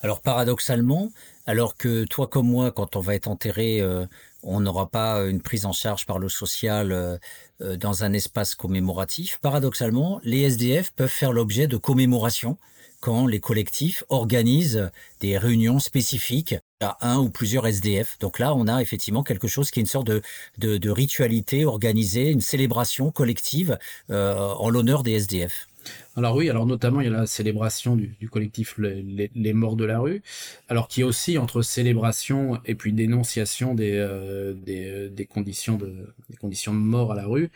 Alors 0.01 0.21
paradoxalement, 0.21 1.11
alors 1.49 1.79
que 1.79 2.05
toi 2.05 2.27
comme 2.27 2.47
moi, 2.47 2.71
quand 2.71 2.95
on 2.95 3.01
va 3.01 3.15
être 3.15 3.27
enterré, 3.27 3.81
euh, 3.81 4.05
on 4.43 4.61
n'aura 4.61 4.91
pas 4.91 5.23
une 5.23 5.41
prise 5.41 5.65
en 5.65 5.73
charge 5.73 6.05
par 6.05 6.19
le 6.19 6.29
social 6.29 6.93
euh, 6.93 7.17
euh, 7.63 7.79
dans 7.79 8.05
un 8.05 8.13
espace 8.13 8.55
commémoratif, 8.55 9.39
paradoxalement, 9.41 10.21
les 10.25 10.43
SDF 10.43 10.93
peuvent 10.93 11.09
faire 11.09 11.33
l'objet 11.33 11.67
de 11.67 11.79
commémoration 11.79 12.59
quand 13.01 13.27
les 13.27 13.41
collectifs 13.41 14.05
organisent 14.11 14.91
des 15.21 15.39
réunions 15.39 15.79
spécifiques 15.79 16.57
à 16.83 16.99
un 17.01 17.17
ou 17.17 17.31
plusieurs 17.31 17.67
SDF. 17.67 18.19
Donc 18.19 18.39
là, 18.39 18.55
on 18.55 18.69
a 18.69 18.83
effectivement 18.83 19.23
quelque 19.23 19.49
chose 19.49 19.71
qui 19.71 19.81
est 19.81 19.85
une 19.85 19.87
sorte 19.87 20.09
de, 20.09 20.21
de 20.59 20.91
ritualité 20.91 21.65
organisée, 21.65 22.31
une 22.31 22.43
célébration 22.43 23.11
collective 23.11 23.79
en 24.11 24.69
l'honneur 24.69 25.05
des 25.05 25.13
SDF. 25.13 25.69
Alors 26.17 26.35
oui, 26.37 26.51
alors 26.51 26.67
notamment 26.67 27.01
il 27.01 27.05
y 27.05 27.09
a 27.09 27.13
la 27.13 27.27
célébration 27.27 27.97
du, 27.97 28.29
collectif 28.31 28.77
les, 28.79 29.53
morts 29.53 29.77
de 29.77 29.85
la 29.85 30.01
rue, 30.01 30.23
alors 30.69 30.89
qui 30.89 31.03
est 31.03 31.05
aussi 31.05 31.39
entre 31.39 31.63
célébration 31.63 32.61
et 32.65 32.75
puis 32.75 32.93
dénonciation 32.93 33.75
des, 33.75 33.93
euh, 33.95 34.55
des, 34.55 35.09
des, 35.11 35.27
conditions 35.27 35.77
de 35.77 36.15
des 36.29 36.37
conditions 36.37 36.75
de 36.75 36.79
mort 36.79 37.13
à 37.13 37.15
la 37.15 37.27
rue, 37.27 37.51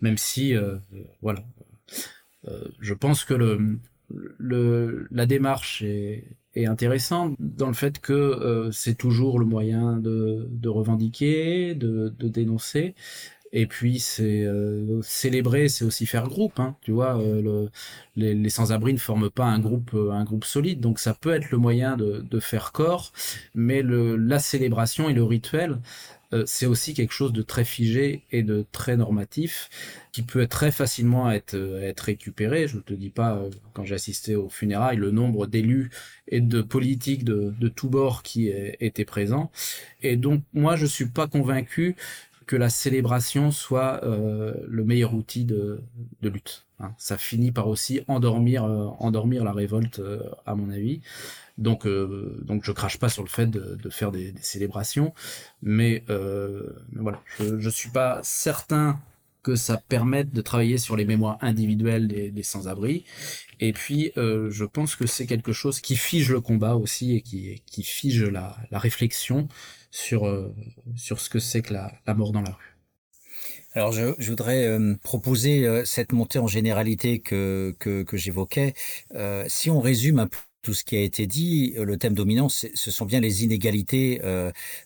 même 0.00 0.18
si 0.18 0.54
euh, 0.54 0.76
voilà, 1.22 1.44
euh, 2.48 2.64
je 2.80 2.94
pense 2.94 3.24
que 3.24 3.34
le, 3.34 3.78
le 4.38 5.06
la 5.10 5.26
démarche 5.26 5.82
est, 5.82 6.24
intéressante 6.66 7.36
dans 7.38 7.68
le 7.68 7.72
fait 7.72 8.00
que 8.00 8.12
euh, 8.12 8.72
c'est 8.72 8.96
toujours 8.96 9.38
le 9.38 9.44
moyen 9.46 9.96
de, 9.96 10.68
revendiquer, 10.68 11.76
de 11.76 12.08
dénoncer, 12.28 12.96
et 13.52 13.66
puis 13.66 13.98
c'est 13.98 14.42
euh, 14.44 15.00
célébrer, 15.02 15.68
c'est 15.68 15.84
aussi 15.84 16.06
faire 16.06 16.28
groupe. 16.28 16.58
Hein, 16.60 16.76
tu 16.82 16.92
vois, 16.92 17.18
euh, 17.18 17.40
le, 17.42 17.70
les, 18.16 18.34
les 18.34 18.50
sans-abri 18.50 18.92
ne 18.92 18.98
forment 18.98 19.30
pas 19.30 19.46
un 19.46 19.58
groupe, 19.58 19.90
euh, 19.94 20.10
un 20.12 20.24
groupe 20.24 20.44
solide. 20.44 20.80
Donc 20.80 20.98
ça 20.98 21.14
peut 21.14 21.34
être 21.34 21.50
le 21.50 21.58
moyen 21.58 21.96
de, 21.96 22.24
de 22.28 22.40
faire 22.40 22.72
corps, 22.72 23.12
mais 23.54 23.82
le, 23.82 24.16
la 24.16 24.38
célébration 24.38 25.08
et 25.08 25.14
le 25.14 25.24
rituel, 25.24 25.78
euh, 26.34 26.44
c'est 26.46 26.66
aussi 26.66 26.92
quelque 26.92 27.12
chose 27.14 27.32
de 27.32 27.40
très 27.40 27.64
figé 27.64 28.24
et 28.30 28.42
de 28.42 28.66
très 28.70 28.98
normatif 28.98 29.70
qui 30.12 30.22
peut 30.22 30.46
très 30.46 30.70
facilement 30.70 31.30
être, 31.30 31.54
être 31.82 32.00
récupéré. 32.00 32.68
Je 32.68 32.76
ne 32.76 32.82
te 32.82 32.92
dis 32.92 33.08
pas, 33.08 33.42
quand 33.72 33.84
j'ai 33.84 33.94
assisté 33.94 34.36
aux 34.36 34.50
funérailles, 34.50 34.98
le 34.98 35.10
nombre 35.10 35.46
d'élus 35.46 35.90
et 36.26 36.40
de 36.42 36.60
politiques 36.60 37.24
de, 37.24 37.54
de 37.58 37.68
tous 37.68 37.88
bords 37.88 38.22
qui 38.22 38.48
étaient 38.80 39.06
présents. 39.06 39.50
Et 40.02 40.16
donc, 40.16 40.42
moi, 40.52 40.76
je 40.76 40.84
suis 40.86 41.06
pas 41.06 41.28
convaincu 41.28 41.96
que 42.48 42.56
la 42.56 42.70
célébration 42.70 43.52
soit 43.52 44.02
euh, 44.02 44.54
le 44.66 44.82
meilleur 44.82 45.14
outil 45.14 45.44
de, 45.44 45.82
lutte. 46.22 46.66
Hein. 46.80 46.94
Ça 46.96 47.18
finit 47.18 47.52
par 47.52 47.68
aussi 47.68 48.00
endormir, 48.08 48.64
euh, 48.64 48.86
endormir 48.98 49.44
la 49.44 49.52
révolte, 49.52 50.00
euh, 50.00 50.22
à 50.46 50.54
mon 50.56 50.70
avis. 50.70 51.02
Donc, 51.58 51.88
donc 51.88 52.62
je 52.64 52.70
crache 52.70 52.98
pas 52.98 53.08
sur 53.08 53.24
le 53.24 53.28
fait 53.28 53.48
de, 53.48 53.90
faire 53.90 54.12
des, 54.12 54.32
célébrations, 54.40 55.12
mais 55.60 56.04
voilà, 56.06 57.20
je, 57.36 57.58
je 57.58 57.68
suis 57.68 57.90
pas 57.90 58.20
certain 58.22 59.00
que 59.42 59.56
ça 59.56 59.76
permette 59.76 60.32
de 60.32 60.40
travailler 60.40 60.78
sur 60.78 60.94
les 60.94 61.04
mémoires 61.04 61.36
individuelles 61.40 62.06
des, 62.06 62.42
sans-abri. 62.44 63.04
Et 63.58 63.72
puis, 63.72 64.12
je 64.14 64.64
pense 64.64 64.94
que 64.94 65.08
c'est 65.08 65.26
quelque 65.26 65.52
chose 65.52 65.80
qui 65.80 65.96
fige 65.96 66.30
le 66.30 66.40
combat 66.40 66.76
aussi 66.76 67.16
et 67.16 67.22
qui, 67.22 67.60
qui 67.66 67.82
fige 67.82 68.22
la 68.22 68.54
réflexion 68.70 69.48
sur, 69.90 70.26
euh, 70.26 70.54
sur 70.96 71.20
ce 71.20 71.30
que 71.30 71.38
c'est 71.38 71.62
que 71.62 71.72
la, 71.72 71.92
la, 72.06 72.14
mort 72.14 72.32
dans 72.32 72.42
la 72.42 72.50
rue. 72.50 72.76
Alors 73.74 73.92
je, 73.92 74.14
je 74.18 74.30
voudrais 74.30 74.66
euh, 74.66 74.94
proposer 75.02 75.66
euh, 75.66 75.84
cette 75.84 76.12
montée 76.12 76.38
en 76.38 76.46
généralité 76.46 77.20
que, 77.20 77.74
que, 77.78 78.04
j'évoquais. 78.16 78.74
Si 79.48 79.70
on 79.70 79.80
résume 79.80 80.18
un 80.18 80.26
peu 80.26 80.38
tout 80.62 80.74
ce 80.74 80.84
qui 80.84 80.96
a 80.96 81.00
été 81.00 81.26
dit, 81.26 81.74
le 81.78 81.96
thème 81.96 82.14
dominant, 82.14 82.48
ce 82.48 82.90
sont 82.90 83.06
bien 83.06 83.20
les 83.20 83.44
inégalités 83.44 84.20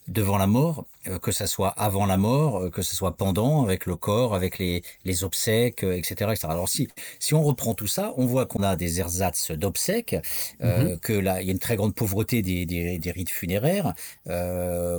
devant 0.07 0.37
la 0.37 0.47
mort, 0.47 0.85
que 1.21 1.31
ça 1.31 1.47
soit 1.47 1.69
avant 1.69 2.05
la 2.05 2.17
mort, 2.17 2.57
euh, 2.57 2.69
que 2.69 2.81
ça 2.81 2.95
soit 2.95 3.15
pendant, 3.17 3.63
avec 3.63 3.85
le 3.85 3.95
corps, 3.95 4.35
avec 4.35 4.57
les, 4.59 4.83
les 5.05 5.23
obsèques, 5.23 5.83
etc., 5.83 6.31
etc. 6.31 6.47
Alors 6.49 6.69
si, 6.69 6.87
si 7.19 7.33
on 7.33 7.43
reprend 7.43 7.73
tout 7.73 7.87
ça, 7.87 8.13
on 8.17 8.25
voit 8.25 8.45
qu'on 8.45 8.63
a 8.63 8.75
des 8.75 8.99
ersatz 8.99 9.51
d'obsèques, 9.51 10.15
mm 10.59 10.67
-hmm. 10.67 10.99
que 10.99 11.13
là, 11.13 11.41
il 11.41 11.47
y 11.47 11.49
a 11.49 11.53
une 11.53 11.59
très 11.67 11.75
grande 11.75 11.95
pauvreté 11.95 12.41
des, 12.41 12.65
des, 12.65 12.97
des 12.99 13.11
rites 13.11 13.29
funéraires. 13.41 13.93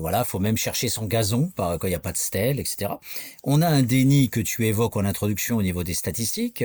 voilà, 0.04 0.24
faut 0.24 0.40
même 0.48 0.56
chercher 0.66 0.88
son 0.88 1.06
gazon 1.06 1.44
quand 1.56 1.84
il 1.88 1.94
n'y 1.94 1.94
a 2.02 2.04
pas 2.08 2.12
de 2.12 2.22
stèle, 2.28 2.58
etc. 2.60 2.92
On 3.44 3.58
a 3.62 3.68
un 3.68 3.82
déni 3.82 4.28
que 4.34 4.40
tu 4.40 4.66
évoques 4.66 4.96
en 5.00 5.04
introduction 5.12 5.54
au 5.60 5.62
niveau 5.68 5.82
des 5.84 5.94
statistiques. 6.02 6.64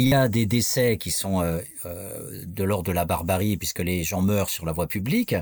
il 0.00 0.06
y 0.12 0.14
a 0.14 0.28
des 0.28 0.46
décès 0.46 0.90
qui 1.02 1.10
sont 1.10 1.36
de 2.58 2.64
l'ordre 2.68 2.88
de 2.90 2.92
la 3.00 3.04
barbarie 3.12 3.56
puisque 3.56 3.82
les 3.90 4.00
gens 4.10 4.22
meurent 4.22 4.50
sur 4.56 4.64
la 4.66 4.72
voie 4.72 4.88
publique. 4.96 5.34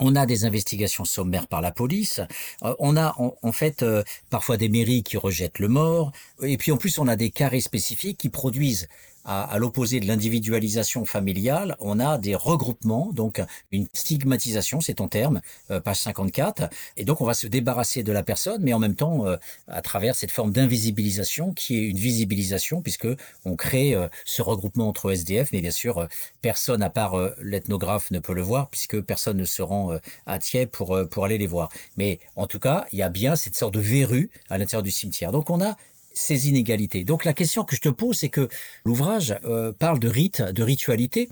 On 0.00 0.16
a 0.16 0.26
des 0.26 0.44
investigations 0.46 1.04
sommaires 1.04 1.46
par 1.46 1.60
la 1.60 1.72
police. 1.72 2.20
Euh, 2.64 2.74
on 2.78 2.96
a 2.96 3.14
en, 3.18 3.36
en 3.42 3.52
fait 3.52 3.82
euh, 3.82 4.02
parfois 4.30 4.56
des 4.56 4.68
mairies 4.68 5.02
qui 5.02 5.16
rejettent 5.16 5.58
le 5.58 5.68
mort. 5.68 6.12
Et 6.42 6.56
puis 6.56 6.72
en 6.72 6.76
plus, 6.76 6.98
on 6.98 7.06
a 7.06 7.16
des 7.16 7.30
carrés 7.30 7.60
spécifiques 7.60 8.18
qui 8.18 8.30
produisent 8.30 8.88
à, 9.24 9.58
l'opposé 9.58 10.00
de 10.00 10.06
l'individualisation 10.06 11.04
familiale, 11.04 11.76
on 11.80 12.00
a 12.00 12.18
des 12.18 12.34
regroupements, 12.34 13.10
donc 13.12 13.42
une 13.70 13.86
stigmatisation, 13.92 14.80
c'est 14.80 14.94
ton 14.94 15.08
terme, 15.08 15.40
euh, 15.70 15.80
page 15.80 15.98
54. 15.98 16.70
Et 16.96 17.04
donc 17.04 17.20
on 17.20 17.24
va 17.24 17.34
se 17.34 17.46
débarrasser 17.46 18.02
de 18.02 18.12
la 18.12 18.22
personne, 18.22 18.62
mais 18.62 18.72
en 18.72 18.78
même 18.78 18.94
temps, 18.94 19.26
euh, 19.26 19.36
à 19.68 19.82
travers 19.82 20.14
cette 20.14 20.30
forme 20.30 20.52
d'invisibilisation 20.52 21.52
qui 21.52 21.76
est 21.76 21.82
une 21.82 21.98
visibilisation, 21.98 22.82
puisque 22.82 23.08
on 23.44 23.56
crée 23.56 23.94
euh, 23.94 24.08
ce 24.24 24.42
regroupement 24.42 24.88
entre 24.88 25.12
SDF, 25.12 25.52
mais 25.52 25.60
bien 25.60 25.70
sûr, 25.70 26.08
personne 26.40 26.82
à 26.82 26.90
part 26.90 27.16
l'ethnographe 27.40 28.10
ne 28.10 28.18
peut 28.18 28.34
le 28.34 28.42
voir, 28.42 28.68
puisque 28.68 29.00
personne 29.00 29.36
ne 29.36 29.44
se 29.44 29.62
rend 29.62 29.98
à 30.26 30.38
Thiers 30.38 30.66
pour, 30.66 30.98
pour 31.10 31.24
aller 31.24 31.38
les 31.38 31.46
voir. 31.46 31.70
Mais 31.96 32.20
en 32.36 32.46
tout 32.46 32.58
cas, 32.58 32.86
il 32.92 32.98
y 32.98 33.02
a 33.02 33.08
bien 33.08 33.36
cette 33.36 33.56
sorte 33.56 33.74
de 33.74 33.80
verrue 33.80 34.30
à 34.48 34.58
l'intérieur 34.58 34.82
du 34.82 34.90
cimetière. 34.90 35.32
Donc 35.32 35.50
on 35.50 35.60
a 35.60 35.76
ces 36.12 36.48
inégalités. 36.48 37.04
Donc 37.04 37.24
la 37.24 37.32
question 37.32 37.64
que 37.64 37.76
je 37.76 37.80
te 37.80 37.88
pose, 37.88 38.18
c'est 38.18 38.28
que 38.28 38.48
l'ouvrage 38.84 39.36
euh, 39.44 39.72
parle 39.72 39.98
de 39.98 40.08
rite, 40.08 40.42
de 40.42 40.62
ritualité, 40.62 41.28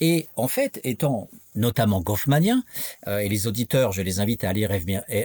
et 0.00 0.28
en 0.36 0.48
fait, 0.48 0.80
étant 0.84 1.28
notamment 1.56 2.00
Goffmanien, 2.00 2.62
euh, 3.08 3.18
et 3.18 3.28
les 3.28 3.48
auditeurs, 3.48 3.90
je 3.90 4.02
les 4.02 4.20
invite 4.20 4.44
à 4.44 4.52
lire 4.52 4.70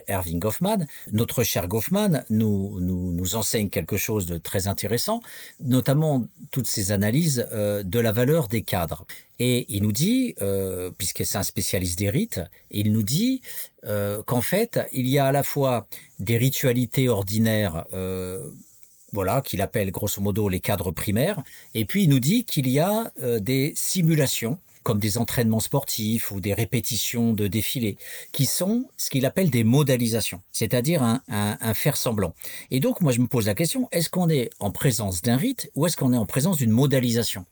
Erving 0.08 0.40
Goffman, 0.40 0.88
notre 1.12 1.44
cher 1.44 1.68
Goffman 1.68 2.24
nous, 2.32 3.36
enseigne 3.36 3.70
quelque 3.70 3.98
chose 3.98 4.26
de 4.26 4.38
très 4.38 4.68
intéressant, 4.68 5.22
notamment 5.60 6.26
toutes 6.52 6.68
ces 6.68 6.92
analyses 6.92 7.48
euh, 7.52 7.84
de 7.84 8.00
la 8.00 8.12
valeur 8.12 8.48
des 8.48 8.64
cadres. 8.64 9.06
Et 9.38 9.66
il 9.70 9.84
nous 9.84 9.92
dit, 9.92 10.34
puisque 10.98 11.26
c'est 11.26 11.38
un 11.38 11.44
spécialiste 11.44 12.00
des 12.00 12.10
rites, 12.10 12.40
il 12.72 12.94
nous 12.94 13.04
dit 13.04 13.42
qu'en 13.84 14.40
fait, 14.40 14.80
il 14.94 15.10
y 15.10 15.20
a 15.20 15.26
à 15.26 15.34
la 15.34 15.44
fois 15.44 15.88
des 16.20 16.38
ritualités 16.38 17.10
ordinaires 17.10 17.86
voilà, 19.16 19.42
qu'il 19.42 19.62
appelle 19.62 19.90
grosso 19.90 20.22
modo 20.22 20.48
les 20.48 20.60
cadres 20.60 20.92
primaires. 20.92 21.42
Et 21.74 21.86
puis 21.86 22.04
il 22.04 22.10
nous 22.10 22.20
dit 22.20 22.46
qu'il 22.46 22.70
y 22.70 22.80
a 22.80 23.12
euh, 23.24 23.40
des 23.40 23.74
simulations 23.76 24.60
comme 24.86 25.00
des 25.00 25.18
entraînements 25.18 25.60
sportifs 25.60 26.30
ou 26.30 26.40
des 26.40 26.54
répétitions 26.54 27.34
de 27.34 27.48
défilés, 27.48 27.98
qui 28.32 28.46
sont 28.46 28.86
ce 28.98 29.10
qu'il 29.10 29.26
appelle 29.26 29.50
des 29.50 29.64
modalisations, 29.64 30.44
c'est-à-dire 30.52 31.02
un, 31.02 31.22
un, 31.28 31.74
faire 31.74 31.98
semblant. 31.98 32.36
Et 32.70 32.80
donc, 32.80 33.02
moi, 33.02 33.12
je 33.12 33.20
me 33.20 33.26
pose 33.26 33.48
la 33.48 33.56
question, 33.56 33.90
est-ce 33.92 34.12
qu'on 34.12 34.30
est 34.30 34.52
en 34.60 34.70
présence 34.70 35.24
d'un 35.24 35.38
rite 35.38 35.72
ou 35.74 35.88
est-ce 35.88 35.98
qu'on 35.98 36.14
est 36.14 36.18
en 36.18 36.28
présence 36.28 36.58
d'une 36.58 36.70
modalisation? 36.70 37.46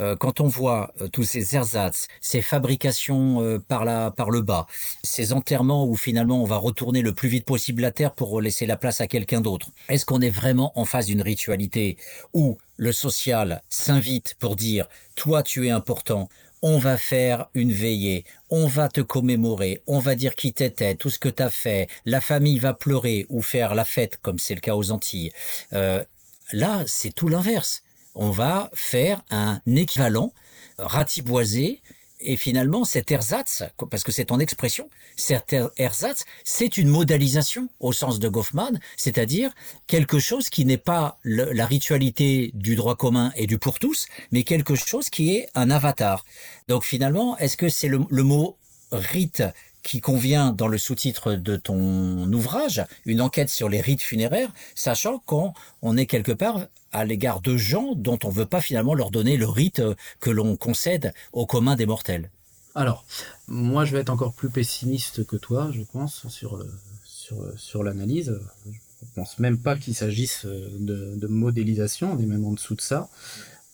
Euh, 0.00 0.14
Quand 0.14 0.40
on 0.40 0.46
voit 0.46 0.92
euh, 1.00 1.08
tous 1.08 1.24
ces 1.24 1.56
ersatz, 1.56 2.06
ces 2.20 2.40
fabrications 2.40 3.42
euh, 3.42 3.58
par, 3.58 3.84
la, 3.84 4.12
par 4.12 4.30
le 4.30 4.42
bas, 4.42 4.68
ces 5.02 5.32
enterrements 5.32 5.86
où 5.86 5.96
finalement 5.96 6.40
on 6.40 6.46
va 6.46 6.56
retourner 6.56 7.02
le 7.02 7.12
plus 7.12 7.28
vite 7.28 7.44
possible 7.44 7.82
la 7.82 7.90
terre 7.90 8.14
pour 8.14 8.40
laisser 8.40 8.64
la 8.64 8.76
place 8.76 9.00
à 9.00 9.08
quelqu'un 9.08 9.40
d'autre, 9.40 9.70
est-ce 9.88 10.06
qu'on 10.06 10.20
est 10.20 10.30
vraiment 10.30 10.72
en 10.78 10.84
face 10.84 11.06
d'une 11.06 11.22
ritualité 11.22 11.96
où 12.32 12.58
le 12.76 12.92
social 12.92 13.62
s'invite 13.70 14.36
pour 14.38 14.54
dire 14.54 14.86
toi 15.14 15.42
tu 15.42 15.66
es 15.66 15.70
important, 15.70 16.28
on 16.68 16.78
va 16.78 16.98
faire 16.98 17.48
une 17.54 17.70
veillée, 17.70 18.24
on 18.50 18.66
va 18.66 18.88
te 18.88 19.00
commémorer, 19.00 19.82
on 19.86 20.00
va 20.00 20.16
dire 20.16 20.34
qui 20.34 20.52
t'étais, 20.52 20.96
tout 20.96 21.10
ce 21.10 21.20
que 21.20 21.28
t'as 21.28 21.48
fait, 21.48 21.86
la 22.06 22.20
famille 22.20 22.58
va 22.58 22.74
pleurer 22.74 23.24
ou 23.28 23.40
faire 23.40 23.76
la 23.76 23.84
fête, 23.84 24.18
comme 24.20 24.40
c'est 24.40 24.56
le 24.56 24.60
cas 24.60 24.74
aux 24.74 24.90
Antilles. 24.90 25.30
Euh, 25.74 26.02
là, 26.50 26.82
c'est 26.88 27.14
tout 27.14 27.28
l'inverse. 27.28 27.84
On 28.16 28.30
va 28.30 28.68
faire 28.74 29.22
un 29.30 29.60
équivalent 29.64 30.32
ratiboisé 30.76 31.82
et 32.20 32.36
finalement, 32.36 32.84
cet 32.84 33.10
ersatz, 33.10 33.62
parce 33.90 34.02
que 34.02 34.12
c'est 34.12 34.32
en 34.32 34.38
expression, 34.38 34.88
cet 35.16 35.54
ersatz, 35.76 36.24
c'est 36.44 36.78
une 36.78 36.88
modalisation 36.88 37.68
au 37.80 37.92
sens 37.92 38.18
de 38.18 38.28
Goffman, 38.28 38.72
c'est-à-dire 38.96 39.52
quelque 39.86 40.18
chose 40.18 40.48
qui 40.48 40.64
n'est 40.64 40.78
pas 40.78 41.18
la 41.24 41.66
ritualité 41.66 42.50
du 42.54 42.76
droit 42.76 42.96
commun 42.96 43.32
et 43.36 43.46
du 43.46 43.58
pour 43.58 43.78
tous, 43.78 44.06
mais 44.32 44.44
quelque 44.44 44.74
chose 44.74 45.10
qui 45.10 45.34
est 45.36 45.48
un 45.54 45.70
avatar. 45.70 46.24
Donc 46.68 46.84
finalement, 46.84 47.36
est-ce 47.38 47.56
que 47.56 47.68
c'est 47.68 47.88
le, 47.88 48.00
le 48.08 48.22
mot 48.22 48.56
rite 48.92 49.42
qui 49.86 50.00
convient 50.00 50.52
dans 50.52 50.66
le 50.66 50.78
sous-titre 50.78 51.34
de 51.34 51.56
ton 51.56 52.32
ouvrage, 52.32 52.84
une 53.04 53.20
enquête 53.20 53.48
sur 53.48 53.68
les 53.68 53.80
rites 53.80 54.02
funéraires, 54.02 54.52
sachant 54.74 55.20
qu'on 55.20 55.54
on 55.80 55.96
est 55.96 56.06
quelque 56.06 56.32
part 56.32 56.66
à 56.92 57.04
l'égard 57.04 57.40
de 57.40 57.56
gens 57.56 57.94
dont 57.94 58.18
on 58.24 58.28
ne 58.28 58.34
veut 58.34 58.46
pas 58.46 58.60
finalement 58.60 58.94
leur 58.94 59.12
donner 59.12 59.36
le 59.36 59.46
rite 59.46 59.82
que 60.18 60.30
l'on 60.30 60.56
concède 60.56 61.14
au 61.32 61.46
commun 61.46 61.76
des 61.76 61.86
mortels. 61.86 62.30
Alors, 62.74 63.04
moi 63.46 63.84
je 63.84 63.92
vais 63.92 64.00
être 64.00 64.10
encore 64.10 64.34
plus 64.34 64.50
pessimiste 64.50 65.24
que 65.24 65.36
toi, 65.36 65.70
je 65.72 65.82
pense, 65.82 66.26
sur, 66.28 66.58
sur, 67.04 67.36
sur 67.56 67.84
l'analyse. 67.84 68.38
Je 68.66 69.06
pense 69.14 69.38
même 69.38 69.58
pas 69.58 69.76
qu'il 69.76 69.94
s'agisse 69.94 70.44
de, 70.46 71.26
modélisation, 71.28 72.12
on 72.12 72.18
est 72.18 72.26
même 72.26 72.44
en 72.44 72.52
dessous 72.52 72.74
de 72.74 72.80
ça. 72.80 73.08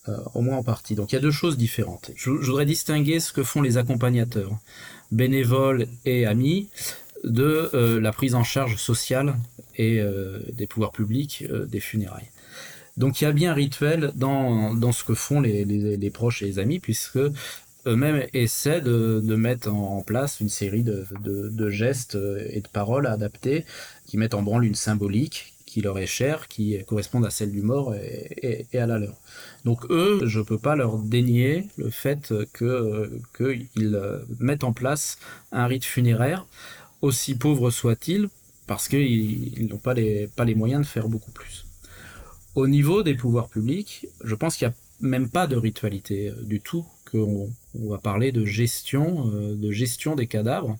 Euh, 0.09 0.17
au 0.33 0.41
moins 0.41 0.57
en 0.57 0.63
partie. 0.63 0.95
Donc 0.95 1.13
il 1.13 1.15
y 1.15 1.17
a 1.17 1.21
deux 1.21 1.31
choses 1.31 1.55
différentes. 1.55 2.11
Je, 2.17 2.29
voudrais 2.29 2.65
distinguer 2.65 3.21
ce 3.21 3.31
que 3.31 3.41
font 3.41 3.61
les 3.61 3.77
accompagnateurs, 3.77 4.51
bénévoles 5.13 5.87
et 6.05 6.25
amis, 6.25 6.69
de 7.23 7.69
euh, 7.73 8.01
la 8.01 8.11
prise 8.11 8.35
en 8.35 8.43
charge 8.43 8.75
sociale 8.75 9.35
et 9.77 9.99
euh, 10.01 10.39
des 10.51 10.67
pouvoirs 10.67 10.91
publics 10.91 11.45
des 11.67 11.79
funérailles. 11.79 12.29
Donc 12.97 13.21
il 13.21 13.23
y 13.23 13.27
a 13.27 13.31
bien 13.31 13.51
un 13.51 13.55
rituel 13.55 14.11
dans, 14.15 14.73
dans 14.75 14.91
ce 14.91 15.03
que 15.03 15.13
font 15.13 15.41
les, 15.41 15.65
les, 15.65 15.97
les 15.97 16.09
proches 16.09 16.43
et 16.43 16.45
les 16.45 16.59
amis, 16.59 16.79
puisque 16.79 17.17
eux-mêmes 17.85 18.27
essaient 18.33 18.81
de, 18.81 19.21
de, 19.23 19.35
mettre 19.35 19.73
en 19.73 20.01
place 20.01 20.39
une 20.41 20.49
série 20.49 20.83
de, 20.83 21.05
de, 21.21 21.49
de, 21.49 21.69
gestes 21.69 22.17
et 22.49 22.61
de 22.61 22.67
paroles 22.67 23.07
adaptées 23.07 23.65
qui 24.05 24.17
mettent 24.17 24.35
en 24.35 24.43
branle 24.43 24.65
une 24.65 24.75
symbolique 24.75 25.52
qui 25.73 25.81
leur 25.81 25.97
est 25.97 26.05
chère, 26.05 26.47
qui 26.47 26.77
correspond 26.85 27.23
à 27.23 27.31
celle 27.31 27.51
du 27.51 27.63
mort 27.63 27.95
et, 27.95 28.67
à 28.77 28.85
la 28.85 28.99
leur. 28.99 29.15
Donc 29.65 29.89
eux, 29.89 30.21
je 30.27 30.39
peux 30.39 30.59
pas 30.59 30.75
leur 30.75 30.99
dénier 30.99 31.67
le 31.77 31.89
fait 31.89 32.31
qu'ils 33.35 33.99
mettent 34.39 34.63
en 34.63 34.71
place 34.71 35.17
un 35.51 35.65
rite 35.65 35.83
funéraire, 35.83 36.45
aussi 37.01 37.33
pauvre 37.33 37.71
soit-il, 37.71 38.29
parce 38.67 38.87
qu'ils 38.87 39.67
n'ont 39.67 39.79
pas 39.79 39.95
les, 39.95 40.27
pas 40.27 40.45
les 40.45 40.53
moyens 40.53 40.81
de 40.81 40.87
faire 40.87 41.09
beaucoup 41.09 41.31
plus. 41.31 41.65
Au 42.53 42.67
niveau 42.67 43.01
des 43.01 43.15
pouvoirs 43.15 43.49
publics, 43.49 44.05
je 44.23 44.35
pense 44.35 44.57
qu'il 44.57 44.67
n'y 44.67 44.73
a 44.73 45.09
même 45.09 45.27
pas 45.27 45.47
de 45.47 45.55
ritualité 45.55 46.29
euh, 46.29 46.43
du 46.43 46.59
tout, 46.61 46.85
qu'on 47.11 47.49
on 47.73 47.89
va 47.89 47.97
parler 47.97 48.31
de 48.31 48.45
gestion, 48.45 49.27
euh, 49.33 49.55
de 49.55 49.71
gestion 49.71 50.13
des 50.13 50.27
cadavres. 50.27 50.77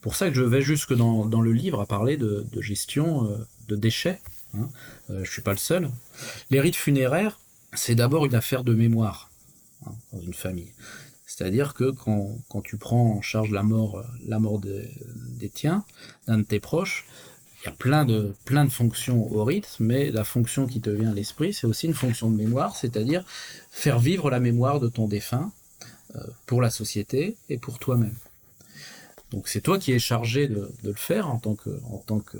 Pour 0.00 0.16
ça 0.16 0.28
que 0.28 0.34
je 0.34 0.42
vais 0.42 0.62
jusque 0.62 0.94
dans, 0.94 1.24
dans 1.26 1.40
le 1.40 1.52
livre 1.52 1.80
à 1.80 1.86
parler 1.86 2.16
de, 2.16 2.44
gestion 2.60 3.30
euh, 3.30 3.36
déchets. 3.76 4.20
Hein. 4.54 4.68
je 5.08 5.30
suis 5.30 5.42
pas 5.42 5.52
le 5.52 5.58
seul. 5.58 5.90
Les 6.50 6.60
rites 6.60 6.76
funéraires, 6.76 7.38
c'est 7.72 7.94
d'abord 7.94 8.26
une 8.26 8.34
affaire 8.34 8.64
de 8.64 8.74
mémoire 8.74 9.30
hein, 9.86 9.92
dans 10.12 10.20
une 10.20 10.34
famille. 10.34 10.72
C'est-à-dire 11.26 11.72
que 11.72 11.90
quand, 11.90 12.36
quand, 12.50 12.60
tu 12.60 12.76
prends 12.76 13.16
en 13.16 13.22
charge 13.22 13.50
la 13.50 13.62
mort, 13.62 14.04
la 14.26 14.38
mort 14.38 14.58
de, 14.58 14.84
des 15.38 15.48
tiens, 15.48 15.84
d'un 16.26 16.38
de 16.38 16.42
tes 16.42 16.60
proches, 16.60 17.06
il 17.62 17.66
y 17.66 17.68
a 17.68 17.72
plein 17.72 18.04
de, 18.04 18.34
plein 18.44 18.68
fonctions 18.68 19.32
au 19.32 19.44
rite, 19.44 19.76
mais 19.78 20.10
la 20.10 20.24
fonction 20.24 20.66
qui 20.66 20.80
te 20.80 20.90
vient 20.90 21.12
à 21.12 21.14
l'esprit, 21.14 21.54
c'est 21.54 21.66
aussi 21.66 21.86
une 21.86 21.94
fonction 21.94 22.28
de 22.30 22.36
mémoire, 22.36 22.76
c'est-à-dire 22.76 23.24
faire 23.70 24.00
vivre 24.00 24.30
la 24.30 24.40
mémoire 24.40 24.80
de 24.80 24.88
ton 24.88 25.06
défunt 25.06 25.52
euh, 26.16 26.20
pour 26.46 26.60
la 26.60 26.70
société 26.70 27.36
et 27.48 27.58
pour 27.58 27.78
toi-même. 27.78 28.16
Donc 29.32 29.48
c'est 29.48 29.60
toi 29.60 29.78
qui 29.78 29.92
es 29.92 29.98
chargé 29.98 30.46
de, 30.46 30.70
le 30.84 30.92
faire 30.92 31.30
en 31.30 31.38
tant 31.38 31.54
que 31.54 31.70
en 31.90 31.98
tant 31.98 32.20
que, 32.20 32.38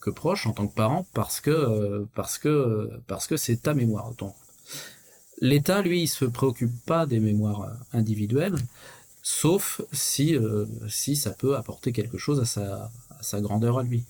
que 0.00 0.10
proche, 0.10 0.46
en 0.46 0.52
tant 0.52 0.66
que 0.66 0.74
parent, 0.74 1.06
parce 1.14 1.40
que 1.40 1.50
euh, 1.50 2.04
parce 2.14 2.38
que 2.38 2.90
parce 3.06 3.26
que 3.26 3.36
c'est 3.36 3.62
ta 3.62 3.74
mémoire. 3.74 4.12
L'État, 5.40 5.82
lui, 5.82 6.02
il 6.02 6.08
se 6.08 6.24
préoccupe 6.24 6.72
pas 6.86 7.06
des 7.06 7.20
mémoires 7.20 7.72
individuelles, 7.92 8.56
sauf 9.22 9.80
si 9.92 10.36
euh, 10.36 10.66
si 10.88 11.16
ça 11.16 11.30
peut 11.30 11.56
apporter 11.56 11.92
quelque 11.92 12.18
chose 12.18 12.40
à 12.40 12.44
sa 12.44 12.90
à 13.10 13.22
sa 13.22 13.40
grandeur 13.40 13.78
à 13.78 13.82
lui. 13.82 14.04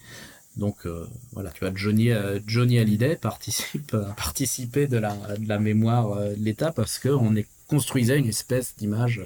Donc 0.56 0.86
euh, 0.86 1.06
voilà, 1.32 1.50
tu 1.50 1.60
vois, 1.60 1.72
Johnny, 1.74 2.10
euh, 2.10 2.38
Johnny 2.46 2.78
Hallyday 2.78 3.16
participe, 3.16 3.94
euh, 3.94 4.04
participer 4.16 4.86
de 4.86 4.98
la, 4.98 5.14
de 5.38 5.48
la 5.48 5.58
mémoire 5.58 6.16
de 6.16 6.34
l'État 6.38 6.72
parce 6.72 6.98
qu'on 6.98 7.34
est 7.34 7.48
construisait 7.74 8.18
une 8.20 8.28
espèce 8.28 8.76
d'image 8.76 9.20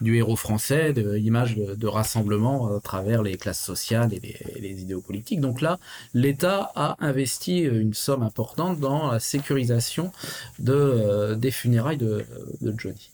du 0.00 0.16
héros 0.16 0.34
français, 0.34 0.92
d'image 0.92 1.54
de, 1.54 1.76
de, 1.76 1.86
rassemblement 1.86 2.76
à 2.76 2.80
travers 2.80 3.22
les 3.22 3.36
classes 3.36 3.64
sociales 3.72 4.12
et 4.12 4.20
les, 4.66 4.82
idéaux 4.82 5.00
politiques. 5.00 5.40
Donc 5.40 5.60
là, 5.60 5.78
l'État 6.12 6.72
a 6.74 6.96
investi 6.98 7.60
une 7.60 7.94
somme 7.94 8.24
importante 8.24 8.80
dans 8.80 9.12
la 9.12 9.20
sécurisation 9.20 10.10
de, 10.58 11.36
des 11.44 11.52
funérailles 11.52 12.02
de, 12.08 12.26
de 12.62 12.74
Johnny. 12.76 13.10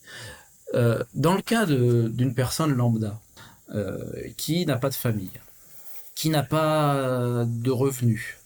Euh, 0.75 1.03
dans 1.15 1.35
le 1.35 1.43
cas 1.43 1.67
d'une 1.67 2.35
personne 2.35 2.73
lambda 2.73 3.21
euh, 3.75 3.99
qui 4.39 4.65
n'a 4.65 4.77
pas 4.77 4.89
de 4.89 4.95
famille, 4.95 5.39
qui 6.15 6.31
n'a 6.31 6.43
pas 6.43 7.45
de 7.47 7.71
revenus, 7.71 8.39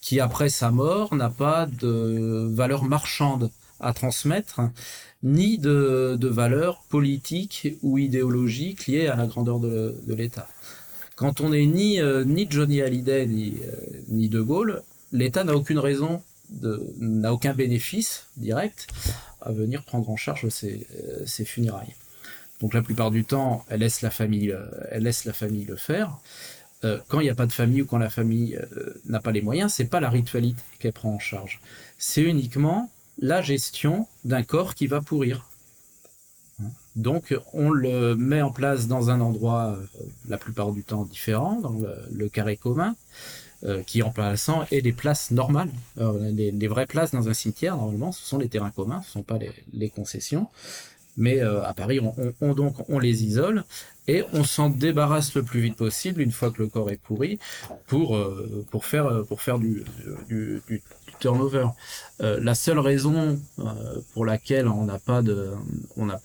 qui 0.00 0.18
après 0.18 0.48
sa 0.48 0.70
mort 0.70 1.14
n'a 1.14 1.30
pas 1.30 1.66
de 1.66 2.48
valeur 2.54 2.84
marchande 2.84 3.50
à 3.84 3.92
transmettre, 3.92 4.60
ni 5.22 5.58
de, 5.58 6.16
de 6.18 6.28
valeur 6.28 6.82
politique 6.88 7.68
ou 7.82 7.98
idéologique 7.98 8.86
liée 8.86 9.06
à 9.06 9.16
la 9.16 9.26
grandeur 9.26 9.60
de, 9.60 9.94
l'État. 10.08 10.48
Quand 11.16 11.40
on 11.40 11.50
n'est 11.50 11.66
ni, 11.66 12.00
euh, 12.00 12.24
ni 12.24 12.46
Johnny 12.48 12.82
Hallyday 12.82 13.26
ni, 13.26 13.54
euh, 13.62 13.76
ni 14.08 14.28
De 14.28 14.40
Gaulle, 14.40 14.82
l'État 15.12 15.44
n'a 15.44 15.54
aucune 15.54 15.78
raison, 15.78 16.22
n'a 16.98 17.32
aucun 17.32 17.54
bénéfice 17.54 18.26
direct 18.36 18.88
à 19.40 19.52
venir 19.52 19.82
prendre 19.82 20.08
en 20.10 20.16
charge 20.16 20.48
ces, 20.48 20.86
ces 21.24 21.44
funérailles. 21.44 21.94
Donc 22.60 22.74
la 22.74 22.82
plupart 22.82 23.10
du 23.10 23.24
temps, 23.24 23.64
elle 23.68 23.80
laisse 23.80 24.02
la 24.02 24.10
famille, 24.10 24.56
elle 24.90 25.04
laisse 25.04 25.24
la 25.24 25.32
famille 25.32 25.64
le 25.64 25.76
faire. 25.76 26.18
quand 27.08 27.20
il 27.20 27.24
n'y 27.24 27.30
a 27.30 27.34
pas 27.34 27.46
de 27.46 27.52
famille 27.52 27.82
ou 27.82 27.86
quand 27.86 27.98
la 27.98 28.10
famille 28.10 28.58
n'a 29.06 29.20
pas 29.20 29.32
les 29.32 29.40
moyens, 29.40 29.72
c'est 29.72 29.86
pas 29.86 30.00
la 30.00 30.10
ritualité 30.10 30.62
qu'elle 30.78 30.92
prend 30.92 31.14
en 31.14 31.18
charge. 31.18 31.60
C'est 31.98 32.22
uniquement 32.22 32.90
la 33.18 33.42
gestion 33.42 34.06
d'un 34.24 34.42
corps 34.42 34.74
qui 34.74 34.86
va 34.86 35.00
pourrir. 35.00 35.44
Donc 36.96 37.34
on 37.52 37.70
le 37.70 38.14
met 38.14 38.42
en 38.42 38.50
place 38.50 38.86
dans 38.86 39.10
un 39.10 39.20
endroit 39.20 39.76
euh, 39.76 39.86
la 40.28 40.38
plupart 40.38 40.72
du 40.72 40.84
temps 40.84 41.04
différent, 41.04 41.60
dans 41.60 41.74
le, 42.10 42.28
carré 42.28 42.56
commun, 42.56 42.94
euh, 43.64 43.82
qui 43.82 44.02
en 44.02 44.06
remplaçant 44.06 44.64
et 44.70 44.80
les 44.80 44.92
places 44.92 45.32
normales. 45.32 45.70
les, 45.96 46.68
vraies 46.68 46.86
places 46.86 47.10
dans 47.10 47.28
un 47.28 47.34
cimetière, 47.34 47.76
normalement, 47.76 48.12
ce 48.12 48.24
sont 48.24 48.38
les 48.38 48.48
terrains 48.48 48.70
communs, 48.70 49.02
ce 49.02 49.08
ne 49.08 49.12
sont 49.12 49.22
pas 49.22 49.38
les, 49.72 49.90
concessions. 49.90 50.46
Mais 51.16 51.40
euh, 51.40 51.64
à 51.64 51.74
Paris, 51.74 52.00
on, 52.40 52.98
les 52.98 53.24
isole 53.24 53.64
et 54.08 54.24
on 54.32 54.42
s'en 54.42 54.68
débarrasse 54.68 55.34
le 55.34 55.44
plus 55.44 55.60
vite 55.60 55.76
possible 55.76 56.20
une 56.20 56.32
fois 56.32 56.50
que 56.50 56.60
le 56.60 56.68
corps 56.68 56.90
est 56.90 57.00
pourri 57.00 57.38
pour 57.86 58.84
faire 58.84 59.58
du 59.58 59.84
Euh, 62.20 62.38
la 62.40 62.54
seule 62.54 62.78
raison 62.78 63.40
euh, 63.58 63.64
pour 64.12 64.24
laquelle 64.24 64.68
on 64.68 64.84
n'a 64.84 64.98
pas 64.98 65.20
de, 65.20 65.50
on 65.96 66.06
n'a 66.06 66.20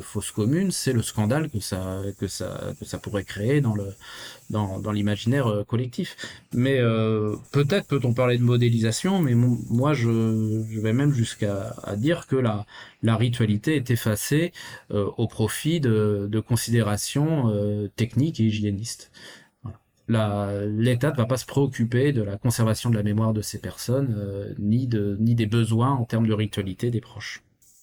fausse 0.00 0.30
commune, 0.30 0.70
c'est 0.70 0.92
le 0.92 1.02
scandale 1.02 1.50
que 1.50 1.60
ça, 1.60 2.98
pourrait 3.02 3.24
créer 3.24 3.60
dans 3.60 4.92
l'imaginaire 4.92 5.46
euh, 5.48 5.64
collectif. 5.64 6.16
Mais 6.52 6.80
peut-être 7.52 7.86
peut-on 7.88 8.14
parler 8.14 8.38
de 8.38 8.42
modélisation, 8.42 9.18
mais 9.18 9.34
moi 9.34 9.92
je, 9.92 10.08
vais 10.80 10.92
même 10.92 11.12
jusqu'à 11.12 11.74
dire 11.96 12.26
que 12.26 12.36
la, 12.36 12.66
ritualité 13.16 13.76
est 13.76 13.90
effacée 13.90 14.52
au 14.90 15.28
profit 15.28 15.80
de 15.80 16.40
considérations 16.40 17.52
techniques 17.96 18.40
et 18.40 18.44
hygiénistes 18.44 19.10
l'État 20.08 21.10
ne 21.10 21.16
va 21.16 21.26
pas 21.26 21.36
se 21.36 21.46
préoccuper 21.46 22.12
de 22.12 22.22
la 22.22 22.36
conservation 22.36 22.90
de 22.90 22.96
la 22.96 23.02
mémoire 23.02 23.32
de 23.32 23.42
ces 23.42 23.58
personnes, 23.58 24.14
euh, 24.18 24.52
ni, 24.58 24.86
de, 24.86 25.16
ni 25.20 25.34
des 25.34 25.46
besoins 25.46 25.92
en 25.92 26.04
termes 26.04 26.26
de 26.26 26.34
ritualité 26.34 26.90
des 26.90 27.00
proches. 27.00 27.42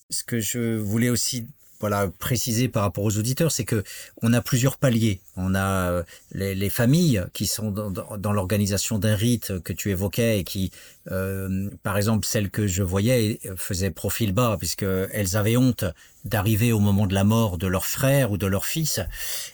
Ce 0.10 0.24
que 0.24 0.40
je 0.40 0.78
voulais 0.78 1.10
aussi 1.10 1.48
voilà 1.80 2.12
préciser 2.20 2.68
par 2.68 2.84
rapport 2.84 3.04
aux 3.04 3.18
auditeurs, 3.18 3.52
c'est 3.52 3.66
que 3.66 3.84
on 4.22 4.34
a 4.34 4.42
plusieurs 4.42 4.78
paliers. 4.78 5.20
On 5.36 5.56
a 5.56 5.92
euh, 5.92 6.04
les, 6.32 6.54
les 6.54 6.70
familles 6.70 7.26
qui 7.34 7.48
sont 7.48 7.72
dans, 7.72 8.32
l'organisation 8.32 9.00
d'un 9.00 9.16
rite 9.16 9.60
que 9.64 9.74
tu 9.74 9.90
évoquais 9.90 10.40
et 10.40 10.44
qui, 10.44 10.72
euh, 11.10 11.70
par 11.84 11.98
exemple, 11.98 12.26
celles 12.26 12.50
que 12.50 12.68
je 12.68 12.84
voyais 12.84 13.40
faisaient 13.56 13.92
profil 13.92 14.34
bas 14.34 14.56
puisque 14.60 14.84
elles 14.84 15.36
avaient 15.36 15.58
honte 15.58 15.86
d'arriver 16.24 16.72
au 16.72 16.78
moment 16.78 17.08
de 17.08 17.16
la 17.16 17.24
mort 17.24 17.58
de 17.58 17.66
leur 17.66 17.88
frère 17.88 18.32
ou 18.32 18.38
de 18.38 18.46
leur 18.46 18.68
fils. 18.68 19.00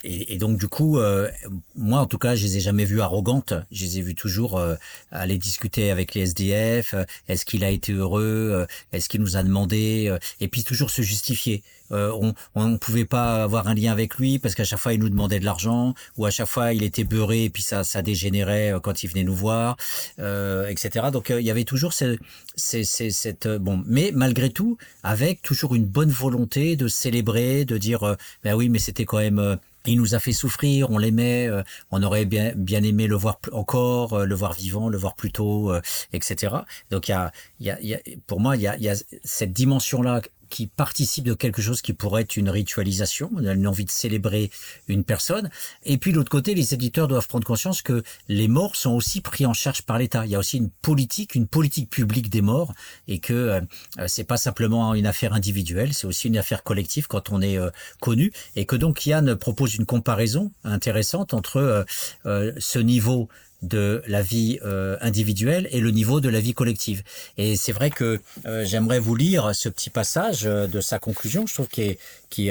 Et, 0.04 0.36
donc 0.36 0.58
du 0.58 0.68
coup, 0.68 0.98
euh, 0.98 1.30
moi 1.76 2.00
en 2.00 2.06
tout 2.06 2.18
cas, 2.18 2.34
je 2.34 2.44
les 2.44 2.58
ai 2.58 2.60
jamais 2.60 2.84
vues 2.84 3.00
arrogantes. 3.00 3.54
Je 3.70 3.84
les 3.84 3.98
ai 3.98 4.02
vues 4.02 4.14
toujours 4.14 4.58
euh, 4.58 4.74
aller 5.10 5.38
discuter 5.38 5.90
avec 5.90 6.14
les 6.14 6.22
SDF. 6.22 6.94
Est-ce 7.26 7.46
qu'il 7.46 7.64
a 7.64 7.70
été 7.70 7.92
heureux 7.92 8.66
Est-ce 8.92 9.08
qu'il 9.08 9.22
nous 9.22 9.36
a 9.36 9.42
demandé 9.42 10.14
Et 10.40 10.48
puis 10.48 10.62
toujours 10.62 10.90
se 10.90 11.00
justifier. 11.00 11.62
on 11.90 12.34
ne 12.54 12.76
pouvait 12.76 13.06
pas 13.06 13.42
avoir 13.42 13.68
un 13.68 13.74
lien 13.74 13.92
avec 13.92 14.16
lui 14.16 14.38
parce 14.38 14.54
qu'à 14.54 14.64
chaque 14.64 14.78
fois 14.78 14.92
il 14.92 15.00
nous 15.00 15.08
demandait 15.08 15.40
de 15.40 15.46
l'argent 15.46 15.94
ou 16.18 16.26
à 16.26 16.30
chaque 16.30 16.48
fois 16.48 16.74
il 16.74 16.82
était 16.82 17.04
beurré 17.04 17.44
et 17.44 17.50
puis 17.50 17.62
ça 17.62 17.82
ça 17.82 18.02
dégénérait 18.02 18.74
quand 18.82 19.02
il 19.02 19.08
venait 19.08 19.24
nous 19.24 19.34
voir, 19.34 19.76
etc. 20.18 21.06
Donc 21.12 21.32
il 21.40 21.46
y 21.46 21.50
avait 21.50 21.64
toujours 21.64 21.92
ce, 21.92 22.16
cette 22.56 23.48
bon, 23.48 23.82
mais 23.86 24.10
malgré 24.14 24.50
tout 24.50 24.76
avec 25.02 25.42
toujours 25.42 25.74
une 25.74 25.84
bonne 25.84 26.10
volonté 26.10 26.76
de 26.76 26.88
célébrer, 26.88 27.64
de 27.64 27.78
dire 27.78 28.02
euh, 28.02 28.14
ben 28.44 28.54
oui, 28.54 28.68
mais 28.68 28.78
c'était 28.78 29.04
quand 29.04 29.18
même 29.18 29.38
euh, 29.38 29.56
il 29.86 29.96
nous 29.96 30.14
a 30.14 30.18
fait 30.18 30.32
souffrir, 30.32 30.90
on 30.90 30.98
l'aimait, 30.98 31.48
euh, 31.48 31.62
on 31.90 32.02
aurait 32.02 32.26
bien, 32.26 32.52
bien 32.54 32.82
aimé 32.82 33.06
le 33.06 33.16
voir 33.16 33.38
encore, 33.52 34.26
le 34.26 34.34
voir 34.34 34.52
vivant, 34.52 34.88
le 34.88 34.98
voir 34.98 35.14
plus 35.14 35.32
tôt, 35.32 35.72
etc. 36.12 36.56
Donc 36.90 37.08
y 37.08 37.12
a, 37.12 37.32
y, 37.60 37.70
a, 37.70 37.80
y 37.80 37.94
a, 37.94 37.98
pour 38.26 38.40
moi, 38.40 38.56
il 38.56 38.62
y 38.62 38.66
a, 38.66 38.76
y 38.76 38.88
a 38.88 38.94
cette 39.24 39.52
dimension-là 39.52 40.20
qui 40.48 40.66
participe 40.66 41.24
de 41.24 41.34
quelque 41.34 41.62
chose 41.62 41.82
qui 41.82 41.92
pourrait 41.92 42.22
être 42.22 42.36
une 42.36 42.50
ritualisation, 42.50 43.30
une 43.38 43.66
envie 43.66 43.84
de 43.84 43.90
célébrer 43.90 44.50
une 44.88 45.04
personne. 45.04 45.50
Et 45.84 45.98
puis 45.98 46.12
de 46.12 46.16
l'autre 46.16 46.30
côté, 46.30 46.54
les 46.54 46.74
éditeurs 46.74 47.08
doivent 47.08 47.28
prendre 47.28 47.46
conscience 47.46 47.82
que 47.82 48.02
les 48.28 48.48
morts 48.48 48.76
sont 48.76 48.92
aussi 48.92 49.20
pris 49.20 49.46
en 49.46 49.52
charge 49.52 49.82
par 49.82 49.98
l'État. 49.98 50.24
Il 50.24 50.32
y 50.32 50.34
a 50.34 50.38
aussi 50.38 50.58
une 50.58 50.70
politique, 50.70 51.34
une 51.34 51.46
politique 51.46 51.90
publique 51.90 52.30
des 52.30 52.42
morts, 52.42 52.74
et 53.06 53.18
que 53.18 53.32
euh, 53.32 53.60
c'est 54.06 54.24
pas 54.24 54.36
simplement 54.36 54.94
une 54.94 55.06
affaire 55.06 55.32
individuelle, 55.32 55.94
c'est 55.94 56.06
aussi 56.06 56.28
une 56.28 56.36
affaire 56.38 56.62
collective 56.62 57.06
quand 57.06 57.30
on 57.30 57.40
est 57.40 57.58
euh, 57.58 57.70
connu, 58.00 58.32
et 58.56 58.66
que 58.66 58.76
donc 58.76 59.06
Yann 59.06 59.36
propose 59.36 59.76
une 59.76 59.86
comparaison 59.86 60.52
intéressante 60.64 61.34
entre 61.34 61.56
euh, 61.56 61.84
euh, 62.26 62.52
ce 62.58 62.78
niveau 62.78 63.28
de 63.62 64.02
la 64.06 64.22
vie 64.22 64.58
euh, 64.64 64.96
individuelle 65.00 65.68
et 65.72 65.80
le 65.80 65.90
niveau 65.90 66.20
de 66.20 66.28
la 66.28 66.40
vie 66.40 66.54
collective. 66.54 67.02
Et 67.36 67.56
c'est 67.56 67.72
vrai 67.72 67.90
que 67.90 68.20
euh, 68.46 68.64
j'aimerais 68.64 69.00
vous 69.00 69.16
lire 69.16 69.54
ce 69.54 69.68
petit 69.68 69.90
passage 69.90 70.46
euh, 70.46 70.66
de 70.66 70.80
sa 70.80 70.98
conclusion, 70.98 71.46
je 71.46 71.54
trouve 71.54 71.68
qui, 71.68 71.98
qui 72.30 72.50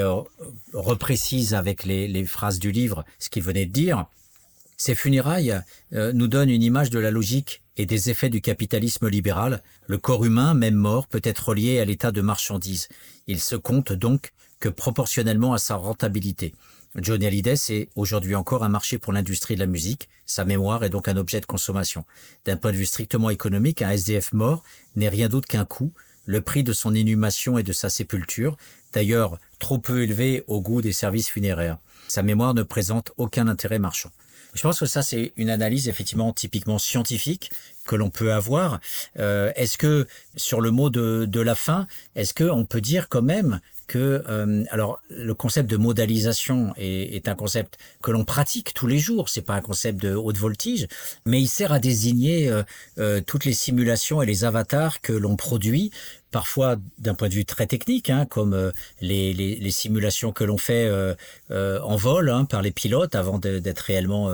reprécise 0.73 1.53
avec 1.53 1.85
les, 1.85 2.07
les, 2.07 2.25
phrases 2.25 2.59
du 2.59 2.71
livre 2.71 3.05
ce 3.19 3.29
qu'il 3.29 3.43
venait 3.43 3.65
de 3.65 3.71
dire. 3.71 4.05
Ces 4.75 4.93
funérailles 4.93 5.59
nous 5.91 6.27
donnent 6.27 6.51
une 6.51 6.61
image 6.61 6.91
de 6.91 6.99
la 6.99 7.09
logique 7.09 7.63
et 7.77 7.87
des 7.87 8.11
effets 8.11 8.29
du 8.29 8.41
capitalisme 8.41 9.07
libéral. 9.07 9.63
Le 9.87 9.97
corps 9.97 10.23
humain, 10.23 10.53
même 10.53 10.75
mort, 10.75 11.07
peut 11.07 11.21
être 11.23 11.49
relié 11.49 11.79
à 11.79 11.85
l'état 11.85 12.11
de 12.11 12.21
marchandise. 12.21 12.87
Il 13.25 13.39
se 13.39 13.55
compte 13.55 13.91
donc 13.91 14.33
que 14.59 14.69
proportionnellement 14.69 15.53
à 15.53 15.57
sa 15.57 15.75
rentabilité. 15.75 16.53
Johnny 16.99 17.27
Hallyday, 17.27 17.55
c'est 17.55 17.89
aujourd'hui 17.95 18.33
encore 18.33 18.63
un 18.63 18.69
marché 18.69 18.97
pour 18.97 19.13
l'industrie 19.13 19.53
de 19.53 19.59
la 19.59 19.67
musique. 19.67 20.09
Sa 20.25 20.45
mémoire 20.45 20.83
est 20.83 20.89
donc 20.89 21.07
un 21.07 21.15
objet 21.15 21.39
de 21.39 21.45
consommation. 21.45 22.05
D'un 22.45 22.57
point 22.57 22.71
de 22.71 22.77
vue 22.77 22.87
strictement 22.87 23.29
économique, 23.29 23.83
un 23.83 23.91
SDF 23.91 24.33
mort 24.33 24.63
n'est 24.95 25.07
rien 25.07 25.29
d'autre 25.29 25.47
qu'un 25.47 25.63
coût, 25.63 25.93
le 26.25 26.41
prix 26.41 26.63
de 26.63 26.73
son 26.73 26.95
inhumation 26.95 27.59
et 27.59 27.63
de 27.63 27.71
sa 27.71 27.89
sépulture, 27.89 28.57
d'ailleurs 28.93 29.37
trop 29.59 29.77
peu 29.77 30.01
élevé 30.01 30.43
au 30.47 30.59
goût 30.59 30.81
des 30.81 30.91
services 30.91 31.29
funéraires. 31.29 31.77
Sa 32.07 32.23
mémoire 32.23 32.55
ne 32.55 32.63
présente 32.63 33.11
aucun 33.17 33.47
intérêt 33.47 33.77
marchand. 33.77 34.09
Je 34.55 34.63
pense 34.63 34.79
que 34.79 34.87
ça, 34.87 35.03
c'est 35.03 35.33
une 35.35 35.51
analyse 35.51 35.87
effectivement 35.87 36.33
typiquement 36.33 36.79
scientifique 36.79 37.51
que 37.85 37.95
l'on 37.95 38.09
peut 38.09 38.33
avoir. 38.33 38.79
Euh, 39.19 39.51
est-ce 39.55 39.77
que 39.77 40.07
sur 40.35 40.61
le 40.61 40.71
mot 40.71 40.89
de, 40.89 41.25
de 41.29 41.41
la 41.41 41.53
fin, 41.53 41.85
est-ce 42.15 42.33
qu'on 42.33 42.65
peut 42.65 42.81
dire 42.81 43.07
quand 43.07 43.21
même 43.21 43.59
que 43.87 44.23
euh, 44.27 44.63
alors 44.69 44.99
le 45.09 45.33
concept 45.33 45.69
de 45.69 45.77
modalisation 45.77 46.73
est, 46.77 47.15
est 47.15 47.27
un 47.27 47.35
concept 47.35 47.77
que 48.01 48.11
l'on 48.11 48.25
pratique 48.25 48.73
tous 48.73 48.87
les 48.87 48.99
jours. 48.99 49.29
C'est 49.29 49.41
pas 49.41 49.55
un 49.55 49.61
concept 49.61 50.01
de 50.01 50.13
haute 50.13 50.37
voltige, 50.37 50.87
mais 51.25 51.41
il 51.41 51.47
sert 51.47 51.71
à 51.71 51.79
désigner 51.79 52.49
euh, 52.49 52.63
euh, 52.99 53.21
toutes 53.25 53.45
les 53.45 53.53
simulations 53.53 54.21
et 54.21 54.25
les 54.25 54.43
avatars 54.43 55.01
que 55.01 55.13
l'on 55.13 55.35
produit 55.35 55.91
parfois 56.31 56.75
d'un 56.99 57.13
point 57.13 57.29
de 57.29 57.33
vue 57.33 57.45
très 57.45 57.67
technique, 57.67 58.09
hein, 58.09 58.25
comme 58.25 58.53
euh, 58.53 58.71
les, 59.01 59.33
les, 59.33 59.55
les, 59.55 59.71
simulations 59.71 60.31
que 60.31 60.43
l'on 60.43 60.57
fait 60.57 60.85
euh, 60.85 61.15
euh, 61.51 61.79
en 61.81 61.95
vol 61.95 62.29
hein, 62.29 62.45
par 62.45 62.61
les 62.61 62.71
pilotes 62.71 63.15
avant 63.15 63.39
d'être 63.39 63.79
réellement 63.79 64.29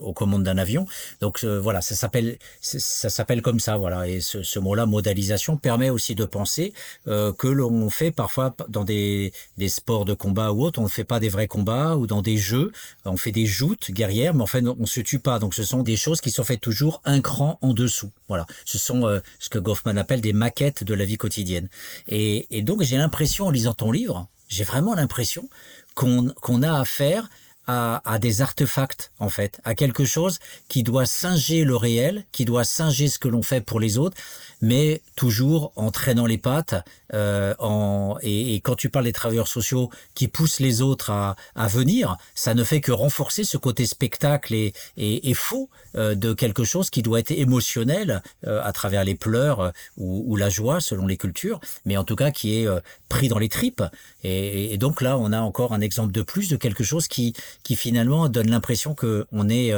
aux 0.00 0.12
commandes 0.12 0.42
d'un 0.42 0.58
avion. 0.58 0.86
Donc 1.20 1.44
voilà, 1.44 1.80
ça 1.80 1.94
s'appelle 1.94 2.38
ça 2.60 3.10
s'appelle 3.10 3.42
comme 3.42 3.60
ça, 3.60 3.76
voilà. 3.76 4.08
Et 4.08 4.20
ce, 4.20 4.42
ce 4.42 4.58
mot-là, 4.58 4.86
modalisation, 4.86 5.56
permet 5.56 5.90
aussi 5.90 6.14
de 6.14 6.24
penser 6.24 6.72
que 7.06 7.48
l'on 7.48 7.90
fait 7.90 8.10
parfois 8.10 8.54
dans 8.68 8.81
des, 8.84 9.32
sports 9.68 10.04
de 10.04 10.14
combat 10.14 10.52
ou 10.52 10.64
autres, 10.64 10.80
on 10.80 10.84
ne 10.84 10.88
fait 10.88 11.04
pas 11.04 11.20
des 11.20 11.28
vrais 11.28 11.46
combats 11.46 11.96
ou 11.96 12.06
dans 12.06 12.22
des 12.22 12.36
jeux, 12.36 12.72
on 13.04 13.16
fait 13.16 13.32
des 13.32 13.46
joutes 13.46 13.90
guerrières, 13.90 14.34
mais 14.34 14.42
en 14.42 14.46
fait 14.46 14.64
on 14.66 14.86
se 14.86 15.00
tue 15.00 15.18
pas. 15.18 15.38
Donc 15.38 15.54
ce 15.54 15.64
sont 15.64 15.82
des 15.82 15.96
choses 15.96 16.20
qui 16.20 16.30
sont 16.30 16.44
faites 16.44 16.60
toujours 16.60 17.00
un 17.04 17.20
cran 17.20 17.58
en 17.62 17.72
dessous. 17.72 18.10
Voilà, 18.28 18.46
ce 18.64 18.78
sont 18.78 19.20
ce 19.38 19.48
que 19.48 19.58
Goffman 19.58 19.96
appelle 19.96 20.20
des 20.20 20.32
maquettes 20.32 20.84
de 20.84 20.94
la 20.94 21.04
vie 21.04 21.16
quotidienne. 21.16 21.68
Et, 22.08 22.46
donc 22.62 22.82
j'ai 22.82 22.96
l'impression, 22.96 23.46
en 23.46 23.50
lisant 23.50 23.74
ton 23.74 23.92
livre, 23.92 24.26
j'ai 24.48 24.64
vraiment 24.64 24.94
l'impression 24.94 25.48
qu'on 25.94 26.28
qu'on 26.40 26.62
a 26.62 26.80
affaire 26.80 27.28
à, 27.66 28.02
à, 28.12 28.18
des 28.18 28.42
artefacts, 28.42 29.12
en 29.20 29.28
fait, 29.28 29.60
à 29.64 29.74
quelque 29.74 30.04
chose 30.04 30.40
qui 30.68 30.82
doit 30.82 31.06
singer 31.06 31.64
le 31.64 31.76
réel, 31.76 32.24
qui 32.32 32.44
doit 32.44 32.64
singer 32.64 33.08
ce 33.08 33.18
que 33.20 33.28
l'on 33.28 33.42
fait 33.42 33.60
pour 33.60 33.78
les 33.78 33.98
autres, 33.98 34.16
mais 34.62 35.02
toujours 35.16 35.72
en 35.76 35.90
traînant 35.90 36.24
les 36.24 36.38
pattes. 36.38 36.74
Euh, 37.12 37.54
en, 37.58 38.16
et, 38.22 38.54
et, 38.54 38.60
quand 38.60 38.76
tu 38.76 38.88
parles 38.88 39.04
des 39.04 39.12
travailleurs 39.12 39.48
sociaux 39.48 39.90
qui 40.14 40.28
poussent 40.28 40.60
les 40.60 40.80
autres 40.80 41.10
à, 41.10 41.36
à 41.54 41.68
venir, 41.68 42.16
ça 42.34 42.54
ne 42.54 42.64
fait 42.64 42.80
que 42.80 42.92
renforcer 42.92 43.44
ce 43.44 43.58
côté 43.58 43.84
spectacle 43.84 44.54
et, 44.54 44.72
et, 44.96 45.28
et 45.28 45.34
faux 45.34 45.68
euh, 45.96 46.14
de 46.14 46.32
quelque 46.32 46.64
chose 46.64 46.88
qui 46.88 47.02
doit 47.02 47.18
être 47.18 47.32
émotionnel 47.32 48.22
euh, 48.46 48.62
à 48.62 48.72
travers 48.72 49.04
les 49.04 49.14
pleurs 49.14 49.60
euh, 49.60 49.70
ou, 49.98 50.24
ou, 50.26 50.36
la 50.36 50.48
joie 50.48 50.80
selon 50.80 51.06
les 51.06 51.16
cultures, 51.16 51.60
mais 51.84 51.96
en 51.96 52.04
tout 52.04 52.16
cas 52.16 52.30
qui 52.30 52.60
est 52.60 52.66
euh, 52.66 52.80
pris 53.08 53.28
dans 53.28 53.38
les 53.38 53.48
tripes. 53.48 53.82
Et, 54.22 54.72
et, 54.72 54.78
donc 54.78 55.02
là, 55.02 55.18
on 55.18 55.32
a 55.32 55.40
encore 55.40 55.74
un 55.74 55.80
exemple 55.80 56.12
de 56.12 56.22
plus 56.22 56.48
de 56.48 56.56
quelque 56.56 56.84
chose 56.84 57.08
qui, 57.08 57.34
qui 57.62 57.76
finalement 57.76 58.28
donne 58.28 58.50
l'impression 58.50 58.94
que 58.94 59.26
on 59.32 59.48
est 59.48 59.72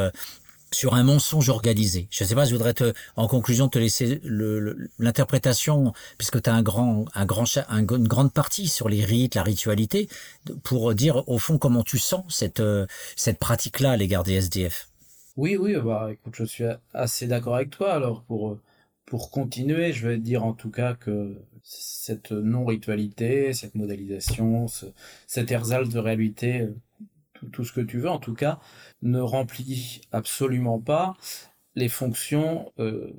sur 0.75 0.95
un 0.95 1.03
mensonge 1.03 1.49
organisé. 1.49 2.09
Je 2.11 2.25
ne 2.25 2.29
sais 2.29 2.35
pas, 2.35 2.45
je 2.45 2.53
voudrais 2.53 2.75
en 3.17 3.29
conclusion 3.29 3.69
te 3.69 3.79
laisser 3.79 4.21
l'interprétation, 4.99 5.93
puisque 6.19 6.43
tu 6.43 6.51
as 6.51 6.55
un 6.55 6.63
grand, 6.63 7.07
un 7.15 7.25
grand, 7.25 7.45
une 7.71 8.09
grande 8.09 8.33
partie 8.33 8.69
sur 8.69 8.89
les 8.89 9.05
rites, 9.05 9.35
la 9.35 9.43
ritualité, 9.43 10.09
pour 10.63 10.95
dire 10.95 11.29
au 11.29 11.39
fond 11.39 11.59
comment 11.59 11.83
tu 11.83 11.99
sens 11.99 12.25
cette, 12.29 12.63
cette 13.17 13.39
pratique-là 13.39 13.93
à 13.93 13.97
l'égard 13.97 14.25
des 14.25 14.35
SDF. 14.35 14.89
Oui, 15.37 15.57
oui, 15.57 15.75
bah 15.83 16.09
écoute, 16.13 16.35
je 16.37 16.45
suis 16.45 16.65
assez 16.93 17.27
d'accord 17.27 17.57
avec 17.57 17.71
toi. 17.71 17.93
Alors 17.93 18.25
pour 18.25 19.31
continuer, 19.31 19.93
je 19.93 20.09
vais 20.09 20.19
dire 20.19 20.45
en 20.45 20.53
tout 20.53 20.71
cas 20.71 20.95
que 20.95 21.37
cette 21.63 22.33
non-ritualité, 22.33 23.53
cette 23.55 23.75
modélisation, 23.75 24.69
ce, 24.69 24.87
cet 25.27 25.49
de 25.49 25.99
réalité, 25.99 26.69
tout, 27.53 27.65
ce 27.65 27.73
que 27.73 27.81
tu 27.81 27.99
veux. 27.99 28.11
En 28.11 28.19
tout 28.19 28.35
cas, 28.35 28.61
ne 29.03 29.21
remplit 29.21 30.03
absolument 30.13 30.81
pas 30.81 31.17
les 31.75 31.89
fonctions 31.89 32.73
euh, 32.79 33.13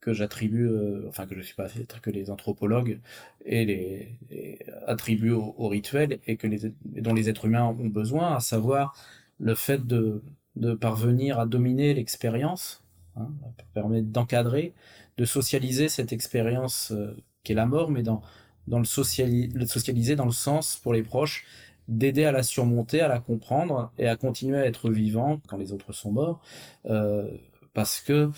que 0.00 0.12
j'attribue, 0.12 0.66
euh, 0.66 1.06
enfin 1.08 1.26
que 1.26 1.34
je 1.34 1.42
suis 1.42 1.54
pas 1.54 1.68
que 2.02 2.10
les 2.10 2.30
anthropologues 2.30 3.00
et 3.44 3.64
les, 3.64 4.58
attribuent 4.86 5.32
au, 5.32 5.54
au, 5.58 5.68
rituel 5.68 6.18
et 6.26 6.36
que 6.36 6.48
dont 6.84 7.14
les 7.14 7.28
êtres 7.28 7.44
humains 7.44 7.64
ont 7.64 7.88
besoin, 7.88 8.34
à 8.34 8.40
savoir 8.40 8.94
le 9.38 9.54
fait 9.54 9.86
de, 9.86 10.22
de 10.56 10.74
parvenir 10.74 11.38
à 11.38 11.46
dominer 11.46 11.94
l'expérience, 11.94 12.82
hein, 13.16 13.28
permettre 13.74 14.08
d'encadrer, 14.08 14.74
de 15.16 15.24
socialiser 15.24 15.88
cette 15.88 16.12
expérience 16.12 16.92
euh, 16.92 17.16
qui 17.44 17.52
est 17.52 17.54
la 17.54 17.66
mort, 17.66 17.90
mais 17.90 18.02
dans, 18.02 18.22
dans 18.66 18.78
le, 18.78 19.54
le 19.54 19.66
socialiser 19.66 20.16
dans 20.16 20.24
le 20.24 20.32
sens 20.32 20.76
pour 20.76 20.92
les 20.92 21.02
proches 21.02 21.44
d'aider 21.90 22.24
à 22.24 22.32
la 22.32 22.42
surmonter, 22.42 23.00
à 23.00 23.08
la 23.08 23.20
comprendre 23.20 23.92
et 23.98 24.06
à 24.08 24.16
continuer 24.16 24.58
à 24.58 24.66
être 24.66 24.90
vivant 24.90 25.40
quand 25.48 25.58
les 25.58 25.72
autres 25.72 25.92
sont 25.92 26.12
morts, 26.12 26.40
euh, 26.86 27.28
parce 27.74 28.00
que 28.00 28.30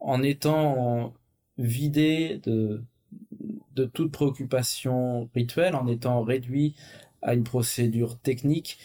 en 0.00 0.22
étant 0.22 1.14
vidé 1.56 2.40
de, 2.44 2.82
de 3.74 3.84
toute 3.84 4.12
préoccupation 4.12 5.30
rituelle, 5.34 5.74
en 5.74 5.86
étant 5.86 6.22
réduit 6.22 6.74
à 7.22 7.34
une 7.34 7.44
procédure 7.44 8.18
technique, 8.18 8.78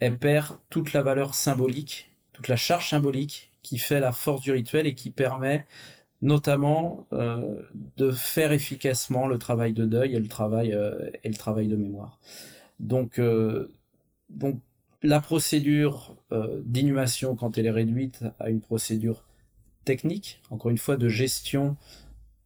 elle 0.00 0.18
perd 0.18 0.56
toute 0.70 0.92
la 0.92 1.02
valeur 1.02 1.34
symbolique, 1.34 2.10
toute 2.32 2.48
la 2.48 2.56
charge 2.56 2.88
symbolique 2.90 3.50
qui 3.62 3.78
fait 3.78 4.00
la 4.00 4.12
force 4.12 4.42
du 4.42 4.52
rituel 4.52 4.86
et 4.86 4.94
qui 4.94 5.10
permet 5.10 5.66
notamment 6.22 7.06
euh, 7.12 7.62
de 7.96 8.10
faire 8.10 8.52
efficacement 8.52 9.26
le 9.26 9.38
travail 9.38 9.72
de 9.72 9.84
deuil 9.84 10.12
le 10.12 10.28
travail, 10.28 10.72
euh, 10.72 11.10
et 11.22 11.28
le 11.28 11.34
travail 11.34 11.68
de 11.68 11.76
mémoire. 11.76 12.18
Donc, 12.84 13.18
euh, 13.18 13.72
donc 14.28 14.60
la 15.02 15.20
procédure 15.20 16.16
euh, 16.32 16.60
d'inhumation, 16.64 17.34
quand 17.34 17.56
elle 17.58 17.66
est 17.66 17.70
réduite 17.70 18.24
à 18.38 18.50
une 18.50 18.60
procédure 18.60 19.24
technique, 19.84 20.42
encore 20.50 20.70
une 20.70 20.78
fois 20.78 20.96
de 20.96 21.08
gestion, 21.08 21.76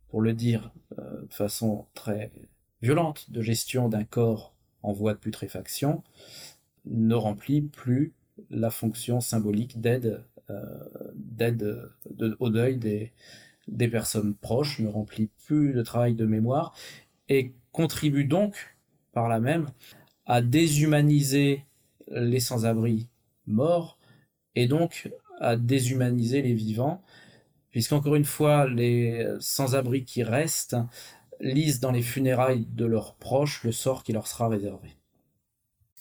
pour 0.09 0.23
le 0.23 0.33
dire 0.33 0.73
euh, 0.99 1.23
de 1.23 1.35
façon 1.35 1.87
très 1.95 2.31
violente, 2.81 3.31
de 3.31 3.43
gestion 3.43 3.89
d'un 3.89 4.05
corps 4.05 4.55
en 4.83 4.93
voie 4.93 5.13
de 5.13 5.19
putréfaction, 5.19 6.05
ne 6.87 7.15
remplit 7.15 7.63
plus 7.63 8.13
la 8.49 8.71
fonction 8.71 9.21
symbolique 9.21 9.81
d'aide 9.81 10.23
au 12.39 12.49
deuil 12.49 12.79
des, 12.79 13.13
des 13.67 13.89
personnes 13.89 14.35
proches, 14.35 14.79
ne 14.79 14.89
remplit 14.89 15.29
plus 15.47 15.73
le 15.73 15.83
travail 15.83 16.15
de 16.15 16.25
mémoire 16.25 16.75
et 17.29 17.53
contribue 17.73 18.25
donc 18.25 18.77
par 19.13 19.29
là 19.29 19.41
même 19.41 19.67
à 20.29 20.43
déshumaniser 20.43 21.65
les 22.11 22.41
sans-abri 22.41 23.09
morts 23.47 23.99
et 24.55 24.69
donc 24.69 25.11
à 25.41 25.57
déshumaniser 25.57 26.43
les 26.43 26.55
vivants, 26.55 27.03
puisqu'encore 27.71 28.15
une 28.15 28.25
fois, 28.25 28.69
les 28.69 29.27
sans-abri 29.41 30.05
qui 30.05 30.23
restent 30.23 30.77
lisent 31.41 31.81
dans 31.81 31.93
les 31.93 32.03
funérailles 32.03 32.67
de 32.71 32.85
leurs 32.85 33.15
proches 33.15 33.65
le 33.65 33.73
sort 33.73 34.03
qui 34.05 34.13
leur 34.13 34.27
sera 34.27 34.49
réservé. 34.49 34.98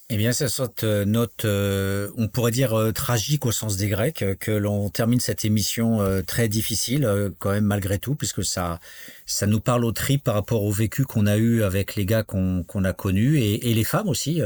Eh 0.10 0.16
bien, 0.16 0.32
c'est 0.32 0.48
cette 0.48 0.86
euh, 0.86 1.04
note, 1.04 1.44
euh, 1.44 2.10
on 2.16 2.30
pourrait 2.30 2.52
dire 2.52 2.74
euh, 2.74 2.94
tragique 2.94 3.46
au 3.46 3.52
sens 3.52 3.76
des 3.76 3.90
Grecs, 3.90 4.24
que 4.40 4.52
l'on 4.52 4.90
termine 4.90 5.20
cette 5.20 5.44
émission 5.44 6.00
très 6.26 6.48
difficile, 6.48 7.34
quand 7.40 7.52
même 7.52 7.66
malgré 7.66 8.00
tout, 8.00 8.16
puisque 8.16 8.44
ça, 8.44 8.80
ça 9.26 9.48
nous 9.48 9.60
parle 9.60 9.84
au 9.84 9.92
trip 9.92 10.24
par 10.24 10.36
rapport 10.36 10.64
au 10.64 10.72
vécu 10.72 11.04
qu'on 11.04 11.26
a 11.26 11.36
eu 11.36 11.62
avec 11.62 11.96
les 11.98 12.06
gars 12.06 12.24
qu'on 12.24 12.64
a 12.86 12.94
connus 12.94 13.38
et, 13.40 13.70
et, 13.70 13.74
les 13.74 13.84
femmes 13.84 14.08
aussi, 14.08 14.42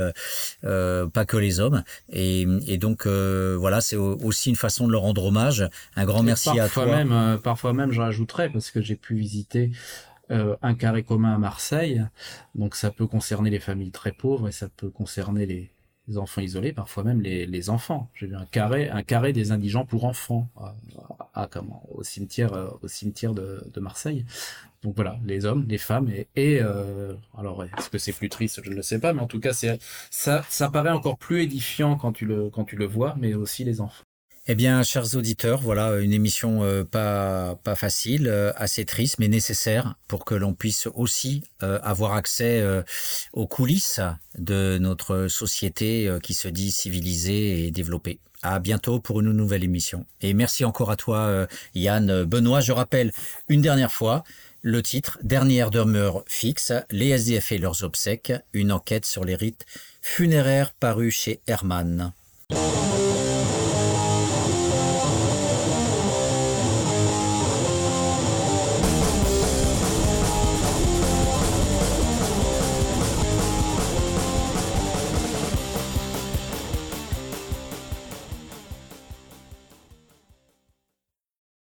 pas 0.64 1.26
que 1.28 1.38
les 1.38 1.60
hommes. 1.60 1.84
Et, 2.12 2.48
et 2.68 2.78
donc 2.78 3.06
voilà, 3.06 3.82
c'est 3.82 3.96
aussi 3.98 4.50
une 4.50 4.56
façon 4.56 4.88
de 4.88 4.92
leur 4.92 5.02
rendre 5.02 5.26
hommage. 5.26 5.68
Un 5.96 6.06
grand 6.06 6.24
merci 6.24 6.60
à 6.60 6.70
toi. 6.70 6.86
Même, 6.86 7.40
parfois 7.44 7.74
même, 7.74 7.92
je 7.92 8.02
rajouterais 8.02 8.50
parce 8.50 8.72
que 8.72 8.82
j'ai 8.82 8.96
pu 8.96 9.16
visiter 9.16 9.72
euh, 10.32 10.56
un 10.62 10.76
carré 10.76 11.04
commun 11.04 11.36
à 11.36 11.38
Marseille. 11.38 12.04
Donc 12.56 12.76
ça 12.76 12.90
peut 12.92 13.08
concerner 13.08 13.50
les 13.50 13.60
familles 13.60 13.92
très 13.92 14.12
pauvres 14.12 14.48
et 14.48 14.52
ça 14.52 14.70
peut 14.70 14.90
concerner 14.90 15.46
les, 15.46 15.72
enfants 16.18 16.42
isolés, 16.42 16.74
parfois 16.74 17.04
même 17.06 17.22
les, 17.22 17.46
les 17.46 17.70
enfants. 17.70 18.10
J'ai 18.14 18.28
vu 18.28 18.36
un 18.36 18.46
carré, 18.46 18.90
un 18.90 19.04
carré 19.04 19.32
des 19.32 19.54
indigents 19.54 19.86
pour 19.86 20.04
enfants 20.04 20.50
à, 21.34 21.48
comment, 21.48 21.84
au 21.90 22.04
cimetière, 22.04 22.54
euh, 22.54 22.68
au 22.82 22.88
cimetière 22.90 23.34
de, 23.34 23.64
de, 23.74 23.80
Marseille. 23.80 24.26
Donc 24.84 24.96
voilà, 24.96 25.18
les 25.26 25.46
hommes, 25.46 25.66
les 25.70 25.78
femmes 25.78 26.10
et, 26.10 26.28
et 26.36 26.60
euh, 26.62 27.14
alors 27.38 27.64
est-ce 27.64 27.90
que 27.90 27.98
c'est 27.98 28.12
plus 28.12 28.28
triste, 28.28 28.62
je 28.62 28.72
ne 28.72 28.76
le 28.76 28.82
sais 28.82 29.00
pas, 29.00 29.14
mais 29.14 29.22
en 29.22 29.28
tout 29.28 29.40
cas 29.40 29.54
c'est 29.54 29.80
ça, 30.10 30.44
ça 30.50 30.70
paraît 30.70 30.90
encore 30.90 31.18
plus 31.18 31.44
édifiant 31.44 31.96
quand 31.96 32.12
tu 32.12 32.26
le 32.26 32.50
quand 32.50 32.66
tu 32.66 32.76
le 32.76 32.86
vois, 32.86 33.16
mais 33.18 33.34
aussi 33.34 33.64
les 33.64 33.80
enfants. 33.80 34.04
Eh 34.48 34.56
bien, 34.56 34.82
chers 34.82 35.16
auditeurs, 35.16 35.62
voilà 35.62 36.00
une 36.00 36.14
émission 36.14 36.64
euh, 36.64 36.84
pas 36.84 37.60
facile, 37.76 38.28
euh, 38.28 38.52
assez 38.56 38.86
triste, 38.86 39.20
mais 39.20 39.28
nécessaire 39.28 39.94
pour 40.08 40.26
que 40.26 40.34
l'on 40.34 40.56
puisse 40.56 40.88
aussi 40.96 41.44
euh, 41.62 41.78
avoir 41.84 42.14
accès 42.14 42.64
aux 43.34 43.46
coulisses 43.46 44.02
de 44.40 44.80
notre 44.80 45.28
société 45.28 46.12
qui 46.24 46.34
se 46.34 46.48
dit 46.48 46.72
civilisée 46.72 47.68
et 47.68 47.72
développée. 47.72 48.20
À 48.42 48.60
bientôt 48.60 49.00
pour 49.00 49.20
une 49.20 49.32
nouvelle 49.32 49.64
émission. 49.64 50.08
Et 50.22 50.34
merci 50.34 50.66
encore 50.66 50.90
à 50.90 50.96
toi, 50.96 51.48
Yann 51.76 52.24
Benoît. 52.24 52.62
Je 52.62 52.72
rappelle 52.72 53.12
une 53.48 53.62
dernière 53.62 53.92
fois 53.92 54.24
le 54.64 54.82
titre 54.82 55.20
Dernière 55.22 55.70
demeure 55.70 56.24
fixe, 56.28 56.74
les 56.90 57.10
SDF 57.10 57.52
et 57.52 57.58
leurs 57.60 57.84
obsèques, 57.84 58.34
une 58.54 58.72
enquête 58.72 59.06
sur 59.06 59.24
les 59.24 59.36
rites 59.36 59.66
funéraires 60.02 60.74
paru 60.74 61.12
chez 61.12 61.42
Hermann. 61.46 62.14